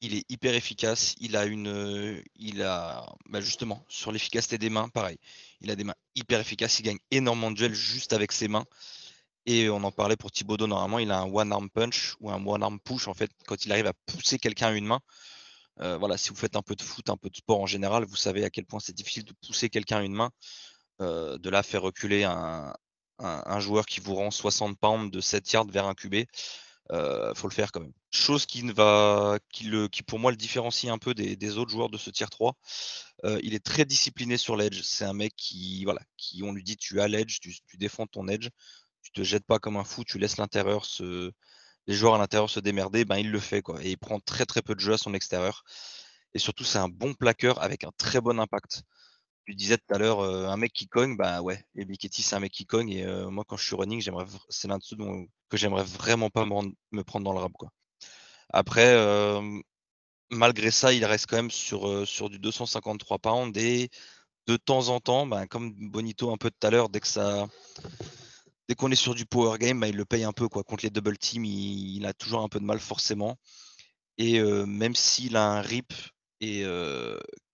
Il 0.00 0.14
est 0.14 0.30
hyper 0.30 0.54
efficace. 0.54 1.14
Il 1.20 1.36
a 1.36 1.46
une, 1.46 2.22
il 2.36 2.62
a, 2.62 3.06
bah, 3.30 3.40
justement, 3.40 3.84
sur 3.88 4.12
l'efficacité 4.12 4.58
des 4.58 4.68
mains, 4.68 4.88
pareil. 4.88 5.18
Il 5.62 5.70
a 5.70 5.76
des 5.76 5.84
mains 5.84 5.94
hyper 6.14 6.40
efficaces. 6.40 6.80
Il 6.80 6.82
gagne 6.82 6.98
énormément 7.10 7.50
de 7.50 7.56
duels 7.56 7.74
juste 7.74 8.12
avec 8.12 8.32
ses 8.32 8.48
mains. 8.48 8.66
Et 9.46 9.68
on 9.68 9.82
en 9.84 9.92
parlait 9.92 10.16
pour 10.16 10.32
Thibaudot, 10.32 10.66
normalement, 10.66 10.98
il 10.98 11.10
a 11.10 11.18
un 11.18 11.30
one 11.30 11.52
arm 11.52 11.68
punch 11.70 12.16
ou 12.20 12.30
un 12.30 12.44
one 12.44 12.62
arm 12.62 12.80
push, 12.80 13.08
en 13.08 13.14
fait, 13.14 13.30
quand 13.46 13.64
il 13.64 13.72
arrive 13.72 13.86
à 13.86 13.92
pousser 14.06 14.38
quelqu'un 14.38 14.68
à 14.68 14.72
une 14.72 14.86
main. 14.86 15.00
Euh, 15.80 15.96
voilà, 15.96 16.16
si 16.16 16.30
vous 16.30 16.36
faites 16.36 16.56
un 16.56 16.62
peu 16.62 16.76
de 16.76 16.82
foot, 16.82 17.10
un 17.10 17.16
peu 17.16 17.28
de 17.28 17.36
sport 17.36 17.60
en 17.60 17.66
général, 17.66 18.04
vous 18.04 18.16
savez 18.16 18.44
à 18.44 18.50
quel 18.50 18.64
point 18.64 18.80
c'est 18.80 18.94
difficile 18.94 19.24
de 19.24 19.32
pousser 19.46 19.68
quelqu'un 19.68 19.98
à 19.98 20.02
une 20.02 20.14
main. 20.14 20.30
Euh, 21.00 21.38
de 21.38 21.50
là 21.50 21.62
faire 21.64 21.82
reculer 21.82 22.22
un, 22.22 22.72
joueur 23.58 23.86
qui 23.86 24.00
vous 24.00 24.14
rend 24.14 24.30
60 24.30 24.78
pounds 24.78 25.10
de 25.10 25.20
7 25.20 25.52
yards 25.52 25.66
vers 25.66 25.86
un 25.86 25.94
QB, 25.94 26.26
euh, 26.92 27.34
faut 27.34 27.48
le 27.48 27.54
faire 27.54 27.72
quand 27.72 27.80
même. 27.80 27.92
Chose 28.12 28.46
qui, 28.46 28.62
ne 28.62 28.72
va, 28.72 29.38
qui, 29.50 29.64
le, 29.64 29.88
qui 29.88 30.02
pour 30.02 30.18
moi 30.18 30.30
le 30.30 30.36
différencie 30.36 30.92
un 30.92 30.98
peu 30.98 31.14
des, 31.14 31.58
autres 31.58 31.70
joueurs 31.70 31.88
de 31.90 31.98
ce 31.98 32.10
tier 32.10 32.26
3. 32.26 32.56
Euh, 33.24 33.40
il 33.42 33.54
est 33.54 33.64
très 33.64 33.84
discipliné 33.84 34.36
sur 34.36 34.56
l'edge. 34.56 34.82
C'est 34.82 35.04
un 35.04 35.14
mec 35.14 35.34
qui, 35.36 35.84
voilà, 35.84 36.00
qui 36.16 36.42
on 36.44 36.52
lui 36.52 36.62
dit 36.62 36.76
tu 36.76 37.00
as 37.00 37.08
l'edge, 37.08 37.40
tu, 37.40 37.76
défends 37.76 38.06
ton 38.06 38.28
edge, 38.28 38.48
tu 39.02 39.10
te 39.12 39.22
jettes 39.22 39.46
pas 39.46 39.58
comme 39.58 39.76
un 39.76 39.84
fou, 39.84 40.04
tu 40.04 40.18
laisses 40.18 40.36
l'intérieur 40.36 40.84
se, 40.84 41.32
les 41.86 41.94
joueurs 41.94 42.14
à 42.14 42.18
l'intérieur 42.18 42.50
se 42.50 42.60
démerder, 42.60 43.04
ben 43.04 43.16
il 43.18 43.30
le 43.30 43.40
fait 43.40 43.62
quoi. 43.62 43.82
Et 43.82 43.90
il 43.90 43.98
prend 43.98 44.20
très 44.20 44.44
peu 44.62 44.74
de 44.74 44.80
jeux 44.80 44.94
à 44.94 44.98
son 44.98 45.14
extérieur. 45.14 45.64
Et 46.34 46.38
surtout 46.38 46.64
c'est 46.64 46.78
un 46.78 46.88
bon 46.88 47.14
plaqueur 47.14 47.62
avec 47.62 47.84
un 47.84 47.92
très 47.98 48.20
bon 48.20 48.38
impact 48.40 48.84
tu 49.46 49.54
disais 49.54 49.76
tout 49.78 49.94
à 49.94 49.98
l'heure, 49.98 50.20
un 50.22 50.56
mec 50.56 50.72
qui 50.72 50.88
cogne, 50.88 51.16
bah 51.16 51.42
ouais, 51.42 51.64
et 51.74 51.84
Biketti, 51.84 52.22
c'est 52.22 52.36
un 52.36 52.40
mec 52.40 52.52
qui 52.52 52.66
cogne. 52.66 52.90
Et 52.90 53.06
moi, 53.30 53.44
quand 53.46 53.56
je 53.56 53.66
suis 53.66 53.76
running, 53.76 54.00
j'aimerais, 54.00 54.26
c'est 54.48 54.68
l'un 54.68 54.78
de 54.78 54.82
ceux 54.82 54.96
que 55.48 55.56
j'aimerais 55.56 55.84
vraiment 55.84 56.30
pas 56.30 56.46
me, 56.46 57.02
prendre 57.02 57.24
dans 57.24 57.32
le 57.32 57.40
rap. 57.40 57.52
Quoi. 57.52 57.70
Après, 58.50 58.96
malgré 60.30 60.70
ça, 60.70 60.92
il 60.92 61.04
reste 61.04 61.26
quand 61.28 61.36
même 61.36 61.50
sur, 61.50 62.06
sur 62.06 62.30
du 62.30 62.38
253 62.38 63.18
pounds. 63.18 63.56
Et 63.58 63.90
de 64.46 64.56
temps 64.56 64.88
en 64.88 65.00
temps, 65.00 65.26
bah, 65.26 65.46
comme 65.46 65.72
Bonito 65.90 66.32
un 66.32 66.36
peu 66.36 66.50
tout 66.50 66.66
à 66.66 66.70
l'heure, 66.70 66.88
dès 66.88 67.00
que 67.00 67.08
ça. 67.08 67.46
Dès 68.66 68.74
qu'on 68.74 68.90
est 68.90 68.96
sur 68.96 69.14
du 69.14 69.26
power 69.26 69.58
game, 69.58 69.78
bah, 69.78 69.88
il 69.88 69.96
le 69.96 70.06
paye 70.06 70.24
un 70.24 70.32
peu. 70.32 70.48
Quoi. 70.48 70.64
Contre 70.64 70.84
les 70.84 70.90
double 70.90 71.18
teams, 71.18 71.44
il, 71.44 72.06
a 72.06 72.14
toujours 72.14 72.42
un 72.42 72.48
peu 72.48 72.60
de 72.60 72.64
mal 72.64 72.80
forcément. 72.80 73.38
Et 74.16 74.40
même 74.40 74.94
s'il 74.94 75.36
a 75.36 75.44
un 75.44 75.60
rip 75.60 75.92
et, 76.40 76.64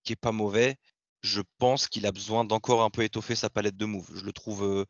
qui 0.04 0.12
est 0.12 0.20
pas 0.20 0.32
mauvais, 0.32 0.76
je 1.22 1.42
pense 1.58 1.88
qu'il 1.88 2.06
a 2.06 2.12
besoin 2.12 2.44
d'encore 2.44 2.82
un 2.82 2.90
peu 2.90 3.02
étoffer 3.02 3.34
sa 3.34 3.50
palette 3.50 3.76
de 3.76 3.84
moves. 3.84 4.10
Je 4.14 4.24
le 4.24 4.32
trouve, 4.32 4.86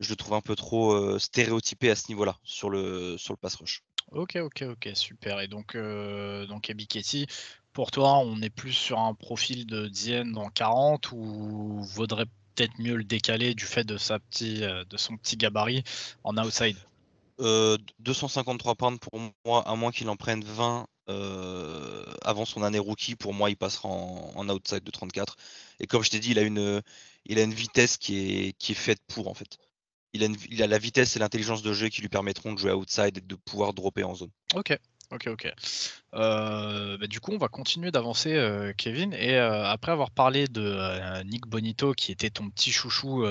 je 0.00 0.10
le 0.10 0.16
trouve 0.16 0.34
un 0.34 0.40
peu 0.40 0.56
trop 0.56 1.18
stéréotypé 1.18 1.90
à 1.90 1.96
ce 1.96 2.04
niveau-là, 2.08 2.36
sur 2.42 2.70
le, 2.70 3.16
sur 3.18 3.32
le 3.32 3.38
pass 3.38 3.56
rush. 3.56 3.82
Ok, 4.12 4.36
ok, 4.36 4.64
ok, 4.70 4.88
super. 4.94 5.40
Et 5.40 5.48
donc, 5.48 5.76
donc 5.76 6.70
Ebiketti, 6.70 7.26
pour 7.72 7.90
toi, 7.90 8.18
on 8.18 8.40
est 8.40 8.50
plus 8.50 8.72
sur 8.72 8.98
un 8.98 9.14
profil 9.14 9.66
de 9.66 9.86
Dienne 9.88 10.32
dans 10.32 10.48
40 10.48 11.12
ou 11.12 11.82
vaudrait 11.82 12.26
peut-être 12.54 12.78
mieux 12.78 12.96
le 12.96 13.04
décaler 13.04 13.54
du 13.54 13.64
fait 13.64 13.84
de, 13.84 13.98
sa 13.98 14.18
petit, 14.18 14.60
de 14.60 14.96
son 14.96 15.16
petit 15.16 15.36
gabarit 15.36 15.84
en 16.24 16.36
outside? 16.38 16.76
253 17.38 18.74
pounds 18.74 18.98
pour 18.98 19.20
moi, 19.44 19.68
à 19.68 19.76
moins 19.76 19.92
qu'il 19.92 20.08
en 20.08 20.16
prenne 20.16 20.42
20 20.42 20.86
avant 21.08 22.44
son 22.44 22.62
année 22.62 22.78
rookie, 22.78 23.16
pour 23.16 23.34
moi, 23.34 23.50
il 23.50 23.56
passera 23.56 23.88
en, 23.88 24.48
outside 24.48 24.84
de 24.84 24.90
34. 24.90 25.36
Et 25.80 25.86
comme 25.86 26.02
je 26.02 26.10
t'ai 26.10 26.20
dit, 26.20 26.30
il 26.30 26.38
a 26.38 26.42
une, 26.42 26.82
il 27.26 27.38
a 27.38 27.42
une 27.42 27.54
vitesse 27.54 27.96
qui 27.96 28.18
est, 28.18 28.52
qui 28.58 28.72
est 28.72 28.76
faite 28.76 29.00
pour, 29.06 29.28
en 29.28 29.34
fait. 29.34 29.58
Il 30.14 30.24
a, 30.24 30.28
il 30.50 30.62
a 30.62 30.66
la 30.66 30.78
vitesse 30.78 31.16
et 31.16 31.18
l'intelligence 31.18 31.62
de 31.62 31.72
jeu 31.72 31.88
qui 31.88 32.00
lui 32.00 32.08
permettront 32.08 32.52
de 32.52 32.58
jouer 32.58 32.72
outside 32.72 33.16
et 33.18 33.20
de 33.20 33.34
pouvoir 33.34 33.74
dropper 33.74 34.04
en 34.04 34.14
zone. 34.14 34.30
Ok, 34.54 34.76
ok, 35.10 35.26
ok. 35.28 35.52
Bah, 36.12 37.06
du 37.08 37.20
coup, 37.20 37.32
on 37.32 37.38
va 37.38 37.48
continuer 37.48 37.90
d'avancer, 37.90 38.72
Kevin. 38.76 39.12
Et 39.12 39.36
après 39.36 39.92
avoir 39.92 40.10
parlé 40.10 40.48
de 40.48 41.22
Nick 41.24 41.46
Bonito, 41.46 41.92
qui 41.92 42.12
était 42.12 42.30
ton 42.30 42.48
petit 42.50 42.72
chouchou 42.72 43.24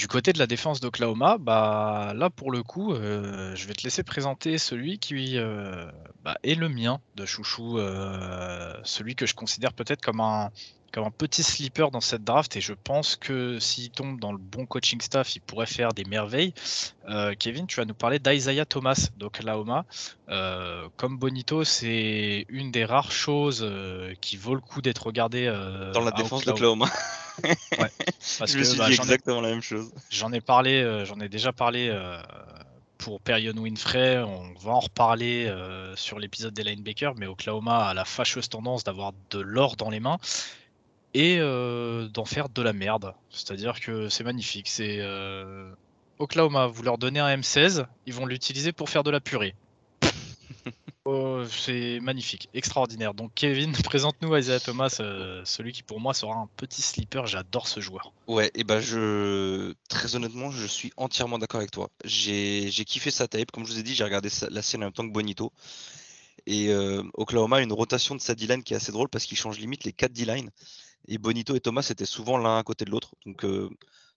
du 0.00 0.08
côté 0.08 0.32
de 0.32 0.38
la 0.38 0.46
défense 0.46 0.80
d'Oklahoma, 0.80 1.36
bah, 1.36 2.14
là 2.16 2.30
pour 2.30 2.50
le 2.50 2.62
coup, 2.62 2.94
euh, 2.94 3.54
je 3.54 3.68
vais 3.68 3.74
te 3.74 3.82
laisser 3.82 4.02
présenter 4.02 4.56
celui 4.56 4.98
qui 4.98 5.36
euh, 5.36 5.90
bah, 6.24 6.38
est 6.42 6.54
le 6.54 6.70
mien 6.70 7.02
de 7.16 7.26
chouchou, 7.26 7.78
euh, 7.78 8.72
celui 8.82 9.14
que 9.14 9.26
je 9.26 9.34
considère 9.34 9.74
peut-être 9.74 10.00
comme 10.00 10.20
un, 10.20 10.52
comme 10.92 11.04
un 11.04 11.10
petit 11.10 11.42
sleeper 11.42 11.90
dans 11.90 12.00
cette 12.00 12.24
draft 12.24 12.56
et 12.56 12.60
je 12.60 12.72
pense 12.72 13.16
que 13.16 13.58
s'il 13.58 13.90
tombe 13.90 14.18
dans 14.18 14.32
le 14.32 14.38
bon 14.38 14.66
coaching 14.66 15.00
staff, 15.00 15.36
il 15.36 15.40
pourrait 15.40 15.66
faire 15.66 15.92
des 15.92 16.04
merveilles. 16.04 16.52
Euh, 17.08 17.34
Kevin, 17.38 17.66
tu 17.66 17.76
vas 17.76 17.84
nous 17.84 17.94
parler 17.94 18.18
d'Isaiah 18.18 18.64
Thomas 18.64 19.08
d'Oklahoma. 19.16 19.84
Euh, 20.28 20.88
comme 20.96 21.18
Bonito, 21.18 21.64
c'est 21.64 22.46
une 22.48 22.70
des 22.70 22.84
rares 22.84 23.12
choses 23.12 23.60
euh, 23.62 24.14
qui 24.20 24.36
vaut 24.36 24.54
le 24.54 24.60
coup 24.60 24.82
d'être 24.82 25.06
regardée 25.06 25.46
dans 25.94 26.04
la 26.04 26.10
défense 26.10 26.44
d'Oklahoma. 26.44 26.86
ouais, 27.44 27.90
parce 28.38 28.52
je 28.52 28.58
me 28.58 28.64
suis 28.64 28.78
bah, 28.78 28.88
dit 28.88 28.94
exactement 28.94 29.40
la 29.40 29.50
même 29.50 29.62
chose. 29.62 29.90
J'en 30.10 30.32
ai 30.32 30.40
parlé, 30.40 31.04
j'en 31.06 31.20
ai 31.20 31.28
déjà 31.28 31.52
parlé 31.52 31.96
pour 32.98 33.20
Perion 33.20 33.54
Winfrey, 33.56 34.18
on 34.18 34.52
va 34.60 34.72
en 34.72 34.80
reparler 34.80 35.50
sur 35.94 36.18
l'épisode 36.18 36.52
des 36.52 36.64
linebackers, 36.64 37.14
mais 37.16 37.26
Oklahoma 37.26 37.86
a 37.86 37.94
la 37.94 38.04
fâcheuse 38.04 38.48
tendance 38.48 38.84
d'avoir 38.84 39.12
de 39.30 39.40
l'or 39.40 39.76
dans 39.76 39.88
les 39.88 40.00
mains 40.00 40.18
et 41.14 41.38
d'en 41.38 42.24
faire 42.24 42.48
de 42.48 42.62
la 42.62 42.72
merde. 42.72 43.14
C'est-à-dire 43.30 43.80
que 43.80 44.08
c'est 44.08 44.24
magnifique. 44.24 44.68
C'est 44.68 45.00
Oklahoma, 46.18 46.66
vous 46.66 46.82
leur 46.82 46.98
donnez 46.98 47.18
un 47.18 47.34
M16, 47.34 47.86
ils 48.06 48.12
vont 48.12 48.26
l'utiliser 48.26 48.72
pour 48.72 48.90
faire 48.90 49.02
de 49.02 49.10
la 49.10 49.20
purée. 49.20 49.54
Oh, 51.06 51.42
c'est 51.48 51.98
magnifique, 52.00 52.50
extraordinaire. 52.52 53.14
Donc 53.14 53.32
Kevin, 53.34 53.72
présente-nous 53.84 54.36
Isaiah 54.36 54.60
Thomas, 54.60 54.90
celui 55.44 55.72
qui 55.72 55.82
pour 55.82 55.98
moi 55.98 56.12
sera 56.12 56.34
un 56.34 56.48
petit 56.58 56.82
sleeper. 56.82 57.26
J'adore 57.26 57.66
ce 57.68 57.80
joueur. 57.80 58.12
Ouais, 58.28 58.50
et 58.54 58.64
ben 58.64 58.80
je 58.80 59.72
très 59.88 60.14
honnêtement, 60.14 60.50
je 60.50 60.66
suis 60.66 60.92
entièrement 60.98 61.38
d'accord 61.38 61.60
avec 61.60 61.70
toi. 61.70 61.88
J'ai 62.04 62.70
kiffé 62.86 63.10
sa 63.10 63.28
tape, 63.28 63.50
comme 63.50 63.64
je 63.64 63.72
vous 63.72 63.78
ai 63.78 63.82
dit, 63.82 63.94
j'ai 63.94 64.04
regardé 64.04 64.28
la 64.50 64.60
scène 64.60 64.82
en 64.82 64.86
même 64.86 64.92
temps 64.92 65.08
que 65.08 65.12
Bonito. 65.12 65.52
Et 66.46 66.70
Oklahoma 67.14 67.56
a 67.56 67.60
une 67.62 67.72
rotation 67.72 68.14
de 68.14 68.20
sa 68.20 68.34
D-line 68.34 68.62
qui 68.62 68.74
est 68.74 68.76
assez 68.76 68.92
drôle 68.92 69.08
parce 69.08 69.24
qu'il 69.24 69.38
change 69.38 69.58
limite 69.58 69.84
les 69.84 69.92
4 69.92 70.12
D-line. 70.12 70.50
Et 71.08 71.18
Bonito 71.18 71.54
et 71.54 71.60
Thomas 71.60 71.86
étaient 71.90 72.06
souvent 72.06 72.38
l'un 72.38 72.58
à 72.58 72.62
côté 72.62 72.84
de 72.84 72.90
l'autre. 72.90 73.14
Donc 73.26 73.44
euh, 73.44 73.68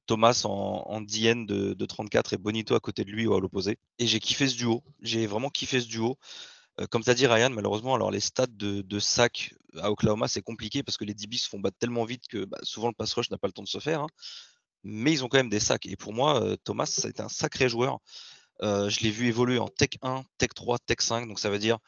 Thomas 0.06 0.42
en, 0.46 1.02
DN 1.02 1.46
de, 1.46 1.86
34 1.86 2.34
et 2.34 2.38
Bonito 2.38 2.76
à 2.76 2.80
côté 2.80 3.04
de 3.04 3.12
lui 3.12 3.26
ou 3.28 3.34
à 3.34 3.40
l'opposé. 3.40 3.78
Et 4.00 4.08
j'ai 4.08 4.20
kiffé 4.20 4.48
ce 4.48 4.56
duo. 4.56 4.84
J'ai 5.02 5.28
vraiment 5.28 5.50
kiffé 5.50 5.80
ce 5.82 5.88
duo. 5.88 6.18
Euh, 6.80 6.88
comme 6.88 7.04
tu 7.04 7.10
as 7.10 7.14
dit, 7.14 7.28
Ryan, 7.28 7.52
malheureusement, 7.52 7.96
alors 7.96 8.12
les 8.12 8.20
stats 8.20 8.48
de, 8.48 9.00
sac 9.00 9.54
à 9.78 9.92
Oklahoma, 9.92 10.28
c'est 10.28 10.42
compliqué 10.42 10.84
parce 10.84 10.98
que 10.98 11.06
les 11.06 11.14
DB 11.14 11.38
se 11.38 11.48
font 11.48 11.60
battre 11.60 11.78
tellement 11.78 12.06
vite 12.06 12.28
que 12.28 12.46
bah, 12.46 12.58
souvent 12.64 12.88
le 12.88 12.94
pass 12.94 13.14
rush 13.14 13.30
n'a 13.30 13.38
pas 13.38 13.48
le 13.48 13.54
temps 13.54 13.64
de 13.64 13.68
se 13.68 13.80
faire. 13.80 14.02
Hein. 14.02 14.08
Mais 14.84 15.12
ils 15.14 15.24
ont 15.24 15.30
quand 15.30 15.38
même 15.38 15.50
des 15.50 15.60
sacs. 15.62 15.86
Et 15.86 15.96
pour 15.96 16.14
moi, 16.14 16.44
euh, 16.44 16.58
Thomas, 16.64 16.86
ça 16.86 17.08
a 17.08 17.10
été 17.10 17.22
un 17.22 17.30
sacré 17.30 17.70
joueur. 17.70 18.00
je 18.62 19.00
l'ai 19.02 19.12
vu 19.12 19.28
évoluer 19.28 19.60
en 19.60 19.68
Tech 19.68 19.92
1, 20.02 20.24
Tech 20.38 20.50
3, 20.56 20.80
Tech 20.80 20.98
5. 21.00 21.28
Donc 21.28 21.40
ça 21.40 21.50
veut 21.50 21.60
dire 21.60 21.80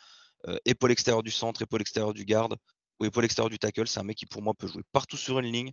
épaule 0.66 0.92
extérieure 0.92 1.24
du 1.24 1.32
centre, 1.32 1.64
épaule 1.64 1.82
extérieure 1.82 2.14
du 2.14 2.24
garde, 2.24 2.56
ou 3.00 3.06
épaule 3.06 3.26
extérieure 3.26 3.50
du 3.50 3.60
tackle. 3.60 3.88
C'est 3.88 4.00
un 4.00 4.04
mec 4.04 4.18
qui, 4.18 4.26
pour 4.26 4.42
moi, 4.42 4.54
peut 4.54 4.68
jouer 4.68 4.84
partout 4.92 5.18
sur 5.18 5.40
une 5.40 5.52
ligne. 5.52 5.72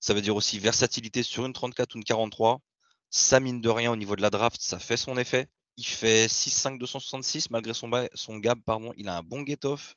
Ça 0.00 0.14
veut 0.14 0.20
dire 0.20 0.36
aussi 0.36 0.58
versatilité 0.58 1.22
sur 1.22 1.46
une 1.46 1.52
34 1.52 1.94
ou 1.94 1.98
une 1.98 2.04
43. 2.04 2.60
Ça, 3.10 3.40
mine 3.40 3.60
de 3.60 3.68
rien, 3.68 3.92
au 3.92 3.96
niveau 3.96 4.16
de 4.16 4.22
la 4.22 4.30
draft, 4.30 4.60
ça 4.60 4.78
fait 4.78 4.96
son 4.96 5.16
effet. 5.16 5.48
Il 5.76 5.86
fait 5.86 6.26
6-5 6.26 6.78
266 6.78 7.50
malgré 7.50 7.74
son, 7.74 7.90
son 8.14 8.38
gap. 8.38 8.58
Pardon. 8.64 8.92
Il 8.96 9.08
a 9.08 9.16
un 9.16 9.22
bon 9.22 9.44
get-off. 9.44 9.94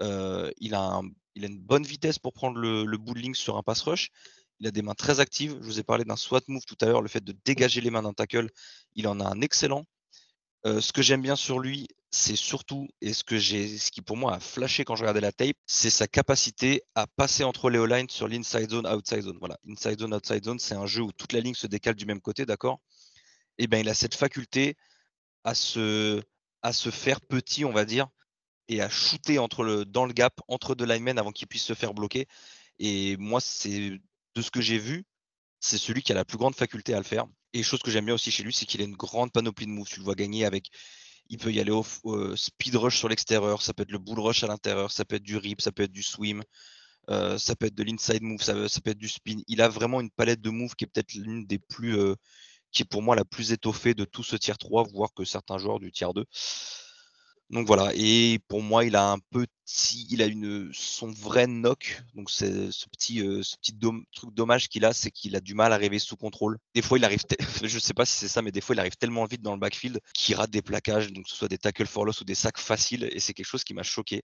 Euh, 0.00 0.50
il, 0.58 0.74
a 0.74 1.00
il 1.34 1.44
a 1.44 1.48
une 1.48 1.58
bonne 1.58 1.84
vitesse 1.84 2.18
pour 2.18 2.32
prendre 2.32 2.58
le, 2.58 2.84
le 2.84 2.98
bout 2.98 3.14
de 3.14 3.20
ligne 3.20 3.34
sur 3.34 3.56
un 3.56 3.62
pass 3.62 3.82
rush. 3.82 4.10
Il 4.58 4.66
a 4.66 4.70
des 4.70 4.82
mains 4.82 4.94
très 4.94 5.20
actives. 5.20 5.56
Je 5.60 5.66
vous 5.66 5.78
ai 5.78 5.82
parlé 5.82 6.04
d'un 6.04 6.16
SWAT 6.16 6.40
move 6.48 6.64
tout 6.64 6.76
à 6.80 6.86
l'heure, 6.86 7.02
le 7.02 7.08
fait 7.08 7.22
de 7.22 7.36
dégager 7.44 7.80
les 7.80 7.90
mains 7.90 8.02
d'un 8.02 8.12
tackle. 8.12 8.48
Il 8.94 9.06
en 9.06 9.20
a 9.20 9.24
un 9.24 9.40
excellent. 9.40 9.84
Ce 10.64 10.92
que 10.92 11.02
j'aime 11.02 11.22
bien 11.22 11.36
sur 11.36 11.60
lui, 11.60 11.86
c'est 12.10 12.36
surtout, 12.36 12.88
et 13.00 13.12
ce, 13.12 13.22
que 13.24 13.38
ce 13.38 13.90
qui 13.90 14.00
pour 14.00 14.16
moi 14.16 14.34
a 14.34 14.40
flashé 14.40 14.84
quand 14.84 14.96
je 14.96 15.02
regardais 15.02 15.20
la 15.20 15.32
tape, 15.32 15.56
c'est 15.66 15.90
sa 15.90 16.06
capacité 16.06 16.82
à 16.94 17.06
passer 17.06 17.44
entre 17.44 17.68
les 17.68 17.86
lines 17.86 18.08
sur 18.08 18.26
l'inside 18.26 18.70
zone, 18.70 18.86
outside 18.86 19.22
zone. 19.22 19.36
Voilà, 19.38 19.58
inside 19.68 20.00
zone, 20.00 20.14
outside 20.14 20.44
zone, 20.44 20.58
c'est 20.58 20.74
un 20.74 20.86
jeu 20.86 21.02
où 21.02 21.12
toute 21.12 21.32
la 21.32 21.40
ligne 21.40 21.54
se 21.54 21.66
décale 21.66 21.94
du 21.94 22.06
même 22.06 22.20
côté, 22.20 22.46
d'accord? 22.46 22.80
Et 23.58 23.64
eh 23.64 23.66
bien, 23.66 23.80
il 23.80 23.88
a 23.88 23.94
cette 23.94 24.14
faculté 24.14 24.76
à 25.44 25.54
se, 25.54 26.22
à 26.62 26.72
se 26.72 26.90
faire 26.90 27.20
petit, 27.20 27.64
on 27.64 27.72
va 27.72 27.84
dire, 27.84 28.08
et 28.68 28.80
à 28.80 28.88
shooter 28.88 29.38
entre 29.38 29.62
le, 29.62 29.84
dans 29.84 30.04
le 30.06 30.12
gap 30.12 30.40
entre 30.48 30.74
deux 30.74 30.86
linemen 30.86 31.18
avant 31.18 31.32
qu'il 31.32 31.48
puisse 31.48 31.64
se 31.64 31.74
faire 31.74 31.94
bloquer. 31.94 32.26
Et 32.78 33.16
moi, 33.18 33.40
c'est 33.40 34.00
de 34.34 34.42
ce 34.42 34.50
que 34.50 34.60
j'ai 34.60 34.78
vu, 34.78 35.04
c'est 35.60 35.78
celui 35.78 36.02
qui 36.02 36.12
a 36.12 36.14
la 36.14 36.24
plus 36.24 36.38
grande 36.38 36.54
faculté 36.54 36.94
à 36.94 36.98
le 36.98 37.04
faire. 37.04 37.26
Et 37.56 37.62
chose 37.62 37.80
que 37.80 37.90
j'aime 37.90 38.04
bien 38.04 38.14
aussi 38.14 38.30
chez 38.30 38.42
lui, 38.42 38.52
c'est 38.52 38.66
qu'il 38.66 38.82
a 38.82 38.84
une 38.84 38.96
grande 38.96 39.32
panoplie 39.32 39.64
de 39.64 39.70
moves. 39.70 39.88
Tu 39.88 40.00
le 40.00 40.04
vois 40.04 40.14
gagner 40.14 40.44
avec. 40.44 40.68
Il 41.30 41.38
peut 41.38 41.50
y 41.50 41.58
aller 41.58 41.70
au 41.70 41.84
speed 42.36 42.76
rush 42.76 42.98
sur 42.98 43.08
l'extérieur, 43.08 43.62
ça 43.62 43.72
peut 43.72 43.82
être 43.82 43.90
le 43.90 43.98
bull 43.98 44.20
rush 44.20 44.44
à 44.44 44.46
l'intérieur, 44.46 44.92
ça 44.92 45.04
peut 45.06 45.16
être 45.16 45.22
du 45.22 45.38
rip, 45.38 45.60
ça 45.62 45.72
peut 45.72 45.82
être 45.84 45.92
du 45.92 46.02
swim, 46.02 46.44
euh, 47.10 47.38
ça 47.38 47.56
peut 47.56 47.66
être 47.66 47.74
de 47.74 47.82
l'inside 47.82 48.22
move, 48.22 48.42
ça, 48.42 48.54
peut 48.54 48.90
être 48.90 48.98
du 48.98 49.08
spin. 49.08 49.38
Il 49.48 49.62
a 49.62 49.68
vraiment 49.68 50.00
une 50.00 50.10
palette 50.10 50.40
de 50.42 50.50
moves 50.50 50.74
qui 50.76 50.84
est 50.84 50.86
peut-être 50.86 51.14
l'une 51.14 51.46
des 51.46 51.58
plus. 51.58 51.98
Euh, 51.98 52.14
qui 52.72 52.82
est 52.82 52.86
pour 52.86 53.02
moi 53.02 53.16
la 53.16 53.24
plus 53.24 53.52
étoffée 53.52 53.94
de 53.94 54.04
tout 54.04 54.22
ce 54.22 54.36
tier 54.36 54.54
3, 54.54 54.84
voire 54.92 55.14
que 55.14 55.24
certains 55.24 55.56
joueurs 55.56 55.80
du 55.80 55.90
tier 55.92 56.08
2. 56.14 56.26
Donc 57.50 57.66
voilà, 57.68 57.92
et 57.94 58.40
pour 58.48 58.60
moi, 58.60 58.84
il 58.84 58.96
a 58.96 59.12
un 59.12 59.18
petit, 59.30 60.08
il 60.10 60.20
a 60.20 60.26
une 60.26 60.68
son 60.72 61.12
vrai 61.12 61.46
knock. 61.46 62.02
Donc 62.14 62.28
c'est 62.28 62.72
ce 62.72 62.86
petit, 62.88 63.20
euh, 63.20 63.42
ce 63.44 63.56
petit 63.56 63.72
truc 64.14 64.34
dommage 64.34 64.68
qu'il 64.68 64.84
a, 64.84 64.92
c'est 64.92 65.12
qu'il 65.12 65.36
a 65.36 65.40
du 65.40 65.54
mal 65.54 65.72
à 65.72 65.76
arriver 65.76 66.00
sous 66.00 66.16
contrôle. 66.16 66.58
Des 66.74 66.82
fois, 66.82 66.98
il 66.98 67.04
arrive, 67.04 67.20
je 67.62 67.78
sais 67.78 67.94
pas 67.94 68.04
si 68.04 68.16
c'est 68.16 68.28
ça, 68.28 68.42
mais 68.42 68.50
des 68.50 68.60
fois, 68.60 68.74
il 68.74 68.80
arrive 68.80 68.96
tellement 68.96 69.24
vite 69.26 69.42
dans 69.42 69.52
le 69.52 69.60
backfield 69.60 70.00
qu'il 70.12 70.34
rate 70.34 70.50
des 70.50 70.62
plaquages, 70.62 71.12
donc 71.12 71.24
que 71.24 71.30
ce 71.30 71.36
soit 71.36 71.48
des 71.48 71.58
tackles 71.58 71.86
for 71.86 72.04
loss 72.04 72.20
ou 72.20 72.24
des 72.24 72.34
sacs 72.34 72.58
faciles, 72.58 73.08
et 73.12 73.20
c'est 73.20 73.32
quelque 73.32 73.46
chose 73.46 73.62
qui 73.62 73.74
m'a 73.74 73.84
choqué. 73.84 74.22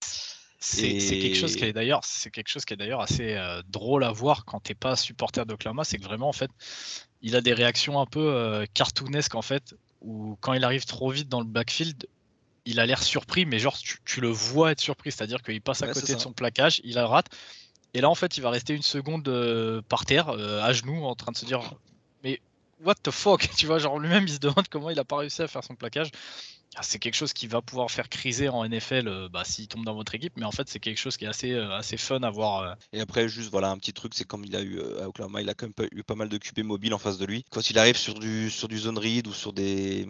C'est 0.58 0.98
quelque 0.98 1.36
chose 1.36 1.56
qui 1.56 1.64
est 1.64 1.72
d'ailleurs, 1.72 2.04
c'est 2.04 2.30
quelque 2.30 2.48
chose 2.48 2.64
qui 2.64 2.74
est 2.74 2.76
d'ailleurs 2.76 3.00
assez 3.00 3.34
euh, 3.34 3.62
drôle 3.68 4.04
à 4.04 4.12
voir 4.12 4.44
quand 4.44 4.60
t'es 4.60 4.76
pas 4.76 4.94
supporter 4.94 5.44
d'Oklahoma, 5.44 5.82
c'est 5.82 5.98
que 5.98 6.04
vraiment 6.04 6.28
en 6.28 6.32
fait, 6.32 6.50
il 7.20 7.34
a 7.34 7.40
des 7.40 7.52
réactions 7.52 8.00
un 8.00 8.06
peu 8.06 8.32
euh, 8.32 8.64
cartoonesques 8.72 9.34
en 9.34 9.42
fait, 9.42 9.74
où 10.00 10.36
quand 10.40 10.52
il 10.52 10.62
arrive 10.62 10.84
trop 10.84 11.10
vite 11.10 11.28
dans 11.28 11.40
le 11.40 11.46
backfield, 11.46 12.06
il 12.64 12.80
a 12.80 12.86
l'air 12.86 13.02
surpris, 13.02 13.46
mais 13.46 13.58
genre 13.58 13.76
tu, 13.78 14.20
le 14.20 14.28
vois 14.28 14.72
être 14.72 14.80
surpris, 14.80 15.12
c'est-à-dire 15.12 15.42
qu'il 15.42 15.60
passe 15.60 15.82
à 15.82 15.88
côté 15.92 16.14
de 16.14 16.20
son 16.20 16.32
plaquage, 16.32 16.80
il 16.84 16.94
la 16.94 17.06
rate, 17.06 17.26
et 17.94 18.00
là 18.00 18.08
en 18.08 18.14
fait 18.14 18.36
il 18.36 18.40
va 18.40 18.50
rester 18.50 18.74
une 18.74 18.82
seconde 18.82 19.28
euh, 19.28 19.82
par 19.88 20.04
terre, 20.04 20.30
euh, 20.30 20.62
à 20.62 20.72
genoux, 20.72 21.04
en 21.04 21.14
train 21.14 21.32
de 21.32 21.36
se 21.36 21.44
dire 21.44 21.60
mais 22.22 22.40
what 22.84 22.94
the 23.02 23.10
fuck, 23.10 23.48
tu 23.56 23.66
vois, 23.66 23.78
genre 23.78 23.98
lui-même 23.98 24.24
il 24.24 24.34
se 24.34 24.38
demande 24.38 24.68
comment 24.68 24.90
il 24.90 24.98
a 24.98 25.04
pas 25.04 25.18
réussi 25.18 25.42
à 25.42 25.48
faire 25.48 25.64
son 25.64 25.74
plaquage. 25.74 26.10
Ah, 26.74 26.82
c'est 26.82 26.98
quelque 26.98 27.16
chose 27.16 27.34
qui 27.34 27.48
va 27.48 27.60
pouvoir 27.60 27.90
faire 27.90 28.08
criser 28.08 28.48
en 28.48 28.66
NFL 28.66 29.06
euh, 29.06 29.28
bah, 29.28 29.44
s'il 29.44 29.68
tombe 29.68 29.84
dans 29.84 29.94
votre 29.94 30.14
équipe, 30.14 30.32
mais 30.36 30.46
en 30.46 30.52
fait 30.52 30.70
c'est 30.70 30.80
quelque 30.80 30.96
chose 30.96 31.18
qui 31.18 31.26
est 31.26 31.28
assez, 31.28 31.54
assez 31.54 31.98
fun 31.98 32.22
à 32.22 32.30
voir. 32.30 32.78
Et 32.94 33.00
après 33.00 33.28
juste 33.28 33.50
voilà 33.50 33.68
un 33.68 33.76
petit 33.76 33.92
truc, 33.92 34.14
c'est 34.14 34.24
comme 34.24 34.44
il 34.44 34.56
a 34.56 34.62
eu 34.62 34.80
à 35.02 35.08
Oklahoma, 35.08 35.42
il 35.42 35.50
a 35.50 35.54
quand 35.54 35.66
même 35.66 35.88
eu 35.92 36.02
pas 36.02 36.14
mal 36.14 36.30
de 36.30 36.38
QB 36.38 36.60
mobiles 36.60 36.94
en 36.94 36.98
face 36.98 37.18
de 37.18 37.26
lui. 37.26 37.44
Quand 37.50 37.68
il 37.68 37.78
arrive 37.78 37.96
sur 37.96 38.18
du 38.18 38.50
sur 38.50 38.68
du 38.68 38.78
zone 38.78 38.96
read 38.96 39.26
ou 39.26 39.34
sur 39.34 39.52
des 39.52 40.06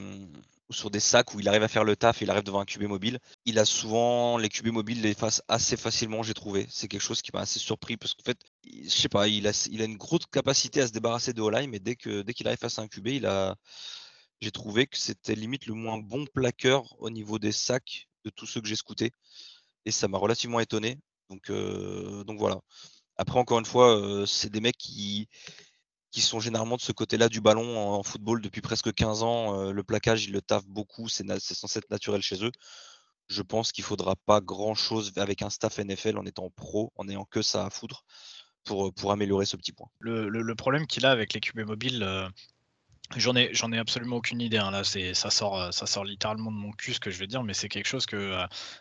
sur 0.73 0.91
des 0.91 1.01
sacs 1.01 1.35
où 1.35 1.41
il 1.41 1.49
arrive 1.49 1.63
à 1.63 1.69
faire 1.69 1.85
le 1.85 1.97
taf 1.97 2.23
et 2.23 2.25
il 2.25 2.31
arrive 2.31 2.43
devant 2.43 2.61
un 2.61 2.65
QB 2.65 2.83
mobile. 2.85 3.19
Il 3.45 3.59
a 3.59 3.65
souvent 3.65 4.39
les 4.39 4.49
QB 4.49 4.69
mobiles 4.69 5.01
les 5.03 5.15
fasse 5.15 5.43
assez 5.49 5.77
facilement, 5.77 6.23
j'ai 6.23 6.35
trouvé. 6.35 6.67
C'est 6.71 6.89
quelque 6.89 7.03
chose 7.03 7.23
qui 7.23 7.31
m'a 7.33 7.41
assez 7.41 7.59
surpris 7.59 7.97
parce 7.97 8.15
qu'en 8.15 8.25
fait, 8.25 8.39
je 8.65 8.89
sais 8.89 9.09
pas, 9.09 9.29
il 9.29 9.47
a, 9.47 9.69
il 9.71 9.83
a 9.83 9.85
une 9.85 9.97
grosse 9.97 10.27
capacité 10.31 10.81
à 10.81 10.87
se 10.87 10.93
débarrasser 10.93 11.33
de 11.33 11.43
O-line, 11.43 11.71
mais 11.71 11.79
dès 11.79 11.97
que 11.97 12.23
dès 12.23 12.35
qu'il 12.35 12.47
arrive 12.47 12.59
face 12.59 12.79
à 12.79 12.83
un 12.83 12.89
QB, 12.89 13.09
il 13.09 13.27
a 13.27 13.57
j'ai 14.43 14.51
trouvé 14.51 14.87
que 14.87 14.99
c'était 14.99 15.37
limite 15.37 15.67
le 15.67 15.75
moins 15.75 15.99
bon 15.99 16.27
plaqueur 16.27 17.01
au 17.01 17.11
niveau 17.11 17.39
des 17.39 17.53
sacs 17.53 18.09
de 18.25 18.31
tous 18.31 18.47
ceux 18.47 18.61
que 18.61 18.67
j'ai 18.69 18.77
scoutés. 18.77 19.13
Et 19.85 19.93
ça 19.93 20.09
m'a 20.09 20.19
relativement 20.19 20.61
étonné. 20.61 20.99
Donc, 21.31 21.51
euh, 21.51 22.25
donc 22.25 22.39
voilà. 22.39 22.61
Après, 23.17 23.39
encore 23.39 23.61
une 23.61 23.67
fois, 23.67 23.97
euh, 23.97 24.27
c'est 24.27 24.51
des 24.51 24.61
mecs 24.61 24.77
qui, 24.77 25.29
qui 26.13 26.21
sont 26.21 26.39
généralement 26.39 26.77
de 26.77 26.83
ce 26.83 26.93
côté-là 26.93 27.29
du 27.29 27.41
ballon 27.41 27.79
en, 27.79 28.03
football 28.03 28.41
depuis 28.41 28.61
presque 28.61 28.93
15 28.93 29.23
ans. 29.23 29.73
le 29.73 29.83
plaquage, 29.83 30.27
ils 30.27 30.33
le 30.33 30.43
taffent 30.43 30.69
beaucoup, 30.69 31.09
c'est 31.09 31.27
censé 31.41 31.79
être 31.79 31.91
naturel 31.91 32.23
chez 32.23 32.45
eux. 32.45 32.53
Je 33.29 33.43
pense 33.43 33.73
qu'il 33.73 33.83
faudra 33.83 34.15
pas 34.15 34.41
grand-chose 34.41 35.13
avec 35.17 35.43
un 35.43 35.49
staff 35.49 35.79
NFL 35.79 36.19
en 36.19 36.27
étant 36.27 36.51
pro, 36.51 36.93
en 36.97 37.05
n'ayant 37.05 37.25
que 37.25 37.41
ça 37.41 37.65
à 37.65 37.71
foutre 37.71 38.05
pour, 38.63 38.93
pour 38.93 39.11
améliorer 39.11 39.47
ce 39.47 39.57
petit 39.57 39.73
point. 39.73 39.89
Le, 40.01 40.55
problème 40.55 40.87
qu'il 40.87 41.07
a 41.07 41.11
avec 41.11 41.33
les 41.33 41.41
QB 41.41 41.61
mobiles, 41.61 42.31
J'en 43.17 43.37
ai, 43.37 43.53
ai 43.53 43.79
absolument 43.79 44.17
aucune 44.17 44.41
idée. 44.41 44.59
Hein. 44.59 44.83
Ça 45.15 45.31
sort, 45.31 45.73
ça 45.73 45.87
sort 45.87 46.05
littéralement 46.05 46.51
de 46.51 46.57
mon 46.57 46.73
cul 46.73 46.95
ce 46.95 47.01
que 47.01 47.11
je 47.11 47.19
vais 47.19 47.27
dire, 47.27 47.43
mais 47.43 47.55
c'est 47.55 47.69
quelque 47.69 47.87
chose 47.87 48.07
que, 48.07 48.37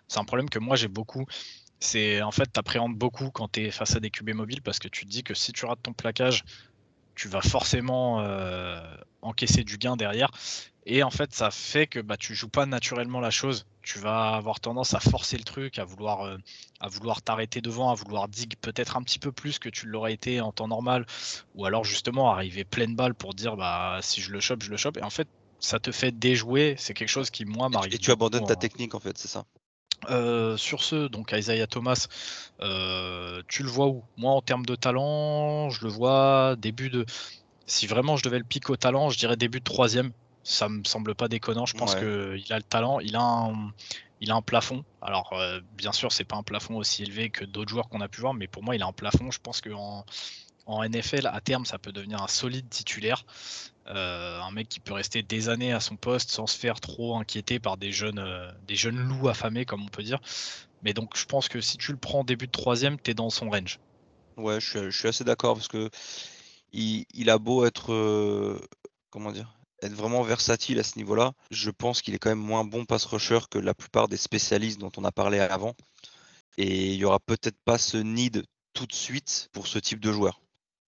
c'est 0.08 0.20
un 0.20 0.26
problème 0.26 0.50
que 0.50 0.60
moi 0.60 0.76
j'ai 0.76 0.88
beaucoup. 0.88 1.26
C'est 1.80 2.22
en 2.22 2.32
fait, 2.32 2.46
tu 2.54 2.60
appréhendes 2.60 2.96
beaucoup 2.96 3.32
quand 3.32 3.52
tu 3.54 3.66
es 3.66 3.72
face 3.72 3.96
à 3.96 4.00
des 4.00 4.12
QB 4.12 4.36
mobiles 4.36 4.62
parce 4.62 4.80
que 4.80 4.88
tu 4.88 5.06
te 5.06 5.10
dis 5.10 5.24
que 5.24 5.34
si 5.34 5.52
tu 5.52 5.66
rates 5.66 5.82
ton 5.82 5.94
plaquage, 5.94 6.44
tu 7.22 7.28
vas 7.28 7.42
forcément 7.42 8.26
encaisser 9.22 9.64
du 9.64 9.78
gain 9.78 9.96
derrière. 9.96 10.32
Et 10.88 11.04
en 11.04 11.12
fait, 11.12 11.32
ça 11.36 11.52
fait 11.52 11.86
que 11.86 12.00
bah, 12.00 12.18
tu 12.18 12.34
joues 12.34 12.50
pas 12.50 12.66
naturellement 12.66 13.20
la 13.20 13.30
chose. 13.30 13.68
Tu 13.84 14.00
vas 14.00 14.30
avoir 14.30 14.60
tendance 14.60 14.96
à 14.96 15.00
forcer 15.00 15.38
le 15.38 15.44
truc, 15.44 15.78
à 15.78 15.86
vouloir, 15.86 16.22
euh, 16.26 16.38
à 16.80 16.88
vouloir 16.88 17.22
t'arrêter 17.22 17.62
devant, 17.62 17.92
à 17.92 17.94
vouloir 17.94 18.28
dig 18.28 18.56
peut-être 18.60 18.98
un 18.98 19.04
petit 19.04 19.20
peu 19.20 19.32
plus 19.32 19.60
que 19.60 19.70
tu 19.70 19.86
l'aurais 19.86 20.14
été 20.14 20.42
en 20.42 20.52
temps 20.52 20.68
normal, 20.68 21.06
ou 21.54 21.66
alors 21.66 21.84
justement 21.84 22.32
arriver 22.32 22.64
pleine 22.64 22.96
balle 22.96 23.14
pour 23.14 23.36
dire 23.36 23.56
bah 23.56 24.00
si 24.02 24.22
je 24.22 24.32
le 24.32 24.40
chope, 24.40 24.64
je 24.64 24.72
le 24.72 24.78
chope. 24.78 24.98
Et 24.98 25.04
en 25.04 25.12
fait, 25.12 25.28
ça 25.60 25.80
te 25.80 25.92
fait 25.92 26.12
déjouer. 26.12 26.74
C'est 26.80 26.96
quelque 26.96 27.10
chose 27.10 27.30
qui 27.30 27.46
moi 27.46 27.70
m'arrive. 27.70 27.94
Et 27.94 28.00
tu 28.00 28.10
abandonnes 28.10 28.48
ta 28.48 28.56
technique 28.56 28.96
en 28.96 29.00
fait, 29.00 29.16
c'est 29.20 29.28
ça? 29.28 29.46
Euh, 30.10 30.58
sur 30.58 30.84
ce, 30.84 31.08
donc 31.08 31.32
Isaiah 31.32 31.68
Thomas, 31.68 32.08
euh, 32.62 33.44
tu 33.48 33.62
le 33.62 33.70
vois 33.70 33.88
où? 33.88 34.04
Moi, 34.18 34.32
en 34.32 34.42
termes 34.42 34.66
de 34.66 34.76
talent, 34.76 35.70
je 35.70 35.84
le 35.84 35.92
vois 35.92 36.56
début 36.58 36.90
de. 36.90 37.06
Si 37.68 37.86
vraiment 37.88 38.18
je 38.18 38.24
devais 38.24 38.40
le 38.40 38.44
piquer 38.44 38.72
au 38.72 38.78
talent, 38.78 39.10
je 39.10 39.18
dirais 39.18 39.38
début 39.38 39.60
de 39.60 39.64
troisième 39.64 40.12
ça 40.44 40.70
me 40.70 40.84
semble 40.84 41.16
pas 41.16 41.28
déconnant. 41.28 41.66
Je 41.66 41.76
pense 41.76 41.96
qu'il 41.96 42.54
a 42.54 42.58
le 42.58 42.64
talent, 42.64 43.00
il 43.00 43.16
a 43.16 43.22
un, 43.22 43.72
il 44.20 44.32
a 44.32 44.36
un 44.36 44.42
plafond. 44.42 44.84
Alors, 45.02 45.34
euh, 45.34 45.60
bien 45.78 45.92
sûr, 45.92 46.12
c'est 46.12 46.24
pas 46.24 46.36
un 46.36 46.44
plafond 46.44 46.78
aussi 46.78 47.04
élevé 47.04 47.30
que 47.30 47.46
d'autres 47.46 47.70
joueurs 47.70 47.90
qu'on 47.90 48.02
a 48.02 48.08
pu 48.08 48.22
voir, 48.22 48.34
mais 48.34 48.48
pour 48.48 48.64
moi, 48.64 48.76
il 48.76 48.82
a 48.82 48.88
un 48.88 48.94
plafond. 48.94 49.32
Je 49.32 49.40
pense 49.40 49.62
qu'en 49.62 50.06
en 50.66 50.84
NFL, 50.84 51.28
à 51.28 51.42
terme, 51.42 51.66
ça 51.66 51.78
peut 51.78 51.92
devenir 51.92 52.22
un 52.22 52.28
solide 52.28 52.70
titulaire. 52.70 53.24
Euh, 53.88 54.40
un 54.40 54.52
mec 54.52 54.70
qui 54.70 54.80
peut 54.80 54.94
rester 54.94 55.24
des 55.24 55.50
années 55.50 55.74
à 55.74 55.80
son 55.80 55.96
poste 55.96 56.30
sans 56.30 56.48
se 56.48 56.58
faire 56.58 56.80
trop 56.80 57.18
inquiéter 57.18 57.60
par 57.60 57.78
des 57.78 57.92
jeunes, 57.92 58.20
euh, 58.20 58.52
des 58.68 58.76
jeunes 58.76 59.00
loups 59.00 59.28
affamés, 59.28 59.66
comme 59.66 59.84
on 59.84 59.90
peut 59.90 60.04
dire. 60.04 60.20
Mais 60.84 60.94
donc, 60.94 61.18
je 61.18 61.26
pense 61.26 61.50
que 61.50 61.62
si 61.62 61.78
tu 61.78 61.92
le 61.92 61.98
prends 61.98 62.24
début 62.24 62.48
de 62.48 62.52
troisième, 62.52 63.00
tu 63.00 63.12
es 63.12 63.14
dans 63.14 63.30
son 63.30 63.50
range. 63.50 63.80
Ouais, 64.38 64.60
je 64.60 64.90
suis, 64.90 65.08
assez 65.08 65.24
d'accord 65.24 65.56
parce 65.56 65.68
que 65.68 65.90
il, 66.74 67.30
a 67.30 67.38
beau 67.38 67.66
être. 67.66 68.60
comment 69.10 69.32
dire 69.32 69.54
être 69.82 69.94
vraiment 69.94 70.22
versatile 70.22 70.80
à 70.80 70.84
ce 70.84 70.98
niveau-là. 70.98 71.34
Je 71.50 71.70
pense 71.72 72.02
qu'il 72.02 72.14
est 72.14 72.20
quand 72.20 72.30
même 72.30 72.40
moins 72.40 72.64
bon 72.64 72.86
pass 72.86 73.06
rusher 73.06 73.40
que 73.50 73.58
la 73.58 73.74
plupart 73.74 74.08
des 74.08 74.18
spécialistes 74.18 74.80
dont 74.80 74.92
on 74.98 75.04
a 75.04 75.12
parlé 75.12 75.40
avant. 75.40 75.76
Et 76.58 76.94
il 76.94 76.98
n'y 76.98 77.06
aura 77.06 77.20
peut-être 77.20 77.58
pas 77.66 77.78
ce 77.78 77.98
need 77.98 78.46
tout 78.74 78.86
de 78.86 78.94
suite 78.94 79.50
pour 79.52 79.68
ce 79.68 79.80
type 79.80 80.00
de 80.00 80.12
joueur. 80.12 80.41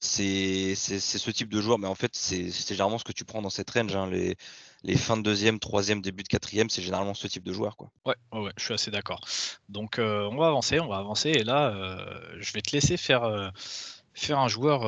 C'est 0.06 0.76
ce 0.76 1.32
type 1.32 1.48
de 1.50 1.62
joueur, 1.62 1.80
mais 1.80 1.88
en 1.88 1.96
fait, 1.96 2.14
c'est 2.14 2.52
généralement 2.52 2.98
ce 2.98 3.06
que 3.06 3.14
tu 3.14 3.24
prends 3.24 3.42
dans 3.42 3.50
cette 3.50 3.70
range. 3.70 3.96
Hein. 3.96 4.10
Les, 4.10 4.36
les, 4.84 4.98
fins 4.98 5.16
de 5.16 5.22
deuxième, 5.22 5.60
troisième, 5.60 6.02
début 6.02 6.24
de 6.24 6.28
quatrième, 6.28 6.70
c'est 6.70 6.82
généralement 6.82 7.14
ce 7.14 7.26
type 7.28 7.44
de 7.44 7.54
joueur. 7.54 7.78
Quoi. 7.78 7.90
Ouais, 8.06 8.16
ouais, 8.34 8.52
je 8.58 8.66
suis 8.66 8.74
assez 8.74 8.92
d'accord. 8.92 9.22
Donc, 9.70 10.00
euh, 10.00 10.28
on 10.30 10.36
va 10.36 10.48
avancer, 10.48 10.82
on 10.82 10.88
va 10.88 10.98
avancer. 10.98 11.30
Et 11.30 11.46
là, 11.46 11.70
euh, 11.70 12.36
je 12.38 12.52
vais 12.52 12.62
te 12.62 12.74
laisser 12.74 12.98
faire, 12.98 13.24
euh, 13.24 13.48
faire 14.14 14.40
un 14.40 14.50
joueur 14.50 14.82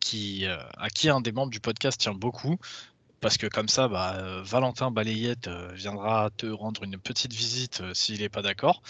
qui, 0.00 0.46
à 0.46 0.90
qui 0.90 1.08
un 1.08 1.20
des 1.20 1.30
membres 1.30 1.52
du 1.52 1.60
podcast 1.60 2.00
tient 2.00 2.12
beaucoup. 2.12 2.56
Parce 3.20 3.38
que 3.38 3.46
comme 3.46 3.68
ça, 3.68 3.86
bah, 3.86 4.42
Valentin 4.42 4.90
Balayette 4.90 5.48
viendra 5.74 6.30
te 6.36 6.46
rendre 6.46 6.82
une 6.82 6.98
petite 6.98 7.32
visite 7.32 7.82
s'il 7.94 8.20
n'est 8.20 8.28
pas 8.28 8.42
d'accord, 8.42 8.82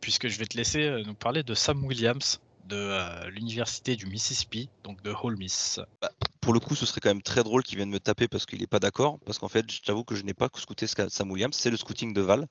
puisque 0.00 0.28
je 0.28 0.38
vais 0.38 0.46
te 0.46 0.56
laisser 0.56 1.02
nous 1.04 1.14
parler 1.14 1.42
de 1.42 1.54
Sam 1.54 1.84
Williams 1.84 2.40
de 2.70 3.28
l'université 3.28 3.96
du 3.96 4.06
Mississippi, 4.06 4.68
donc 4.84 5.02
de 5.02 5.12
Ole 5.22 5.36
Miss. 5.36 5.80
Bah, 6.00 6.10
pour 6.40 6.54
le 6.54 6.60
coup, 6.60 6.74
ce 6.74 6.86
serait 6.86 7.00
quand 7.00 7.10
même 7.10 7.22
très 7.22 7.42
drôle 7.42 7.62
qu'il 7.62 7.76
vienne 7.76 7.90
me 7.90 8.00
taper 8.00 8.28
parce 8.28 8.46
qu'il 8.46 8.60
n'est 8.60 8.66
pas 8.66 8.78
d'accord. 8.78 9.18
Parce 9.26 9.38
qu'en 9.38 9.48
fait, 9.48 9.70
je 9.70 9.82
t'avoue 9.82 10.04
que 10.04 10.14
je 10.14 10.22
n'ai 10.22 10.34
pas 10.34 10.48
scouté 10.54 10.86
Sam 10.86 11.30
Williams, 11.30 11.54
c'est 11.56 11.70
le 11.70 11.76
scouting 11.76 12.14
de 12.14 12.20
Val. 12.20 12.46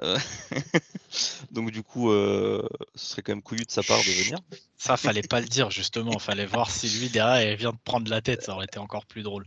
donc 1.50 1.70
du 1.70 1.82
coup, 1.82 2.10
ce 2.10 2.62
serait 2.94 3.22
quand 3.22 3.32
même 3.32 3.42
couillu 3.42 3.64
de 3.64 3.70
sa 3.70 3.82
part 3.82 3.98
de 3.98 4.24
venir. 4.24 4.38
Ça, 4.78 4.96
fallait 4.96 5.22
pas 5.22 5.40
le 5.40 5.48
dire 5.48 5.70
justement. 5.70 6.18
Fallait 6.18 6.46
voir 6.46 6.70
si 6.70 6.88
lui 6.88 7.10
derrière 7.10 7.52
il 7.52 7.56
vient 7.58 7.72
de 7.72 7.78
prendre 7.84 8.08
la 8.10 8.22
tête. 8.22 8.42
Ça 8.42 8.54
aurait 8.54 8.64
été 8.64 8.78
encore 8.78 9.04
plus 9.04 9.22
drôle. 9.22 9.46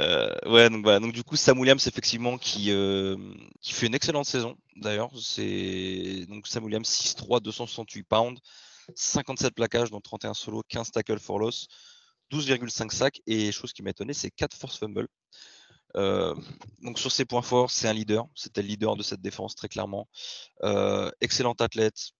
ouais, 0.00 0.70
donc 0.70 0.84
voilà. 0.84 1.00
Donc 1.00 1.12
du 1.12 1.24
coup, 1.24 1.36
Sam 1.36 1.58
Williams 1.58 1.86
effectivement 1.86 2.38
qui, 2.38 2.72
qui 3.60 3.72
fait 3.72 3.86
une 3.86 3.94
excellente 3.94 4.26
saison. 4.26 4.56
D'ailleurs, 4.76 5.10
c'est 5.20 6.26
donc 6.28 6.46
Sam 6.46 6.64
Williams 6.64 6.88
6'3, 6.88 7.40
268 7.40 8.02
pounds. 8.04 8.40
57 8.94 9.54
plaquages, 9.54 9.90
dont 9.90 10.00
31 10.00 10.34
solos, 10.34 10.62
15 10.68 10.90
tackles 10.90 11.18
for 11.18 11.38
loss, 11.38 11.66
12,5 12.30 12.90
sacs. 12.90 13.20
Et 13.26 13.52
chose 13.52 13.72
qui 13.72 13.82
m'a 13.82 13.90
étonné, 13.90 14.14
c'est 14.14 14.30
4 14.30 14.56
force 14.56 14.78
fumbles. 14.78 15.08
Euh, 15.96 16.34
donc 16.82 16.98
sur 16.98 17.12
ses 17.12 17.24
points 17.24 17.42
forts, 17.42 17.70
c'est 17.70 17.88
un 17.88 17.92
leader. 17.92 18.26
C'était 18.34 18.62
le 18.62 18.68
leader 18.68 18.96
de 18.96 19.02
cette 19.02 19.20
défense 19.20 19.54
très 19.54 19.68
clairement. 19.68 20.08
Euh, 20.62 21.10
excellent 21.20 21.52
athlète. 21.52 22.10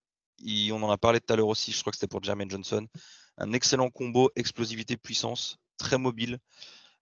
on 0.45 0.83
en 0.83 0.91
a 0.91 0.97
parlé 0.97 1.19
tout 1.19 1.33
à 1.33 1.35
l'heure 1.35 1.47
aussi. 1.47 1.71
Je 1.71 1.81
crois 1.81 1.91
que 1.91 1.97
c'était 1.97 2.07
pour 2.07 2.23
Jermaine 2.23 2.49
Johnson. 2.49 2.87
Un 3.37 3.51
excellent 3.53 3.89
combo 3.89 4.31
explosivité 4.35 4.97
puissance, 4.97 5.57
très 5.77 5.97
mobile. 5.97 6.39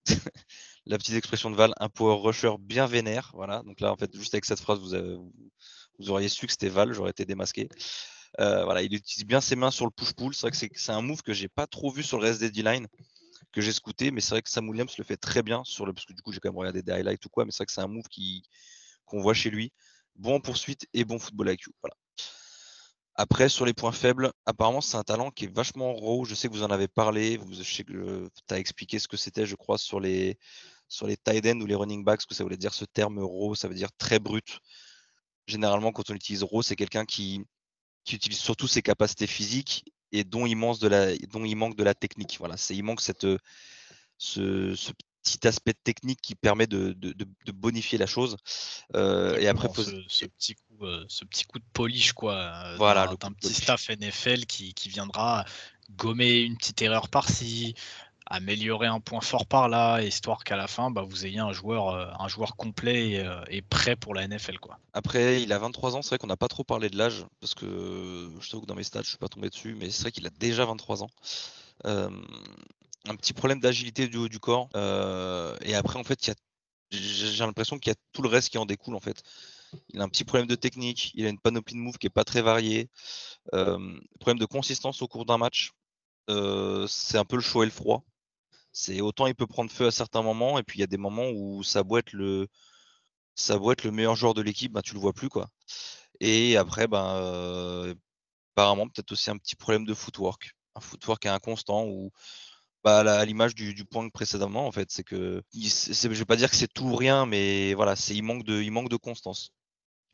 la 0.86 0.98
petite 0.98 1.16
expression 1.16 1.52
de 1.52 1.56
Val, 1.56 1.74
un 1.80 1.90
power 1.90 2.20
rusher 2.22 2.56
bien 2.60 2.88
vénère. 2.88 3.32
Voilà. 3.36 3.62
Donc 3.64 3.80
là, 3.80 3.92
en 3.92 3.96
fait, 3.96 4.16
juste 4.16 4.34
avec 4.34 4.46
cette 4.46 4.60
phrase, 4.60 4.80
vous 4.80 6.10
auriez 6.10 6.30
su 6.30 6.48
que 6.48 6.52
c'était 6.52 6.70
Val. 6.70 6.92
J'aurais 6.94 7.12
été 7.12 7.26
démasqué. 7.26 7.70
Euh, 8.40 8.64
voilà, 8.64 8.82
il 8.82 8.94
utilise 8.94 9.26
bien 9.26 9.42
ses 9.42 9.56
mains 9.56 9.72
sur 9.72 9.86
le 9.86 9.92
push-pull. 9.92 10.34
C'est 10.34 10.48
vrai 10.48 10.52
que 10.52 10.80
c'est 10.80 10.92
un 10.92 11.02
move 11.02 11.22
que 11.22 11.34
j'ai 11.34 11.50
pas 11.50 11.68
trop 11.68 11.92
vu 11.92 12.04
sur 12.04 12.18
le 12.18 12.26
reste 12.26 12.40
des 12.40 12.50
D-line, 12.50 12.88
que 13.52 13.62
j'ai 13.62 13.72
scouté, 13.72 14.12
mais 14.12 14.22
c'est 14.22 14.32
vrai 14.32 14.42
que 14.42 14.50
Sam 14.50 14.68
Williams 14.70 14.98
le 14.98 15.04
fait 15.04 15.18
très 15.18 15.44
bien 15.44 15.64
sur 15.66 15.86
le, 15.86 15.94
parce 15.94 16.06
que 16.06 16.14
du 16.14 16.22
coup 16.22 16.32
j'ai 16.32 16.40
quand 16.40 16.50
même 16.50 16.58
regardé 16.58 16.82
des 16.82 16.92
highlights 16.92 17.26
ou 17.26 17.30
quoi, 17.30 17.46
mais 17.46 17.52
c'est 17.52 17.58
vrai 17.58 17.66
que 17.68 17.72
c'est 17.72 17.82
un 17.82 17.88
move 17.88 18.08
qu'on 19.06 19.22
voit 19.22 19.34
chez 19.34 19.50
lui. 19.50 19.72
Bon 20.16 20.36
en 20.36 20.40
poursuite 20.40 20.88
et 20.94 21.06
bon 21.06 21.20
football 21.20 21.52
IQ. 21.52 21.72
Voilà. 21.82 21.96
Après, 23.16 23.48
sur 23.48 23.66
les 23.66 23.74
points 23.74 23.92
faibles, 23.92 24.32
apparemment, 24.46 24.82
c'est 24.82 24.98
un 24.98 25.04
talent 25.04 25.30
qui 25.30 25.46
est 25.46 25.54
vachement 25.54 25.94
raw. 25.94 26.26
Je 26.26 26.34
sais 26.34 26.48
que 26.48 26.54
vous 26.54 26.64
en 26.64 26.72
avez 26.72 26.88
parlé. 26.88 27.38
Vous, 27.38 27.54
je 27.54 27.62
tu 27.84 28.26
as 28.50 28.58
expliqué 28.58 28.98
ce 28.98 29.08
que 29.08 29.18
c'était, 29.18 29.46
je 29.46 29.56
crois, 29.56 29.78
sur 29.78 30.00
les, 30.00 30.40
sur 30.88 31.06
les 31.06 31.16
tight 31.16 31.46
ends 31.46 31.62
ou 31.62 31.68
les 31.68 31.76
running 31.76 32.04
backs, 32.04 32.22
ce 32.22 32.28
que 32.28 32.34
ça 32.34 32.44
voulait 32.44 32.58
dire 32.58 32.74
ce 32.74 32.86
terme 32.86 33.20
raw. 33.20 33.54
Ça 33.54 33.68
veut 33.68 33.76
dire 33.76 33.92
très 34.00 34.18
brut. 34.18 34.60
Généralement, 35.46 35.92
quand 35.92 36.10
on 36.10 36.16
utilise 36.16 36.42
raw, 36.42 36.64
c'est 36.64 36.76
quelqu'un 36.76 37.06
qui, 37.06 37.44
qui 38.04 38.16
utilise 38.16 38.40
surtout 38.40 38.68
ses 38.68 38.82
capacités 38.82 39.28
physiques 39.28 39.86
et 40.12 40.24
dont 40.24 40.46
il 40.46 40.56
manque 40.56 40.80
de 40.80 40.88
la, 40.88 41.16
dont 41.32 41.44
il 41.44 41.56
manque 41.56 41.76
de 41.76 41.84
la 41.84 41.94
technique. 41.94 42.38
Voilà, 42.40 42.58
c'est 42.58 42.76
il 42.76 42.84
manque 42.84 43.02
cette, 43.02 43.26
ce, 44.18 44.76
ce, 44.76 44.92
petit 45.24 45.48
aspect 45.48 45.74
technique 45.74 46.20
qui 46.22 46.36
permet 46.36 46.68
de, 46.68 46.94
de, 46.94 47.14
de 47.14 47.52
bonifier 47.52 47.98
la 47.98 48.06
chose. 48.06 48.36
Euh, 48.96 49.38
et 49.38 49.48
après, 49.48 49.70
ce, 49.74 50.04
ce, 50.08 50.26
petit 50.26 50.56
coup, 50.56 50.86
euh, 50.86 51.06
ce 51.08 51.26
petit 51.26 51.46
coup 51.46 51.60
de 51.60 51.66
polish, 51.74 52.14
quoi. 52.14 52.36
Euh, 52.36 52.76
voilà, 52.76 53.10
un 53.10 53.32
petit 53.32 53.54
staff 53.54 53.90
NFL 53.90 54.46
qui, 54.46 54.74
qui 54.74 54.90
viendra 54.90 55.46
gommer 55.92 56.42
une 56.42 56.58
petite 56.58 56.82
erreur 56.82 57.10
par-ci, 57.10 57.76
améliorer 58.26 58.88
un 58.88 59.00
point 59.00 59.22
fort 59.22 59.46
par 59.46 59.70
là, 59.70 60.02
histoire 60.02 60.44
qu'à 60.44 60.56
la 60.56 60.68
fin, 60.68 60.92
bah, 60.92 61.04
vous 61.08 61.26
ayez 61.26 61.40
un 61.40 61.52
joueur, 61.52 61.90
euh, 61.90 62.08
un 62.20 62.28
joueur 62.28 62.56
complet 62.56 63.20
euh, 63.20 63.44
et, 63.50 63.62
prêt 63.62 63.96
pour 63.96 64.14
la 64.14 64.28
NFL. 64.28 64.60
Quoi. 64.60 64.80
Après, 64.94 65.42
il 65.42 65.52
a 65.52 65.60
23 65.60 65.96
ans, 65.96 66.02
c'est 66.02 66.10
vrai 66.10 66.18
qu'on 66.18 66.28
n'a 66.28 66.38
pas 66.38 66.48
trop 66.48 66.64
parlé 66.64 66.90
de 66.90 66.98
l'âge, 66.98 67.26
parce 67.40 67.54
que 67.54 68.32
je 68.40 68.50
trouve 68.50 68.62
que 68.62 68.66
dans 68.66 68.76
mes 68.76 68.84
stats, 68.84 69.02
je 69.02 69.08
ne 69.08 69.10
suis 69.10 69.18
pas 69.18 69.28
tombé 69.28 69.50
dessus, 69.50 69.76
mais 69.76 69.90
c'est 69.90 70.04
vrai 70.04 70.12
qu'il 70.12 70.26
a 70.26 70.32
déjà 70.32 70.66
23 70.66 71.04
ans. 71.04 71.10
Euh, 71.86 72.10
un 73.08 73.16
petit 73.16 73.34
problème 73.34 73.60
d'agilité 73.60 74.08
du 74.08 74.18
haut 74.18 74.30
du 74.30 74.40
corps. 74.40 74.70
et 74.76 75.76
après, 75.76 76.00
en 76.00 76.04
fait, 76.04 76.32
j'ai 76.92 77.46
l'impression 77.46 77.78
qu'il 77.78 77.92
y 77.92 77.94
a 77.94 78.00
tout 78.14 78.22
le 78.22 78.30
reste 78.30 78.50
qui 78.50 78.58
en 78.58 78.66
découle, 78.66 78.96
en 78.96 79.02
fait. 79.02 79.22
Il 79.90 80.00
a 80.00 80.04
un 80.04 80.10
petit 80.10 80.24
problème 80.24 80.48
de 80.48 80.56
technique, 80.56 81.12
il 81.16 81.26
a 81.26 81.30
une 81.30 81.40
panoplie 81.40 81.74
de 81.76 81.80
moves 81.80 81.98
qui 81.98 82.06
n'est 82.06 82.12
pas 82.12 82.24
très 82.24 82.42
variée. 82.42 82.90
problème 83.52 84.40
de 84.40 84.46
consistance 84.46 85.02
au 85.02 85.08
cours 85.08 85.26
d'un 85.26 85.38
match. 85.38 85.72
c'est 86.30 87.18
un 87.18 87.26
peu 87.26 87.36
le 87.36 87.42
chaud 87.42 87.64
et 87.64 87.66
le 87.66 87.72
froid. 87.72 88.06
C'est 88.74 89.02
autant 89.02 89.28
il 89.28 89.36
peut 89.36 89.48
prendre 89.48 89.72
feu 89.72 89.88
à 89.88 89.92
certains 89.92 90.24
moments, 90.24 90.60
et 90.60 90.64
puis 90.64 90.80
il 90.80 90.82
y 90.82 90.84
a 90.84 90.88
des 90.88 90.98
moments 90.98 91.30
où 91.30 91.64
ça 91.64 91.84
être 92.02 92.14
le, 92.14 92.48
le 93.84 93.92
meilleur 93.92 94.16
joueur 94.16 94.34
de 94.34 94.42
l'équipe, 94.42 94.74
ben, 94.74 94.82
tu 94.82 94.94
le 94.94 95.00
vois 95.00 95.14
plus 95.14 95.30
quoi. 95.30 95.50
Et 96.20 96.58
après, 96.58 96.88
ben, 96.88 97.96
apparemment 98.56 98.88
peut-être 98.88 99.12
aussi 99.12 99.30
un 99.30 99.38
petit 99.38 99.56
problème 99.56 99.86
de 99.86 99.94
footwork, 99.94 100.52
un 100.76 100.82
footwork 100.82 101.26
inconstant 101.26 101.86
ou 101.88 102.12
bah, 102.84 103.00
à 103.00 103.26
l'image 103.26 103.56
du, 103.56 103.86
point 103.86 104.10
précédemment 104.10 104.68
en 104.68 104.72
fait, 104.72 104.92
c'est 104.92 105.04
que 105.04 105.44
je 105.54 106.08
vais 106.08 106.26
pas 106.26 106.36
dire 106.36 106.50
que 106.50 106.56
c'est 106.58 106.72
tout 106.74 106.86
ou 106.86 106.96
rien, 106.96 107.26
mais 107.26 107.74
voilà, 107.76 107.96
c'est 107.96 108.16
il 108.16 108.24
manque 108.24 108.44
de, 108.44 108.62
il 108.62 108.72
manque 108.72 108.90
de 108.90 108.98
constance. 108.98 109.52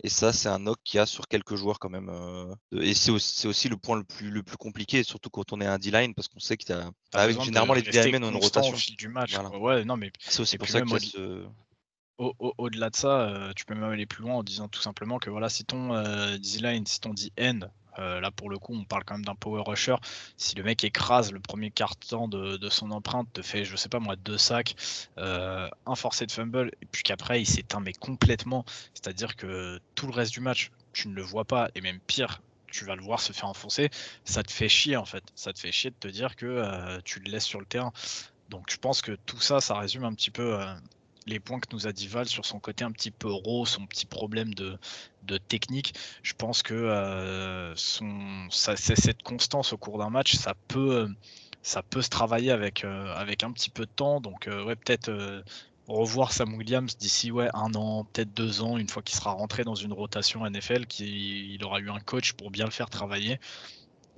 Et 0.03 0.09
ça, 0.09 0.31
c'est 0.31 0.47
un 0.47 0.59
knock 0.59 0.77
qu'il 0.83 0.97
y 0.97 1.01
a 1.01 1.05
sur 1.05 1.27
quelques 1.27 1.55
joueurs 1.55 1.79
quand 1.79 1.89
même. 1.89 2.09
Euh, 2.09 2.55
et 2.71 2.93
c'est 2.93 3.11
aussi, 3.11 3.69
le 3.69 3.77
point 3.77 3.97
le 3.97 4.03
plus, 4.03 4.29
le 4.29 4.43
plus 4.43 4.57
compliqué, 4.57 5.03
surtout 5.03 5.29
quand 5.29 5.51
on 5.51 5.59
est 5.59 5.65
un 5.65 5.77
D-line, 5.77 6.13
parce 6.13 6.27
qu'on 6.27 6.39
sait 6.39 6.57
qu'il 6.57 6.75
y 6.75 6.79
a. 6.79 6.89
Ah, 7.13 7.29
généralement, 7.29 7.73
les 7.73 7.81
D-linemen 7.81 8.23
ont 8.23 8.29
une 8.29 8.37
rotation. 8.37 8.73
Au 8.73 8.77
fil 8.77 8.95
du 8.95 9.09
match. 9.09 9.35
Ouais, 9.59 9.83
non, 9.83 9.97
mais 9.97 10.11
c'est 10.19 10.41
aussi 10.41 10.57
pour 10.57 10.67
ça 10.67 10.81
que 10.81 10.87
au-delà 12.19 12.89
de 12.89 12.95
ça, 12.95 13.21
euh, 13.21 13.53
tu 13.55 13.65
peux 13.65 13.73
même 13.73 13.89
aller 13.89 14.05
plus 14.05 14.23
loin 14.23 14.35
en 14.35 14.43
disant 14.43 14.67
tout 14.67 14.81
simplement 14.81 15.19
que 15.19 15.29
voilà, 15.29 15.49
si 15.49 15.63
ton 15.63 15.93
euh, 15.93 16.37
D-line, 16.37 16.85
si 16.85 16.99
ton 16.99 17.13
D-end, 17.13 17.59
euh, 17.99 18.19
là 18.19 18.31
pour 18.31 18.49
le 18.49 18.57
coup, 18.57 18.73
on 18.73 18.83
parle 18.83 19.03
quand 19.03 19.15
même 19.15 19.25
d'un 19.25 19.35
power 19.35 19.63
rusher. 19.65 19.95
Si 20.37 20.55
le 20.55 20.63
mec 20.63 20.83
écrase 20.83 21.31
le 21.31 21.39
premier 21.39 21.71
temps 21.71 22.27
de, 22.27 22.69
son 22.69 22.91
empreinte, 22.91 23.27
te 23.33 23.41
fait, 23.41 23.65
je 23.65 23.75
sais 23.75 23.89
pas 23.89 23.99
moi, 23.99 24.15
deux 24.15 24.37
sacs, 24.37 24.75
un 25.17 25.95
forcé 25.95 26.25
de 26.25 26.31
fumble, 26.31 26.71
et 26.81 26.85
puis 26.85 27.03
qu'après 27.03 27.41
il 27.41 27.45
s'éteint 27.45 27.79
mais 27.79 27.93
complètement. 27.93 28.65
C'est-à-dire 28.93 29.35
que 29.35 29.79
tout 29.95 30.07
le 30.07 30.13
reste 30.13 30.33
du 30.33 30.39
match, 30.39 30.71
tu 30.93 31.07
ne 31.07 31.13
le 31.13 31.21
vois 31.21 31.45
pas, 31.45 31.69
et 31.75 31.81
même 31.81 31.99
pire, 31.99 32.41
tu 32.71 32.85
vas 32.85 32.95
le 32.95 33.01
voir 33.01 33.19
se 33.19 33.33
faire 33.33 33.47
enfoncer, 33.47 33.89
ça 34.25 34.43
te 34.43 34.51
fait 34.51 34.69
chier 34.69 34.97
en 34.97 35.05
fait. 35.05 35.23
Ça 35.35 35.53
te 35.53 35.59
fait 35.59 35.71
chier 35.71 35.89
de 35.89 35.95
te 35.95 36.07
dire 36.07 36.35
que 36.35 36.99
tu 37.01 37.19
le 37.19 37.31
laisses 37.31 37.45
sur 37.45 37.59
le 37.59 37.65
terrain. 37.65 37.91
Donc 38.49 38.71
je 38.71 38.77
pense 38.77 39.01
que 39.01 39.13
tout 39.25 39.39
ça, 39.39 39.61
ça 39.61 39.77
résume 39.77 40.03
un 40.03 40.13
petit 40.13 40.31
peu 40.31 40.59
les 41.29 41.39
points 41.39 41.59
que 41.59 41.73
nous 41.73 41.87
a 41.87 41.91
dit 41.91 42.07
Val 42.07 42.27
sur 42.27 42.45
son 42.45 42.59
côté 42.59 42.83
un 42.83 42.91
petit 42.91 43.11
peu 43.11 43.31
raw, 43.31 43.65
son 43.65 43.85
petit 43.85 44.05
problème 44.05 44.53
de, 44.53 44.77
technique, 45.47 45.93
je 46.23 46.33
pense 46.33 46.63
que 46.63 46.73
euh, 46.73 47.73
cette 47.75 49.21
constance 49.23 49.73
au 49.73 49.77
cours 49.77 49.99
d'un 49.99 50.09
match, 50.09 50.35
ça 50.35 50.55
peut, 50.67 51.07
ça 51.61 51.83
peut 51.83 52.01
se 52.01 52.09
travailler 52.09 52.51
avec, 52.51 52.83
euh, 52.83 53.13
avec 53.15 53.43
un 53.43 53.51
petit 53.51 53.69
peu 53.69 53.85
de 53.85 53.91
temps. 53.91 54.19
Donc, 54.21 54.47
euh, 54.47 54.65
ouais, 54.65 54.75
peut-être 54.75 55.43
revoir 55.87 56.31
Sam 56.31 56.55
Williams 56.55 56.97
d'ici 56.97 57.31
ouais, 57.31 57.49
un 57.53 57.73
an, 57.75 58.05
peut-être 58.05 58.33
deux 58.33 58.61
ans, 58.61 58.77
une 58.77 58.89
fois 58.89 59.03
qu'il 59.03 59.15
sera 59.15 59.31
rentré 59.31 59.63
dans 59.63 59.75
une 59.75 59.93
rotation 59.93 60.45
NFL, 60.49 60.87
qu'il 60.87 61.63
aura 61.63 61.79
eu 61.79 61.89
un 61.89 61.99
coach 61.99 62.33
pour 62.33 62.49
bien 62.51 62.65
le 62.65 62.71
faire 62.71 62.89
travailler. 62.89 63.39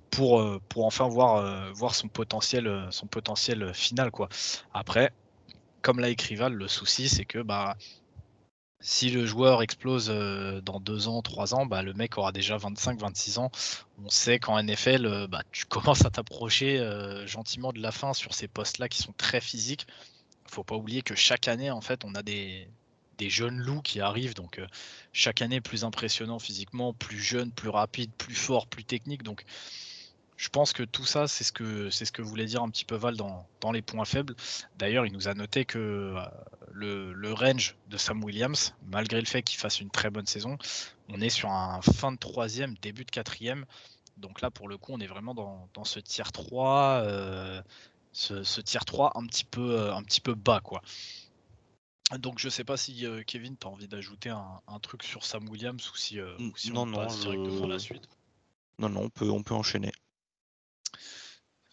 Pour, 0.09 0.43
pour 0.67 0.85
enfin 0.85 1.07
voir, 1.07 1.71
voir 1.73 1.95
son 1.95 2.09
potentiel 2.09 2.89
son 2.91 3.07
potentiel 3.07 3.73
final 3.73 4.11
quoi. 4.11 4.27
Après 4.73 5.13
comme 5.81 5.99
l'a 5.99 6.09
écrit 6.09 6.35
le 6.35 6.67
souci 6.67 7.09
c'est 7.09 7.25
que 7.25 7.39
bah, 7.39 7.75
si 8.81 9.11
le 9.11 9.25
joueur 9.25 9.61
explose 9.61 10.09
euh, 10.09 10.59
dans 10.61 10.79
deux 10.79 11.07
ans, 11.07 11.21
trois 11.21 11.53
ans, 11.53 11.65
bah, 11.65 11.83
le 11.83 11.93
mec 11.93 12.17
aura 12.17 12.31
déjà 12.31 12.57
25-26 12.57 13.39
ans. 13.39 13.51
On 14.03 14.09
sait 14.09 14.39
qu'en 14.39 14.61
NFL, 14.61 15.05
euh, 15.05 15.27
bah, 15.27 15.43
tu 15.51 15.65
commences 15.69 16.03
à 16.03 16.09
t'approcher 16.09 16.79
euh, 16.79 17.25
gentiment 17.27 17.71
de 17.71 17.79
la 17.79 17.91
fin 17.91 18.13
sur 18.13 18.33
ces 18.33 18.47
postes-là 18.47 18.89
qui 18.89 18.97
sont 18.97 19.13
très 19.13 19.39
physiques. 19.39 19.85
Faut 20.47 20.63
pas 20.63 20.75
oublier 20.75 21.03
que 21.03 21.15
chaque 21.15 21.47
année, 21.47 21.71
en 21.71 21.81
fait, 21.81 22.03
on 22.03 22.15
a 22.15 22.23
des, 22.23 22.67
des 23.19 23.29
jeunes 23.29 23.59
loups 23.59 23.81
qui 23.81 24.01
arrivent. 24.01 24.33
Donc 24.33 24.59
chaque 25.13 25.41
année 25.41 25.61
plus 25.61 25.83
impressionnant 25.85 26.39
physiquement, 26.39 26.93
plus 26.93 27.19
jeune, 27.19 27.51
plus 27.51 27.69
rapide, 27.69 28.11
plus 28.17 28.35
fort, 28.35 28.67
plus 28.67 28.83
technique. 28.83 29.23
Donc 29.23 29.43
je 30.41 30.49
pense 30.49 30.73
que 30.73 30.81
tout 30.81 31.05
ça, 31.05 31.27
c'est 31.27 31.43
ce 31.43 31.51
que 31.51 31.91
c'est 31.91 32.03
ce 32.03 32.11
que 32.11 32.23
voulait 32.23 32.47
dire 32.47 32.63
un 32.63 32.69
petit 32.71 32.83
peu 32.83 32.95
Val 32.95 33.15
dans, 33.15 33.71
les 33.71 33.83
points 33.83 34.05
faibles. 34.05 34.35
D'ailleurs, 34.75 35.05
il 35.05 35.13
nous 35.13 35.27
a 35.27 35.35
noté 35.35 35.65
que 35.65 36.15
euh, 36.17 37.13
le, 37.13 37.31
range 37.31 37.75
de 37.89 37.97
Sam 37.97 38.23
Williams, 38.23 38.73
malgré 38.87 39.19
le 39.19 39.27
fait 39.27 39.43
qu'il 39.43 39.59
fasse 39.59 39.79
une 39.79 39.91
très 39.91 40.09
bonne 40.09 40.25
saison, 40.25 40.57
on 41.09 41.21
est 41.21 41.29
sur 41.29 41.51
un 41.51 41.79
fin 41.83 42.11
de 42.11 42.17
troisième, 42.17 42.73
début 42.81 43.05
de 43.05 43.11
quatrième. 43.11 43.67
Donc 44.17 44.41
là, 44.41 44.49
pour 44.49 44.67
le 44.67 44.79
coup, 44.79 44.93
on 44.93 44.99
est 44.99 45.05
vraiment 45.05 45.35
dans, 45.35 45.83
ce 45.83 45.99
tiers 45.99 46.31
3, 46.31 47.03
euh, 47.05 47.61
ce, 48.11 48.61
tiers 48.61 48.85
3 48.85 49.11
un 49.19 49.27
petit 49.27 49.45
peu, 49.45 49.79
euh, 49.79 49.93
un 49.93 50.01
petit 50.01 50.21
peu 50.21 50.33
bas, 50.33 50.59
quoi. 50.59 50.81
Donc 52.17 52.39
je 52.39 52.49
sais 52.49 52.63
pas 52.63 52.77
si 52.77 53.05
Kevin, 53.27 53.55
tu 53.57 53.67
as 53.67 53.69
envie 53.69 53.87
d'ajouter 53.87 54.29
un, 54.29 54.79
truc 54.81 55.03
sur 55.03 55.23
Sam 55.23 55.47
Williams 55.47 55.87
ou 55.91 55.95
si, 55.95 56.17
non, 56.71 56.87
on 56.87 56.93
passe 56.93 57.19
directement 57.19 57.65
à 57.65 57.67
la 57.67 57.79
suite. 57.79 58.09
Non, 58.79 58.89
non, 58.89 59.01
on 59.03 59.09
peut, 59.09 59.29
on 59.29 59.43
peut 59.43 59.53
enchaîner. 59.53 59.91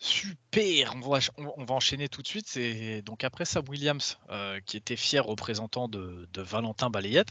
Super, 0.00 0.94
on 0.94 1.00
va, 1.00 1.18
on 1.38 1.64
va, 1.64 1.74
enchaîner 1.74 2.08
tout 2.08 2.22
de 2.22 2.26
suite. 2.28 2.46
C'est 2.46 3.02
donc 3.02 3.24
après 3.24 3.44
Sam 3.44 3.64
Williams, 3.68 4.16
euh, 4.30 4.60
qui 4.64 4.76
était 4.76 4.94
fier 4.94 5.24
représentant 5.24 5.88
de, 5.88 6.28
Valentin 6.36 6.88
Balayette, 6.88 7.30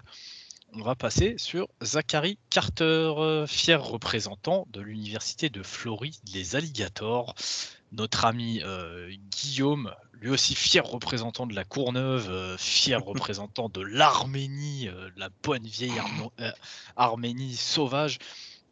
on 0.73 0.81
va 0.81 0.93
passer 0.95 1.35
sur 1.38 1.69
Zachary 1.81 2.38
Carter, 2.49 2.84
euh, 2.84 3.47
fier 3.47 3.81
représentant 3.81 4.68
de 4.73 4.81
l'université 4.81 5.49
de 5.49 5.64
Floride, 5.64 6.15
les 6.34 6.57
Alligators. 6.57 7.35
Notre 7.93 8.26
ami 8.26 8.61
euh, 8.65 9.09
Guillaume, 9.31 9.95
lui 10.11 10.30
aussi 10.30 10.53
fier 10.53 10.85
représentant 10.85 11.47
de 11.47 11.55
la 11.55 11.64
Courneuve, 11.64 12.57
fier 12.57 13.01
représentant 13.05 13.69
de 13.69 13.80
l'Arménie, 13.80 14.89
la 15.15 15.30
bonne 15.41 15.65
vieille 15.65 16.01
Arménie 16.97 17.55
sauvage. 17.55 18.19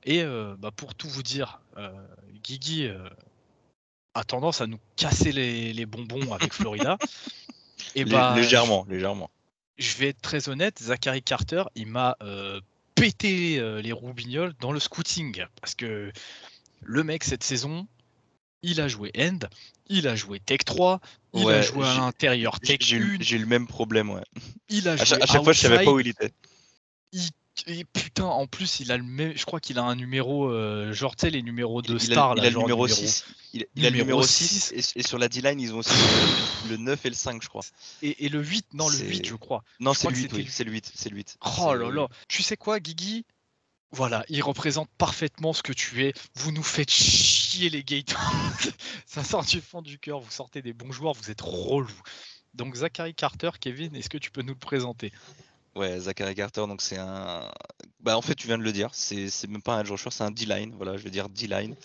Et 0.06 0.24
bah, 0.24 0.72
pour 0.76 0.96
tout 0.96 1.10
vous 1.10 1.24
dire, 1.24 1.62
Guigui 2.44 2.90
a 4.16 4.24
tendance 4.24 4.62
à 4.62 4.68
nous 4.68 4.80
casser 4.96 5.32
les, 5.32 5.86
bonbons 5.86 6.34
avec 6.34 6.54
Florida. 6.54 6.98
Et 7.94 8.06
bah, 8.06 8.34
légèrement, 8.36 8.86
légèrement. 8.90 9.30
Je 9.78 9.98
vais 9.98 10.10
être 10.10 10.22
très 10.22 10.48
honnête, 10.48 10.82
Zachary 10.82 11.22
Carter, 11.22 11.64
il 11.76 11.88
m'a 11.88 12.16
euh, 12.24 12.62
pété 12.96 13.60
euh, 13.60 13.82
les 13.82 13.92
roubignoles 13.92 14.54
dans 14.62 14.72
le 14.72 14.80
scouting. 14.80 15.44
Parce 15.60 15.76
que 15.76 16.12
le 16.82 17.04
mec, 17.04 17.26
cette 17.26 17.44
saison, 17.44 17.86
il 18.62 18.80
a 18.80 18.88
joué 18.88 19.12
End, 19.18 19.40
il 19.88 20.08
a 20.08 20.16
joué 20.16 20.40
Tech 20.40 20.60
3, 20.66 21.02
il 21.34 21.50
a 21.50 21.62
joué 21.62 21.86
à 21.86 21.96
l'intérieur 21.96 22.62
Tech 22.62 22.80
1. 22.82 23.18
J'ai 23.20 23.38
le 23.38 23.46
même 23.46 23.68
problème, 23.68 24.10
ouais. 24.10 24.24
Il 24.70 24.88
a 24.88 24.94
à, 24.94 24.96
joué 24.96 25.22
à 25.22 25.26
chaque 25.26 25.44
fois, 25.44 25.52
je 25.52 25.60
savais 25.60 25.84
pas 25.84 25.92
où 25.92 26.00
il 26.00 26.08
était. 26.08 26.32
Il 27.12 27.30
et 27.68 27.86
putain, 27.86 28.26
en 28.26 28.48
plus, 28.48 28.80
il 28.80 28.92
a 28.92 28.98
le 28.98 29.04
même. 29.04 29.34
Je 29.36 29.46
crois 29.46 29.60
qu'il 29.60 29.80
a 29.80 29.84
un 29.84 29.96
numéro. 29.96 30.50
Euh, 30.50 30.92
genre, 30.94 31.16
tu 31.16 31.22
sais, 31.22 31.30
les 31.30 31.42
numéros 31.42 31.82
de 31.82 31.98
star. 31.98 32.36
Il, 32.38 32.46
a, 32.46 32.50
le 32.50 32.58
numéro 32.58 32.88
6. 32.88 33.26
Il, 33.54 33.64
a 33.86 33.90
le 33.90 33.98
numéro 33.98 34.24
6. 34.24 34.74
Et, 34.96 35.04
sur 35.04 35.18
la 35.18 35.30
D-line, 35.30 35.60
ils 35.60 35.74
ont 35.74 35.78
aussi 35.78 35.94
le 36.70 36.78
9 36.78 37.06
et 37.06 37.10
le 37.10 37.16
5, 37.16 37.42
je 37.42 37.48
crois. 37.48 37.64
Et, 38.02 38.30
le 38.30 38.44
8, 38.44 38.74
non, 38.74 38.90
le 38.90 38.98
8, 38.98 39.26
je 39.26 39.36
crois. 39.36 39.64
Non, 39.80 39.94
c'est 39.94 40.10
le 40.10 40.16
8, 40.16 40.34
oui. 40.34 40.48
C'est 40.50 40.66
le 40.66 40.72
8. 40.72 40.92
C'est 40.94 41.10
le 41.10 41.16
8. 41.16 41.38
Oh 41.60 41.74
là 41.74 41.90
là. 41.90 42.08
Tu 42.28 42.44
sais 42.44 42.58
quoi, 42.58 42.80
Guigui? 42.80 43.26
Voilà, 43.92 44.26
il 44.28 44.44
représente 44.44 44.90
parfaitement 44.98 45.54
ce 45.54 45.64
que 45.64 45.72
tu 45.72 46.04
es. 46.04 46.14
Vous 46.36 46.52
nous 46.52 46.64
faites 46.64 46.92
chier 46.92 47.70
les 47.70 47.84
Gators. 47.84 48.20
Ça 49.06 49.24
sort 49.24 49.46
du 49.46 49.62
fond 49.62 49.82
du 49.82 49.98
cœur. 50.00 50.20
Vous 50.20 50.32
sortez 50.32 50.62
des 50.62 50.74
bons 50.74 50.92
joueurs. 50.92 51.14
Vous 51.14 51.32
êtes 51.32 51.42
relou. 51.42 51.88
Donc 52.56 52.76
Zachary 52.76 53.14
Carter, 53.14 53.52
Kevin, 53.60 53.96
est-ce 53.96 54.10
que 54.10 54.18
tu 54.18 54.32
peux 54.32 54.42
nous 54.42 54.54
le 54.54 54.60
présenter? 54.60 55.14
Ouais, 55.76 56.00
Zachary 56.00 56.36
Carter, 56.36 56.68
donc 56.68 56.82
c'est 56.82 56.98
un. 56.98 57.52
Bah, 58.00 58.18
en 58.18 58.22
fait, 58.22 58.36
tu 58.36 58.48
viens 58.48 58.58
de 58.58 58.64
le 58.64 58.72
dire, 58.72 58.90
c'est 58.94 59.30
même 59.48 59.62
pas 59.62 59.76
un 59.76 59.82
edge 59.82 59.92
rusher, 59.92 60.10
c'est 60.12 60.24
un 60.24 60.32
D-line. 60.32 60.74
Voilà, 60.76 60.96
je 60.98 61.04
veux 61.04 61.10
dire 61.10 61.28
D-line. 61.30 61.76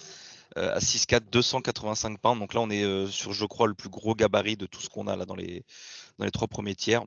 Euh, 0.59 0.75
à 0.75 0.81
6'4, 0.81 1.31
285 1.31 2.19
pounds. 2.21 2.39
Donc 2.41 2.55
là, 2.55 2.61
on 2.61 2.71
est 2.71 2.83
euh, 2.83 3.07
sur, 3.07 3.33
je 3.33 3.47
crois, 3.47 3.69
le 3.69 3.75
plus 3.75 3.89
gros 3.89 4.15
gabarit 4.15 4.57
de 4.57 4.67
tout 4.67 4.81
ce 4.81 4.89
qu'on 4.89 5.07
a 5.07 5.17
là 5.17 5.25
dans 5.25 5.37
les, 5.37 5.65
dans 6.19 6.25
les 6.25 6.31
trois 6.33 6.49
premiers 6.49 6.75
tiers. 6.75 7.05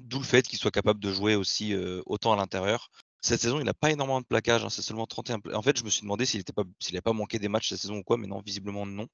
D'où 0.00 0.18
le 0.18 0.24
fait 0.24 0.46
qu'il 0.46 0.58
soit 0.58 0.70
capable 0.70 1.00
de 1.00 1.12
jouer 1.12 1.34
aussi 1.34 1.74
euh, 1.74 2.02
autant 2.06 2.32
à 2.32 2.36
l'intérieur. 2.36 2.90
Cette 3.20 3.40
saison, 3.40 3.58
il 3.58 3.64
n'a 3.64 3.74
pas 3.74 3.90
énormément 3.90 4.20
de 4.20 4.26
plaquage, 4.26 4.64
hein, 4.64 4.70
c'est 4.70 4.82
seulement 4.82 5.06
31. 5.06 5.40
En 5.54 5.62
fait, 5.62 5.78
je 5.78 5.84
me 5.84 5.90
suis 5.90 6.02
demandé 6.02 6.24
s'il 6.26 6.40
n'avait 6.40 7.00
pas, 7.00 7.10
pas 7.10 7.12
manqué 7.12 7.38
des 7.38 7.48
matchs 7.48 7.70
cette 7.70 7.80
saison 7.80 7.96
ou 7.98 8.02
quoi, 8.04 8.16
mais 8.16 8.28
non, 8.28 8.40
visiblement 8.40 8.86
non. 8.86 9.08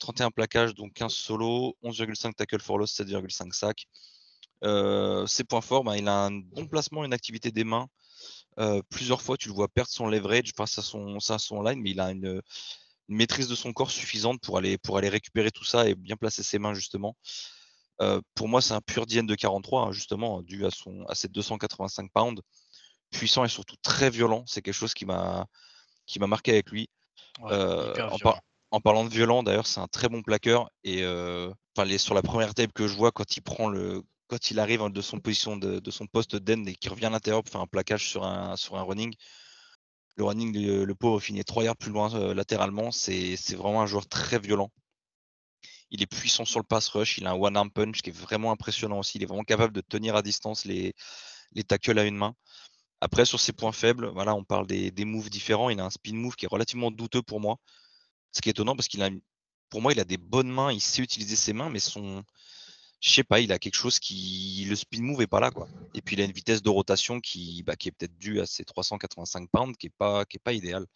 31 0.00 0.30
plaquages, 0.30 0.74
donc 0.74 0.92
15 0.94 1.12
solo, 1.12 1.76
11,5 1.84 2.34
tackle 2.34 2.60
for 2.60 2.78
loss, 2.78 2.92
7,5 2.98 3.52
sacs. 3.52 3.86
Euh, 4.64 5.26
ses 5.26 5.44
points 5.44 5.60
forts, 5.60 5.84
ben, 5.84 5.96
il 5.96 6.08
a 6.08 6.24
un 6.24 6.30
bon 6.30 6.66
placement, 6.66 7.04
une 7.04 7.12
activité 7.12 7.50
des 7.50 7.64
mains. 7.64 7.88
Euh, 8.58 8.82
plusieurs 8.90 9.22
fois, 9.22 9.36
tu 9.36 9.48
le 9.48 9.54
vois 9.54 9.68
perdre 9.68 9.90
son 9.90 10.06
leverage 10.06 10.52
face 10.56 10.78
à 10.78 10.82
son, 10.82 11.18
à 11.28 11.38
son 11.38 11.62
line, 11.62 11.80
mais 11.80 11.90
il 11.90 12.00
a 12.00 12.10
une, 12.10 12.40
maîtrise 13.08 13.48
de 13.48 13.54
son 13.54 13.72
corps 13.72 13.90
suffisante 13.90 14.40
pour 14.40 14.58
aller, 14.58 14.78
pour 14.78 14.96
aller 14.96 15.08
récupérer 15.08 15.50
tout 15.50 15.64
ça 15.64 15.88
et 15.88 15.94
bien 15.94 16.16
placer 16.16 16.42
ses 16.42 16.58
mains, 16.58 16.74
justement. 16.74 17.16
Euh, 18.00 18.20
pour 18.34 18.48
moi, 18.48 18.62
c'est 18.62 18.74
un 18.74 18.80
pur 18.80 19.06
DN 19.06 19.26
de 19.26 19.34
43, 19.34 19.82
hein, 19.82 19.92
justement, 19.92 20.42
dû 20.42 20.64
à, 20.64 20.70
son, 20.70 21.04
à 21.08 21.14
ses 21.14 21.28
285 21.28 22.10
pounds. 22.12 22.40
Puissant 23.10 23.44
et 23.44 23.48
surtout 23.48 23.76
très 23.82 24.08
violent. 24.08 24.44
C'est 24.46 24.62
quelque 24.62 24.74
chose 24.74 24.94
qui 24.94 25.04
m'a 25.04 25.46
marqué 26.18 26.52
avec 26.52 26.70
lui. 26.70 26.88
en, 27.40 28.80
parlant 28.80 29.04
de 29.04 29.10
violent, 29.10 29.42
d'ailleurs, 29.42 29.66
c'est 29.66 29.80
un 29.80 29.88
très 29.88 30.08
bon 30.08 30.22
plaqueur. 30.22 30.70
Et 30.84 31.04
enfin, 31.76 31.98
sur 31.98 32.14
la 32.14 32.22
première 32.22 32.54
tape 32.54 32.72
que 32.72 32.88
je 32.88 32.94
vois, 32.94 33.12
quand 33.12 33.36
il 33.36 33.42
prend 33.42 33.68
le, 33.68 34.02
quand 34.32 34.50
il 34.50 34.58
arrive 34.60 34.88
de 34.88 35.02
son 35.02 35.20
position 35.20 35.58
de, 35.58 35.90
son 35.90 36.06
poste 36.06 36.36
d'end 36.36 36.64
et 36.64 36.74
qui 36.74 36.88
revient 36.88 37.04
à 37.04 37.10
l'intérieur 37.10 37.42
pour 37.44 37.52
faire 37.52 37.60
un 37.60 37.66
plaquage 37.66 38.08
sur 38.08 38.24
un, 38.24 38.56
sur 38.56 38.76
un 38.76 38.82
running, 38.82 39.14
le 40.16 40.24
running, 40.24 40.56
le, 40.56 40.94
pauvre 40.94 41.20
finit 41.20 41.44
trois 41.44 41.64
yards 41.64 41.76
plus 41.76 41.90
loin 41.90 42.14
euh, 42.14 42.32
latéralement. 42.32 42.90
C'est 42.92 43.36
vraiment 43.54 43.82
un 43.82 43.86
joueur 43.86 44.06
très 44.06 44.38
violent. 44.38 44.70
Il 45.90 46.02
est 46.02 46.06
puissant 46.06 46.46
sur 46.46 46.60
le 46.60 46.64
pass 46.64 46.88
rush. 46.88 47.18
Il 47.18 47.26
a 47.26 47.32
un 47.32 47.34
one-arm 47.34 47.70
punch 47.70 48.00
qui 48.00 48.08
est 48.08 48.18
vraiment 48.18 48.52
impressionnant 48.52 49.00
aussi. 49.00 49.18
Il 49.18 49.22
est 49.22 49.26
vraiment 49.26 49.44
capable 49.44 49.74
de 49.74 49.82
tenir 49.82 50.16
à 50.16 50.22
distance 50.22 50.64
les, 50.64 50.94
les 51.52 51.62
tackles 51.62 51.98
à 51.98 52.04
une 52.04 52.16
main. 52.16 52.34
Après, 53.02 53.26
sur 53.26 53.38
ses 53.38 53.52
points 53.52 53.72
faibles, 53.72 54.08
voilà, 54.14 54.34
on 54.34 54.44
parle 54.44 54.66
des, 54.66 54.90
des 54.90 55.04
moves 55.04 55.28
différents. 55.28 55.68
Il 55.68 55.78
a 55.78 55.84
un 55.84 55.90
spin 55.90 56.14
move 56.14 56.36
qui 56.36 56.46
est 56.46 56.48
relativement 56.50 56.90
douteux 56.90 57.20
pour 57.20 57.40
moi. 57.40 57.58
Ce 58.32 58.40
qui 58.40 58.48
est 58.48 58.52
étonnant 58.52 58.76
parce 58.76 58.88
qu'il 58.88 59.02
a, 59.02 59.10
pour 59.68 59.82
moi, 59.82 59.92
il 59.92 60.00
a 60.00 60.04
des 60.04 60.16
bonnes 60.16 60.50
mains. 60.50 60.72
Il 60.72 60.80
sait 60.80 61.02
utiliser 61.02 61.36
ses 61.36 61.52
mains, 61.52 61.68
mais 61.68 61.80
son, 61.80 62.24
je 63.02 63.10
sais 63.10 63.24
pas, 63.24 63.40
il 63.40 63.52
a 63.52 63.58
quelque 63.58 63.74
chose 63.74 63.98
qui. 63.98 64.64
Le 64.68 64.76
speed 64.76 65.02
move 65.02 65.22
est 65.22 65.26
pas 65.26 65.40
là, 65.40 65.50
quoi. 65.50 65.68
Et 65.92 66.00
puis 66.00 66.14
il 66.14 66.22
a 66.22 66.24
une 66.24 66.32
vitesse 66.32 66.62
de 66.62 66.70
rotation 66.70 67.18
qui, 67.18 67.64
bah, 67.64 67.74
qui 67.74 67.88
est 67.88 67.90
peut-être 67.90 68.16
due 68.16 68.40
à 68.40 68.46
ses 68.46 68.64
385 68.64 69.48
pounds, 69.50 69.76
qui 69.76 69.88
est 69.88 69.92
pas, 69.98 70.24
qui 70.24 70.36
est 70.36 70.42
pas 70.42 70.52
idéal. 70.52 70.86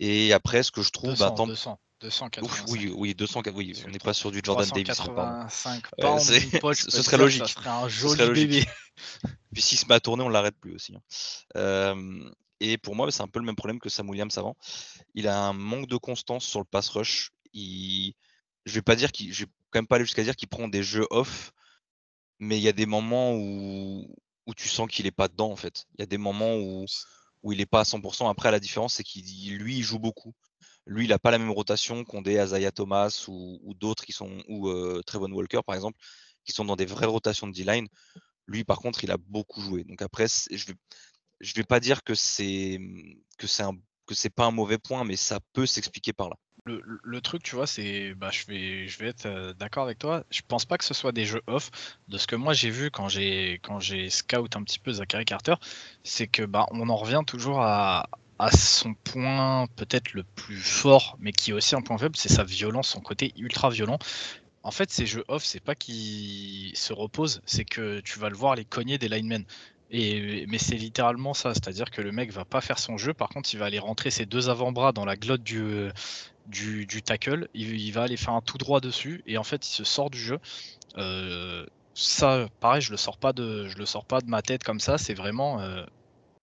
Et 0.00 0.32
après, 0.32 0.64
ce 0.64 0.72
que 0.72 0.82
je 0.82 0.90
trouve. 0.90 1.10
200, 1.10 1.46
200, 1.46 1.78
285. 2.00 2.70
oui, 2.72 2.92
oui, 2.96 3.14
200, 3.14 3.42
oui, 3.54 3.80
on 3.86 3.90
n'est 3.90 4.00
pas 4.00 4.12
sur 4.12 4.32
du 4.32 4.40
Jordan 4.42 4.68
Davis. 4.70 4.96
385 4.96 5.84
pounds, 5.98 6.24
ce 6.90 7.02
serait 7.02 7.16
logique. 7.16 7.46
Ça 7.46 7.54
serait 7.54 7.70
un 7.70 7.88
joli 7.88 8.46
bébé. 8.46 8.64
Puis 9.54 9.62
s'il 9.62 9.78
se 9.78 9.86
met 9.86 9.94
à 9.94 10.00
tourner, 10.00 10.24
on 10.24 10.28
l'arrête 10.28 10.56
plus 10.60 10.74
aussi. 10.74 10.96
Hein. 11.54 11.94
et 12.58 12.76
pour 12.76 12.96
moi, 12.96 13.08
c'est 13.12 13.22
un 13.22 13.28
peu 13.28 13.38
le 13.38 13.46
même 13.46 13.56
problème 13.56 13.78
que 13.78 13.88
Sam 13.88 14.10
Williams 14.10 14.36
avant. 14.36 14.56
Il 15.14 15.28
a 15.28 15.38
un 15.38 15.52
manque 15.52 15.86
de 15.86 15.96
constance 15.96 16.44
sur 16.44 16.58
le 16.58 16.66
pass 16.66 16.88
rush. 16.88 17.30
Il 17.52 18.14
je 18.66 18.74
vais 18.74 18.82
pas 18.82 18.96
dire 18.96 19.12
qu'il, 19.12 19.32
je 19.32 19.44
vais 19.44 19.50
quand 19.70 19.78
même 19.78 19.86
pas 19.86 19.96
aller 19.96 20.04
jusqu'à 20.04 20.22
dire 20.24 20.36
qu'il 20.36 20.48
prend 20.48 20.68
des 20.68 20.82
jeux 20.82 21.06
off, 21.10 21.52
mais 22.38 22.58
il 22.58 22.62
y 22.62 22.68
a 22.68 22.72
des 22.72 22.86
moments 22.86 23.34
où, 23.34 24.06
où 24.46 24.54
tu 24.54 24.68
sens 24.68 24.88
qu'il 24.88 25.06
est 25.06 25.10
pas 25.12 25.28
dedans 25.28 25.52
en 25.52 25.56
fait. 25.56 25.86
Il 25.94 26.00
y 26.00 26.02
a 26.02 26.06
des 26.06 26.18
moments 26.18 26.56
où, 26.56 26.86
où 27.42 27.52
il 27.52 27.60
est 27.60 27.66
pas 27.66 27.80
à 27.80 27.84
100%. 27.84 28.28
Après, 28.28 28.50
la 28.50 28.60
différence, 28.60 28.94
c'est 28.94 29.04
qu'il 29.04 29.56
lui, 29.58 29.78
il 29.78 29.82
joue 29.82 29.98
beaucoup. 29.98 30.34
Lui, 30.86 31.04
il 31.04 31.12
a 31.12 31.18
pas 31.18 31.30
la 31.30 31.38
même 31.38 31.50
rotation 31.50 32.04
qu'ont 32.04 32.22
des 32.22 32.38
Azaya 32.38 32.72
Thomas 32.72 33.26
ou, 33.28 33.74
d'autres 33.74 34.04
qui 34.04 34.12
sont, 34.12 34.42
ou 34.48 34.68
euh, 34.68 35.02
Trevon 35.06 35.30
Walker 35.32 35.60
par 35.66 35.74
exemple, 35.74 35.98
qui 36.44 36.52
sont 36.52 36.64
dans 36.64 36.76
des 36.76 36.86
vraies 36.86 37.06
rotations 37.06 37.46
de 37.46 37.52
D-line. 37.52 37.88
Lui, 38.46 38.64
par 38.64 38.78
contre, 38.78 39.04
il 39.04 39.10
a 39.10 39.16
beaucoup 39.16 39.60
joué. 39.60 39.84
Donc 39.84 40.02
après, 40.02 40.26
je 40.50 40.66
vais, 40.66 40.74
je 41.40 41.54
vais 41.54 41.64
pas 41.64 41.80
dire 41.80 42.02
que 42.02 42.14
c'est 42.14 42.80
que 43.38 43.46
c'est 43.46 43.62
un 43.62 43.76
que 44.06 44.14
c'est 44.16 44.30
pas 44.30 44.46
un 44.46 44.50
mauvais 44.50 44.78
point, 44.78 45.04
mais 45.04 45.14
ça 45.14 45.38
peut 45.52 45.66
s'expliquer 45.66 46.12
par 46.12 46.30
là. 46.30 46.36
Le, 47.02 47.20
truc, 47.20 47.42
tu 47.42 47.56
vois, 47.56 47.66
c'est, 47.66 48.14
bah, 48.14 48.30
je 48.30 48.46
vais, 48.46 48.88
je 48.88 48.98
vais 48.98 49.08
être 49.08 49.26
euh, 49.26 49.52
d'accord 49.54 49.84
avec 49.84 49.98
toi. 49.98 50.24
Je 50.30 50.40
pense 50.46 50.64
pas 50.64 50.78
que 50.78 50.84
ce 50.84 50.94
soit 50.94 51.12
des 51.12 51.24
jeux 51.24 51.42
off. 51.46 51.70
De 52.08 52.18
ce 52.18 52.26
que 52.26 52.36
moi 52.36 52.52
j'ai 52.52 52.70
vu 52.70 52.90
quand 52.90 53.08
j'ai, 53.08 53.60
quand 53.62 53.80
j'ai 53.80 54.10
scout 54.10 54.56
un 54.56 54.62
petit 54.62 54.78
peu 54.78 54.92
Zachary 54.92 55.24
Carter, 55.24 55.54
c'est 56.04 56.26
que 56.26 56.42
bah, 56.42 56.66
on 56.70 56.88
en 56.88 56.96
revient 56.96 57.22
toujours 57.26 57.60
à, 57.62 58.08
à 58.40 58.50
son 58.52 58.94
point 58.94 59.66
peut-être 59.76 60.14
le 60.14 60.24
plus 60.24 60.56
fort, 60.56 61.16
mais 61.20 61.30
qui 61.30 61.50
est 61.50 61.54
aussi 61.54 61.74
un 61.74 61.82
point 61.82 61.98
faible, 61.98 62.16
c'est 62.16 62.30
sa 62.30 62.42
violence, 62.42 62.88
son 62.88 63.00
côté 63.00 63.34
ultra 63.36 63.68
violent. 63.68 63.98
En 64.62 64.70
fait, 64.70 64.90
ces 64.90 65.04
jeux 65.04 65.24
off, 65.28 65.44
c'est 65.44 65.60
pas 65.60 65.74
qu'il 65.74 66.74
se 66.74 66.92
repose, 66.94 67.42
c'est 67.44 67.66
que 67.66 68.00
tu 68.00 68.18
vas 68.18 68.30
le 68.30 68.36
voir 68.36 68.54
les 68.54 68.64
cogner 68.64 68.96
des 68.96 69.08
linemen. 69.08 69.44
Et, 69.90 70.46
mais 70.46 70.56
c'est 70.58 70.76
littéralement 70.76 71.34
ça, 71.34 71.52
c'est-à-dire 71.52 71.90
que 71.90 72.00
le 72.00 72.12
mec 72.12 72.32
va 72.32 72.46
pas 72.46 72.60
faire 72.62 72.78
son 72.78 72.96
jeu, 72.96 73.12
par 73.12 73.28
contre 73.28 73.52
il 73.52 73.58
va 73.58 73.66
aller 73.66 73.80
rentrer 73.80 74.10
ses 74.10 74.24
deux 74.24 74.48
avant-bras 74.48 74.92
dans 74.92 75.04
la 75.04 75.16
glotte 75.16 75.42
du, 75.42 75.90
du, 76.46 76.86
tackle, 77.02 77.48
il, 77.54 77.92
va 77.92 78.02
aller 78.02 78.16
faire 78.16 78.34
un 78.34 78.40
tout 78.40 78.58
droit 78.58 78.80
dessus, 78.80 79.22
et 79.26 79.38
en 79.38 79.44
fait 79.44 79.66
il 79.66 79.72
se 79.72 79.84
sort 79.84 80.10
du 80.10 80.18
jeu. 80.18 80.38
Euh, 80.98 81.66
ça, 81.94 82.48
pareil, 82.60 82.80
je 82.80 82.90
le 82.90 82.96
sors 82.96 83.18
pas 83.18 83.32
de, 83.32 83.68
je 83.68 83.78
le 83.78 83.86
sors 83.86 84.04
pas 84.04 84.20
de 84.20 84.26
ma 84.26 84.42
tête 84.42 84.64
comme 84.64 84.80
ça, 84.80 84.98
c'est 84.98 85.14
vraiment, 85.14 85.60
euh, 85.60 85.84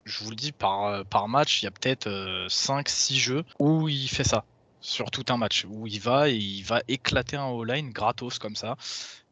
je 0.05 0.23
vous 0.23 0.29
le 0.29 0.35
dis, 0.35 0.51
par, 0.51 1.05
par 1.05 1.27
match, 1.27 1.61
il 1.61 1.65
y 1.65 1.67
a 1.67 1.71
peut-être 1.71 2.07
5-6 2.07 3.13
euh, 3.13 3.19
jeux 3.19 3.43
où 3.59 3.89
il 3.89 4.07
fait 4.07 4.23
ça, 4.23 4.45
sur 4.81 5.11
tout 5.11 5.25
un 5.29 5.37
match, 5.37 5.65
où 5.69 5.87
il 5.87 5.99
va 5.99 6.29
et 6.29 6.35
il 6.35 6.63
va 6.63 6.81
éclater 6.87 7.37
un 7.37 7.47
all-line 7.47 7.91
gratos 7.91 8.39
comme 8.39 8.55
ça. 8.55 8.75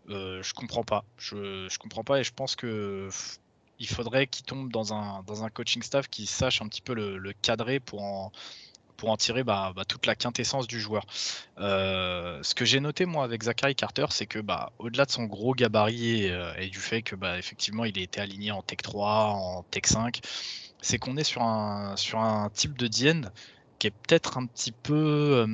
je 0.08 0.54
comprends 0.54 0.84
pas, 0.84 1.06
je, 1.18 1.68
je 1.70 1.78
comprends 1.80 2.04
pas, 2.04 2.20
et 2.20 2.24
je 2.24 2.34
pense 2.34 2.56
que 2.56 3.10
il 3.80 3.88
faudrait 3.88 4.28
qu'il 4.28 4.46
tombe 4.46 4.72
dans 4.72 4.94
un, 4.94 5.24
dans 5.24 5.44
un 5.44 5.50
coaching 5.50 5.84
staff 5.84 6.08
qui 6.08 6.26
sache 6.26 6.62
un 6.62 6.68
petit 6.68 6.82
peu 6.82 6.94
le, 6.94 7.34
cadrer 7.42 7.80
pour 7.80 8.04
en, 8.04 8.32
pour 8.98 9.10
en 9.10 9.18
tirer 9.18 9.44
bah, 9.44 9.74
bah, 9.76 9.86
toute 9.86 10.06
la 10.06 10.16
quintessence 10.16 10.68
du 10.68 10.80
joueur. 10.80 11.06
Euh, 11.60 12.40
ce 12.44 12.56
que 12.56 12.66
j'ai 12.66 12.80
noté 12.80 13.06
moi 13.06 13.24
avec 13.24 13.44
Zachary 13.44 13.76
Carter, 13.76 14.06
c'est 14.10 14.26
que 14.26 14.40
bah, 14.40 14.72
au-delà 14.80 15.06
de 15.06 15.12
son 15.12 15.26
gros 15.26 15.54
gabarit 15.54 16.30
euh, 16.30 16.54
et, 16.58 16.68
du 16.68 16.80
fait 16.80 17.02
que 17.02 17.16
effectivement 17.38 17.86
il 17.86 17.98
a 18.00 18.02
été 18.02 18.22
aligné 18.22 18.52
en 18.52 18.62
Tech 18.62 18.80
3, 18.84 19.26
en 19.26 19.64
Tech 19.64 19.84
5, 19.86 20.22
c'est 20.82 20.98
qu'on 20.98 21.18
est 21.18 21.24
sur 21.24 21.42
un, 21.42 21.96
type 22.54 22.78
de 22.78 22.88
DN 22.88 23.32
qui 23.80 23.88
est 23.88 23.92
peut-être 23.92 24.38
un 24.38 24.46
petit 24.46 24.72
peu 24.72 25.46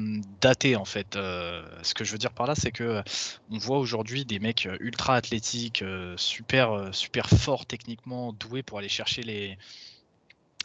daté 0.42 0.76
en 0.76 0.86
fait. 0.86 1.16
ce 1.16 1.94
que 1.94 2.04
je 2.04 2.12
veux 2.12 2.18
dire 2.20 2.34
par 2.34 2.46
là, 2.46 2.54
c'est 2.56 2.72
que 2.72 3.02
on 3.50 3.58
voit 3.58 3.80
aujourd'hui 3.80 4.26
des 4.26 4.40
mecs 4.40 4.68
ultra 4.80 5.16
athlétiques, 5.16 5.84
super 6.18 6.90
super 6.94 7.30
forts 7.30 7.66
techniquement, 7.66 8.34
doués 8.34 8.62
pour 8.62 8.78
aller 8.78 8.90
chercher 8.90 9.24
les 9.24 9.58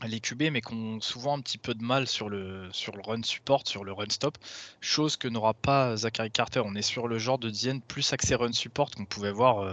les 0.04 0.20
QB, 0.20 0.50
mais 0.52 0.60
qui 0.60 0.74
ont 0.74 1.00
souvent 1.00 1.38
un 1.38 1.40
petit 1.40 1.58
peu 1.58 1.74
de 1.74 1.82
mal 1.82 2.06
sur 2.06 2.28
le, 2.28 2.68
sur 2.72 2.94
le 2.96 3.02
run 3.02 3.22
support, 3.22 3.62
sur 3.66 3.84
le 3.84 3.92
run 3.92 4.10
stop, 4.10 4.36
chose 4.80 5.16
que 5.16 5.28
n'aura 5.28 5.54
pas 5.54 5.96
Zachary 5.96 6.30
Carter. 6.30 6.62
On 6.64 6.74
est 6.74 6.82
sur 6.82 7.08
le 7.08 7.18
genre 7.18 7.38
de 7.38 7.50
DN 7.50 7.80
plus 7.80 8.12
axé 8.12 8.34
run 8.34 8.52
support 8.52 8.90
qu'on 8.90 9.06
pouvait 9.06 9.32
voir 9.32 9.64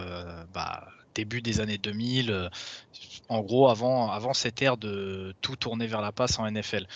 bah, 0.54 0.88
début 1.14 1.42
des 1.42 1.60
années 1.60 1.78
2000, 1.78 2.50
en 3.30 3.42
gros 3.42 3.70
avant, 3.70 4.12
avant 4.12 4.34
cette 4.34 4.62
ère 4.62 4.78
de 4.78 5.34
tout 5.42 5.56
tourner 5.56 5.88
vers 5.88 6.02
la 6.02 6.12
passe 6.12 6.40
en 6.40 6.50
NFL. 6.50 6.88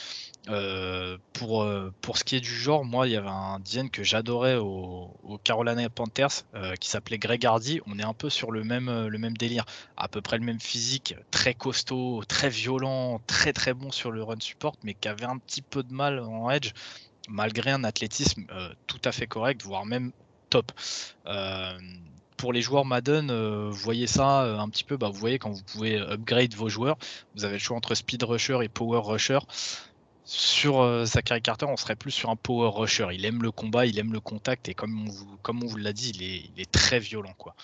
Euh, 0.49 1.17
pour, 1.33 1.61
euh, 1.61 1.93
pour 2.01 2.17
ce 2.17 2.23
qui 2.23 2.35
est 2.35 2.39
du 2.39 2.49
genre, 2.49 2.85
moi, 2.85 3.07
il 3.07 3.13
y 3.13 3.15
avait 3.15 3.27
un 3.27 3.59
DN 3.59 3.89
que 3.89 4.03
j'adorais 4.03 4.55
au, 4.55 5.13
Carolina 5.43 5.89
Panthers 5.89 6.45
euh, 6.55 6.75
qui 6.75 6.89
s'appelait 6.89 7.17
Greg 7.17 7.45
Hardy. 7.45 7.81
On 7.85 7.99
est 7.99 8.03
un 8.03 8.13
peu 8.13 8.29
sur 8.29 8.51
le 8.51 8.63
même, 8.63 9.07
le 9.07 9.17
même 9.17 9.35
délire, 9.35 9.65
à 9.97 10.07
peu 10.07 10.21
près 10.21 10.37
le 10.37 10.45
même 10.45 10.59
physique, 10.59 11.15
très 11.31 11.53
costaud, 11.53 12.23
très 12.27 12.49
violent, 12.49 13.21
très 13.27 13.53
très 13.53 13.73
bon 13.73 13.91
sur 13.91 14.11
le 14.11 14.23
run 14.23 14.39
support, 14.39 14.75
mais 14.83 14.93
qui 14.93 15.07
avait 15.07 15.25
un 15.25 15.37
petit 15.37 15.61
peu 15.61 15.83
de 15.83 15.93
mal 15.93 16.19
en 16.19 16.49
edge, 16.49 16.71
malgré 17.27 17.71
un 17.71 17.83
athlétisme 17.83 18.45
tout 18.87 19.01
à 19.03 19.11
fait 19.11 19.27
correct, 19.27 19.61
voire 19.63 19.85
même 19.85 20.11
top 20.49 20.71
pour 22.37 22.53
les 22.53 22.61
joueurs 22.61 22.85
Madden, 22.85 23.31
vous 23.31 23.77
voyez 23.77 24.05
ça 24.05 24.41
un 24.41 24.69
petit 24.69 24.83
peu, 24.83 24.95
bah, 24.95 25.09
vous 25.09 25.19
voyez 25.19 25.39
quand 25.39 25.49
vous 25.49 25.63
pouvez 25.63 25.97
upgrade 25.97 26.53
vos 26.53 26.69
joueurs, 26.69 26.97
vous 27.35 27.45
avez 27.45 27.53
le 27.53 27.59
choix 27.59 27.75
entre 27.75 27.95
Speed 27.95 28.23
Rusher 28.23 28.59
et 28.61 28.69
Power 28.69 29.01
Rusher. 29.03 29.39
Sur 30.27 30.81
euh, 30.81 31.05
Zachary 31.05 31.41
Carter, 31.41 31.67
on 31.69 31.77
serait 31.77 31.95
plus 31.95 32.11
sur 32.11 32.29
un 32.29 32.35
power 32.35 32.69
rusher. 32.73 33.07
Il 33.13 33.23
aime 33.23 33.41
le 33.41 33.49
combat, 33.49 33.85
il 33.85 33.97
aime 33.97 34.11
le 34.11 34.19
contact 34.19 34.67
et 34.67 34.73
comme 34.73 35.07
on 35.07 35.09
vous, 35.09 35.37
comme 35.41 35.63
on 35.63 35.67
vous 35.67 35.77
l'a 35.77 35.93
dit, 35.93 36.09
il 36.09 36.61
est, 36.61 36.69
très 36.69 36.99
violent. 36.99 37.33
Quoi. 37.37 37.55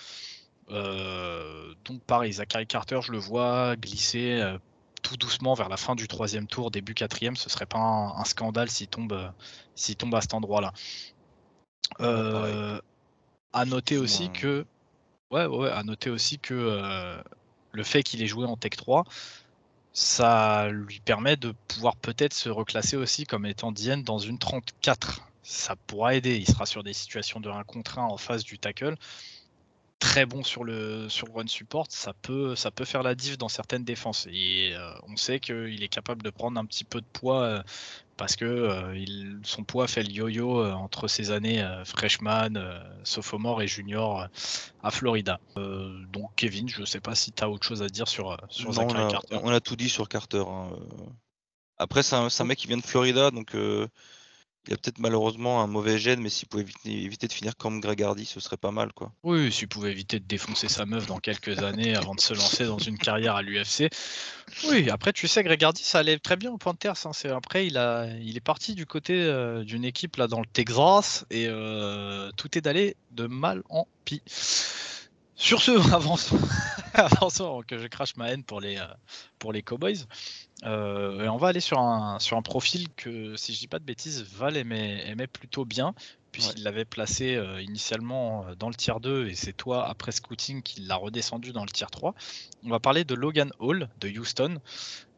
Euh, 0.70 1.74
donc 1.84 2.00
pareil, 2.04 2.32
Zachary 2.32 2.66
Carter, 2.66 3.00
je 3.02 3.12
le 3.12 3.18
vois 3.18 3.76
glisser 3.76 4.40
euh, 4.40 4.56
tout 5.02 5.18
doucement 5.18 5.52
vers 5.52 5.68
la 5.68 5.76
fin 5.76 5.94
du 5.94 6.08
troisième 6.08 6.46
tour, 6.46 6.70
début 6.70 6.94
quatrième. 6.94 7.36
Ce 7.36 7.50
serait 7.50 7.66
pas 7.66 7.76
un, 7.78 8.24
scandale 8.24 8.70
s'il 8.70 8.88
tombe, 8.88 9.30
s'il 9.74 9.96
tombe 9.96 10.14
à 10.14 10.22
cet 10.22 10.32
endroit-là. 10.32 10.72
à 12.00 13.64
noter 13.66 13.98
aussi 13.98 14.30
que, 14.30 14.64
ouais, 15.30 15.44
ouais, 15.44 15.70
à 15.70 15.82
noter 15.82 16.08
aussi 16.08 16.38
que 16.38 17.22
le 17.72 17.82
fait 17.82 18.02
qu'il 18.02 18.22
ait 18.22 18.26
joué 18.26 18.46
en 18.46 18.56
Tech 18.56 18.72
3, 18.74 19.04
ça 19.94 20.68
lui 20.70 20.98
permet 21.00 21.36
de 21.36 21.54
pouvoir 21.68 21.96
peut-être 21.96 22.34
se 22.34 22.48
reclasser 22.48 22.96
aussi 22.96 23.24
comme 23.26 23.46
étant 23.46 23.70
Dienne 23.70 24.02
dans 24.02 24.18
une 24.18 24.38
34. 24.38 25.22
Ça 25.44 25.76
pourra 25.86 26.16
aider. 26.16 26.36
Il 26.36 26.46
sera 26.48 26.66
sur 26.66 26.82
des 26.82 26.92
situations 26.92 27.38
de 27.38 27.48
1 27.48 27.62
contre 27.62 28.00
1 28.00 28.02
en 28.02 28.16
face 28.16 28.42
du 28.42 28.58
tackle. 28.58 28.96
Très 30.00 30.26
bon 30.26 30.42
sur 30.42 30.64
le, 30.64 31.08
sur 31.08 31.26
le 31.26 31.32
run 31.32 31.46
support, 31.46 31.86
ça 31.88 32.12
peut, 32.12 32.54
ça 32.56 32.70
peut 32.70 32.84
faire 32.84 33.02
la 33.02 33.14
diff 33.14 33.38
dans 33.38 33.48
certaines 33.48 33.84
défenses. 33.84 34.26
Et 34.30 34.72
euh, 34.74 34.92
on 35.08 35.16
sait 35.16 35.40
qu'il 35.40 35.82
est 35.82 35.88
capable 35.88 36.22
de 36.22 36.30
prendre 36.30 36.58
un 36.60 36.64
petit 36.64 36.84
peu 36.84 37.00
de 37.00 37.06
poids 37.06 37.42
euh, 37.42 37.62
parce 38.16 38.36
que 38.36 38.44
euh, 38.44 38.96
il, 38.96 39.38
son 39.44 39.64
poids 39.64 39.86
fait 39.86 40.02
le 40.02 40.10
yo-yo 40.10 40.64
entre 40.72 41.08
ses 41.08 41.30
années 41.30 41.64
freshman, 41.84 42.54
sophomore 43.02 43.62
et 43.62 43.68
junior 43.68 44.28
à 44.82 44.90
Florida. 44.90 45.40
donc 45.56 46.30
Kevin, 46.36 46.68
je 46.68 46.80
ne 46.80 46.86
sais 46.86 47.00
pas 47.00 47.14
si 47.14 47.32
tu 47.32 47.42
as 47.42 47.48
autre 47.48 47.66
chose 47.66 47.82
à 47.82 47.88
dire 47.88 48.08
sur, 48.08 48.36
sur 48.50 48.72
Zachary 48.72 49.10
Carter. 49.10 49.38
On 49.42 49.50
a 49.50 49.60
tout 49.60 49.76
dit 49.76 49.88
sur 49.88 50.08
Carter. 50.08 50.44
Hein, 50.46 50.70
Après, 51.78 52.02
c'est 52.02 52.16
un, 52.16 52.28
un, 52.36 52.44
mec 52.44 52.58
qui 52.58 52.66
vient 52.66 52.76
de 52.76 52.82
Florida, 52.82 53.30
donc 53.30 53.54
il 54.66 54.70
y 54.70 54.74
a 54.74 54.76
peut-être 54.76 54.98
malheureusement 54.98 55.62
un 55.62 55.66
mauvais 55.66 55.98
gène, 55.98 56.20
mais 56.20 56.30
s'il 56.30 56.48
pouvait 56.48 56.64
éviter, 56.86 57.28
de 57.28 57.32
finir 57.32 57.56
comme 57.56 57.80
Greg 57.80 58.02
Hardy, 58.02 58.24
ce 58.24 58.40
serait 58.40 58.56
pas 58.56 58.70
mal. 58.70 58.92
quoi. 58.92 59.12
Oui, 59.22 59.52
s'il 59.52 59.68
pouvait 59.68 59.90
éviter 59.90 60.18
de 60.18 60.24
défoncer 60.24 60.68
sa 60.68 60.86
meuf 60.86 61.06
dans 61.06 61.18
quelques 61.18 61.58
années 61.62 61.94
avant 61.96 62.14
de 62.14 62.20
se 62.20 62.32
lancer 62.32 62.64
dans 62.64 62.78
une 62.78 62.96
carrière 62.96 63.36
à 63.36 63.42
l'UFC. 63.42 63.90
Oui, 64.68 64.88
après, 64.90 65.12
tu 65.12 65.28
sais, 65.28 65.42
Greg 65.42 65.62
Hardy, 65.62 65.82
ça 65.82 65.98
allait 65.98 66.18
très 66.18 66.36
bien 66.36 66.50
au 66.50 66.58
Panthers. 66.58 67.06
Hein. 67.06 67.10
Après, 67.30 67.66
il, 67.66 67.76
a, 67.76 68.06
il 68.22 68.36
est 68.36 68.44
parti 68.44 68.74
du 68.74 68.86
côté 68.86 69.14
euh, 69.14 69.64
d'une 69.64 69.84
équipe 69.84 70.16
là 70.16 70.28
dans 70.28 70.40
le 70.40 70.46
Texas 70.46 71.26
et 71.30 71.46
euh, 71.48 72.30
tout 72.36 72.56
est 72.56 72.60
d'aller 72.60 72.96
de 73.12 73.26
mal 73.26 73.62
en 73.68 73.86
pis. 74.04 74.22
Sur 75.44 75.60
ce, 75.60 75.72
avançons, 75.94 76.38
avançons 76.94 77.62
que 77.66 77.76
je 77.76 77.86
crache 77.86 78.16
ma 78.16 78.30
haine 78.30 78.42
pour 78.42 78.62
les, 78.62 78.78
euh, 78.78 78.86
pour 79.38 79.52
les 79.52 79.62
Cowboys. 79.62 80.06
Euh, 80.64 81.22
et 81.22 81.28
on 81.28 81.36
va 81.36 81.48
aller 81.48 81.60
sur 81.60 81.80
un, 81.80 82.18
sur 82.18 82.38
un 82.38 82.42
profil 82.42 82.88
que, 82.96 83.36
si 83.36 83.52
je 83.52 83.58
dis 83.58 83.66
pas 83.66 83.78
de 83.78 83.84
bêtises, 83.84 84.22
Val 84.22 84.56
aimait, 84.56 85.26
plutôt 85.26 85.66
bien, 85.66 85.94
puisqu'il 86.32 86.62
l'avait 86.62 86.86
placé 86.86 87.34
euh, 87.34 87.60
initialement 87.60 88.46
dans 88.58 88.70
le 88.70 88.74
tier 88.74 88.94
2, 88.98 89.28
et 89.28 89.34
c'est 89.34 89.52
toi, 89.52 89.86
après 89.86 90.12
scouting, 90.12 90.62
qui 90.62 90.80
l'a 90.80 90.96
redescendu 90.96 91.52
dans 91.52 91.66
le 91.66 91.70
tier 91.70 91.88
3. 91.92 92.14
On 92.64 92.70
va 92.70 92.80
parler 92.80 93.04
de 93.04 93.14
Logan 93.14 93.50
Hall 93.58 93.90
de 94.00 94.08
Houston. 94.08 94.62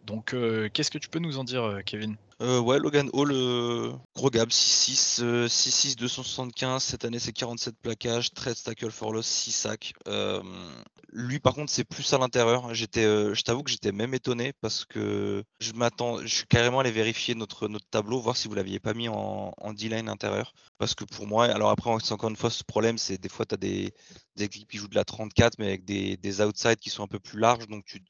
Donc, 0.06 0.34
qu'est-ce 0.72 0.90
que 0.90 0.98
tu 0.98 1.08
peux 1.08 1.20
nous 1.20 1.38
en 1.38 1.44
dire, 1.44 1.82
Kevin? 1.86 2.16
Euh, 2.42 2.60
ouais, 2.60 2.78
Logan 2.78 3.08
Hall, 3.14 3.32
euh, 3.32 3.92
gros 4.14 4.28
gab, 4.28 4.50
6-6, 4.50 5.46
6-6, 5.48 5.96
275. 5.96 6.82
Cette 6.82 7.06
année, 7.06 7.18
c'est 7.18 7.32
47 7.32 7.76
plaquages, 7.80 8.30
13 8.34 8.62
tackles 8.62 8.90
for 8.90 9.12
loss, 9.12 9.26
6 9.26 9.52
sacs. 9.52 9.94
Euh, 10.06 10.42
lui, 11.12 11.38
par 11.40 11.54
contre, 11.54 11.72
c'est 11.72 11.84
plus 11.84 12.12
à 12.12 12.18
l'intérieur. 12.18 12.74
J'étais, 12.74 13.04
je 13.04 13.42
t'avoue 13.42 13.62
que 13.62 13.70
j'étais 13.70 13.90
même 13.90 14.12
étonné 14.12 14.52
parce 14.60 14.84
que 14.84 15.44
je 15.60 15.72
m'attends, 15.72 16.18
je 16.20 16.26
suis 16.26 16.46
carrément 16.46 16.80
allé 16.80 16.90
vérifier 16.90 17.34
notre, 17.34 17.68
notre 17.68 17.88
tableau, 17.88 18.20
voir 18.20 18.36
si 18.36 18.48
vous 18.48 18.54
l'aviez 18.54 18.80
pas 18.80 18.92
mis 18.92 19.08
en, 19.08 19.52
en 19.56 19.72
D-line 19.72 20.10
intérieur. 20.10 20.52
Parce 20.76 20.94
que 20.94 21.04
pour 21.04 21.26
moi, 21.26 21.46
alors 21.46 21.70
après, 21.70 21.90
encore 21.90 22.28
une 22.28 22.36
fois 22.36 22.50
ce 22.50 22.64
problème, 22.64 22.98
c'est 22.98 23.16
des 23.18 23.30
fois, 23.30 23.46
tu 23.46 23.54
as 23.54 23.58
des, 23.58 23.94
des, 24.36 24.44
équipes 24.44 24.70
qui 24.70 24.76
jouent 24.76 24.88
de 24.88 24.94
la 24.94 25.04
34, 25.04 25.58
mais 25.58 25.68
avec 25.68 25.86
des, 25.86 26.18
des 26.18 26.40
outsides 26.42 26.76
qui 26.76 26.90
sont 26.90 27.02
un 27.04 27.08
peu 27.08 27.18
plus 27.18 27.38
larges, 27.40 27.66
donc 27.66 27.84
tu 27.86 28.02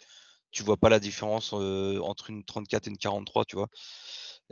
tu 0.51 0.63
vois 0.63 0.77
pas 0.77 0.89
la 0.89 1.01
différence 1.01 1.53
entre 1.53 2.31
une 2.31 2.45
34 2.45 2.87
et 2.87 2.91
une 2.91 2.99
43, 2.99 3.45
tu 3.45 3.57
vois? 3.57 3.69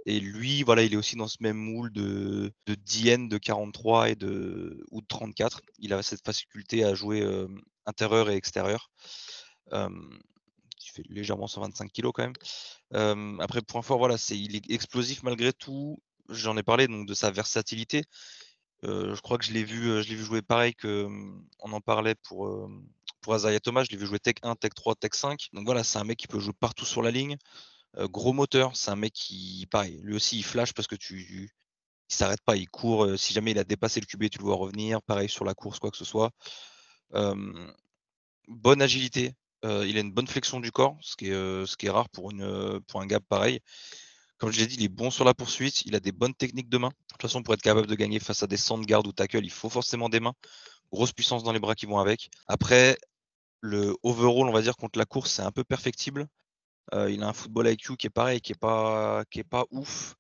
Et 0.06 0.20
lui, 0.20 0.62
voilà, 0.62 0.82
il 0.82 0.92
est 0.92 0.96
aussi 0.96 1.16
dans 1.16 1.28
ce 1.28 1.38
même 1.40 1.56
moule 1.56 1.92
de, 1.92 2.52
de 2.66 2.74
DN 2.74 3.28
de 3.28 3.38
43 3.38 4.10
et 4.10 4.14
de, 4.16 4.84
ou 4.90 5.00
de 5.00 5.06
34. 5.06 5.60
Il 5.78 5.92
a 5.92 6.02
cette 6.02 6.24
faculté 6.24 6.84
à 6.84 6.94
jouer 6.94 7.24
intérieur 7.86 8.28
et 8.30 8.36
extérieur. 8.36 8.90
il 9.72 10.90
fait 10.92 11.04
légèrement 11.08 11.46
125 11.46 11.92
kg 11.92 12.10
quand 12.12 12.32
même. 12.92 13.40
après, 13.40 13.62
point 13.62 13.82
fort, 13.82 13.98
voilà, 13.98 14.18
c'est 14.18 14.38
il 14.38 14.56
est 14.56 14.70
explosif 14.70 15.22
malgré 15.22 15.52
tout. 15.52 15.98
J'en 16.28 16.56
ai 16.56 16.62
parlé 16.62 16.88
donc 16.88 17.06
de 17.06 17.14
sa 17.14 17.30
versatilité. 17.30 18.04
je 18.82 19.20
crois 19.20 19.38
que 19.38 19.44
je 19.44 19.52
l'ai 19.52 19.64
vu, 19.64 20.00
vu 20.02 20.24
jouer 20.24 20.42
pareil 20.42 20.74
que 20.74 21.08
on 21.60 21.72
en 21.72 21.80
parlait 21.80 22.16
pour 22.16 22.68
pour 23.24 23.34
Azaya 23.34 23.58
Thomas, 23.58 23.84
je 23.84 23.90
l'ai 23.90 23.96
vu 23.96 24.06
jouer 24.06 24.18
Tech 24.18 24.36
1, 24.42 24.54
Tech 24.56 24.72
3, 24.76 24.94
Tech 24.96 25.12
5. 25.14 25.48
Donc 25.54 25.64
voilà, 25.64 25.82
c'est 25.82 25.98
un 25.98 26.04
mec 26.04 26.18
qui 26.18 26.26
peut 26.28 26.38
jouer 26.38 26.52
partout 26.60 26.84
sur 26.84 27.02
la 27.02 27.10
ligne. 27.10 27.36
Euh, 27.96 28.06
gros 28.06 28.32
moteur, 28.32 28.76
c'est 28.76 28.90
un 28.90 28.96
mec 28.96 29.12
qui, 29.14 29.66
pareil, 29.70 30.00
lui 30.02 30.14
aussi 30.14 30.38
il 30.38 30.44
flash 30.44 30.74
parce 30.74 30.86
que 30.86 30.94
tu, 30.94 31.50
il 32.10 32.14
s'arrête 32.14 32.42
pas, 32.44 32.56
il 32.56 32.68
court. 32.68 33.04
Euh, 33.04 33.16
si 33.16 33.32
jamais 33.32 33.52
il 33.52 33.58
a 33.58 33.64
dépassé 33.64 34.00
le 34.00 34.06
QB, 34.06 34.28
tu 34.30 34.38
le 34.38 34.44
vois 34.44 34.56
revenir. 34.56 35.00
Pareil 35.02 35.28
sur 35.28 35.44
la 35.44 35.54
course, 35.54 35.78
quoi 35.78 35.90
que 35.90 35.96
ce 35.96 36.04
soit. 36.04 36.30
bonne 38.48 38.82
agilité. 38.82 39.32
Euh, 39.64 39.86
il 39.88 39.96
a 39.96 40.00
une 40.00 40.12
bonne 40.12 40.26
flexion 40.26 40.60
du 40.60 40.70
corps, 40.70 40.98
ce 41.00 41.16
qui 41.16 41.28
est, 41.28 41.90
rare 41.90 42.08
pour, 42.10 42.30
un 42.30 43.06
gap 43.06 43.24
pareil. 43.28 43.60
Comme 44.36 44.52
je 44.52 44.60
l'ai 44.60 44.66
dit, 44.66 44.76
il 44.76 44.84
est 44.84 44.88
bon 44.88 45.10
sur 45.10 45.24
la 45.24 45.32
poursuite. 45.32 45.86
Il 45.86 45.94
a 45.94 46.00
des 46.00 46.12
bonnes 46.12 46.34
techniques 46.34 46.68
de 46.68 46.76
main. 46.76 46.88
De 46.88 46.94
toute 47.08 47.22
façon, 47.22 47.42
pour 47.42 47.54
être 47.54 47.62
capable 47.62 47.86
de 47.86 47.94
gagner 47.94 48.20
face 48.20 48.42
à 48.42 48.46
des 48.46 48.58
centres 48.58 48.84
garde 48.84 49.06
ou 49.06 49.12
tackle, 49.12 49.44
il 49.44 49.50
faut 49.50 49.70
forcément 49.70 50.10
des 50.10 50.20
mains. 50.20 50.34
Grosse 50.92 51.12
puissance 51.12 51.42
dans 51.42 51.52
les 51.52 51.60
bras 51.60 51.74
qui 51.74 51.86
vont 51.86 51.98
avec. 51.98 52.30
Après, 52.46 52.98
le 53.64 53.96
overall, 54.02 54.48
on 54.48 54.52
va 54.52 54.60
dire, 54.60 54.76
contre 54.76 54.98
la 54.98 55.06
course, 55.06 55.32
c'est 55.32 55.42
un 55.42 55.50
peu 55.50 55.64
perfectible. 55.64 56.26
Euh, 56.94 57.10
il 57.10 57.22
a 57.22 57.28
un 57.28 57.32
football 57.32 57.68
IQ 57.68 57.96
qui 57.96 58.06
est 58.08 58.10
pareil, 58.10 58.40
qui 58.42 58.52
est 58.52 58.60
pas, 58.60 59.24
qui 59.30 59.40
est 59.40 59.44
pas 59.44 59.64
ouf. 59.70 60.16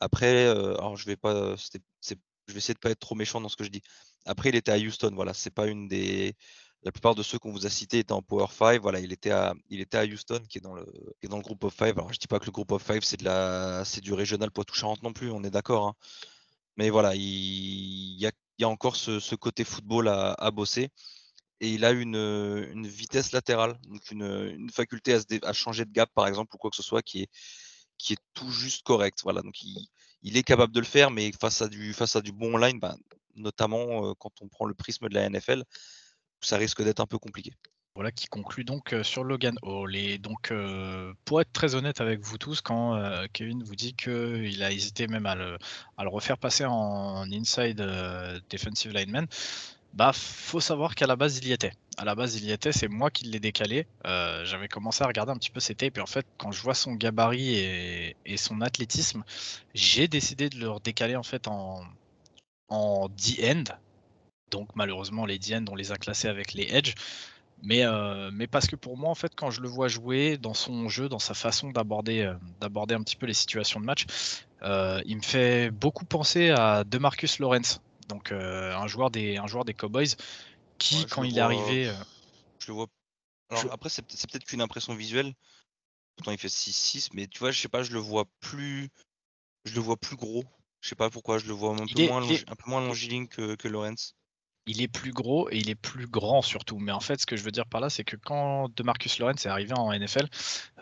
Après, 0.00 0.46
euh, 0.46 0.74
alors 0.78 0.96
je 0.96 1.06
vais 1.06 1.16
pas, 1.16 1.56
je 1.56 2.52
vais 2.52 2.58
essayer 2.58 2.74
de 2.74 2.78
pas 2.78 2.90
être 2.90 3.00
trop 3.00 3.14
méchant 3.14 3.40
dans 3.40 3.50
ce 3.50 3.56
que 3.56 3.64
je 3.64 3.70
dis. 3.70 3.82
Après, 4.26 4.48
il 4.48 4.56
était 4.56 4.72
à 4.72 4.78
Houston, 4.78 5.12
voilà, 5.14 5.34
c'est 5.34 5.50
pas 5.50 5.66
une 5.66 5.88
des, 5.88 6.34
la 6.82 6.92
plupart 6.92 7.14
de 7.14 7.22
ceux 7.22 7.38
qu'on 7.38 7.52
vous 7.52 7.66
a 7.66 7.70
cités 7.70 7.98
étaient 7.98 8.12
en 8.12 8.22
Power 8.22 8.46
5. 8.50 8.80
Voilà, 8.80 9.00
il 9.00 9.12
était 9.12 9.30
à, 9.30 9.54
il 9.68 9.80
était 9.80 9.98
à 9.98 10.04
Houston, 10.04 10.40
qui 10.48 10.58
est 10.58 10.62
dans 10.62 10.74
le, 10.74 10.84
qui 11.20 11.26
est 11.26 11.28
dans 11.28 11.36
le 11.36 11.42
groupe 11.42 11.64
of 11.64 11.76
5. 11.76 11.90
Alors, 11.98 12.12
je 12.14 12.18
dis 12.18 12.28
pas 12.28 12.38
que 12.38 12.46
le 12.46 12.52
groupe 12.52 12.72
of 12.72 12.84
5 12.86 13.04
c'est 13.04 13.18
de 13.18 13.24
la, 13.24 13.84
c'est 13.84 14.00
du 14.00 14.14
régional 14.14 14.50
Poitou-Charentes 14.50 15.02
non 15.02 15.12
plus, 15.12 15.30
on 15.30 15.44
est 15.44 15.50
d'accord. 15.50 15.88
Hein. 15.88 15.94
Mais 16.76 16.90
voilà, 16.90 17.14
il, 17.14 18.18
y 18.18 18.26
a, 18.26 18.32
il 18.58 18.62
y 18.62 18.64
a 18.64 18.68
encore 18.68 18.96
ce, 18.96 19.34
côté 19.36 19.64
football 19.64 20.08
à 20.08 20.50
bosser 20.50 20.90
et 21.60 21.70
il 21.70 21.84
a 21.84 21.90
une, 21.90 22.16
une 22.16 22.86
vitesse 22.86 23.32
latérale, 23.32 23.76
donc 23.86 24.10
une, 24.10 24.54
une 24.56 24.70
faculté 24.70 25.12
à, 25.12 25.20
se 25.20 25.26
à, 25.44 25.52
changer 25.52 25.84
de 25.84 25.92
gap 25.92 26.10
par 26.14 26.26
exemple 26.26 26.54
ou 26.54 26.58
quoi 26.58 26.70
que 26.70 26.76
ce 26.76 26.82
soit 26.82 27.02
qui 27.02 27.22
est, 27.22 27.28
qui 27.98 28.14
est 28.14 28.20
tout 28.32 28.50
juste 28.50 28.82
correct. 28.82 29.20
Voilà, 29.22 29.42
donc 29.42 29.62
il, 29.62 30.36
est 30.36 30.42
capable 30.42 30.72
de 30.72 30.80
le 30.80 30.86
faire, 30.86 31.10
mais 31.10 31.30
face 31.38 31.60
à 31.62 31.68
du, 31.68 31.92
face 31.92 32.16
à 32.16 32.22
du 32.22 32.32
bon 32.32 32.56
line, 32.56 32.80
ben, 32.80 32.96
notamment 33.36 34.14
quand 34.14 34.32
on 34.40 34.48
prend 34.48 34.64
le 34.64 34.74
prisme 34.74 35.08
de 35.08 35.14
la 35.14 35.28
NFL, 35.28 35.64
ça 36.40 36.56
risque 36.56 36.82
d'être 36.82 37.00
un 37.00 37.06
peu 37.06 37.18
compliqué. 37.18 37.52
Voilà 37.96 38.12
qui 38.12 38.26
conclut 38.28 38.64
donc 38.64 38.94
sur 39.02 39.24
Logan 39.24 39.56
Hall. 39.62 39.96
Et 39.96 40.16
donc, 40.16 40.52
pour 41.24 41.40
être 41.40 41.52
très 41.52 41.74
honnête 41.74 42.00
avec 42.00 42.20
vous 42.20 42.38
tous, 42.38 42.62
quand 42.62 43.02
Kevin 43.32 43.62
vous 43.62 43.74
dit 43.74 43.94
qu'il 43.94 44.62
a 44.62 44.72
hésité 44.72 45.08
même 45.08 45.26
à 45.26 45.34
le, 45.34 45.58
refaire 45.98 46.38
passer 46.38 46.64
en 46.64 47.30
inside 47.30 47.76
defensive 48.48 48.92
lineman, 48.92 49.26
bah, 49.94 50.12
faut 50.12 50.60
savoir 50.60 50.94
qu'à 50.94 51.06
la 51.06 51.16
base, 51.16 51.38
il 51.38 51.48
y 51.48 51.52
était. 51.52 51.72
À 51.96 52.04
la 52.04 52.14
base, 52.14 52.36
il 52.36 52.44
y 52.44 52.52
était, 52.52 52.72
c'est 52.72 52.88
moi 52.88 53.10
qui 53.10 53.24
l'ai 53.24 53.40
décalé. 53.40 53.86
Euh, 54.06 54.44
j'avais 54.44 54.68
commencé 54.68 55.02
à 55.02 55.06
regarder 55.06 55.32
un 55.32 55.36
petit 55.36 55.50
peu 55.50 55.60
ses 55.60 55.74
tapes 55.74 55.98
et 55.98 56.00
en 56.00 56.06
fait, 56.06 56.26
quand 56.38 56.52
je 56.52 56.62
vois 56.62 56.74
son 56.74 56.94
gabarit 56.94 57.56
et, 57.56 58.36
son 58.36 58.60
athlétisme, 58.60 59.24
j'ai 59.74 60.08
décidé 60.08 60.48
de 60.48 60.58
le 60.58 60.70
décaler 60.82 61.16
en 61.16 61.22
fait 61.22 61.48
en, 61.48 61.82
en 62.68 63.08
D-end. 63.08 63.64
Donc 64.50 64.68
malheureusement, 64.76 65.26
les 65.26 65.38
D-end, 65.38 65.64
on 65.70 65.74
les 65.74 65.92
a 65.92 65.96
classés 65.96 66.28
avec 66.28 66.54
les 66.54 66.68
edge. 66.74 66.94
Mais, 67.62 67.84
euh, 67.84 68.30
mais 68.32 68.46
parce 68.46 68.66
que 68.66 68.76
pour 68.76 68.96
moi, 68.96 69.10
en 69.10 69.14
fait, 69.14 69.32
quand 69.34 69.50
je 69.50 69.60
le 69.60 69.68
vois 69.68 69.88
jouer 69.88 70.38
dans 70.38 70.54
son 70.54 70.88
jeu, 70.88 71.10
dans 71.10 71.18
sa 71.18 71.34
façon 71.34 71.70
d'aborder 71.70 72.22
euh, 72.22 72.34
un 72.62 73.02
petit 73.02 73.16
peu 73.16 73.26
les 73.26 73.34
situations 73.34 73.80
de 73.80 73.84
match, 73.84 74.06
il 75.04 75.16
me 75.16 75.22
fait 75.22 75.70
beaucoup 75.70 76.06
penser 76.06 76.50
à 76.50 76.84
DeMarcus 76.84 77.38
Lawrence 77.38 77.82
donc 78.10 78.32
euh, 78.32 78.76
un 78.76 78.86
joueur 78.86 79.10
des 79.10 79.38
un 79.38 79.46
joueur 79.46 79.64
des 79.64 79.74
Cowboys 79.74 80.14
qui 80.78 81.06
quand 81.06 81.22
il 81.22 81.38
est 81.38 81.40
arrivé 81.40 81.88
euh, 81.88 81.94
je 82.58 82.68
le 82.68 82.74
vois. 82.74 82.86
Alors 83.48 83.72
après 83.72 83.88
c'est 83.88 84.02
peut-être 84.02 84.44
qu'une 84.44 84.60
impression 84.60 84.94
visuelle. 84.94 85.32
Pourtant 86.16 86.32
il 86.32 86.38
fait 86.38 86.48
6-6 86.48 87.08
mais 87.14 87.26
tu 87.26 87.38
vois 87.38 87.50
je 87.50 87.60
sais 87.60 87.68
pas 87.68 87.82
je 87.82 87.92
le 87.92 87.98
vois 87.98 88.26
plus 88.40 88.90
je 89.64 89.74
le 89.74 89.80
vois 89.80 89.96
plus 89.96 90.16
gros. 90.16 90.44
Je 90.80 90.88
sais 90.88 90.94
pas 90.94 91.10
pourquoi 91.10 91.38
je 91.38 91.46
le 91.46 91.52
vois 91.52 91.74
un 91.74 91.86
peu, 91.86 92.06
moins, 92.06 92.22
un 92.22 92.56
peu 92.56 92.70
moins 92.70 92.80
longiligne 92.80 93.26
que, 93.26 93.54
que 93.54 93.68
Lawrence 93.68 94.14
il 94.70 94.80
est 94.82 94.88
plus 94.88 95.12
gros 95.12 95.48
et 95.50 95.58
il 95.58 95.68
est 95.68 95.74
plus 95.74 96.06
grand 96.06 96.42
surtout. 96.42 96.78
Mais 96.78 96.92
en 96.92 97.00
fait, 97.00 97.20
ce 97.20 97.26
que 97.26 97.36
je 97.36 97.42
veux 97.42 97.50
dire 97.50 97.66
par 97.66 97.80
là, 97.80 97.90
c'est 97.90 98.04
que 98.04 98.16
quand 98.16 98.68
DeMarcus 98.76 99.18
Lawrence 99.18 99.44
est 99.46 99.48
arrivé 99.48 99.72
en 99.74 99.92
NFL, 99.92 100.26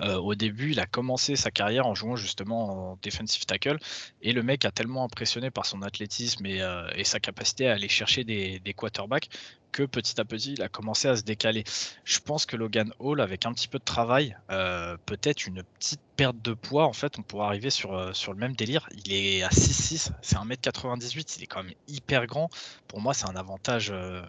euh, 0.00 0.16
au 0.16 0.34
début, 0.34 0.72
il 0.72 0.80
a 0.80 0.86
commencé 0.86 1.36
sa 1.36 1.50
carrière 1.50 1.86
en 1.86 1.94
jouant 1.94 2.16
justement 2.16 2.92
en 2.92 2.98
defensive 3.02 3.44
tackle. 3.46 3.78
Et 4.22 4.32
le 4.32 4.42
mec 4.42 4.64
a 4.64 4.70
tellement 4.70 5.04
impressionné 5.04 5.50
par 5.50 5.66
son 5.66 5.82
athlétisme 5.82 6.44
et, 6.46 6.60
euh, 6.62 6.86
sa 7.04 7.20
capacité 7.20 7.68
à 7.68 7.72
aller 7.72 7.88
chercher 7.88 8.24
des, 8.24 8.58
des 8.60 8.74
quarterbacks 8.74 9.30
que 9.72 9.82
petit 9.82 10.20
à 10.20 10.24
petit, 10.24 10.54
il 10.54 10.62
a 10.62 10.68
commencé 10.68 11.08
à 11.08 11.16
se 11.16 11.22
décaler. 11.22 11.64
Je 12.04 12.18
pense 12.18 12.46
que 12.46 12.56
Logan 12.56 12.92
Hall, 12.98 13.20
avec 13.20 13.46
un 13.46 13.52
petit 13.52 13.68
peu 13.68 13.78
de 13.78 13.84
travail, 13.84 14.36
euh, 14.50 14.96
peut-être 15.06 15.46
une 15.46 15.62
petite 15.62 16.00
perte 16.16 16.40
de 16.42 16.54
poids, 16.54 16.86
en 16.86 16.92
fait, 16.92 17.18
on 17.18 17.22
pourrait 17.22 17.46
arriver 17.46 17.70
sur, 17.70 17.94
euh, 17.94 18.12
sur 18.12 18.32
le 18.32 18.38
même 18.38 18.54
délire. 18.54 18.88
Il 19.04 19.12
est 19.12 19.42
à 19.42 19.50
6'6, 19.50 20.12
c'est 20.22 20.36
1m98, 20.36 21.36
il 21.38 21.44
est 21.44 21.46
quand 21.46 21.62
même 21.62 21.74
hyper 21.86 22.26
grand. 22.26 22.50
Pour 22.86 23.00
moi, 23.00 23.14
c'est 23.14 23.28
un 23.28 23.36
avantage, 23.36 23.90
euh, 23.90 24.22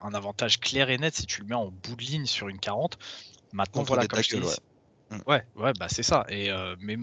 un 0.00 0.14
avantage 0.14 0.60
clair 0.60 0.90
et 0.90 0.98
net 0.98 1.14
si 1.14 1.26
tu 1.26 1.40
le 1.42 1.46
mets 1.46 1.54
en 1.54 1.66
bout 1.66 1.96
de 1.96 2.02
ligne 2.02 2.26
sur 2.26 2.48
une 2.48 2.58
40. 2.58 2.98
Maintenant, 3.52 3.82
voilà, 3.82 4.06
comme 4.06 4.22
je 4.22 4.36
ouais. 4.36 4.54
Mm. 5.10 5.18
ouais. 5.26 5.44
ouais, 5.56 5.72
bah 5.78 5.88
c'est 5.88 6.02
ça. 6.02 6.24
Et 6.28 6.50
mais 6.80 6.96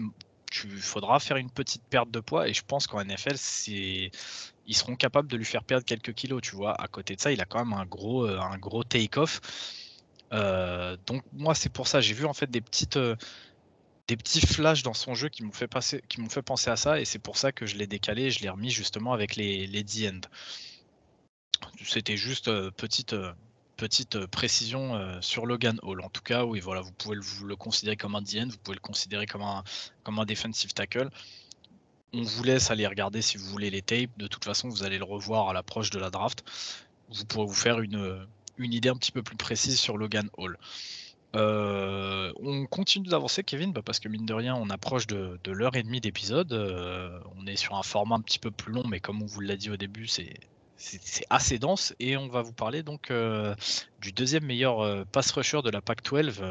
tu 0.50 0.68
faudra 0.68 1.20
faire 1.20 1.36
une 1.36 1.50
petite 1.50 1.84
perte 1.84 2.10
de 2.10 2.20
poids 2.20 2.48
et 2.48 2.52
je 2.52 2.62
pense 2.66 2.86
qu'en 2.86 3.02
NFL, 3.02 3.36
c'est 3.36 4.10
ils 4.66 4.76
seront 4.76 4.96
capables 4.96 5.28
de 5.28 5.36
lui 5.36 5.44
faire 5.44 5.64
perdre 5.64 5.84
quelques 5.84 6.14
kilos, 6.14 6.40
tu 6.42 6.54
vois. 6.54 6.80
À 6.80 6.86
côté 6.86 7.16
de 7.16 7.20
ça, 7.20 7.32
il 7.32 7.40
a 7.40 7.44
quand 7.44 7.64
même 7.64 7.72
un 7.78 7.86
gros, 7.86 8.26
euh, 8.26 8.38
un 8.38 8.58
gros 8.58 8.84
take-off. 8.84 9.40
Euh, 10.32 10.96
donc 11.06 11.24
moi, 11.32 11.54
c'est 11.54 11.70
pour 11.70 11.88
ça, 11.88 12.00
j'ai 12.00 12.14
vu 12.14 12.24
en 12.24 12.32
fait 12.34 12.50
des 12.50 12.60
petites, 12.60 12.96
euh, 12.96 13.16
des 14.06 14.16
petits 14.16 14.40
flashs 14.40 14.82
dans 14.82 14.94
son 14.94 15.14
jeu 15.14 15.28
qui 15.28 15.42
m'ont 15.42 15.52
fait 15.52 15.66
passer, 15.66 16.02
qui 16.08 16.24
fait 16.28 16.42
penser 16.42 16.70
à 16.70 16.76
ça, 16.76 17.00
et 17.00 17.04
c'est 17.04 17.18
pour 17.18 17.36
ça 17.36 17.52
que 17.52 17.66
je 17.66 17.76
l'ai 17.76 17.86
décalé, 17.86 18.24
et 18.24 18.30
je 18.30 18.40
l'ai 18.42 18.48
remis 18.48 18.70
justement 18.70 19.12
avec 19.12 19.34
les, 19.36 19.66
les 19.66 19.82
D-end. 19.82 20.20
C'était 21.84 22.16
juste 22.16 22.50
petite, 22.70 23.14
petite 23.76 24.26
précision 24.26 25.20
sur 25.20 25.46
Logan 25.46 25.78
Hall. 25.82 26.00
En 26.00 26.10
tout 26.10 26.22
cas, 26.22 26.44
oui, 26.44 26.60
voilà, 26.60 26.80
vous 26.80 26.92
pouvez 26.92 27.16
le, 27.16 27.22
le 27.44 27.56
considérer 27.56 27.96
comme 27.96 28.14
un 28.14 28.22
D-end, 28.22 28.48
vous 28.50 28.58
pouvez 28.58 28.76
le 28.76 28.80
considérer 28.80 29.26
comme 29.26 29.42
un, 29.42 29.62
comme 30.04 30.18
un 30.18 30.24
defensive 30.24 30.72
tackle 30.72 31.10
on 32.12 32.22
vous 32.22 32.42
laisse 32.42 32.70
aller 32.70 32.86
regarder 32.86 33.22
si 33.22 33.36
vous 33.36 33.46
voulez 33.46 33.70
les 33.70 33.82
tapes. 33.82 34.16
De 34.16 34.26
toute 34.26 34.44
façon, 34.44 34.68
vous 34.68 34.82
allez 34.82 34.98
le 34.98 35.04
revoir 35.04 35.48
à 35.48 35.52
l'approche 35.52 35.90
de 35.90 35.98
la 35.98 36.10
draft. 36.10 36.44
Vous 37.12 37.24
pourrez 37.24 37.46
vous 37.46 37.54
faire 37.54 37.80
une, 37.80 38.26
une 38.58 38.72
idée 38.72 38.88
un 38.88 38.96
petit 38.96 39.12
peu 39.12 39.22
plus 39.22 39.36
précise 39.36 39.78
sur 39.78 39.96
Logan 39.96 40.28
Hall. 40.36 40.58
Euh, 41.36 42.32
on 42.40 42.66
continue 42.66 43.08
d'avancer, 43.08 43.44
Kevin, 43.44 43.72
bah, 43.72 43.82
parce 43.84 44.00
que 44.00 44.08
mine 44.08 44.26
de 44.26 44.34
rien, 44.34 44.54
on 44.54 44.68
approche 44.70 45.06
de, 45.06 45.38
l'heure 45.46 45.76
et 45.76 45.82
demie 45.82 46.00
d'épisode. 46.00 46.52
Euh, 46.52 47.18
on 47.36 47.46
est 47.46 47.56
sur 47.56 47.76
un 47.76 47.82
format 47.82 48.16
un 48.16 48.20
petit 48.20 48.38
peu 48.38 48.50
plus 48.50 48.72
long, 48.72 48.84
mais 48.88 49.00
comme 49.00 49.22
on 49.22 49.26
vous 49.26 49.40
l'a 49.40 49.56
dit 49.56 49.70
au 49.70 49.76
début, 49.76 50.06
c'est 50.06 50.34
assez 51.30 51.58
dense. 51.58 51.94
Et 52.00 52.16
on 52.16 52.28
va 52.28 52.42
vous 52.42 52.52
parler 52.52 52.82
donc 52.82 53.10
euh, 53.10 53.54
du 54.00 54.12
deuxième 54.12 54.44
meilleur 54.44 55.06
pass 55.06 55.30
rusher 55.32 55.62
de 55.62 55.70
la 55.70 55.80
PAC 55.80 56.02
12 56.02 56.42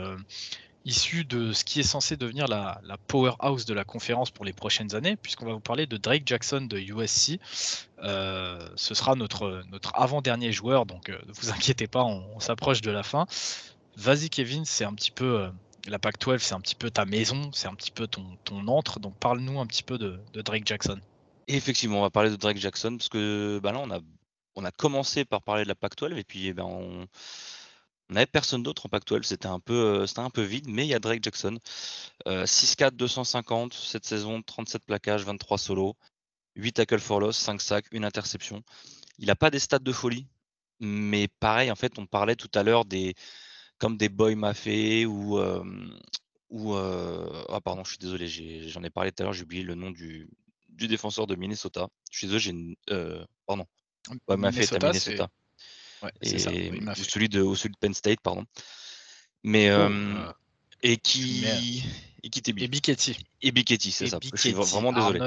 issu 0.86 1.26
de 1.26 1.54
ce 1.54 1.64
qui 1.64 1.80
est 1.80 1.84
censé 1.84 2.18
devenir 2.18 2.48
la, 2.48 2.82
powerhouse 3.08 3.66
de 3.66 3.74
la 3.74 3.84
conférence 3.84 4.32
pour 4.32 4.46
les 4.46 4.54
prochaines 4.54 4.96
années, 4.96 5.16
puisqu'on 5.16 5.46
va 5.46 5.54
vous 5.54 5.60
parler 5.60 5.86
de 5.86 5.98
Drake 5.98 6.24
Jackson 6.26 6.62
de 6.62 6.78
USC. 6.78 7.40
Euh, 8.04 8.60
ce 8.76 8.94
sera 8.94 9.16
notre, 9.16 9.64
notre 9.72 9.92
avant-dernier 9.96 10.52
joueur, 10.52 10.86
donc 10.86 11.10
euh, 11.10 11.20
ne 11.28 11.34
vous 11.34 11.50
inquiétez 11.52 11.88
pas, 11.88 12.04
on, 12.04 12.40
s'approche 12.40 12.82
de 12.82 12.92
la 12.92 13.04
fin. 13.04 13.26
Vas-y 13.98 14.30
Kevin, 14.30 14.64
c'est 14.66 14.86
un 14.86 14.94
petit 14.94 15.12
peu 15.12 15.40
euh, 15.40 15.50
la 15.88 16.00
Pac-12, 16.00 16.40
c'est 16.40 16.54
un 16.54 16.62
petit 16.62 16.76
peu 16.76 16.90
ta 16.90 17.06
maison, 17.06 17.52
c'est 17.54 17.68
un 17.68 17.76
petit 17.76 17.92
peu 17.92 18.08
ton, 18.08 18.38
ton 18.46 18.68
entre. 18.68 19.00
Donc 19.00 19.16
parle-nous 19.18 19.60
un 19.60 19.66
petit 19.66 19.84
peu 19.84 19.98
de, 19.98 20.20
Drake 20.34 20.66
Jackson. 20.66 21.00
effectivement, 21.48 22.00
on 22.00 22.04
va 22.04 22.10
parler 22.10 22.30
de 22.30 22.38
Drake 22.38 22.58
Jackson 22.58 22.96
parce 22.98 23.10
que 23.10 23.60
bah 23.62 23.74
là, 23.74 23.80
on 23.80 23.92
a, 23.92 24.00
on 24.56 24.64
a 24.64 24.72
commencé 24.72 25.26
par 25.26 25.42
parler 25.42 25.64
de 25.64 25.68
la 25.70 25.76
Pac-12 25.76 26.18
et 26.18 26.24
puis 26.24 26.48
eh 26.48 26.54
ben, 26.54 26.64
on 26.64 27.08
n'avait 28.10 28.26
personne 28.26 28.64
d'autre 28.64 28.86
en 28.86 28.90
Pac-12. 28.90 29.24
C'était 29.24 29.48
un, 29.48 29.60
peu, 29.60 30.06
c'était 30.08 30.20
un 30.20 30.30
peu 30.30 30.42
vide, 30.42 30.68
mais 30.68 30.86
il 30.86 30.90
y 30.90 30.94
a 30.94 31.00
Drake 31.00 31.24
Jackson. 31.24 31.58
6-4, 32.26 32.92
250 32.92 33.74
cette 33.74 34.06
saison, 34.06 34.42
37 34.42 34.84
plaquages, 34.84 35.24
23 35.24 35.58
solos, 35.58 35.96
8 36.56 36.74
tackles 36.74 37.00
for 37.00 37.20
loss, 37.20 37.38
5 37.38 37.62
sacs, 37.62 37.86
une 37.92 38.06
interception. 38.06 38.64
Il 39.18 39.28
n'a 39.28 39.36
pas 39.36 39.50
des 39.52 39.60
stats 39.60 39.80
de 39.80 39.92
folie, 39.92 40.28
mais 40.80 41.28
pareil, 41.28 41.72
en 41.72 41.76
fait, 41.76 42.00
on 42.00 42.06
parlait 42.06 42.36
tout 42.36 42.52
à 42.54 42.64
l'heure 42.64 42.86
des 42.86 43.16
comme 43.78 43.96
des 43.96 44.10
Boy 44.10 44.36
Maffé 44.36 45.06
ou 45.06 45.40
ou 46.50 46.76
ah 46.76 47.62
pardon, 47.62 47.84
je 47.84 47.92
suis 47.92 48.00
désolé, 48.00 48.28
j'en 48.70 48.84
ai, 48.84 48.90
parlé 48.90 49.12
tout 49.12 49.24
à 49.24 49.26
l'heure, 49.26 49.34
j'ai 49.34 49.44
oublié 49.44 49.64
le 49.64 49.76
nom 49.76 49.92
du, 49.92 50.30
du 50.70 50.88
défenseur 50.88 51.28
de 51.28 51.36
Minnesota. 51.36 51.88
Je 52.12 52.18
suis 52.18 52.28
désolé, 52.28 52.40
j'ai 52.40 52.78
euh, 52.94 53.24
pardon. 53.46 53.66
Boy 54.28 54.38
Maffé 54.38 54.62
est 54.62 55.22
à 55.22 55.30
Et, 56.22 56.40
celui 56.40 57.30
de, 57.30 57.56
celui 57.56 57.74
de 57.74 57.78
Penn 57.80 57.94
State, 57.94 58.20
pardon. 58.22 58.46
Mais 59.44 59.72
oh, 59.74 59.90
et 60.82 60.98
qui 60.98 61.46
et 62.24 62.30
qui 62.30 62.40
était 62.40 62.54
Et 62.58 62.68
Biketti. 62.68 63.18
Et 63.42 63.52
Biketti, 63.52 63.92
c'est 63.92 64.08
ça. 64.08 64.20
Je 64.22 64.40
suis 64.40 64.52
vraiment 64.52 64.94
désolé. 64.94 65.20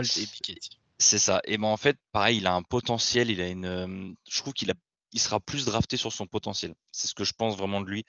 C'est 0.99 1.19
ça. 1.19 1.41
Et 1.45 1.59
ben 1.59 1.67
en 1.67 1.77
fait, 1.77 1.97
pareil, 2.13 2.39
il 2.39 2.47
a 2.47 2.55
un 2.55 2.63
potentiel, 2.63 3.31
il 3.31 3.41
a 3.41 3.49
une. 3.49 4.15
je 4.29 4.39
trouve 4.41 4.53
qu'il 4.53 4.71
a 4.71 4.75
il 5.13 5.21
sera 5.21 5.41
plus 5.41 5.67
drafté 5.67 5.97
sur 5.97 6.13
son 6.13 6.27
potentiel. 6.27 6.75
C'est 6.91 7.07
ce 7.07 7.15
que 7.15 7.25
je 7.25 7.33
pense 7.33 7.57
vraiment 7.57 7.81
de 7.81 7.89
lui. 7.89 8.05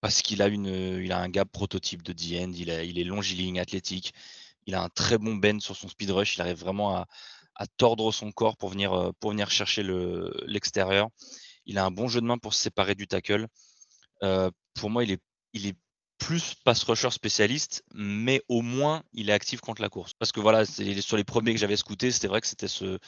parce 0.00 0.22
qu'il 0.22 0.42
a, 0.42 0.48
une, 0.48 1.00
il 1.02 1.12
a 1.12 1.18
un 1.18 1.28
gap 1.28 1.50
prototype 1.50 2.02
de 2.02 2.12
D-end, 2.12 2.52
il, 2.54 2.68
il, 2.68 2.98
est 2.98 3.04
longiligne, 3.04 3.58
athlétique, 3.58 4.14
il 4.66 4.74
a 4.74 4.82
un 4.82 4.88
très 4.88 5.18
bon 5.18 5.34
bend 5.34 5.60
sur 5.60 5.76
son 5.76 5.88
speed 5.88 6.10
rush, 6.10 6.36
il 6.36 6.40
arrive 6.40 6.58
vraiment 6.58 6.96
à, 6.96 7.06
tordre 7.78 8.12
son 8.12 8.32
corps 8.32 8.56
pour 8.56 8.70
venir, 8.70 9.12
pour 9.20 9.30
venir 9.30 9.50
chercher 9.50 9.82
l'extérieur. 10.46 11.08
il 11.64 11.78
a 11.78 11.84
un 11.84 11.90
bon 11.90 12.08
jeu 12.08 12.20
de 12.20 12.26
main 12.26 12.38
pour 12.38 12.54
se 12.54 12.62
séparer 12.62 12.94
du 12.94 13.06
tackle. 13.06 13.46
pour 14.74 14.90
moi, 14.90 15.04
il 15.04 15.12
est, 15.12 15.22
il 15.52 15.66
est 15.66 15.76
plus 16.18 16.54
pass 16.64 16.82
rusher 16.82 17.10
spécialiste, 17.10 17.82
mais 17.94 18.42
au 18.48 18.62
moins 18.62 19.02
il 19.12 19.30
est 19.30 19.32
actif 19.32 19.60
contre 19.60 19.82
la 19.82 19.88
course. 19.88 20.12
Parce 20.14 20.32
que 20.32 20.40
voilà, 20.40 20.64
sur 20.64 21.16
les 21.16 21.24
premiers 21.24 21.52
que 21.52 21.60
j'avais 21.60 21.76
scoutés, 21.76 22.10
c'était 22.10 22.28
vrai 22.28 22.40
que 22.40 22.46
c'était 22.46 22.68
ce, 22.68 22.98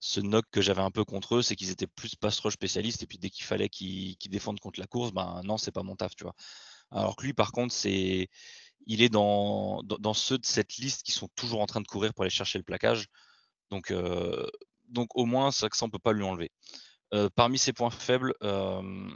ce 0.00 0.20
knock 0.20 0.44
que 0.50 0.60
j'avais 0.60 0.82
un 0.82 0.90
peu 0.90 1.04
contre 1.04 1.36
eux, 1.36 1.42
c'est 1.42 1.56
qu'ils 1.56 1.70
étaient 1.70 1.86
plus 1.86 2.14
pass 2.14 2.38
rush 2.40 2.54
spécialistes, 2.54 3.02
et 3.02 3.06
puis 3.06 3.18
dès 3.18 3.30
qu'il 3.30 3.44
fallait 3.44 3.68
qu'ils 3.68 4.16
défendent 4.30 4.60
contre 4.60 4.80
la 4.80 4.86
course, 4.86 5.12
ben 5.12 5.40
non, 5.44 5.56
c'est 5.58 5.72
pas 5.72 5.82
mon 5.82 5.96
taf, 5.96 6.14
tu 6.14 6.24
vois. 6.24 6.34
Alors 6.90 7.16
que 7.16 7.24
lui, 7.24 7.32
par 7.32 7.52
contre, 7.52 7.74
c'est 7.74 8.28
il 8.86 9.02
est 9.02 9.08
dans, 9.08 9.82
dans, 9.82 10.14
ceux 10.14 10.38
de 10.38 10.46
cette 10.46 10.76
liste 10.76 11.02
qui 11.02 11.12
sont 11.12 11.28
toujours 11.34 11.60
en 11.60 11.66
train 11.66 11.80
de 11.80 11.88
courir 11.88 12.14
pour 12.14 12.22
aller 12.22 12.30
chercher 12.30 12.58
le 12.58 12.64
plaquage. 12.64 13.06
Donc, 13.70 13.90
euh, 13.90 14.46
donc 14.88 15.08
au 15.14 15.26
moins, 15.26 15.50
ça, 15.50 15.68
ça 15.72 15.84
on 15.84 15.90
peut 15.90 15.98
pas 15.98 16.12
lui 16.12 16.22
enlever. 16.22 16.50
Euh, 17.14 17.28
parmi 17.34 17.58
ses 17.58 17.72
points 17.72 17.90
faibles, 17.90 18.34
euh, 18.42 19.08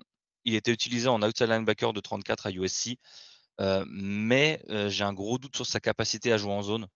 il 0.45 0.55
était 0.55 0.73
utilisé 0.73 1.09
en 1.09 1.23
outside 1.23 1.49
linebacker 1.49 1.93
de 1.93 2.01
34 2.01 2.47
à 2.47 2.51
USC, 2.51 2.97
mais 3.87 4.63
j'ai 4.89 5.05
un 5.05 5.13
gros 5.13 5.39
doute 5.39 5.57
sur 5.57 5.67
sa 5.67 5.81
capacité 5.81 6.33
à 6.33 6.39
jouer 6.39 6.53
en 6.53 6.63
zone 6.63 6.87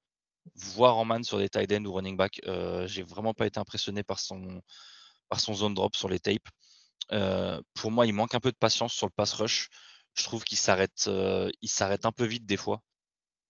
voir 0.57 0.99
en 0.99 1.05
man 1.07 1.25
sur 1.25 1.39
des 1.39 1.49
tight 1.49 1.73
ends 1.73 1.85
ou 1.85 1.93
running 1.93 2.17
back. 2.17 2.41
J'ai 2.87 3.03
vraiment 3.03 3.35
pas 3.35 3.47
été 3.47 3.59
impressionné 3.61 4.03
par 4.03 4.19
son, 4.19 4.63
zone 5.53 5.75
drop 5.75 5.95
sur 5.97 6.09
les 6.09 6.21
tapes. 6.21 6.49
Pour 7.75 7.91
moi, 7.91 8.07
il 8.07 8.15
manque 8.15 8.35
un 8.35 8.41
peu 8.41 8.51
de 8.51 8.57
patience 8.57 8.95
sur 8.95 9.07
le 9.07 9.13
pass 9.15 9.35
rush. 9.35 9.69
Je 10.15 10.25
trouve 10.25 10.45
qu'il 10.45 10.59
s'arrête, 10.59 11.11
il 11.61 11.69
s'arrête 11.69 12.07
un 12.07 12.13
peu 12.13 12.25
vite 12.25 12.47
des 12.47 12.57
fois. 12.57 12.81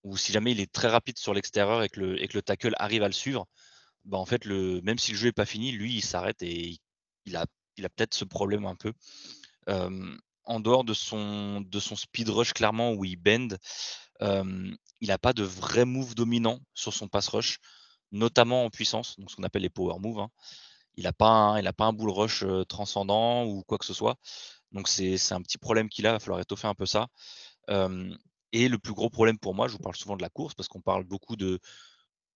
Ou 0.03 0.17
si 0.17 0.33
jamais 0.33 0.53
il 0.53 0.61
est 0.61 0.73
très 0.73 0.89
rapide 0.89 1.19
sur 1.19 1.35
l'extérieur 1.35 1.83
et 1.85 1.89
que 1.89 2.01
le 2.01 2.43
tackle 2.43 2.75
arrive 2.79 3.05
à 3.05 3.07
le 3.07 3.13
suivre, 3.13 3.47
bah 4.05 4.19
en 4.19 4.27
fait, 4.27 4.45
le, 4.45 4.81
même 4.83 4.99
si 4.99 5.13
le 5.13 5.19
jeu 5.19 5.27
n'est 5.29 5.33
pas 5.33 5.47
fini, 5.47 5.73
lui, 5.73 5.95
il 5.95 6.03
s'arrête 6.03 6.43
et 6.43 6.79
il 7.27 7.37
a, 7.37 7.47
il 7.77 7.85
a 7.85 7.89
peut-être 7.89 8.15
ce 8.15 8.25
problème 8.25 8.67
un 8.67 8.77
peu. 8.77 8.93
en 10.47 10.61
dehors 10.61 10.85
de 10.85 10.95
son, 10.95 11.63
de 11.63 11.81
son 11.81 11.97
speed 11.97 12.29
rush, 12.29 12.53
clairement, 12.53 12.93
où 12.93 13.05
il 13.05 13.17
bend, 13.17 13.57
il 14.21 15.09
n'a 15.09 15.19
pas 15.19 15.33
de 15.33 15.43
vrai 15.43 15.85
move 15.85 16.15
dominant 16.15 16.61
sur 16.75 16.93
son 16.93 17.09
pass 17.09 17.29
rush, 17.29 17.59
notamment 18.13 18.65
en 18.65 18.71
puissance, 18.71 19.19
donc 19.19 19.31
ce 19.31 19.37
qu'on 19.37 19.43
appelle 19.43 19.63
les 19.63 19.71
power 19.71 19.99
moves. 19.99 20.21
Hein. 20.21 20.31
Il 20.97 21.05
n'a 21.05 21.13
pas, 21.13 21.29
un, 21.29 21.73
pas 21.73 21.87
un 21.87 21.93
bull 21.93 22.11
rush 22.11 22.45
transcendant 22.69 23.45
ou 23.47 23.65
quoi 23.65 23.79
que 23.79 23.85
ce 23.85 23.95
soit. 23.95 24.17
Donc 24.73 24.89
c'est 24.89 25.33
un 25.33 25.43
petit 25.43 25.59
problème 25.59 25.89
qu'il 25.89 26.07
a, 26.07 26.11
il 26.11 26.13
va 26.13 26.21
falloir 26.21 26.41
étoffer 26.41 26.69
un 26.69 26.75
peu 26.75 26.87
ça. 26.87 27.09
et 27.69 28.69
le 28.69 28.79
plus 28.79 28.93
gros 28.93 29.11
problème 29.11 29.39
pour 29.39 29.55
moi, 29.55 29.67
je 29.67 29.73
vous 29.73 29.79
parle 29.79 29.97
souvent 29.97 30.17
de 30.17 30.23
la 30.23 30.31
course, 30.31 30.55
parce 30.55 30.69
qu'on 30.69 30.83
parle 30.83 31.05
beaucoup 31.05 31.37
de, 31.37 31.59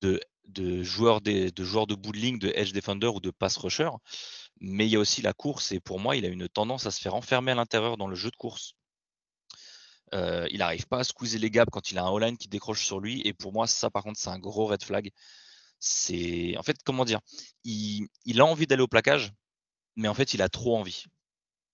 de, 0.03 0.21
joueurs, 0.83 1.21
de, 1.21 1.53
joueurs 1.59 1.87
de 1.87 1.95
de 1.95 2.53
edge 2.55 2.73
defender 2.73 3.09
ou 3.09 3.21
de 3.21 3.31
pass 3.31 3.57
rusher. 3.57 3.91
Mais 4.61 4.87
il 4.87 4.91
y 4.91 4.97
a 4.97 4.99
aussi 4.99 5.23
la 5.23 5.33
course, 5.33 5.73
et 5.73 5.81
pour 5.81 6.01
moi, 6.01 6.17
il 6.17 6.25
a 6.25 6.29
une 6.29 6.49
tendance 6.49 6.87
à 6.87 6.91
se 6.91 7.01
faire 7.01 7.15
enfermer 7.15 7.53
à 7.53 7.55
l'intérieur 7.55 7.97
dans 7.97 8.09
le 8.09 8.17
jeu 8.17 8.31
de 8.31 8.37
course. 8.37 8.75
Euh, 10.15 10.47
il 10.51 10.59
n'arrive 10.59 10.87
pas 10.87 11.01
à 11.01 11.05
squeezer 11.05 11.39
les 11.39 11.51
gaps 11.51 11.71
quand 11.71 11.91
il 11.91 11.99
a 11.99 12.05
un 12.05 12.15
all-line 12.15 12.39
qui 12.39 12.49
décroche 12.49 12.85
sur 12.85 13.01
lui. 13.01 13.23
Et 13.25 13.33
pour 13.35 13.53
moi, 13.53 13.67
ça, 13.67 13.91
par 13.91 14.03
contre, 14.03 14.19
c'est 14.19 14.31
un 14.31 14.39
gros 14.39 14.67
red 14.67 14.83
flag. 14.83 15.11
C'est 15.81 16.57
en 16.59 16.63
fait, 16.63 16.77
comment 16.85 17.05
dire, 17.05 17.21
il, 17.65 18.09
a 18.41 18.45
envie 18.45 18.67
d'aller 18.67 18.83
au 18.83 18.89
plaquage, 18.89 19.33
mais 19.97 20.09
en 20.09 20.15
fait, 20.15 20.35
il 20.35 20.43
a 20.43 20.49
trop 20.49 20.77
envie. 20.77 21.05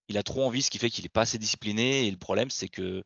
Il 0.09 0.19
a 0.19 0.23
trop 0.23 0.45
envie, 0.45 0.63
ce 0.63 0.71
qui 0.71 0.79
fait 0.79 0.91
qu'il 0.91 1.05
n'est 1.05 1.09
pas 1.11 1.23
assez 1.23 1.39
discipliné. 1.39 2.07
Et 2.07 2.11
le 2.11 2.19
problème, 2.19 2.51
c'est 2.51 2.69
que 2.69 3.03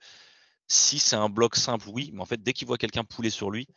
si 0.68 0.98
c'est 0.98 1.16
un 1.16 1.28
bloc 1.28 1.56
simple, 1.56 1.88
oui, 1.88 2.10
mais 2.12 2.20
en 2.22 2.26
fait, 2.26 2.42
dès 2.42 2.52
qu'il 2.52 2.66
voit 2.66 2.78
quelqu'un 2.78 3.04
pouler 3.04 3.30
sur 3.30 3.50
lui, 3.50 3.68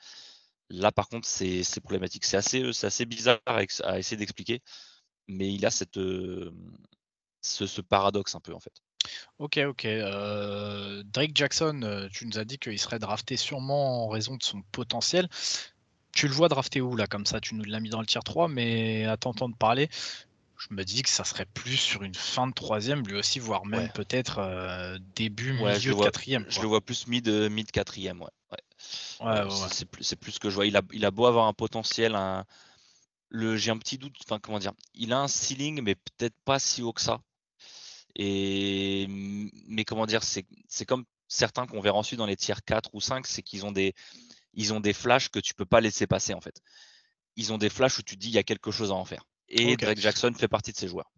là, 0.72 0.91
par 0.91 1.10
contre, 1.10 1.27
c'est 1.27 1.64
problématique. 1.81 2.26
C'est 2.26 2.38
assez, 2.38 2.64
assez 2.84 3.06
bizarre 3.06 3.39
à, 3.45 3.99
essayer 3.99 4.18
d'expliquer, 4.18 4.61
mais 5.27 5.53
il 5.53 5.65
a 5.65 5.72
cette, 5.72 5.98
euh, 5.98 6.52
ce 7.41 7.81
paradoxe 7.81 8.35
un 8.35 8.39
peu, 8.39 8.53
en 8.53 8.60
fait. 8.60 8.73
Ok, 9.39 9.60
ok. 9.68 9.85
Euh, 9.85 11.03
Drake 11.06 11.31
Jackson, 11.34 11.81
euh, 11.84 12.07
tu 12.11 12.27
nous 12.27 12.38
as 12.38 12.45
dit 12.45 12.57
qu'il 12.57 12.80
serait 12.80 12.99
drafté 12.99 13.38
sûrement 13.38 14.06
en 14.06 14.10
raison 14.10 14.35
de 14.38 14.43
son 14.43 14.61
potentiel. 14.72 15.27
Tu 16.11 16.27
le 16.27 16.34
vois 16.34 16.49
drafté 16.49 16.81
où 16.81 16.95
là 16.95 17.07
comme 17.07 17.26
ça? 17.26 17.39
Tu 17.39 17.56
nous 17.56 17.64
l'as 17.64 17.80
mis 17.80 17.89
dans 17.89 18.02
le 18.02 18.06
tier 18.06 18.22
3, 18.23 18.48
mais 18.48 19.06
à 19.06 19.18
t'entendre 19.18 19.56
parler, 19.56 19.89
je 20.57 20.68
me 20.72 20.84
dis 20.84 21.02
que 21.03 21.10
ça 21.10 21.23
serait 21.23 21.45
plus 21.45 21.77
sur 21.77 22.03
une 22.03 22.14
fin 22.14 22.48
de 22.48 22.53
troisième, 22.53 23.06
lui 23.07 23.15
aussi, 23.15 23.39
voire 23.39 23.65
même 23.65 23.89
peut-être 23.93 24.39
euh, 24.39 24.99
début, 25.15 25.53
milieu 25.53 25.93
de 25.93 26.03
quatrième. 26.03 26.45
Je 26.49 26.61
le 26.61 26.68
vois 26.68 26.81
plus 26.81 27.07
mid, 27.07 27.27
mid 27.27 27.72
quatrième, 27.72 28.22
ouais. 28.22 28.30
C'est 29.70 29.86
plus, 29.86 30.16
plus 30.16 30.32
ce 30.34 30.40
que 30.40 30.49
je 30.49 30.56
vois. 30.56 30.66
Il 30.66 30.76
a, 30.78 30.82
il 30.91 31.06
a 31.06 31.12
beau 31.12 31.26
avoir 31.26 31.48
un 31.48 31.53
potentiel, 31.53 32.16
un, 32.16 32.45
le, 33.30 33.58
j'ai 33.58 33.72
un 33.72 33.78
petit 33.78 33.98
doute, 33.98 34.16
enfin 34.24 34.40
comment 34.40 34.60
dire, 34.60 34.74
il 34.94 35.14
a 35.14 35.20
un 35.20 35.28
ceiling, 35.28 35.82
mais 35.82 35.95
peut-être 35.95 36.36
pas 36.45 36.60
si 36.60 36.82
haut 36.82 36.94
que 36.94 37.02
ça. 37.02 37.22
Et, 38.16 39.08
mais 39.68 39.86
comment 39.86 40.06
dire, 40.06 40.22
c'est 40.24 40.45
comme 40.86 41.06
certains 41.28 41.66
qu'on 41.66 41.80
verra 41.80 41.98
ensuite 41.98 42.18
dans 42.18 42.26
les 42.26 42.36
tiers 42.36 42.64
4 42.64 42.90
ou 42.94 42.99
5, 42.99 43.26
c'est 43.26 43.41
qu'ils 43.41 43.66
ont 43.66 43.72
des, 43.72 43.94
ils 44.53 44.74
ont 44.74 44.82
des 44.82 44.94
flashs 44.94 45.30
que 45.30 45.40
tu 45.40 45.53
peux 45.53 45.66
pas 45.66 45.80
laisser 45.80 46.08
passer 46.08 46.34
en 46.34 46.41
fait. 46.41 46.62
Ils 47.38 47.53
ont 47.53 47.58
des 47.58 47.70
flashs 47.70 47.99
où 47.99 48.03
tu 48.03 48.18
dis 48.18 48.28
il 48.28 48.34
y 48.34 48.38
a 48.38 48.44
quelque 48.44 48.72
chose 48.72 48.91
à 48.91 48.95
en 48.95 49.06
faire. 49.06 49.24
Et 49.48 49.78
Drake 49.78 49.99
Jackson 49.99 50.34
fait 50.38 50.48
partie 50.48 50.72
de 50.72 50.78
ces 50.78 50.88
joueurs. 50.88 51.12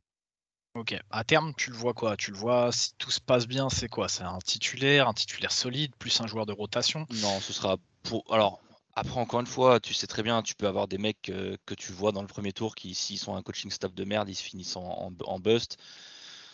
Ok. 0.76 0.96
À 1.12 1.24
terme, 1.24 1.54
tu 1.56 1.70
le 1.70 1.76
vois 1.76 1.94
quoi? 1.94 2.18
Tu 2.18 2.32
le 2.32 2.38
vois 2.38 2.72
si 2.72 2.94
tout 2.98 3.12
se 3.12 3.20
passe 3.20 3.48
bien, 3.48 3.70
c'est 3.70 3.90
quoi? 3.90 4.10
C'est 4.10 4.24
un 4.24 4.40
titulaire, 4.40 5.08
un 5.08 5.14
titulaire 5.14 5.52
solide, 5.52 5.96
plus 5.98 6.20
un 6.22 6.28
joueur 6.28 6.46
de 6.46 6.54
rotation? 6.54 7.06
Non, 7.22 7.40
ce 7.40 7.54
sera 7.54 7.78
pour. 8.02 8.24
Alors, 8.34 8.60
après, 8.96 9.20
encore 9.20 9.40
une 9.40 9.48
fois, 9.48 9.80
tu 9.80 9.94
sais 9.94 10.08
très 10.08 10.24
bien, 10.24 10.42
tu 10.42 10.56
peux 10.56 10.68
avoir 10.68 10.88
des 10.88 10.98
mecs 10.98 11.22
que 11.22 11.74
tu 11.76 11.92
vois 11.92 12.12
dans 12.12 12.22
le 12.22 12.28
premier 12.28 12.54
tour 12.54 12.76
qui, 12.76 12.96
s'ils 12.96 13.20
sont 13.20 13.36
un 13.36 13.42
coaching 13.42 13.72
staff 13.72 13.94
de 13.94 14.04
merde, 14.04 14.30
ils 14.30 14.36
se 14.36 14.44
finissent 14.44 14.76
en, 14.76 15.12
en 15.26 15.40
bust. 15.40 15.78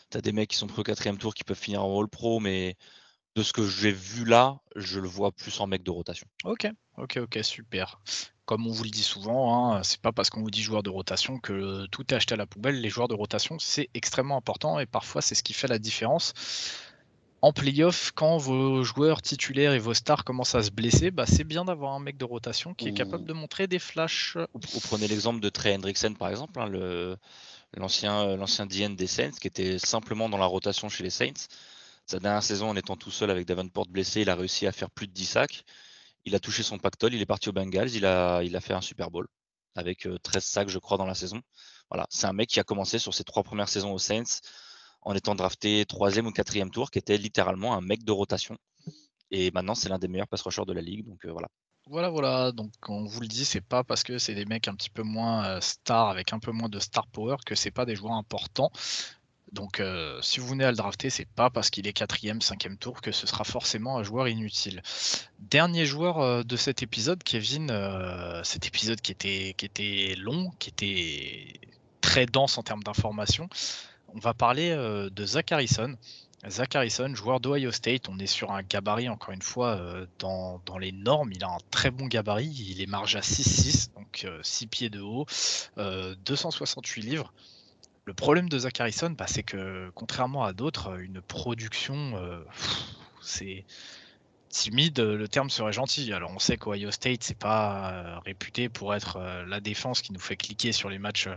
T'as 0.09 0.21
des 0.21 0.31
mecs 0.31 0.49
qui 0.49 0.57
sont 0.57 0.67
pris 0.67 0.81
au 0.81 0.83
quatrième 0.83 1.17
tour 1.17 1.33
qui 1.33 1.43
peuvent 1.43 1.57
finir 1.57 1.83
en 1.83 1.99
All 1.99 2.07
Pro, 2.07 2.39
mais 2.39 2.75
de 3.35 3.43
ce 3.43 3.53
que 3.53 3.65
j'ai 3.65 3.91
vu 3.91 4.25
là, 4.25 4.59
je 4.75 4.99
le 4.99 5.07
vois 5.07 5.31
plus 5.31 5.59
en 5.59 5.67
mec 5.67 5.83
de 5.83 5.91
rotation. 5.91 6.27
Ok, 6.43 6.67
ok, 6.97 7.17
ok, 7.17 7.39
super. 7.43 7.99
Comme 8.49 8.65
on 8.65 8.71
vous 8.71 8.83
le 8.83 8.89
dit 8.89 9.03
souvent, 9.03 9.75
hein, 9.75 9.83
c'est 9.83 10.01
pas 10.01 10.11
parce 10.11 10.31
qu'on 10.31 10.41
vous 10.41 10.49
dit 10.49 10.63
joueur 10.63 10.81
de 10.81 10.89
rotation 10.89 11.37
que 11.37 11.85
tout 11.91 12.03
est 12.11 12.15
acheté 12.15 12.33
à 12.33 12.35
la 12.35 12.47
poubelle. 12.47 12.81
Les 12.81 12.89
joueurs 12.89 13.07
de 13.07 13.13
rotation, 13.13 13.59
c'est 13.59 13.91
extrêmement 13.93 14.37
important 14.37 14.79
et 14.79 14.87
parfois 14.87 15.21
c'est 15.21 15.35
ce 15.35 15.43
qui 15.43 15.53
fait 15.53 15.67
la 15.67 15.77
différence. 15.77 16.33
En 17.43 17.53
playoff, 17.53 18.11
quand 18.15 18.37
vos 18.37 18.83
joueurs 18.83 19.21
titulaires 19.21 19.73
et 19.73 19.77
vos 19.77 19.93
stars 19.93 20.23
commencent 20.23 20.55
à 20.55 20.63
se 20.63 20.71
blesser, 20.71 21.11
bah, 21.11 21.27
c'est 21.27 21.43
bien 21.43 21.63
d'avoir 21.63 21.93
un 21.93 21.99
mec 21.99 22.17
de 22.17 22.25
rotation 22.25 22.73
qui 22.73 22.87
est 22.87 22.93
capable 22.95 23.25
de 23.25 23.33
montrer 23.33 23.67
des 23.67 23.77
flashs. 23.77 24.35
Vous 24.55 24.79
prenez 24.79 25.07
l'exemple 25.07 25.41
de 25.41 25.49
Trey 25.49 25.75
Hendrickson 25.75 26.15
par 26.17 26.29
exemple, 26.29 26.59
hein, 26.59 26.65
le, 26.65 27.17
l'ancien 27.77 28.29
euh, 28.29 28.35
l'ancien 28.35 28.65
DN 28.65 28.95
des 28.95 29.05
Saints, 29.05 29.37
qui 29.39 29.45
était 29.45 29.77
simplement 29.77 30.27
dans 30.27 30.39
la 30.39 30.47
rotation 30.47 30.89
chez 30.89 31.03
les 31.03 31.11
Saints. 31.11 31.45
Sa 32.07 32.19
dernière 32.19 32.41
saison, 32.41 32.71
en 32.71 32.75
étant 32.75 32.95
tout 32.95 33.11
seul 33.11 33.29
avec 33.29 33.45
Davenport 33.45 33.85
blessé, 33.85 34.21
il 34.21 34.29
a 34.31 34.35
réussi 34.35 34.65
à 34.65 34.71
faire 34.71 34.89
plus 34.89 35.05
de 35.05 35.13
10 35.13 35.25
sacs. 35.25 35.65
Il 36.29 36.35
a 36.35 36.39
touché 36.39 36.61
son 36.61 36.77
pactole, 36.77 37.15
il 37.15 37.21
est 37.23 37.25
parti 37.25 37.49
aux 37.49 37.53
Bengals, 37.53 37.95
il 37.95 38.05
a, 38.05 38.61
fait 38.61 38.73
un 38.73 38.81
Super 38.81 39.09
Bowl 39.09 39.27
avec 39.75 40.07
13 40.21 40.35
euh, 40.35 40.39
sacs, 40.39 40.69
je 40.69 40.77
crois, 40.77 40.95
dans 40.99 41.07
la 41.07 41.15
saison. 41.15 41.41
Voilà, 41.89 42.05
c'est 42.11 42.27
un 42.27 42.33
mec 42.33 42.49
qui 42.49 42.59
a 42.59 42.63
commencé 42.63 42.99
sur 42.99 43.15
ses 43.15 43.23
trois 43.23 43.41
premières 43.41 43.67
saisons 43.67 43.91
aux 43.91 43.97
Saints 43.97 44.41
en 45.01 45.15
étant 45.15 45.33
drafté 45.33 45.83
troisième 45.87 46.27
ou 46.27 46.31
quatrième 46.31 46.69
tour, 46.69 46.91
qui 46.91 46.99
était 46.99 47.17
littéralement 47.17 47.73
un 47.73 47.81
mec 47.81 48.03
de 48.03 48.11
rotation. 48.11 48.59
Et 49.31 49.49
maintenant, 49.49 49.73
c'est 49.73 49.89
l'un 49.89 49.97
des 49.97 50.07
meilleurs 50.07 50.27
pass 50.27 50.43
rushers 50.43 50.65
de 50.67 50.73
la 50.73 50.81
ligue. 50.81 51.03
Donc 51.07 51.25
voilà. 51.25 51.47
Voilà, 51.87 52.09
voilà. 52.09 52.51
Donc, 52.51 52.73
on 52.87 53.05
vous 53.05 53.21
le 53.21 53.27
dit, 53.27 53.43
c'est 53.43 53.65
pas 53.65 53.83
parce 53.83 54.03
que 54.03 54.19
c'est 54.19 54.35
des 54.35 54.45
mecs 54.45 54.67
un 54.67 54.75
petit 54.75 54.91
peu 54.91 55.01
moins 55.01 55.59
stars, 55.61 56.09
avec 56.09 56.31
un 56.31 56.37
peu 56.37 56.51
moins 56.51 56.69
de 56.69 56.77
star 56.77 57.07
power, 57.07 57.37
que 57.43 57.55
c'est 57.55 57.71
pas 57.71 57.85
des 57.85 57.95
joueurs 57.95 58.13
importants. 58.13 58.69
Donc, 59.51 59.81
si 60.21 60.39
vous 60.39 60.47
venez 60.47 60.63
à 60.63 60.71
le 60.71 60.77
drafter, 60.77 61.09
c'est 61.09 61.27
pas 61.27 61.49
parce 61.49 61.69
qu'il 61.69 61.87
est 61.87 61.93
quatrième, 61.93 62.41
cinquième 62.41 62.77
tour 62.77 63.01
que 63.01 63.11
ce 63.11 63.25
sera 63.25 63.43
forcément 63.43 63.97
un 63.97 64.03
joueur 64.03 64.27
inutile. 64.27 64.81
Dernier 65.39 65.85
joueur 65.85 66.45
de 66.45 66.55
cet 66.55 66.83
épisode, 66.83 67.23
Kevin, 67.23 67.71
cet 68.43 68.67
épisode 68.67 69.01
qui 69.01 69.11
était, 69.11 69.55
qui 69.57 69.65
était 69.65 70.15
long, 70.17 70.51
qui 70.59 70.69
était 70.69 71.59
très 72.01 72.25
dense 72.25 72.57
en 72.57 72.63
termes 72.63 72.83
d'informations. 72.83 73.49
On 74.13 74.19
va 74.19 74.33
parler 74.33 74.69
de 75.11 75.25
Zach 75.25 75.51
Harrison. 75.51 75.95
Zach 76.47 76.75
Harrison, 76.75 77.13
joueur 77.15 77.41
d'Ohio 77.41 77.71
State, 77.71 78.07
on 78.07 78.17
est 78.17 78.27
sur 78.27 78.51
un 78.51 78.61
gabarit, 78.61 79.09
encore 79.09 79.33
une 79.33 79.41
fois, 79.41 79.79
dans, 80.19 80.61
dans, 80.65 80.77
les 80.77 80.91
normes. 80.91 81.31
Il 81.33 81.43
a 81.43 81.49
un 81.49 81.57
très 81.71 81.91
bon 81.91 82.05
gabarit. 82.05 82.47
Il 82.47 82.81
est 82.81 82.87
marge 82.87 83.15
à 83.15 83.21
6-6, 83.21 83.93
donc 83.95 84.27
6 84.43 84.67
pieds 84.67 84.89
de 84.89 85.01
haut, 85.01 85.25
268 85.77 87.01
livres. 87.01 87.33
Le 88.09 88.15
problème 88.15 88.49
de 88.49 88.57
Zach 88.57 88.81
Harrison, 88.81 89.11
bah, 89.11 89.27
c'est 89.27 89.43
que 89.43 89.91
contrairement 89.93 90.43
à 90.43 90.51
d'autres, 90.51 90.99
une 90.99 91.21
production, 91.21 92.13
euh, 92.15 92.43
c'est 93.21 93.65
timide, 94.49 94.99
le 94.99 95.27
terme 95.27 95.51
serait 95.51 95.73
gentil. 95.73 96.11
Alors 96.11 96.31
on 96.31 96.39
sait 96.39 96.57
qu'Ohio 96.57 96.89
State, 96.89 97.23
c'est 97.23 97.37
pas 97.37 97.91
euh, 97.91 98.19
réputé 98.25 98.67
pour 98.67 98.95
être 98.95 99.17
euh, 99.17 99.45
la 99.45 99.59
défense 99.59 100.01
qui 100.01 100.11
nous 100.11 100.19
fait 100.19 100.37
cliquer 100.37 100.71
sur 100.71 100.89
les 100.89 100.97
matchs, 100.97 101.29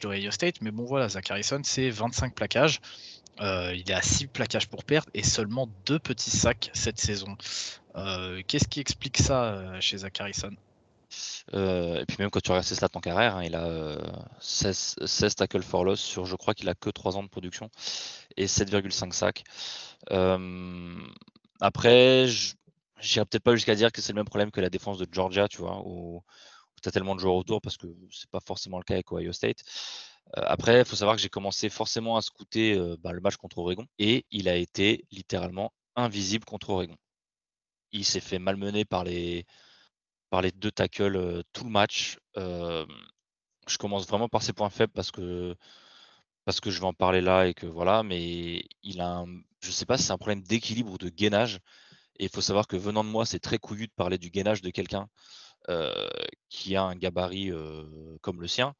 d'Ohio 0.00 0.30
State, 0.30 0.62
mais 0.62 0.70
bon 0.70 0.86
voilà, 0.86 1.10
Zach 1.10 1.30
Harrison, 1.30 1.60
c'est 1.64 1.90
25 1.90 2.34
plaquages. 2.34 2.80
il 3.40 3.84
est 3.86 3.92
à 3.92 4.00
6 4.00 4.28
plaquages 4.28 4.68
pour 4.68 4.84
perte 4.84 5.10
et 5.12 5.22
seulement 5.22 5.68
2 5.84 5.98
petits 5.98 6.30
sacs 6.30 6.70
cette 6.72 6.98
saison. 6.98 7.36
Qu'est-ce 8.46 8.68
qui 8.68 8.80
explique 8.80 9.18
ça 9.18 9.78
chez 9.80 9.98
Zach 9.98 10.18
Harrison? 10.18 10.56
Euh, 11.54 12.00
et 12.00 12.06
puis 12.06 12.16
même 12.18 12.30
quand 12.30 12.40
tu 12.40 12.50
regardes 12.50 12.66
ses 12.66 12.74
stats 12.74 12.88
en 12.94 13.00
carrière, 13.00 13.36
hein, 13.36 13.44
il 13.44 13.54
a 13.54 13.98
16, 14.40 14.96
16 15.04 15.34
tackles 15.34 15.62
for 15.62 15.84
loss 15.84 16.00
sur, 16.00 16.24
je 16.24 16.36
crois 16.36 16.54
qu'il 16.54 16.68
a 16.68 16.74
que 16.74 16.90
3 16.90 17.16
ans 17.16 17.22
de 17.22 17.28
production 17.28 17.70
et 18.36 18.46
7,5 18.46 19.12
sacs. 19.12 19.44
Euh, 20.10 20.96
après, 21.60 22.26
j'irai 23.00 23.26
peut-être 23.26 23.42
pas 23.42 23.54
jusqu'à 23.54 23.74
dire 23.74 23.92
que 23.92 24.00
c'est 24.00 24.12
le 24.12 24.16
même 24.16 24.24
problème 24.26 24.50
que 24.50 24.60
la 24.60 24.70
défense 24.70 24.98
de 24.98 25.06
Georgia, 25.10 25.48
tu 25.48 25.58
vois, 25.58 25.82
où, 25.84 26.22
tu 26.82 26.88
as 26.88 26.92
tellement 26.92 27.14
de 27.14 27.20
joueurs 27.20 27.36
autour 27.36 27.62
parce 27.62 27.78
que 27.78 27.86
c'est 28.10 28.28
pas 28.30 28.40
forcément 28.40 28.78
le 28.78 28.84
cas 28.84 28.94
avec 28.94 29.10
Ohio 29.10 29.32
State. 29.32 29.64
Euh, 30.36 30.42
après, 30.46 30.80
il 30.80 30.84
faut 30.84 30.96
savoir 30.96 31.16
que 31.16 31.22
j'ai 31.22 31.28
commencé 31.28 31.68
forcément 31.70 32.16
à 32.16 32.22
scouter 32.22 32.78
bah, 33.00 33.12
le 33.12 33.20
match 33.20 33.36
contre 33.36 33.58
Oregon 33.58 33.86
et 33.98 34.26
il 34.30 34.48
a 34.48 34.56
été 34.56 35.04
littéralement 35.10 35.72
invisible 35.96 36.44
contre 36.44 36.70
Oregon. 36.70 36.96
Il 37.92 38.04
s'est 38.04 38.20
fait 38.20 38.38
malmener 38.38 38.84
par 38.84 39.04
les, 39.04 39.46
les 40.42 40.52
deux 40.52 40.70
tackles 40.72 41.42
tout 41.52 41.64
le 41.64 41.70
match. 41.70 42.18
je 42.36 43.78
commence 43.78 44.06
vraiment 44.06 44.28
par 44.28 44.42
ses 44.42 44.52
points 44.52 44.70
faibles 44.70 44.92
parce 44.92 45.10
que 45.10 45.56
parce 46.44 46.60
que 46.60 46.70
je 46.70 46.80
vais 46.80 46.86
en 46.86 46.92
parler 46.92 47.20
là 47.22 47.46
et 47.46 47.54
que 47.54 47.66
voilà, 47.66 48.02
mais 48.02 48.64
il 48.82 49.00
a 49.00 49.08
un, 49.08 49.26
je 49.60 49.70
sais 49.70 49.86
pas 49.86 49.96
si 49.96 50.04
c'est 50.04 50.12
un 50.12 50.18
problème 50.18 50.42
d'équilibre 50.42 50.92
ou 50.92 50.98
de 50.98 51.08
gainage. 51.08 51.60
Et 52.18 52.24
il 52.24 52.30
faut 52.30 52.42
savoir 52.42 52.66
que 52.68 52.76
venant 52.76 53.02
de 53.04 53.08
moi, 53.08 53.26
c'est 53.26 53.40
très 53.40 53.58
couillu 53.58 53.86
de 53.86 53.92
parler 53.96 54.18
du 54.18 54.30
gainage 54.30 54.62
de 54.62 54.70
quelqu'un 54.70 55.08
qui 56.50 56.76
a 56.76 56.82
un 56.82 56.96
gabarit 56.96 57.50
comme 58.20 58.40
le 58.40 58.48
sien. 58.48 58.74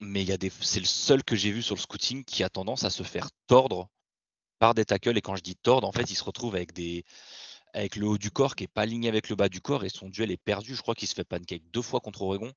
mais 0.00 0.22
il 0.22 0.28
y 0.28 0.32
a 0.32 0.36
des, 0.36 0.50
c'est 0.60 0.80
le 0.80 0.86
seul 0.86 1.24
que 1.24 1.36
j'ai 1.36 1.50
vu 1.52 1.62
sur 1.62 1.74
le 1.74 1.80
scouting 1.80 2.24
qui 2.24 2.44
a 2.44 2.50
tendance 2.50 2.84
à 2.84 2.90
se 2.90 3.02
faire 3.02 3.28
tordre 3.46 3.88
par 4.58 4.74
des 4.74 4.84
tackles. 4.84 5.18
Et 5.18 5.22
quand 5.22 5.36
je 5.36 5.42
dis 5.42 5.56
tordre, 5.56 5.88
en 5.88 5.92
fait, 5.92 6.10
il 6.10 6.16
se 6.16 6.24
retrouve 6.24 6.54
avec 6.54 6.72
des, 6.72 7.04
avec 7.74 7.96
le 7.96 8.06
haut 8.06 8.18
du 8.18 8.30
corps 8.30 8.56
qui 8.56 8.62
n'est 8.62 8.68
pas 8.68 8.82
aligné 8.82 9.08
avec 9.08 9.28
le 9.28 9.36
bas 9.36 9.48
du 9.48 9.60
corps 9.60 9.84
et 9.84 9.88
son 9.88 10.08
duel 10.08 10.30
est 10.30 10.42
perdu. 10.42 10.74
Je 10.74 10.82
crois 10.82 10.94
qu'il 10.94 11.08
se 11.08 11.14
fait 11.14 11.24
pancake 11.24 11.70
deux 11.72 11.82
fois 11.82 12.00
contre 12.00 12.22
Oregon. 12.22 12.52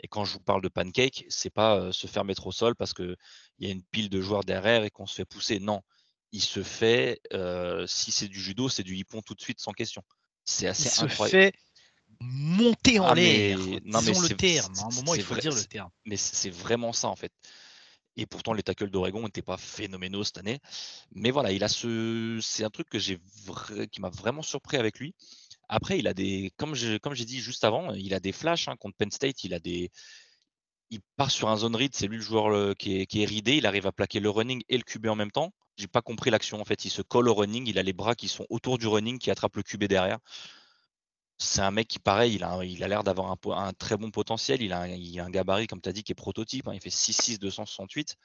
Et 0.00 0.06
quand 0.06 0.24
je 0.24 0.34
vous 0.34 0.40
parle 0.40 0.62
de 0.62 0.68
pancake, 0.68 1.24
c'est 1.28 1.50
pas 1.50 1.90
se 1.92 2.06
faire 2.06 2.24
mettre 2.24 2.46
au 2.46 2.52
sol 2.52 2.76
parce 2.76 2.94
qu'il 2.94 3.16
y 3.58 3.66
a 3.66 3.70
une 3.70 3.82
pile 3.82 4.08
de 4.08 4.20
joueurs 4.20 4.44
derrière 4.44 4.84
et 4.84 4.90
qu'on 4.90 5.06
se 5.06 5.14
fait 5.14 5.24
pousser. 5.24 5.58
Non, 5.58 5.80
il 6.30 6.42
se 6.42 6.62
fait, 6.62 7.20
si 7.86 8.12
c'est 8.12 8.28
du 8.28 8.40
judo, 8.40 8.68
c'est 8.68 8.84
du 8.84 8.94
hippon 8.94 9.22
tout 9.22 9.34
de 9.34 9.40
suite 9.40 9.58
sans 9.58 9.72
question. 9.72 10.02
C'est 10.44 10.68
assez 10.68 10.88
il 11.04 11.10
Se 11.10 11.28
fait 11.28 11.52
monter 12.20 12.98
en 12.98 13.08
ah, 13.08 13.14
l'air. 13.14 13.58
Non, 13.84 14.02
mais 14.02 14.12
le 14.12 14.28
terme. 14.36 14.72
À 14.78 14.86
un 14.86 14.94
moment, 14.94 15.14
il 15.14 15.22
faut 15.22 15.34
dire 15.36 15.54
le 15.54 15.64
terme. 15.64 15.90
Mais 16.06 16.16
c'est 16.16 16.50
vraiment 16.50 16.92
ça 16.92 17.08
en 17.08 17.16
fait. 17.16 17.32
Et 18.18 18.26
pourtant, 18.26 18.52
les 18.52 18.64
tackles 18.64 18.90
d'Oregon 18.90 19.22
n'étaient 19.22 19.42
pas 19.42 19.56
phénoménaux 19.56 20.24
cette 20.24 20.38
année. 20.38 20.58
Mais 21.12 21.30
voilà, 21.30 21.52
il 21.52 21.62
a 21.62 21.68
ce, 21.68 22.40
c'est 22.42 22.64
un 22.64 22.70
truc 22.70 22.88
que 22.90 22.98
j'ai 22.98 23.20
qui 23.92 24.00
m'a 24.00 24.10
vraiment 24.10 24.42
surpris 24.42 24.76
avec 24.76 24.98
lui. 24.98 25.14
Après, 25.68 26.00
il 26.00 26.08
a 26.08 26.14
des, 26.14 26.52
comme 26.56 26.74
j'ai 26.74 26.98
comme 26.98 27.14
dit 27.14 27.40
juste 27.40 27.62
avant, 27.62 27.94
il 27.94 28.12
a 28.14 28.20
des 28.20 28.32
flashs 28.32 28.66
hein, 28.66 28.74
contre 28.76 28.96
Penn 28.96 29.12
State. 29.12 29.44
Il 29.44 29.54
a 29.54 29.60
des, 29.60 29.92
il 30.90 31.00
part 31.16 31.30
sur 31.30 31.48
un 31.48 31.56
zone 31.56 31.76
read. 31.76 31.94
C'est 31.94 32.08
lui 32.08 32.16
le 32.16 32.22
joueur 32.22 32.74
qui, 32.76 33.00
est, 33.00 33.06
qui, 33.06 33.22
est, 33.22 33.26
ridé. 33.26 33.56
Il 33.56 33.66
arrive 33.66 33.86
à 33.86 33.92
plaquer 33.92 34.18
le 34.18 34.30
running 34.30 34.62
et 34.68 34.76
le 34.76 34.82
QB 34.82 35.06
en 35.06 35.16
même 35.16 35.30
temps. 35.30 35.52
J'ai 35.76 35.86
pas 35.86 36.02
compris 36.02 36.30
l'action 36.30 36.60
en 36.60 36.64
fait. 36.64 36.84
Il 36.84 36.90
se 36.90 37.02
colle 37.02 37.28
au 37.28 37.34
running. 37.34 37.68
Il 37.68 37.78
a 37.78 37.84
les 37.84 37.92
bras 37.92 38.16
qui 38.16 38.26
sont 38.26 38.46
autour 38.50 38.78
du 38.78 38.88
running, 38.88 39.18
qui 39.18 39.30
attrape 39.30 39.54
le 39.54 39.62
QB 39.62 39.84
derrière 39.84 40.18
c'est 41.38 41.60
un 41.60 41.70
mec 41.70 41.88
qui, 41.88 41.98
pareil, 41.98 42.34
il 42.34 42.44
a, 42.44 42.88
l'air 42.88 43.04
d'avoir 43.04 43.30
un, 43.30 43.72
très 43.72 43.96
bon 43.96 44.10
potentiel. 44.10 44.60
Il 44.62 44.72
a, 44.72 44.80
un, 44.82 45.30
gabarit, 45.30 45.66
comme 45.66 45.80
tu 45.80 45.88
as 45.88 45.92
dit, 45.92 46.02
qui 46.02 46.12
est 46.12 46.14
prototype. 46.14 46.68
Hein. 46.68 46.74
il 46.74 46.80
fait 46.80 46.90
6'6, 46.90 47.38
268. 47.38 48.16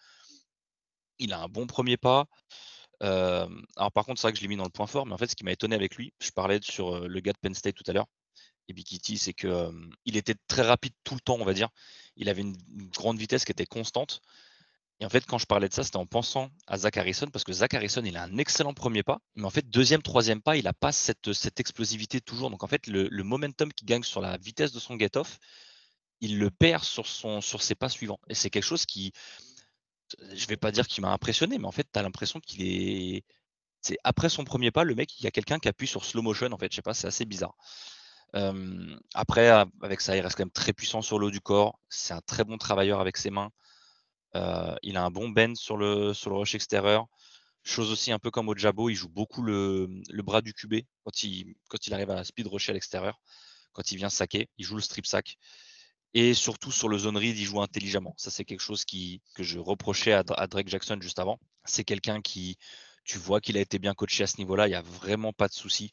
Il 1.19 1.34
a 1.34 1.41
un 1.41 1.48
bon 1.48 1.68
premier 1.68 1.98
pas. 1.98 2.26
alors, 3.02 3.91
par 3.94 4.06
contre, 4.06 4.19
c'est 4.19 4.27
vrai 4.27 4.34
que 4.34 4.38
je 4.38 4.44
l'ai 4.44 4.48
mis 4.48 4.57
dans 4.57 4.64
le 4.64 4.69
point 4.69 4.88
fort, 4.88 5.06
mais 5.06 5.14
en 5.14 5.18
fait, 5.18 5.30
ce 5.30 5.35
qui 5.35 5.44
m'a 5.44 5.52
étonné 5.52 5.76
avec 5.76 5.95
lui, 5.95 6.14
je 6.19 6.31
parlais 6.31 6.60
sur 6.61 7.07
le 7.07 7.19
gars 7.19 7.34
de 7.34 7.38
Penn 7.40 7.53
State 7.53 7.76
tout 7.76 7.84
à 7.88 7.94
l'heure, 7.94 8.07
et 8.68 8.73
Bikiti, 8.73 9.18
c'est 9.18 9.34
qu'il 9.34 10.18
était 10.18 10.35
très 10.48 10.64
rapide 10.64 10.94
tout 11.03 11.15
le 11.15 11.19
temps, 11.19 11.38
on 11.40 11.45
va 11.45 11.53
dire. 11.53 11.69
Il 12.15 12.30
avait 12.30 12.41
une 12.41 12.56
grande 12.90 13.19
vitesse 13.19 13.45
qui 13.45 13.52
était 13.52 13.65
constante. 13.65 14.22
Et 14.99 15.06
en 15.06 15.10
fait, 15.10 15.26
quand 15.26 15.38
je 15.38 15.45
parlais 15.45 15.68
de 15.68 15.74
ça, 15.74 15.84
c'était 15.84 15.98
en 15.98 16.06
pensant 16.06 16.49
à 16.68 16.78
Zach 16.78 16.98
Harrison, 16.98 17.28
parce 17.28 17.44
que 17.44 17.52
Zach 17.52 17.74
Harrison, 17.74 18.03
il 18.06 18.15
a 18.15 18.24
un 18.24 18.38
excellent 18.38 18.74
premier 18.74 19.03
pas, 19.03 19.20
mais 19.36 19.45
en 19.45 19.49
fait, 19.49 19.70
deuxième, 19.70 20.02
troisième 20.02 20.41
pas, 20.41 20.56
il 20.56 20.64
n'a 20.64 20.74
pas 20.74 20.91
cette, 20.91 21.28
explosivité 21.60 22.22
toujours. 22.22 22.49
Donc 22.49 22.64
en 22.64 22.68
fait, 22.68 22.88
le, 22.88 23.24
momentum 23.24 23.74
qui 23.74 23.86
gagne 23.86 24.03
sur 24.03 24.22
la 24.22 24.38
vitesse 24.38 24.72
de 24.72 24.80
son 24.80 24.98
get-off, 24.98 25.40
il 26.22 26.40
le 26.40 26.49
perd 26.52 26.84
sur, 26.84 27.06
ses 27.06 27.76
pas 27.76 27.90
suivants. 27.90 28.20
Et 28.30 28.36
c'est 28.36 28.49
quelque 28.49 28.64
chose 28.64 28.86
qui, 28.86 29.11
je 30.20 30.44
ne 30.44 30.48
vais 30.48 30.57
pas 30.57 30.72
dire 30.72 30.88
qu'il 30.88 31.02
m'a 31.02 31.11
impressionné, 31.11 31.57
mais 31.57 31.68
en 31.68 31.72
fait, 31.72 31.88
tu 31.91 31.99
as 31.99 32.03
l'impression 32.03 32.40
qu'il 32.40 32.61
est. 32.65 33.24
C'est 33.82 33.98
après 34.06 34.30
son 34.30 34.45
premier 34.45 34.72
pas, 34.72 34.86
le 34.86 34.95
mec, 34.95 35.20
il 35.20 35.26
y 35.26 35.28
a 35.28 35.32
quelqu'un 35.32 35.60
qui 35.60 35.68
appuie 35.68 35.88
sur 35.88 36.06
slow 36.06 36.22
motion, 36.22 36.52
en 36.52 36.57
fait. 36.57 36.72
Je 36.72 36.78
sais 36.78 36.82
pas, 36.82 36.94
c'est 36.94 37.07
assez 37.07 37.26
bizarre. 37.26 37.56
après, 39.14 39.49
avec 39.82 40.02
ça, 40.02 40.15
il 40.15 40.22
reste 40.22 40.38
quand 40.38 40.45
même 40.45 40.52
très 40.52 40.72
puissant 40.74 41.02
sur 41.02 41.20
le 41.20 41.28
haut 41.28 41.32
du 41.32 41.41
corps. 41.41 41.80
C'est 41.90 42.14
un 42.14 42.22
très 42.22 42.45
bon 42.45 42.57
travailleur 42.57 43.02
avec 43.02 43.18
ses 43.18 43.32
mains. 43.32 43.52
Euh, 44.35 44.76
il 44.81 44.97
a 44.97 45.03
un 45.03 45.11
bon 45.11 45.30
bend 45.30 45.55
sur 45.55 45.77
le, 45.77 46.14
sur 46.14 46.30
le 46.30 46.38
rush 46.38 46.55
extérieur. 46.55 47.07
Chose 47.64 47.91
aussi 47.91 48.11
un 48.11 48.19
peu 48.19 48.30
comme 48.30 48.49
au 48.49 48.55
Jabo, 48.55 48.89
il 48.89 48.95
joue 48.95 49.10
beaucoup 49.10 49.41
le, 49.41 49.88
bras 50.23 50.41
du 50.41 50.53
QB 50.53 50.81
quand 51.03 51.23
il, 51.23 51.55
arrive 51.91 52.10
à 52.10 52.23
speed 52.23 52.47
rusher 52.47 52.72
à 52.72 52.73
l'extérieur. 52.73 53.22
Quand 53.72 53.91
il 53.91 53.97
vient 53.97 54.10
saquer, 54.10 54.49
il 54.57 54.65
joue 54.65 54.76
le 54.76 54.81
strip 54.81 55.05
sack. 55.05 55.38
Et 56.14 56.34
surtout 56.34 56.72
sur 56.72 56.89
le 56.89 56.97
zone 56.97 57.18
read, 57.18 57.38
il 57.38 57.45
joue 57.45 57.61
intelligemment. 57.61 58.14
Ça, 58.18 58.30
c'est 58.31 58.45
quelque 58.45 58.60
chose 58.60 58.85
que 58.85 59.43
je 59.43 59.60
reprochais 59.60 60.14
à, 60.14 60.23
Drake 60.23 60.68
Jackson 60.68 60.97
juste 61.01 61.19
avant. 61.19 61.39
C'est 61.65 61.84
quelqu'un 61.84 62.22
qui, 62.22 62.57
tu 63.03 63.18
vois 63.18 63.41
qu'il 63.41 63.57
a 63.57 63.61
été 63.61 63.80
bien 63.80 63.93
coaché 63.93 64.23
à 64.23 64.27
ce 64.27 64.38
niveau-là. 64.38 64.68
Il 64.68 64.72
n'y 64.72 64.76
a 64.76 64.81
vraiment 64.81 65.34
pas 65.34 65.47
de 65.47 65.53
souci 65.53 65.89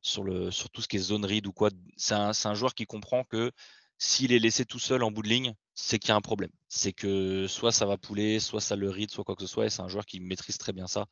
sur, 0.00 0.24
tout 0.72 0.80
ce 0.80 0.88
qui 0.88 0.96
est 0.96 1.00
zone 1.00 1.24
read 1.24 1.46
ou 1.46 1.52
quoi. 1.52 1.70
C'est 1.96 2.14
un, 2.14 2.54
joueur 2.54 2.74
qui 2.74 2.86
comprend 2.86 3.24
que 3.24 3.52
s'il 3.98 4.32
est 4.32 4.38
laissé 4.38 4.64
tout 4.64 4.78
seul 4.78 5.02
en 5.02 5.10
bout 5.10 5.22
de 5.22 5.28
ligne, 5.28 5.54
c'est 5.80 5.98
qu'il 5.98 6.10
y 6.10 6.12
a 6.12 6.16
un 6.16 6.20
problème. 6.20 6.50
C'est 6.68 6.92
que 6.92 7.46
soit 7.48 7.72
ça 7.72 7.86
va 7.86 7.96
pouler, 7.96 8.38
soit 8.40 8.60
ça 8.60 8.76
le 8.76 8.90
ride, 8.90 9.10
soit 9.10 9.24
quoi 9.24 9.34
que 9.34 9.42
ce 9.42 9.48
soit. 9.48 9.66
Et 9.66 9.70
c'est 9.70 9.82
un 9.82 9.88
joueur 9.88 10.06
qui 10.06 10.20
maîtrise 10.20 10.58
très 10.58 10.72
bien 10.72 10.86
ça. 10.86 11.06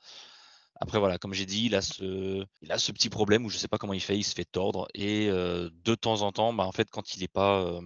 Après, 0.81 0.99
voilà, 0.99 1.19
comme 1.19 1.35
j'ai 1.35 1.47
dit, 1.47 1.67
il 1.67 1.75
a, 1.75 1.83
ce, 1.83 2.45
il 2.63 2.73
a 2.73 2.79
ce 2.79 2.93
petit 2.93 3.09
problème 3.09 3.45
où 3.45 3.51
je 3.51 3.57
ne 3.57 3.61
sais 3.61 3.69
pas 3.69 3.79
comment 3.79 3.95
il 3.95 4.01
fait, 4.01 4.17
il 4.17 4.25
se 4.25 4.35
fait 4.35 4.45
tordre. 4.45 4.87
Et 4.95 5.29
euh, 5.29 5.71
de 5.85 5.95
temps 5.95 6.23
en 6.23 6.33
temps, 6.33 6.53
bah, 6.53 6.65
en 6.65 6.73
fait, 6.73 6.91
quand 6.91 7.15
il 7.15 7.21
n'est 7.21 7.29
pas. 7.29 7.63
Euh, 7.63 7.81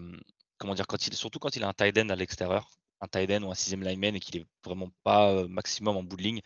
comment 0.59 0.75
dire 0.75 0.87
quand 0.87 1.07
il, 1.07 1.15
Surtout 1.15 1.39
quand 1.39 1.57
il 1.57 1.65
a 1.65 1.69
un 1.69 1.73
tight 1.73 1.97
end 1.99 2.09
à 2.11 2.17
l'extérieur, 2.17 2.71
un 3.01 3.09
tight 3.09 3.31
end 3.31 3.43
ou 3.45 3.51
un 3.51 3.55
sixième 3.55 3.83
lineman 3.83 4.15
et 4.17 4.21
qu'il 4.21 4.37
est 4.37 4.47
vraiment 4.65 4.91
pas 5.05 5.31
euh, 5.33 5.49
maximum 5.49 5.97
en 5.97 6.03
bout 6.03 6.17
de 6.17 6.23
ligne, 6.23 6.41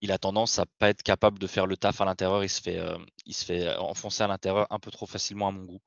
il 0.00 0.12
a 0.12 0.18
tendance 0.18 0.58
à 0.58 0.66
pas 0.78 0.90
être 0.90 1.02
capable 1.02 1.38
de 1.38 1.46
faire 1.46 1.66
le 1.66 1.76
taf 1.76 2.00
à 2.00 2.04
l'intérieur. 2.04 2.42
Il, 2.44 2.50
il 3.26 3.34
se 3.34 3.44
fait 3.44 3.76
enfoncer 3.76 4.22
à 4.24 4.26
l'intérieur 4.28 4.66
un 4.70 4.78
peu 4.80 4.90
trop 4.90 5.06
facilement 5.06 5.48
à 5.48 5.52
mon 5.52 5.64
goût. 5.64 5.80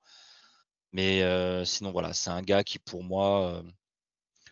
Mais 0.93 1.65
sinon, 1.65 1.91
voilà, 1.91 2.13
c'est 2.13 2.29
un 2.29 2.41
gars 2.41 2.63
qui, 2.63 2.79
pour 2.79 3.03
moi, 3.03 3.63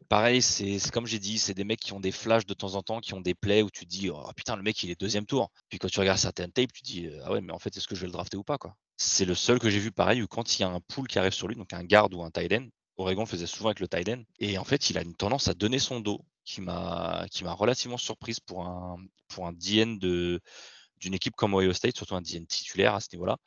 pareil, 0.10 0.42
c'est 0.42 0.80
comme 0.92 1.08
j'ai 1.08 1.20
dit, 1.20 1.38
c'est 1.40 1.54
des 1.54 1.64
mecs 1.64 1.80
qui 1.80 1.94
ont 1.94 2.00
des 2.00 2.12
flashs 2.12 2.46
de 2.46 2.54
temps 2.54 2.76
en 2.76 2.82
temps, 2.82 3.00
qui 3.00 3.14
ont 3.14 3.22
des 3.22 3.36
plays 3.36 3.62
où 3.62 3.70
tu 3.70 3.86
dis, 3.86 4.10
oh 4.10 4.30
putain, 4.36 4.56
le 4.56 4.64
mec, 4.64 4.82
il 4.84 4.90
est 4.90 5.00
deuxième 5.00 5.26
tour. 5.26 5.52
Puis 5.70 5.80
quand 5.80 5.88
tu 5.88 6.00
regardes 6.00 6.20
certaines 6.20 6.52
tapes, 6.52 6.74
tu 6.74 6.82
dis, 6.82 7.10
ah 7.24 7.32
ouais, 7.32 7.42
mais 7.42 7.54
en 7.54 7.60
fait, 7.60 7.78
est-ce 7.78 7.88
que 7.88 7.96
je 7.96 8.02
vais 8.02 8.08
le 8.08 8.14
drafter 8.14 8.38
ou 8.38 8.44
pas, 8.44 8.58
quoi? 8.58 8.76
C'est 8.98 9.26
le 9.26 9.36
seul 9.36 9.60
que 9.60 9.70
j'ai 9.70 9.80
vu 9.80 9.92
pareil 9.92 10.22
où 10.22 10.28
quand 10.28 10.58
il 10.58 10.62
y 10.62 10.66
a 10.66 10.70
un 10.70 10.80
pool 10.80 11.08
qui 11.08 11.18
arrive 11.18 11.32
sur 11.32 11.48
lui, 11.48 11.56
donc 11.56 11.74
un 11.74 11.84
garde 11.84 12.14
ou 12.14 12.22
un 12.24 12.30
tight 12.30 12.52
end, 12.54 12.68
Oregon 12.98 13.26
faisait 13.26 13.48
souvent 13.48 13.70
avec 13.70 13.80
le 13.80 13.88
tight 13.88 14.10
end, 14.10 14.24
et 14.40 14.58
en 14.58 14.64
fait, 14.64 14.90
il 14.90 14.98
a 14.98 15.02
une 15.02 15.16
tendance 15.16 15.48
à 15.48 15.54
donner 15.54 15.80
son 15.80 16.02
dos, 16.02 16.24
qui 16.44 16.62
m'a 16.62 17.28
relativement 17.44 17.98
surprise 17.98 18.40
pour 18.40 18.66
un 18.66 18.98
pour 19.28 19.48
un 19.48 19.54
DN 19.54 19.98
d'une 20.00 21.14
équipe 21.14 21.36
comme 21.36 21.54
Ohio 21.54 21.72
State, 21.74 21.96
surtout 21.96 22.16
un 22.16 22.22
DN 22.22 22.46
titulaire 22.46 22.94
à 22.96 23.00
ce 23.00 23.08
niveau-là. 23.14 23.38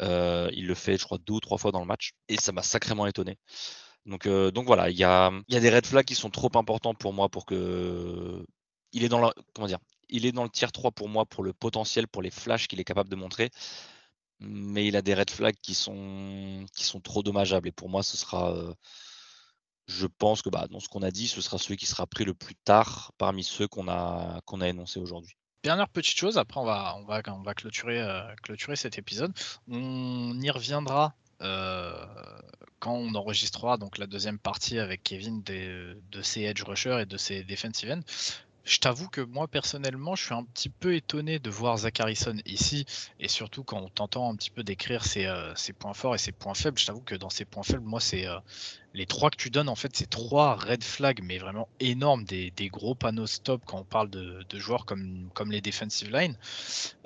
Euh, 0.00 0.50
il 0.54 0.66
le 0.66 0.74
fait, 0.74 0.98
je 0.98 1.04
crois, 1.04 1.18
deux 1.18 1.34
ou 1.34 1.40
trois 1.40 1.58
fois 1.58 1.72
dans 1.72 1.80
le 1.80 1.86
match, 1.86 2.12
et 2.28 2.36
ça 2.36 2.52
m'a 2.52 2.62
sacrément 2.62 3.06
étonné. 3.06 3.38
Donc, 4.06 4.26
euh, 4.26 4.50
voilà, 4.64 4.90
il 4.90 4.96
y 4.96 5.04
a, 5.04 5.30
des 5.48 5.70
red 5.70 5.86
flags 5.86 6.04
qui 6.04 6.14
sont 6.14 6.30
trop 6.30 6.50
importants 6.54 6.94
pour 6.94 7.12
moi 7.12 7.28
pour 7.28 7.46
que 7.46 8.44
il 8.92 9.04
est 9.04 9.08
dans 9.08 9.20
la, 9.20 9.32
comment 9.54 9.68
le 10.10 10.48
tier 10.48 10.68
3 10.68 10.90
pour 10.92 11.08
moi 11.08 11.24
pour 11.26 11.42
le 11.44 11.52
potentiel, 11.52 12.08
pour 12.08 12.22
les 12.22 12.30
flashs 12.30 12.68
qu'il 12.68 12.80
est 12.80 12.84
capable 12.84 13.08
de 13.10 13.16
montrer. 13.16 13.50
Mais 14.40 14.86
il 14.86 14.96
a 14.96 15.02
des 15.02 15.14
red 15.14 15.30
flags 15.30 15.56
qui 15.62 15.74
sont, 15.74 16.66
trop 17.04 17.22
dommageables. 17.22 17.68
Et 17.68 17.72
pour 17.72 17.88
moi, 17.88 18.02
ce 18.02 18.16
sera, 18.16 18.52
euh, 18.54 18.74
je 19.86 20.06
pense 20.06 20.42
que 20.42 20.50
bah, 20.50 20.66
dans 20.68 20.80
ce 20.80 20.88
qu'on 20.88 21.02
a 21.02 21.10
dit, 21.10 21.28
ce 21.28 21.40
sera 21.40 21.58
celui 21.58 21.76
qui 21.76 21.86
sera 21.86 22.06
pris 22.06 22.24
le 22.24 22.34
plus 22.34 22.56
tard 22.56 23.12
parmi 23.18 23.44
ceux 23.44 23.68
qu'on 23.68 23.88
a 23.88 24.40
énoncés 24.68 25.00
aujourd'hui. 25.00 25.36
Dernière 25.62 25.88
petite 25.88 26.16
chose, 26.16 26.38
après 26.38 26.58
on 26.58 26.64
va, 26.64 27.54
clôturer, 27.54 28.00
euh, 28.00 28.22
clôturer 28.42 28.74
cet 28.74 28.98
épisode. 28.98 29.32
On 29.68 30.40
y 30.40 30.50
reviendra 30.50 31.14
euh, 31.40 31.94
quand 32.80 32.94
on 32.94 33.14
enregistrera 33.14 33.76
donc 33.76 33.98
la 33.98 34.08
deuxième 34.08 34.38
partie 34.38 34.80
avec 34.80 35.04
Kevin 35.04 35.42
de 35.44 36.22
ses 36.22 36.42
edge 36.42 36.64
rushers 36.64 37.02
et 37.02 37.06
de 37.06 37.16
ses 37.16 37.44
defensive 37.44 37.92
ends. 37.92 38.00
Je 38.64 38.78
t'avoue 38.78 39.08
que 39.08 39.20
moi 39.20 39.48
personnellement, 39.48 40.14
je 40.14 40.24
suis 40.24 40.34
un 40.34 40.44
petit 40.44 40.68
peu 40.68 40.94
étonné 40.94 41.38
de 41.38 41.50
voir 41.50 41.78
Zach 41.78 41.98
Harrison 41.98 42.36
ici, 42.46 42.86
et 43.18 43.28
surtout 43.28 43.64
quand 43.64 43.78
on 43.78 43.88
t'entend 43.88 44.30
un 44.30 44.36
petit 44.36 44.50
peu 44.50 44.62
décrire 44.62 45.04
ses, 45.04 45.26
euh, 45.26 45.52
points 45.78 45.94
forts 45.94 46.14
et 46.14 46.18
ses 46.18 46.32
points 46.32 46.54
faibles. 46.54 46.78
Je 46.78 46.86
t'avoue 46.86 47.00
que 47.00 47.16
dans 47.16 47.30
ses 47.30 47.44
points 47.44 47.64
faibles, 47.64 47.84
moi, 47.84 48.00
c'est 48.00 48.26
euh, 48.26 48.38
les 48.94 49.06
trois 49.06 49.30
que 49.30 49.36
tu 49.36 49.50
donnes 49.50 49.68
en 49.68 49.74
fait, 49.74 49.96
c'est 49.96 50.08
trois 50.08 50.54
red 50.54 50.84
flags, 50.84 51.22
mais 51.24 51.38
vraiment 51.38 51.68
énormes, 51.80 52.24
des, 52.24 52.52
gros 52.68 52.94
panneaux 52.94 53.26
stop 53.26 53.62
quand 53.66 53.78
on 53.78 53.84
parle 53.84 54.10
de, 54.10 54.44
joueurs 54.58 54.86
comme, 54.86 55.30
les 55.46 55.60
defensive 55.60 56.10
line, 56.12 56.36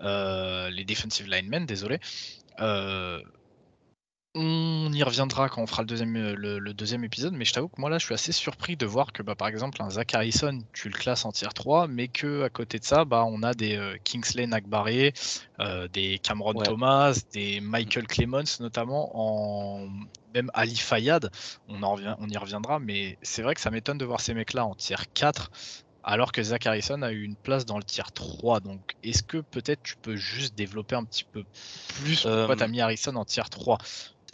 euh, 0.01 0.69
les 0.70 0.85
defensive 0.85 1.27
linemen, 1.27 1.65
désolé. 1.65 2.01
On 4.37 4.93
y 4.93 5.03
reviendra 5.03 5.49
quand 5.49 5.63
on 5.63 5.67
fera 5.67 5.83
le 5.83 5.87
deuxième, 5.87 6.15
euh, 6.17 6.35
le, 6.37 6.75
deuxième 6.75 7.05
épisode, 7.05 7.33
mais 7.33 7.47
je 7.47 7.55
t'avoue 7.55 7.69
que 7.69 7.81
moi 7.81 7.89
là 7.89 7.99
je 7.99 8.05
suis 8.05 8.13
assez 8.13 8.33
surpris 8.33 8.77
de 8.77 8.85
voir 8.85 9.13
que 9.13 9.23
bah, 9.23 9.35
par 9.35 9.49
exemple 9.49 9.83
un 9.83 9.89
Zach 9.89 10.15
Harrison, 10.15 10.59
tu 10.75 10.91
le 10.91 10.95
classes 10.95 11.25
en 11.25 11.33
tier 11.33 11.49
3, 11.55 11.89
mais 11.89 12.09
que 12.09 12.43
à 12.43 12.51
côté 12.51 12.79
de 12.79 12.85
ça, 12.85 13.07
bah, 13.07 13.25
on 13.27 13.43
a 13.43 13.55
des 13.55 13.77
euh, 13.77 13.97
Kingsley 14.05 14.47
Nagbaré, 14.47 15.15
euh, 15.61 15.89
des 15.89 16.19
Cameron 16.19 16.53
Thomas, 16.53 17.19
des 17.33 17.61
Michael 17.61 18.07
Clemens 18.07 18.61
notamment, 18.61 19.11
en 19.15 19.89
même 20.35 20.51
Ali 20.53 20.77
Fayad, 20.77 21.31
on, 21.69 21.83
en 21.83 21.93
revient, 21.93 22.15
on 22.19 22.29
y 22.29 22.37
reviendra, 22.37 22.79
mais 22.79 23.17
c'est 23.23 23.41
vrai 23.41 23.55
que 23.55 23.61
ça 23.63 23.71
m'étonne 23.71 23.97
de 23.97 24.05
voir 24.05 24.21
ces 24.21 24.35
mecs-là 24.35 24.67
en 24.67 24.75
tier 24.75 24.97
4, 25.15 25.51
alors 26.05 26.31
que 26.31 26.43
Zach 26.43 26.67
Harrison 26.67 27.01
a 27.01 27.11
eu 27.11 27.23
une 27.23 27.37
place 27.37 27.65
dans 27.65 27.79
le 27.79 27.85
tier 27.85 28.05
3. 28.15 28.61
Donc 28.61 28.97
est-ce 29.03 29.23
que 29.23 29.39
peut-être 29.39 29.83
tu 29.83 29.97
peux 29.97 30.15
juste 30.15 30.55
développer 30.55 30.95
un 30.95 31.05
petit 31.05 31.25
peu 31.25 31.43
plus 32.03 32.23
pourquoi 32.23 32.55
tu 32.55 32.63
as 32.63 32.69
mis 32.69 32.83
Harrison 32.83 33.17
en 33.17 33.25
tier 33.25 33.43
3 33.51 33.79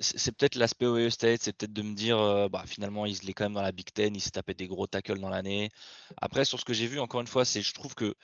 c'est 0.03 0.37
peut-être 0.37 0.57
l'aspect 0.57 0.87
Ohio 0.87 1.11
State, 1.11 1.43
c'est 1.43 1.53
peut-être 1.57 1.73
de 1.73 1.83
me 1.83 1.95
dire, 1.95 2.19
euh, 2.19 2.49
bah, 2.49 2.65
finalement, 2.67 3.07
il 3.07 3.29
est 3.29 3.33
quand 3.33 3.45
même 3.45 3.55
dans 3.55 3.63
la 3.63 3.73
Big 3.73 3.93
Ten, 3.93 4.15
il 4.15 4.21
s'est 4.21 4.31
tapé 4.31 4.55
des 4.55 4.67
gros 4.67 4.87
tackles 4.87 5.21
dans 5.21 5.29
l'année. 5.29 5.71
Après, 6.21 6.45
sur 6.45 6.61
ce 6.61 6.65
que 6.65 6.73
j'ai 6.73 6.87
vu, 6.87 7.01
encore 7.01 7.21
une 7.21 7.27
fois, 7.27 7.45
c'est 7.45 7.63
je 7.63 7.73
trouve 7.75 7.95
que 7.95 8.15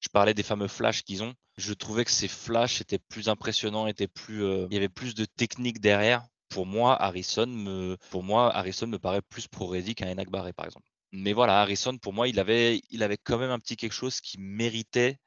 je 0.00 0.08
parlais 0.08 0.34
des 0.34 0.42
fameux 0.42 0.68
flashs 0.68 1.02
qu'ils 1.02 1.22
ont. 1.22 1.34
Je 1.56 1.72
trouvais 1.74 2.04
que 2.04 2.10
ces 2.10 2.28
flashs 2.28 2.80
étaient 2.80 2.98
plus 2.98 3.28
impressionnants, 3.28 3.86
étaient 3.86 4.08
plus, 4.08 4.44
euh, 4.44 4.66
il 4.70 4.74
y 4.74 4.76
avait 4.76 4.88
plus 4.88 5.14
de 5.14 5.24
technique 5.24 5.80
derrière. 5.80 6.26
Pour 6.48 6.66
moi, 6.66 7.00
Harrison 7.00 7.46
me, 7.46 7.96
pour 8.10 8.22
moi, 8.22 8.54
Harrison 8.54 8.86
me 8.86 8.98
paraît 8.98 9.22
plus 9.22 9.48
pro-ready 9.48 9.94
qu'un 9.94 10.08
Enak 10.08 10.30
Barré, 10.30 10.52
par 10.52 10.66
exemple. 10.66 10.86
Mais 11.12 11.32
voilà, 11.32 11.60
Harrison, 11.60 11.96
pour 11.98 12.12
moi, 12.12 12.28
il 12.28 12.38
avait, 12.40 12.82
il 12.90 13.02
avait 13.02 13.18
quand 13.18 13.38
même 13.38 13.50
un 13.50 13.58
petit 13.58 13.76
quelque 13.76 13.92
chose 13.92 14.20
qui 14.20 14.38
méritait 14.38 15.18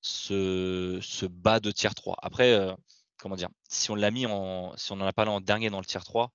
ce, 0.00 0.98
ce 1.02 1.26
bas 1.26 1.60
de 1.60 1.70
tier 1.70 1.90
3. 1.94 2.16
Après, 2.22 2.52
euh, 2.52 2.74
comment 3.18 3.36
dire, 3.36 3.48
si 3.68 3.90
on 3.90 3.94
l'a 3.94 4.10
mis 4.10 4.26
en, 4.26 4.76
si 4.76 4.92
on 4.92 5.00
a 5.00 5.12
pas 5.12 5.24
là 5.24 5.32
en 5.32 5.40
dernier 5.40 5.70
dans 5.70 5.80
le 5.80 5.84
tier 5.84 6.00
3, 6.00 6.32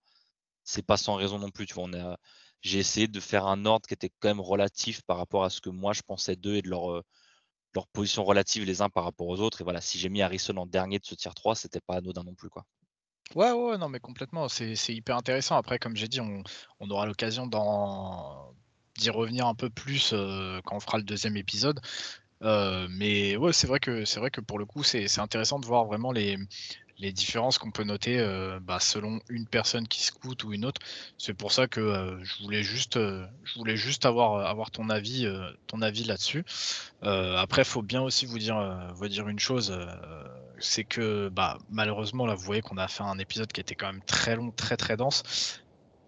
c'est 0.64 0.86
pas 0.86 0.98
sans 0.98 1.16
raison 1.16 1.40
non 1.40 1.50
plus. 1.50 1.66
Tu 1.66 1.74
vois, 1.74 1.90
j'ai 2.62 2.80
essayé 2.80 3.08
de 3.08 3.20
faire 3.20 3.48
un 3.48 3.66
ordre 3.66 3.88
qui 3.88 3.94
était 3.94 4.12
quand 4.20 4.30
même 4.30 4.42
relatif 4.42 5.02
par 5.04 5.18
rapport 5.18 5.44
à 5.44 5.50
ce 5.50 5.62
que 5.62 5.70
moi 5.70 5.94
je 5.94 6.02
pensais 6.02 6.36
d'eux 6.36 6.56
et 6.56 6.62
de 6.62 6.70
leur, 6.70 6.92
euh, 6.92 7.04
position 7.92 8.24
relative 8.24 8.66
les 8.66 8.82
uns 8.82 8.90
par 8.90 9.04
rapport 9.04 9.28
aux 9.28 9.40
autres. 9.40 9.62
Et 9.62 9.64
voilà, 9.64 9.82
si 9.82 9.98
j'ai 9.98 10.10
mis 10.10 10.22
Harrison 10.22 10.56
en 10.58 10.66
dernier 10.66 11.00
de 11.00 11.06
ce 11.06 11.16
tier 11.16 11.32
3, 11.36 11.56
c'était 11.56 11.82
pas 11.82 11.96
anodin 11.96 12.24
non 12.24 12.36
plus, 12.36 12.50
quoi. 12.50 12.66
Ouais, 13.36 13.52
ouais, 13.52 13.78
non, 13.78 13.90
mais 13.90 14.00
complètement. 14.00 14.48
C'est, 14.48 14.76
hyper 14.90 15.18
intéressant. 15.18 15.56
Après, 15.58 15.80
comme 15.80 15.96
j'ai 15.96 16.08
dit, 16.08 16.22
on, 16.22 16.44
on 16.80 16.90
aura 16.92 17.08
l'occasion 17.08 17.48
d'y 17.48 19.10
revenir 19.10 19.48
un 19.48 19.56
peu 19.56 19.72
plus 19.72 20.12
euh, 20.14 20.62
quand 20.66 20.76
on 20.76 20.80
fera 20.80 20.98
le 20.98 21.04
deuxième 21.04 21.36
épisode. 21.36 21.80
Euh, 22.44 22.88
mais 22.90 23.38
ouais, 23.38 23.54
c'est 23.54 23.68
vrai 23.68 23.80
que 23.80 24.06
c'est 24.06 24.20
vrai 24.20 24.32
que 24.32 24.42
pour 24.42 24.60
le 24.60 24.66
coup, 24.66 24.84
c'est 24.84 25.20
intéressant 25.20 25.60
de 25.60 25.66
voir 25.66 25.86
vraiment 25.86 26.12
les, 26.12 26.38
les 26.98 27.12
différences 27.12 27.58
qu'on 27.58 27.72
peut 27.72 27.84
noter 27.84 28.20
euh, 28.20 28.60
bah, 28.62 28.80
selon 28.80 29.20
une 29.30 29.48
personne 29.48 29.88
qui 29.88 30.04
scout 30.04 30.44
ou 30.44 30.54
une 30.54 30.66
autre. 30.66 30.82
C'est 31.18 31.34
pour 31.34 31.52
ça 31.52 31.68
que 31.68 31.80
euh, 31.80 32.24
je 32.24 32.44
voulais 32.44 32.64
juste, 32.64 32.98
je 32.98 33.54
voulais 33.56 33.78
juste 33.78 34.06
avoir, 34.06 34.46
avoir 34.46 34.72
ton 34.72 34.90
avis, 34.90 35.28
ton 35.68 35.82
avis 35.82 36.04
là-dessus. 36.04 36.44
après, 37.02 37.64
faut 37.64 37.82
bien 37.82 38.02
aussi 38.02 38.26
vous 38.26 38.40
dire, 38.40 38.92
vous 38.96 39.08
dire 39.08 39.28
une 39.28 39.40
chose, 39.40 39.78
c'est 40.60 40.84
que 40.84 41.30
bah, 41.30 41.58
malheureusement 41.70 42.26
là, 42.26 42.36
vous 42.36 42.44
voyez 42.44 42.62
qu'on 42.62 42.78
a 42.78 42.88
fait 42.88 43.04
un 43.04 43.20
épisode 43.20 43.52
qui 43.52 43.62
était 43.62 43.76
quand 43.76 43.88
même 43.88 44.04
très 44.04 44.36
long, 44.36 44.52
très 44.52 44.78
très 44.78 44.98
dense 44.98 45.63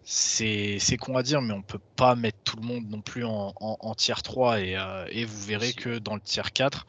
c'est 0.05 0.97
con 0.99 1.17
à 1.17 1.23
dire, 1.23 1.41
mais 1.41 1.53
on 1.53 1.63
peut 1.63 1.79
pas 1.95 2.15
mettre 2.15 2.37
tout 2.43 2.57
le 2.57 2.61
monde 2.61 2.87
non 2.89 3.01
plus 3.01 3.25
en, 3.25 3.53
en, 3.59 3.95
tier 3.95 4.13
3 4.23 4.57
euh, 4.57 5.07
et, 5.09 5.25
vous 5.25 5.41
verrez 5.41 5.73
que 5.73 5.97
dans 5.97 6.13
le 6.13 6.21
tier 6.21 6.43
4, 6.53 6.85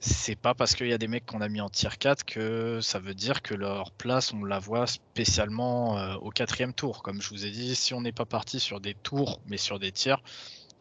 c'est 0.00 0.36
pas 0.36 0.54
parce 0.54 0.74
qu'il 0.74 0.88
y 0.88 0.94
a 0.94 0.98
des 0.98 1.06
mecs 1.06 1.26
qu'on 1.26 1.42
a 1.42 1.48
mis 1.50 1.60
en 1.60 1.68
tier 1.68 1.90
4 1.98 2.24
que 2.24 2.80
ça 2.80 2.98
veut 2.98 3.12
dire 3.12 3.42
que 3.42 3.54
leur 3.54 3.92
place, 3.92 4.32
on 4.32 4.42
la 4.44 4.58
voit 4.58 4.86
spécialement 4.86 5.98
euh, 5.98 6.14
au 6.16 6.30
quatrième 6.30 6.72
tour. 6.72 7.02
Comme 7.02 7.20
je 7.20 7.28
vous 7.28 7.44
ai 7.44 7.50
dit, 7.50 7.76
si 7.76 7.92
on 7.92 8.00
n'est 8.00 8.12
pas 8.12 8.24
parti 8.24 8.58
sur 8.58 8.80
des 8.80 8.94
tours, 8.94 9.42
mais 9.44 9.58
sur 9.58 9.78
des 9.78 9.92
tiers, 9.92 10.22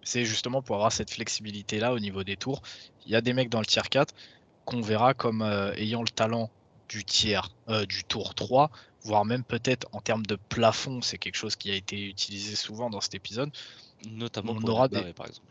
c'est 0.02 0.24
justement 0.24 0.62
pour 0.62 0.78
avoir 0.78 0.94
cette 0.94 1.12
flexibilité-là 1.12 1.94
au 1.94 2.00
niveau 2.00 2.24
des 2.24 2.38
tours. 2.38 2.62
Il 3.06 3.12
y 3.12 3.16
a 3.16 3.22
des 3.22 3.34
mecs 3.34 3.50
dans 3.50 3.60
le 3.60 3.66
tier 3.66 3.82
4 3.82 4.16
qu'on 4.64 4.80
verra 4.80 5.14
comme 5.14 5.42
euh, 5.42 5.74
ayant 5.74 6.04
le 6.04 6.10
talent 6.10 6.50
du 6.88 7.04
tiers, 7.04 7.50
du 7.88 8.04
tour 8.04 8.34
3, 8.34 8.72
voire 9.04 9.26
même 9.26 9.44
peut-être 9.44 9.88
en 9.92 10.02
termes 10.02 10.26
de 10.26 10.36
plafond, 10.36 11.02
c'est 11.02 11.18
quelque 11.18 11.36
chose 11.36 11.56
qui 11.56 11.72
a 11.72 11.76
été 11.76 12.08
utilisé 12.08 12.56
souvent 12.56 12.90
dans 12.90 13.02
cet 13.02 13.16
épisode. 13.16 13.52
Notamment 14.10 14.54
on 14.54 14.68
aura 14.68 14.88
des... 14.88 15.14
par 15.14 15.28
exemple. 15.28 15.48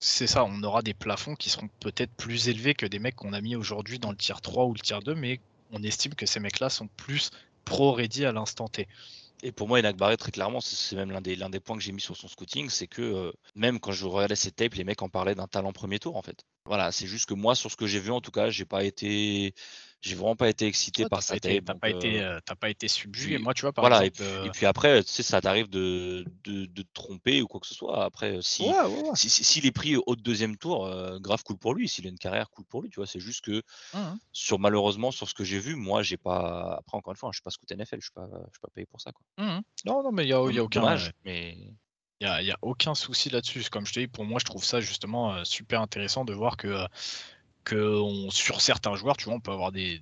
C'est 0.00 0.26
ça, 0.26 0.44
on 0.44 0.62
aura 0.62 0.82
des 0.82 0.92
plafonds 0.92 1.34
qui 1.34 1.48
seront 1.48 1.68
peut-être 1.80 2.12
plus 2.12 2.48
élevés 2.48 2.74
que 2.74 2.84
des 2.84 2.98
mecs 2.98 3.16
qu'on 3.16 3.32
a 3.32 3.40
mis 3.40 3.56
aujourd'hui 3.56 3.98
dans 3.98 4.10
le 4.10 4.16
tier 4.16 4.34
3 4.40 4.66
ou 4.66 4.74
le 4.74 4.80
tier 4.80 4.98
2, 5.02 5.14
mais 5.14 5.40
on 5.72 5.82
estime 5.82 6.14
que 6.14 6.26
ces 6.26 6.40
mecs-là 6.40 6.68
sont 6.68 6.88
plus 6.88 7.30
pro-ready 7.64 8.26
à 8.26 8.32
l'instant 8.32 8.68
T. 8.68 8.86
Et 9.42 9.52
pour 9.52 9.68
moi, 9.68 9.78
Enak 9.78 9.96
Barré, 9.96 10.16
très 10.16 10.30
clairement, 10.30 10.60
c'est 10.60 10.96
même 10.96 11.10
l'un 11.10 11.20
des, 11.20 11.36
des 11.36 11.60
points 11.60 11.76
que 11.76 11.82
j'ai 11.82 11.92
mis 11.92 12.00
sur 12.00 12.16
son 12.16 12.28
scouting, 12.28 12.70
c'est 12.70 12.86
que 12.86 13.02
euh, 13.02 13.32
même 13.54 13.78
quand 13.78 13.92
je 13.92 14.06
regardais 14.06 14.36
ses 14.36 14.50
tapes, 14.50 14.74
les 14.74 14.84
mecs 14.84 15.02
en 15.02 15.08
parlaient 15.08 15.34
d'un 15.34 15.46
talent 15.46 15.72
premier 15.72 15.98
tour, 15.98 16.16
en 16.16 16.22
fait. 16.22 16.44
Voilà, 16.66 16.92
c'est 16.92 17.06
juste 17.06 17.26
que 17.26 17.34
moi, 17.34 17.54
sur 17.54 17.70
ce 17.70 17.76
que 17.76 17.86
j'ai 17.86 18.00
vu, 18.00 18.10
en 18.10 18.20
tout 18.20 18.30
cas, 18.30 18.48
j'ai 18.48 18.64
pas 18.64 18.84
été, 18.84 19.54
j'ai 20.04 20.16
vraiment 20.16 20.36
pas 20.36 20.50
été 20.50 20.66
excité 20.66 21.06
par 21.08 21.22
ça. 21.22 21.38
T'as 21.40 21.60
pas, 21.62 21.88
été, 21.88 22.20
euh, 22.20 22.38
pas 22.60 22.68
été 22.68 22.88
subjugué. 22.88 23.38
Moi, 23.38 23.54
tu 23.54 23.62
vois, 23.62 23.72
par 23.72 23.82
voilà, 23.82 24.04
exemple. 24.04 24.46
Et, 24.46 24.50
puis, 24.50 24.66
après, 24.66 25.02
tu 25.02 25.10
sais, 25.10 25.22
ça 25.22 25.40
t'arrive 25.40 25.70
de, 25.70 26.26
de, 26.44 26.66
de, 26.66 26.82
te 26.82 26.92
tromper 26.92 27.40
ou 27.40 27.46
quoi 27.46 27.58
que 27.58 27.66
ce 27.66 27.74
soit. 27.74 28.04
Après, 28.04 28.38
si 28.42 28.64
s'il 29.14 29.30
si, 29.30 29.66
est 29.66 29.72
pris 29.72 29.96
au 29.96 30.14
deuxième 30.14 30.58
tour, 30.58 30.90
grave 31.20 31.42
cool 31.42 31.56
pour 31.56 31.74
lui. 31.74 31.88
S'il 31.88 32.06
a 32.06 32.10
une 32.10 32.18
carrière, 32.18 32.50
cool 32.50 32.66
pour 32.66 32.82
lui. 32.82 32.90
Tu 32.90 32.96
vois, 32.96 33.06
c'est 33.06 33.20
juste 33.20 33.44
que 33.44 33.62
mmh 33.94 34.14
sur 34.32 34.58
malheureusement 34.58 35.10
sur 35.10 35.28
ce 35.28 35.34
que 35.34 35.44
j'ai 35.44 35.58
vu, 35.58 35.74
moi, 35.74 36.02
j'ai 36.02 36.18
pas. 36.18 36.76
Après, 36.78 36.98
encore 36.98 37.12
une 37.12 37.16
fois, 37.16 37.30
je 37.32 37.36
suis 37.36 37.42
pas 37.42 37.50
scout 37.50 37.70
NFL, 37.70 37.96
je 38.00 38.06
suis 38.06 38.12
pas, 38.12 38.28
je 38.30 38.50
suis 38.50 38.60
pas 38.60 38.68
payé 38.74 38.86
pour 38.86 39.00
ça. 39.00 39.10
Quoi. 39.12 39.24
Mmh 39.38 39.60
non, 39.86 40.02
non, 40.02 40.12
mais 40.12 40.24
il 40.24 40.28
y 40.28 40.32
a, 40.34 40.50
y 40.50 40.58
a 40.58 40.64
aucun. 40.64 40.80
Dommage, 40.80 41.12
mais 41.24 41.56
il 42.20 42.44
n'y 42.44 42.50
a, 42.50 42.58
aucun 42.60 42.94
souci 42.94 43.30
là-dessus. 43.30 43.64
Comme 43.70 43.86
je 43.86 43.92
te 43.94 44.00
dis, 44.00 44.06
pour 44.06 44.24
moi, 44.24 44.38
je 44.38 44.44
trouve 44.44 44.64
ça 44.64 44.80
justement 44.80 45.44
super 45.44 45.80
intéressant 45.80 46.24
de 46.24 46.34
voir 46.34 46.56
que 46.56 46.86
que 47.64 48.02
sur 48.30 48.60
certains 48.60 48.94
joueurs, 48.94 49.16
tu 49.16 49.24
vois, 49.24 49.34
on 49.34 49.40
peut 49.40 49.50
avoir 49.50 49.72
des, 49.72 50.00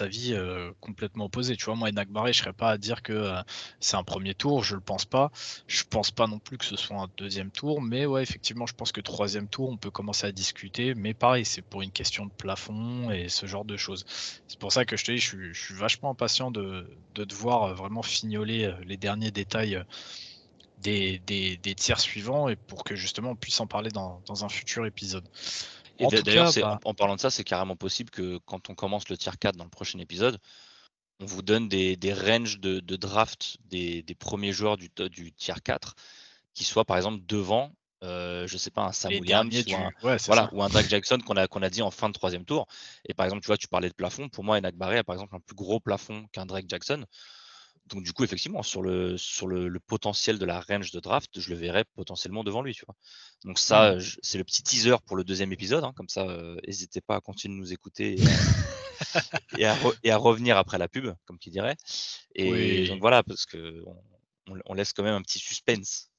avis 0.00 0.34
euh, 0.34 0.72
complètement 0.80 1.26
opposés. 1.26 1.56
Tu 1.56 1.64
vois, 1.66 1.76
moi, 1.76 1.88
Enak 1.88 2.10
Barré, 2.10 2.32
je 2.32 2.40
serais 2.40 2.52
pas 2.52 2.70
à 2.70 2.78
dire 2.78 3.02
que 3.02 3.12
euh, 3.12 3.40
c'est 3.80 3.96
un 3.96 4.02
premier 4.02 4.34
tour, 4.34 4.64
je 4.64 4.74
le 4.74 4.80
pense 4.80 5.04
pas. 5.04 5.30
Je 5.68 5.84
pense 5.88 6.10
pas 6.10 6.26
non 6.26 6.40
plus 6.40 6.58
que 6.58 6.64
ce 6.64 6.76
soit 6.76 6.96
un 6.96 7.08
deuxième 7.16 7.50
tour, 7.50 7.80
mais 7.80 8.04
ouais, 8.06 8.22
effectivement, 8.22 8.66
je 8.66 8.74
pense 8.74 8.92
que 8.92 9.00
troisième 9.00 9.48
tour, 9.48 9.70
on 9.70 9.76
peut 9.76 9.90
commencer 9.90 10.26
à 10.26 10.32
discuter. 10.32 10.94
Mais 10.94 11.14
pareil, 11.14 11.44
c'est 11.44 11.62
pour 11.62 11.82
une 11.82 11.92
question 11.92 12.26
de 12.26 12.32
plafond 12.32 13.10
et 13.10 13.28
ce 13.28 13.46
genre 13.46 13.64
de 13.64 13.76
choses. 13.76 14.04
C'est 14.48 14.58
pour 14.58 14.72
ça 14.72 14.84
que 14.84 14.96
je 14.96 15.04
te 15.04 15.12
dis, 15.12 15.18
je 15.18 15.52
suis, 15.52 15.74
vachement 15.74 16.10
impatient 16.10 16.50
de, 16.50 16.90
de 17.14 17.24
devoir 17.24 17.64
euh, 17.64 17.74
vraiment 17.74 18.02
fignoler 18.02 18.74
les 18.86 18.96
derniers 18.96 19.30
détails. 19.30 19.82
Des, 20.82 21.22
tiers 21.78 21.98
suivants 21.98 22.50
et 22.50 22.56
pour 22.56 22.84
que 22.84 22.94
justement 22.94 23.30
on 23.30 23.36
puisse 23.36 23.58
en 23.58 23.66
parler 23.66 23.90
dans 23.90 24.44
un 24.44 24.50
futur 24.50 24.84
épisode. 24.84 25.24
Et 25.98 26.06
d'ailleurs, 26.22 26.52
bah 26.54 26.80
en, 26.84 26.94
parlant 26.94 27.16
de 27.16 27.20
ça, 27.20 27.30
c'est 27.30 27.44
carrément 27.44 27.76
possible 27.76 28.10
que 28.10 28.38
quand 28.46 28.70
on 28.70 28.74
commence 28.74 29.08
le 29.08 29.16
tier 29.16 29.32
4 29.38 29.56
dans 29.56 29.64
le 29.64 29.70
prochain 29.70 29.98
épisode, 29.98 30.38
on 31.20 31.26
vous 31.26 31.42
donne 31.42 31.68
des, 31.68 31.96
ranges 32.12 32.58
de, 32.58 32.80
draft 32.96 33.58
des, 33.66 34.04
premiers 34.18 34.52
joueurs 34.52 34.76
du, 34.76 34.90
du 35.10 35.32
tier 35.32 35.54
4 35.62 35.94
qui 36.52 36.64
soient 36.64 36.84
par 36.84 36.96
exemple 36.96 37.22
devant 37.26 37.72
je 38.46 38.56
sais 38.58 38.70
pas, 38.70 38.82
un 38.82 38.92
Sam 38.92 39.10
Les 39.10 39.20
Williams 39.20 39.64
ou 39.66 39.74
un, 39.74 39.90
ouais, 40.02 40.16
voilà, 40.26 40.48
ou 40.52 40.62
un 40.62 40.68
Drake 40.68 40.88
Jackson 40.88 41.18
qu'on 41.24 41.36
a, 41.36 41.46
qu'on 41.46 41.62
a 41.62 41.70
dit 41.70 41.82
en 41.82 41.90
fin 41.90 42.08
de 42.08 42.14
troisième 42.14 42.44
tour. 42.44 42.66
Et 43.06 43.14
par 43.14 43.24
exemple, 43.26 43.42
tu 43.42 43.46
vois, 43.46 43.56
tu 43.56 43.68
parlais 43.68 43.88
de 43.88 43.94
plafond. 43.94 44.28
Pour 44.28 44.44
moi, 44.44 44.58
Enak 44.58 44.76
Barré 44.76 44.98
a 44.98 45.04
par 45.04 45.14
exemple 45.14 45.34
un 45.34 45.40
plus 45.40 45.56
gros 45.56 45.80
plafond 45.80 46.26
qu'un 46.32 46.46
Drake 46.46 46.66
Jackson. 46.68 47.04
Donc 47.86 48.02
du 48.02 48.12
coup, 48.14 48.24
effectivement, 48.24 48.62
sur 48.62 48.80
le, 48.82 49.18
sur 49.18 49.46
le, 49.46 49.68
le 49.68 49.80
potentiel 49.80 50.38
de 50.38 50.44
la 50.46 50.60
range 50.60 50.90
de 50.90 51.00
draft, 51.00 51.38
je 51.38 51.50
le 51.50 51.56
verrais 51.56 51.84
potentiellement 51.94 52.42
devant 52.42 52.62
lui. 52.62 52.74
Tu 52.74 52.84
vois. 52.86 52.94
Donc 53.44 53.58
ça, 53.58 53.96
c'est 54.22 54.38
le 54.38 54.44
petit 54.44 54.62
teaser 54.62 54.96
pour 55.06 55.16
le 55.16 55.24
deuxième 55.24 55.52
épisode. 55.52 55.84
hein, 55.84 55.92
comme 55.94 56.08
ça, 56.08 56.22
euh, 56.22 56.56
n'hésitez 56.66 57.02
pas 57.02 57.16
à 57.16 57.20
continuer 57.20 57.54
de 57.56 57.60
nous 57.60 57.72
écouter 57.74 58.14
et 58.18 58.24
à, 58.26 58.38
et 59.58 59.66
à 59.66 59.74
re- 59.76 59.96
et 60.02 60.10
à 60.10 60.16
revenir 60.16 60.56
après 60.56 60.78
la 60.78 60.88
pub, 60.88 61.12
comme 61.26 61.38
qui 61.38 61.50
dirait. 61.50 61.76
Et 62.34 62.50
Oui. 62.50 62.88
donc 62.88 63.00
voilà, 63.00 63.22
parce 63.22 63.44
que 63.44 63.84
on, 64.66 64.74
laisse 64.74 64.92
quand 64.92 65.02
même 65.02 65.14
un 65.14 65.22
petit 65.22 65.38
suspense. 65.38 66.10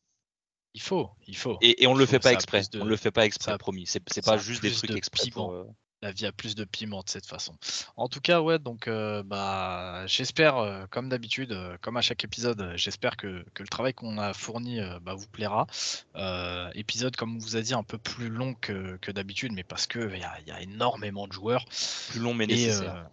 Il 0.76 0.82
faut, 0.82 1.10
il 1.28 1.38
faut. 1.38 1.58
Et, 1.62 1.84
et 1.84 1.88
on 1.88 1.96
Il 1.96 2.00
le 2.00 2.06
fait 2.06 2.20
pas 2.20 2.34
exprès. 2.34 2.64
de- 2.72 2.82
On 2.82 2.86
le 2.86 2.98
fait 2.98 3.12
pas 3.12 3.26
exprès, 3.26 3.52
ça 3.54 3.58
promis. 3.58 3.88
C'est 3.88 4.00
pas 4.24 4.38
juste 4.38 4.62
des 4.62 4.72
trucs 4.72 4.92
de 4.92 4.98
exprès 4.98 5.30
pour. 5.32 5.50
piment. 5.52 5.62
euh, 5.62 5.64
La 6.06 6.12
vie 6.12 6.28
a 6.28 6.32
plus 6.32 6.54
de 6.54 6.66
piment 6.66 7.02
de 7.02 7.10
cette 7.10 7.26
façon. 7.26 7.56
En 7.98 8.08
tout 8.08 8.22
cas, 8.22 8.40
ouais, 8.40 8.60
donc 8.60 8.88
euh, 8.88 9.24
bah, 9.24 10.06
j'espère, 10.06 10.58
euh, 10.58 10.86
comme 10.92 11.10
d'habitude, 11.10 11.52
euh, 11.52 11.78
comme 11.82 11.98
à 11.98 12.02
chaque 12.02 12.24
épisode, 12.24 12.74
j'espère 12.76 13.18
que, 13.18 13.44
que 13.56 13.64
le 13.64 13.68
travail 13.68 13.96
qu'on 13.96 14.20
a 14.20 14.32
fourni 14.34 14.80
bah, 15.02 15.16
vous 15.16 15.26
plaira. 15.26 15.66
Épisode, 16.76 17.16
comme 17.16 17.38
on 17.38 17.40
vous 17.40 17.56
a 17.56 17.62
dit, 17.62 17.74
un 17.74 17.82
peu 17.82 17.98
plus 17.98 18.30
long 18.30 18.54
que, 18.54 18.98
que 18.98 19.12
d'habitude, 19.12 19.52
mais 19.52 19.64
parce 19.64 19.88
qu'il 19.88 20.16
y 20.16 20.24
a, 20.24 20.40
y 20.46 20.52
a 20.52 20.62
énormément 20.62 21.26
de 21.26 21.34
joueurs. 21.34 21.66
plus 22.10 22.20
long 22.20 22.36
mais 22.36 22.46
nécessaire. 22.46 23.10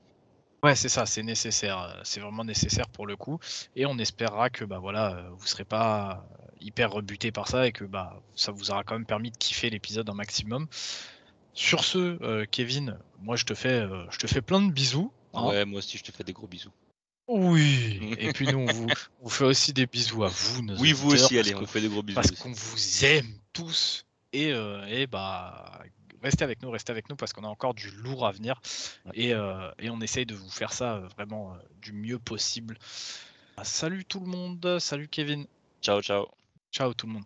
ouais, 0.62 0.76
c'est 0.76 0.90
ça, 0.90 1.06
c'est 1.06 1.22
nécessaire, 1.22 1.98
c'est 2.02 2.20
vraiment 2.20 2.44
nécessaire 2.44 2.90
pour 2.90 3.06
le 3.06 3.16
coup. 3.16 3.38
Et 3.74 3.86
on 3.86 3.96
espérera 3.96 4.50
que 4.50 4.66
bah 4.66 4.80
voilà, 4.80 5.30
vous 5.38 5.46
serez 5.46 5.64
pas 5.64 6.26
hyper 6.60 6.92
rebuté 6.92 7.32
par 7.32 7.48
ça 7.48 7.66
et 7.66 7.72
que 7.72 7.84
bah 7.84 8.20
ça 8.34 8.52
vous 8.52 8.70
aura 8.70 8.84
quand 8.84 8.96
même 8.96 9.06
permis 9.06 9.30
de 9.30 9.36
kiffer 9.38 9.70
l'épisode 9.70 10.10
un 10.10 10.14
maximum. 10.14 10.66
Sur 11.54 11.84
ce, 11.84 11.98
euh, 12.22 12.44
Kevin, 12.50 12.98
moi 13.20 13.36
je 13.36 13.44
te 13.44 13.54
fais, 13.54 13.80
euh, 13.82 14.04
je 14.10 14.18
te 14.18 14.26
fais 14.26 14.40
plein 14.42 14.60
de 14.62 14.72
bisous. 14.72 15.12
hein. 15.34 15.46
Ouais, 15.46 15.64
moi 15.64 15.78
aussi, 15.78 15.98
je 15.98 16.02
te 16.04 16.12
fais 16.12 16.24
des 16.24 16.32
gros 16.32 16.46
bisous. 16.46 16.72
Oui. 17.28 18.14
Et 18.18 18.32
puis 18.32 18.46
nous, 18.46 18.58
on 18.58 18.66
vous, 18.66 18.86
on 19.20 19.28
fait 19.28 19.44
aussi 19.44 19.72
des 19.72 19.86
bisous 19.86 20.24
à 20.24 20.28
vous, 20.28 20.62
nos 20.62 20.76
Oui, 20.78 20.92
vous 20.92 21.12
aussi, 21.12 21.38
allez, 21.38 21.54
on 21.54 21.66
fait 21.66 21.80
des 21.80 21.88
gros 21.88 22.02
bisous. 22.02 22.14
parce 22.14 22.30
qu'on 22.32 22.52
vous 22.52 23.04
aime 23.04 23.38
tous 23.52 24.04
et, 24.32 24.50
euh, 24.52 24.84
et 24.86 25.06
bah 25.06 25.82
restez 26.22 26.42
avec 26.44 26.62
nous, 26.62 26.70
restez 26.70 26.90
avec 26.90 27.08
nous 27.10 27.16
parce 27.16 27.32
qu'on 27.34 27.44
a 27.44 27.48
encore 27.48 27.74
du 27.74 27.90
lourd 27.90 28.26
à 28.26 28.32
venir 28.32 28.60
et, 29.12 29.34
euh, 29.34 29.70
et 29.78 29.90
on 29.90 30.00
essaye 30.00 30.24
de 30.24 30.34
vous 30.34 30.48
faire 30.48 30.72
ça 30.72 31.00
vraiment 31.16 31.52
euh, 31.52 31.56
du 31.82 31.92
mieux 31.92 32.18
possible. 32.18 32.78
Ah, 33.58 33.64
salut 33.64 34.04
tout 34.06 34.20
le 34.20 34.26
monde, 34.26 34.78
salut 34.78 35.08
Kevin, 35.08 35.46
Ciao, 35.82 36.00
ciao. 36.00 36.28
ciao 36.72 36.94
tout 36.94 37.06
le 37.06 37.12
monde. 37.12 37.24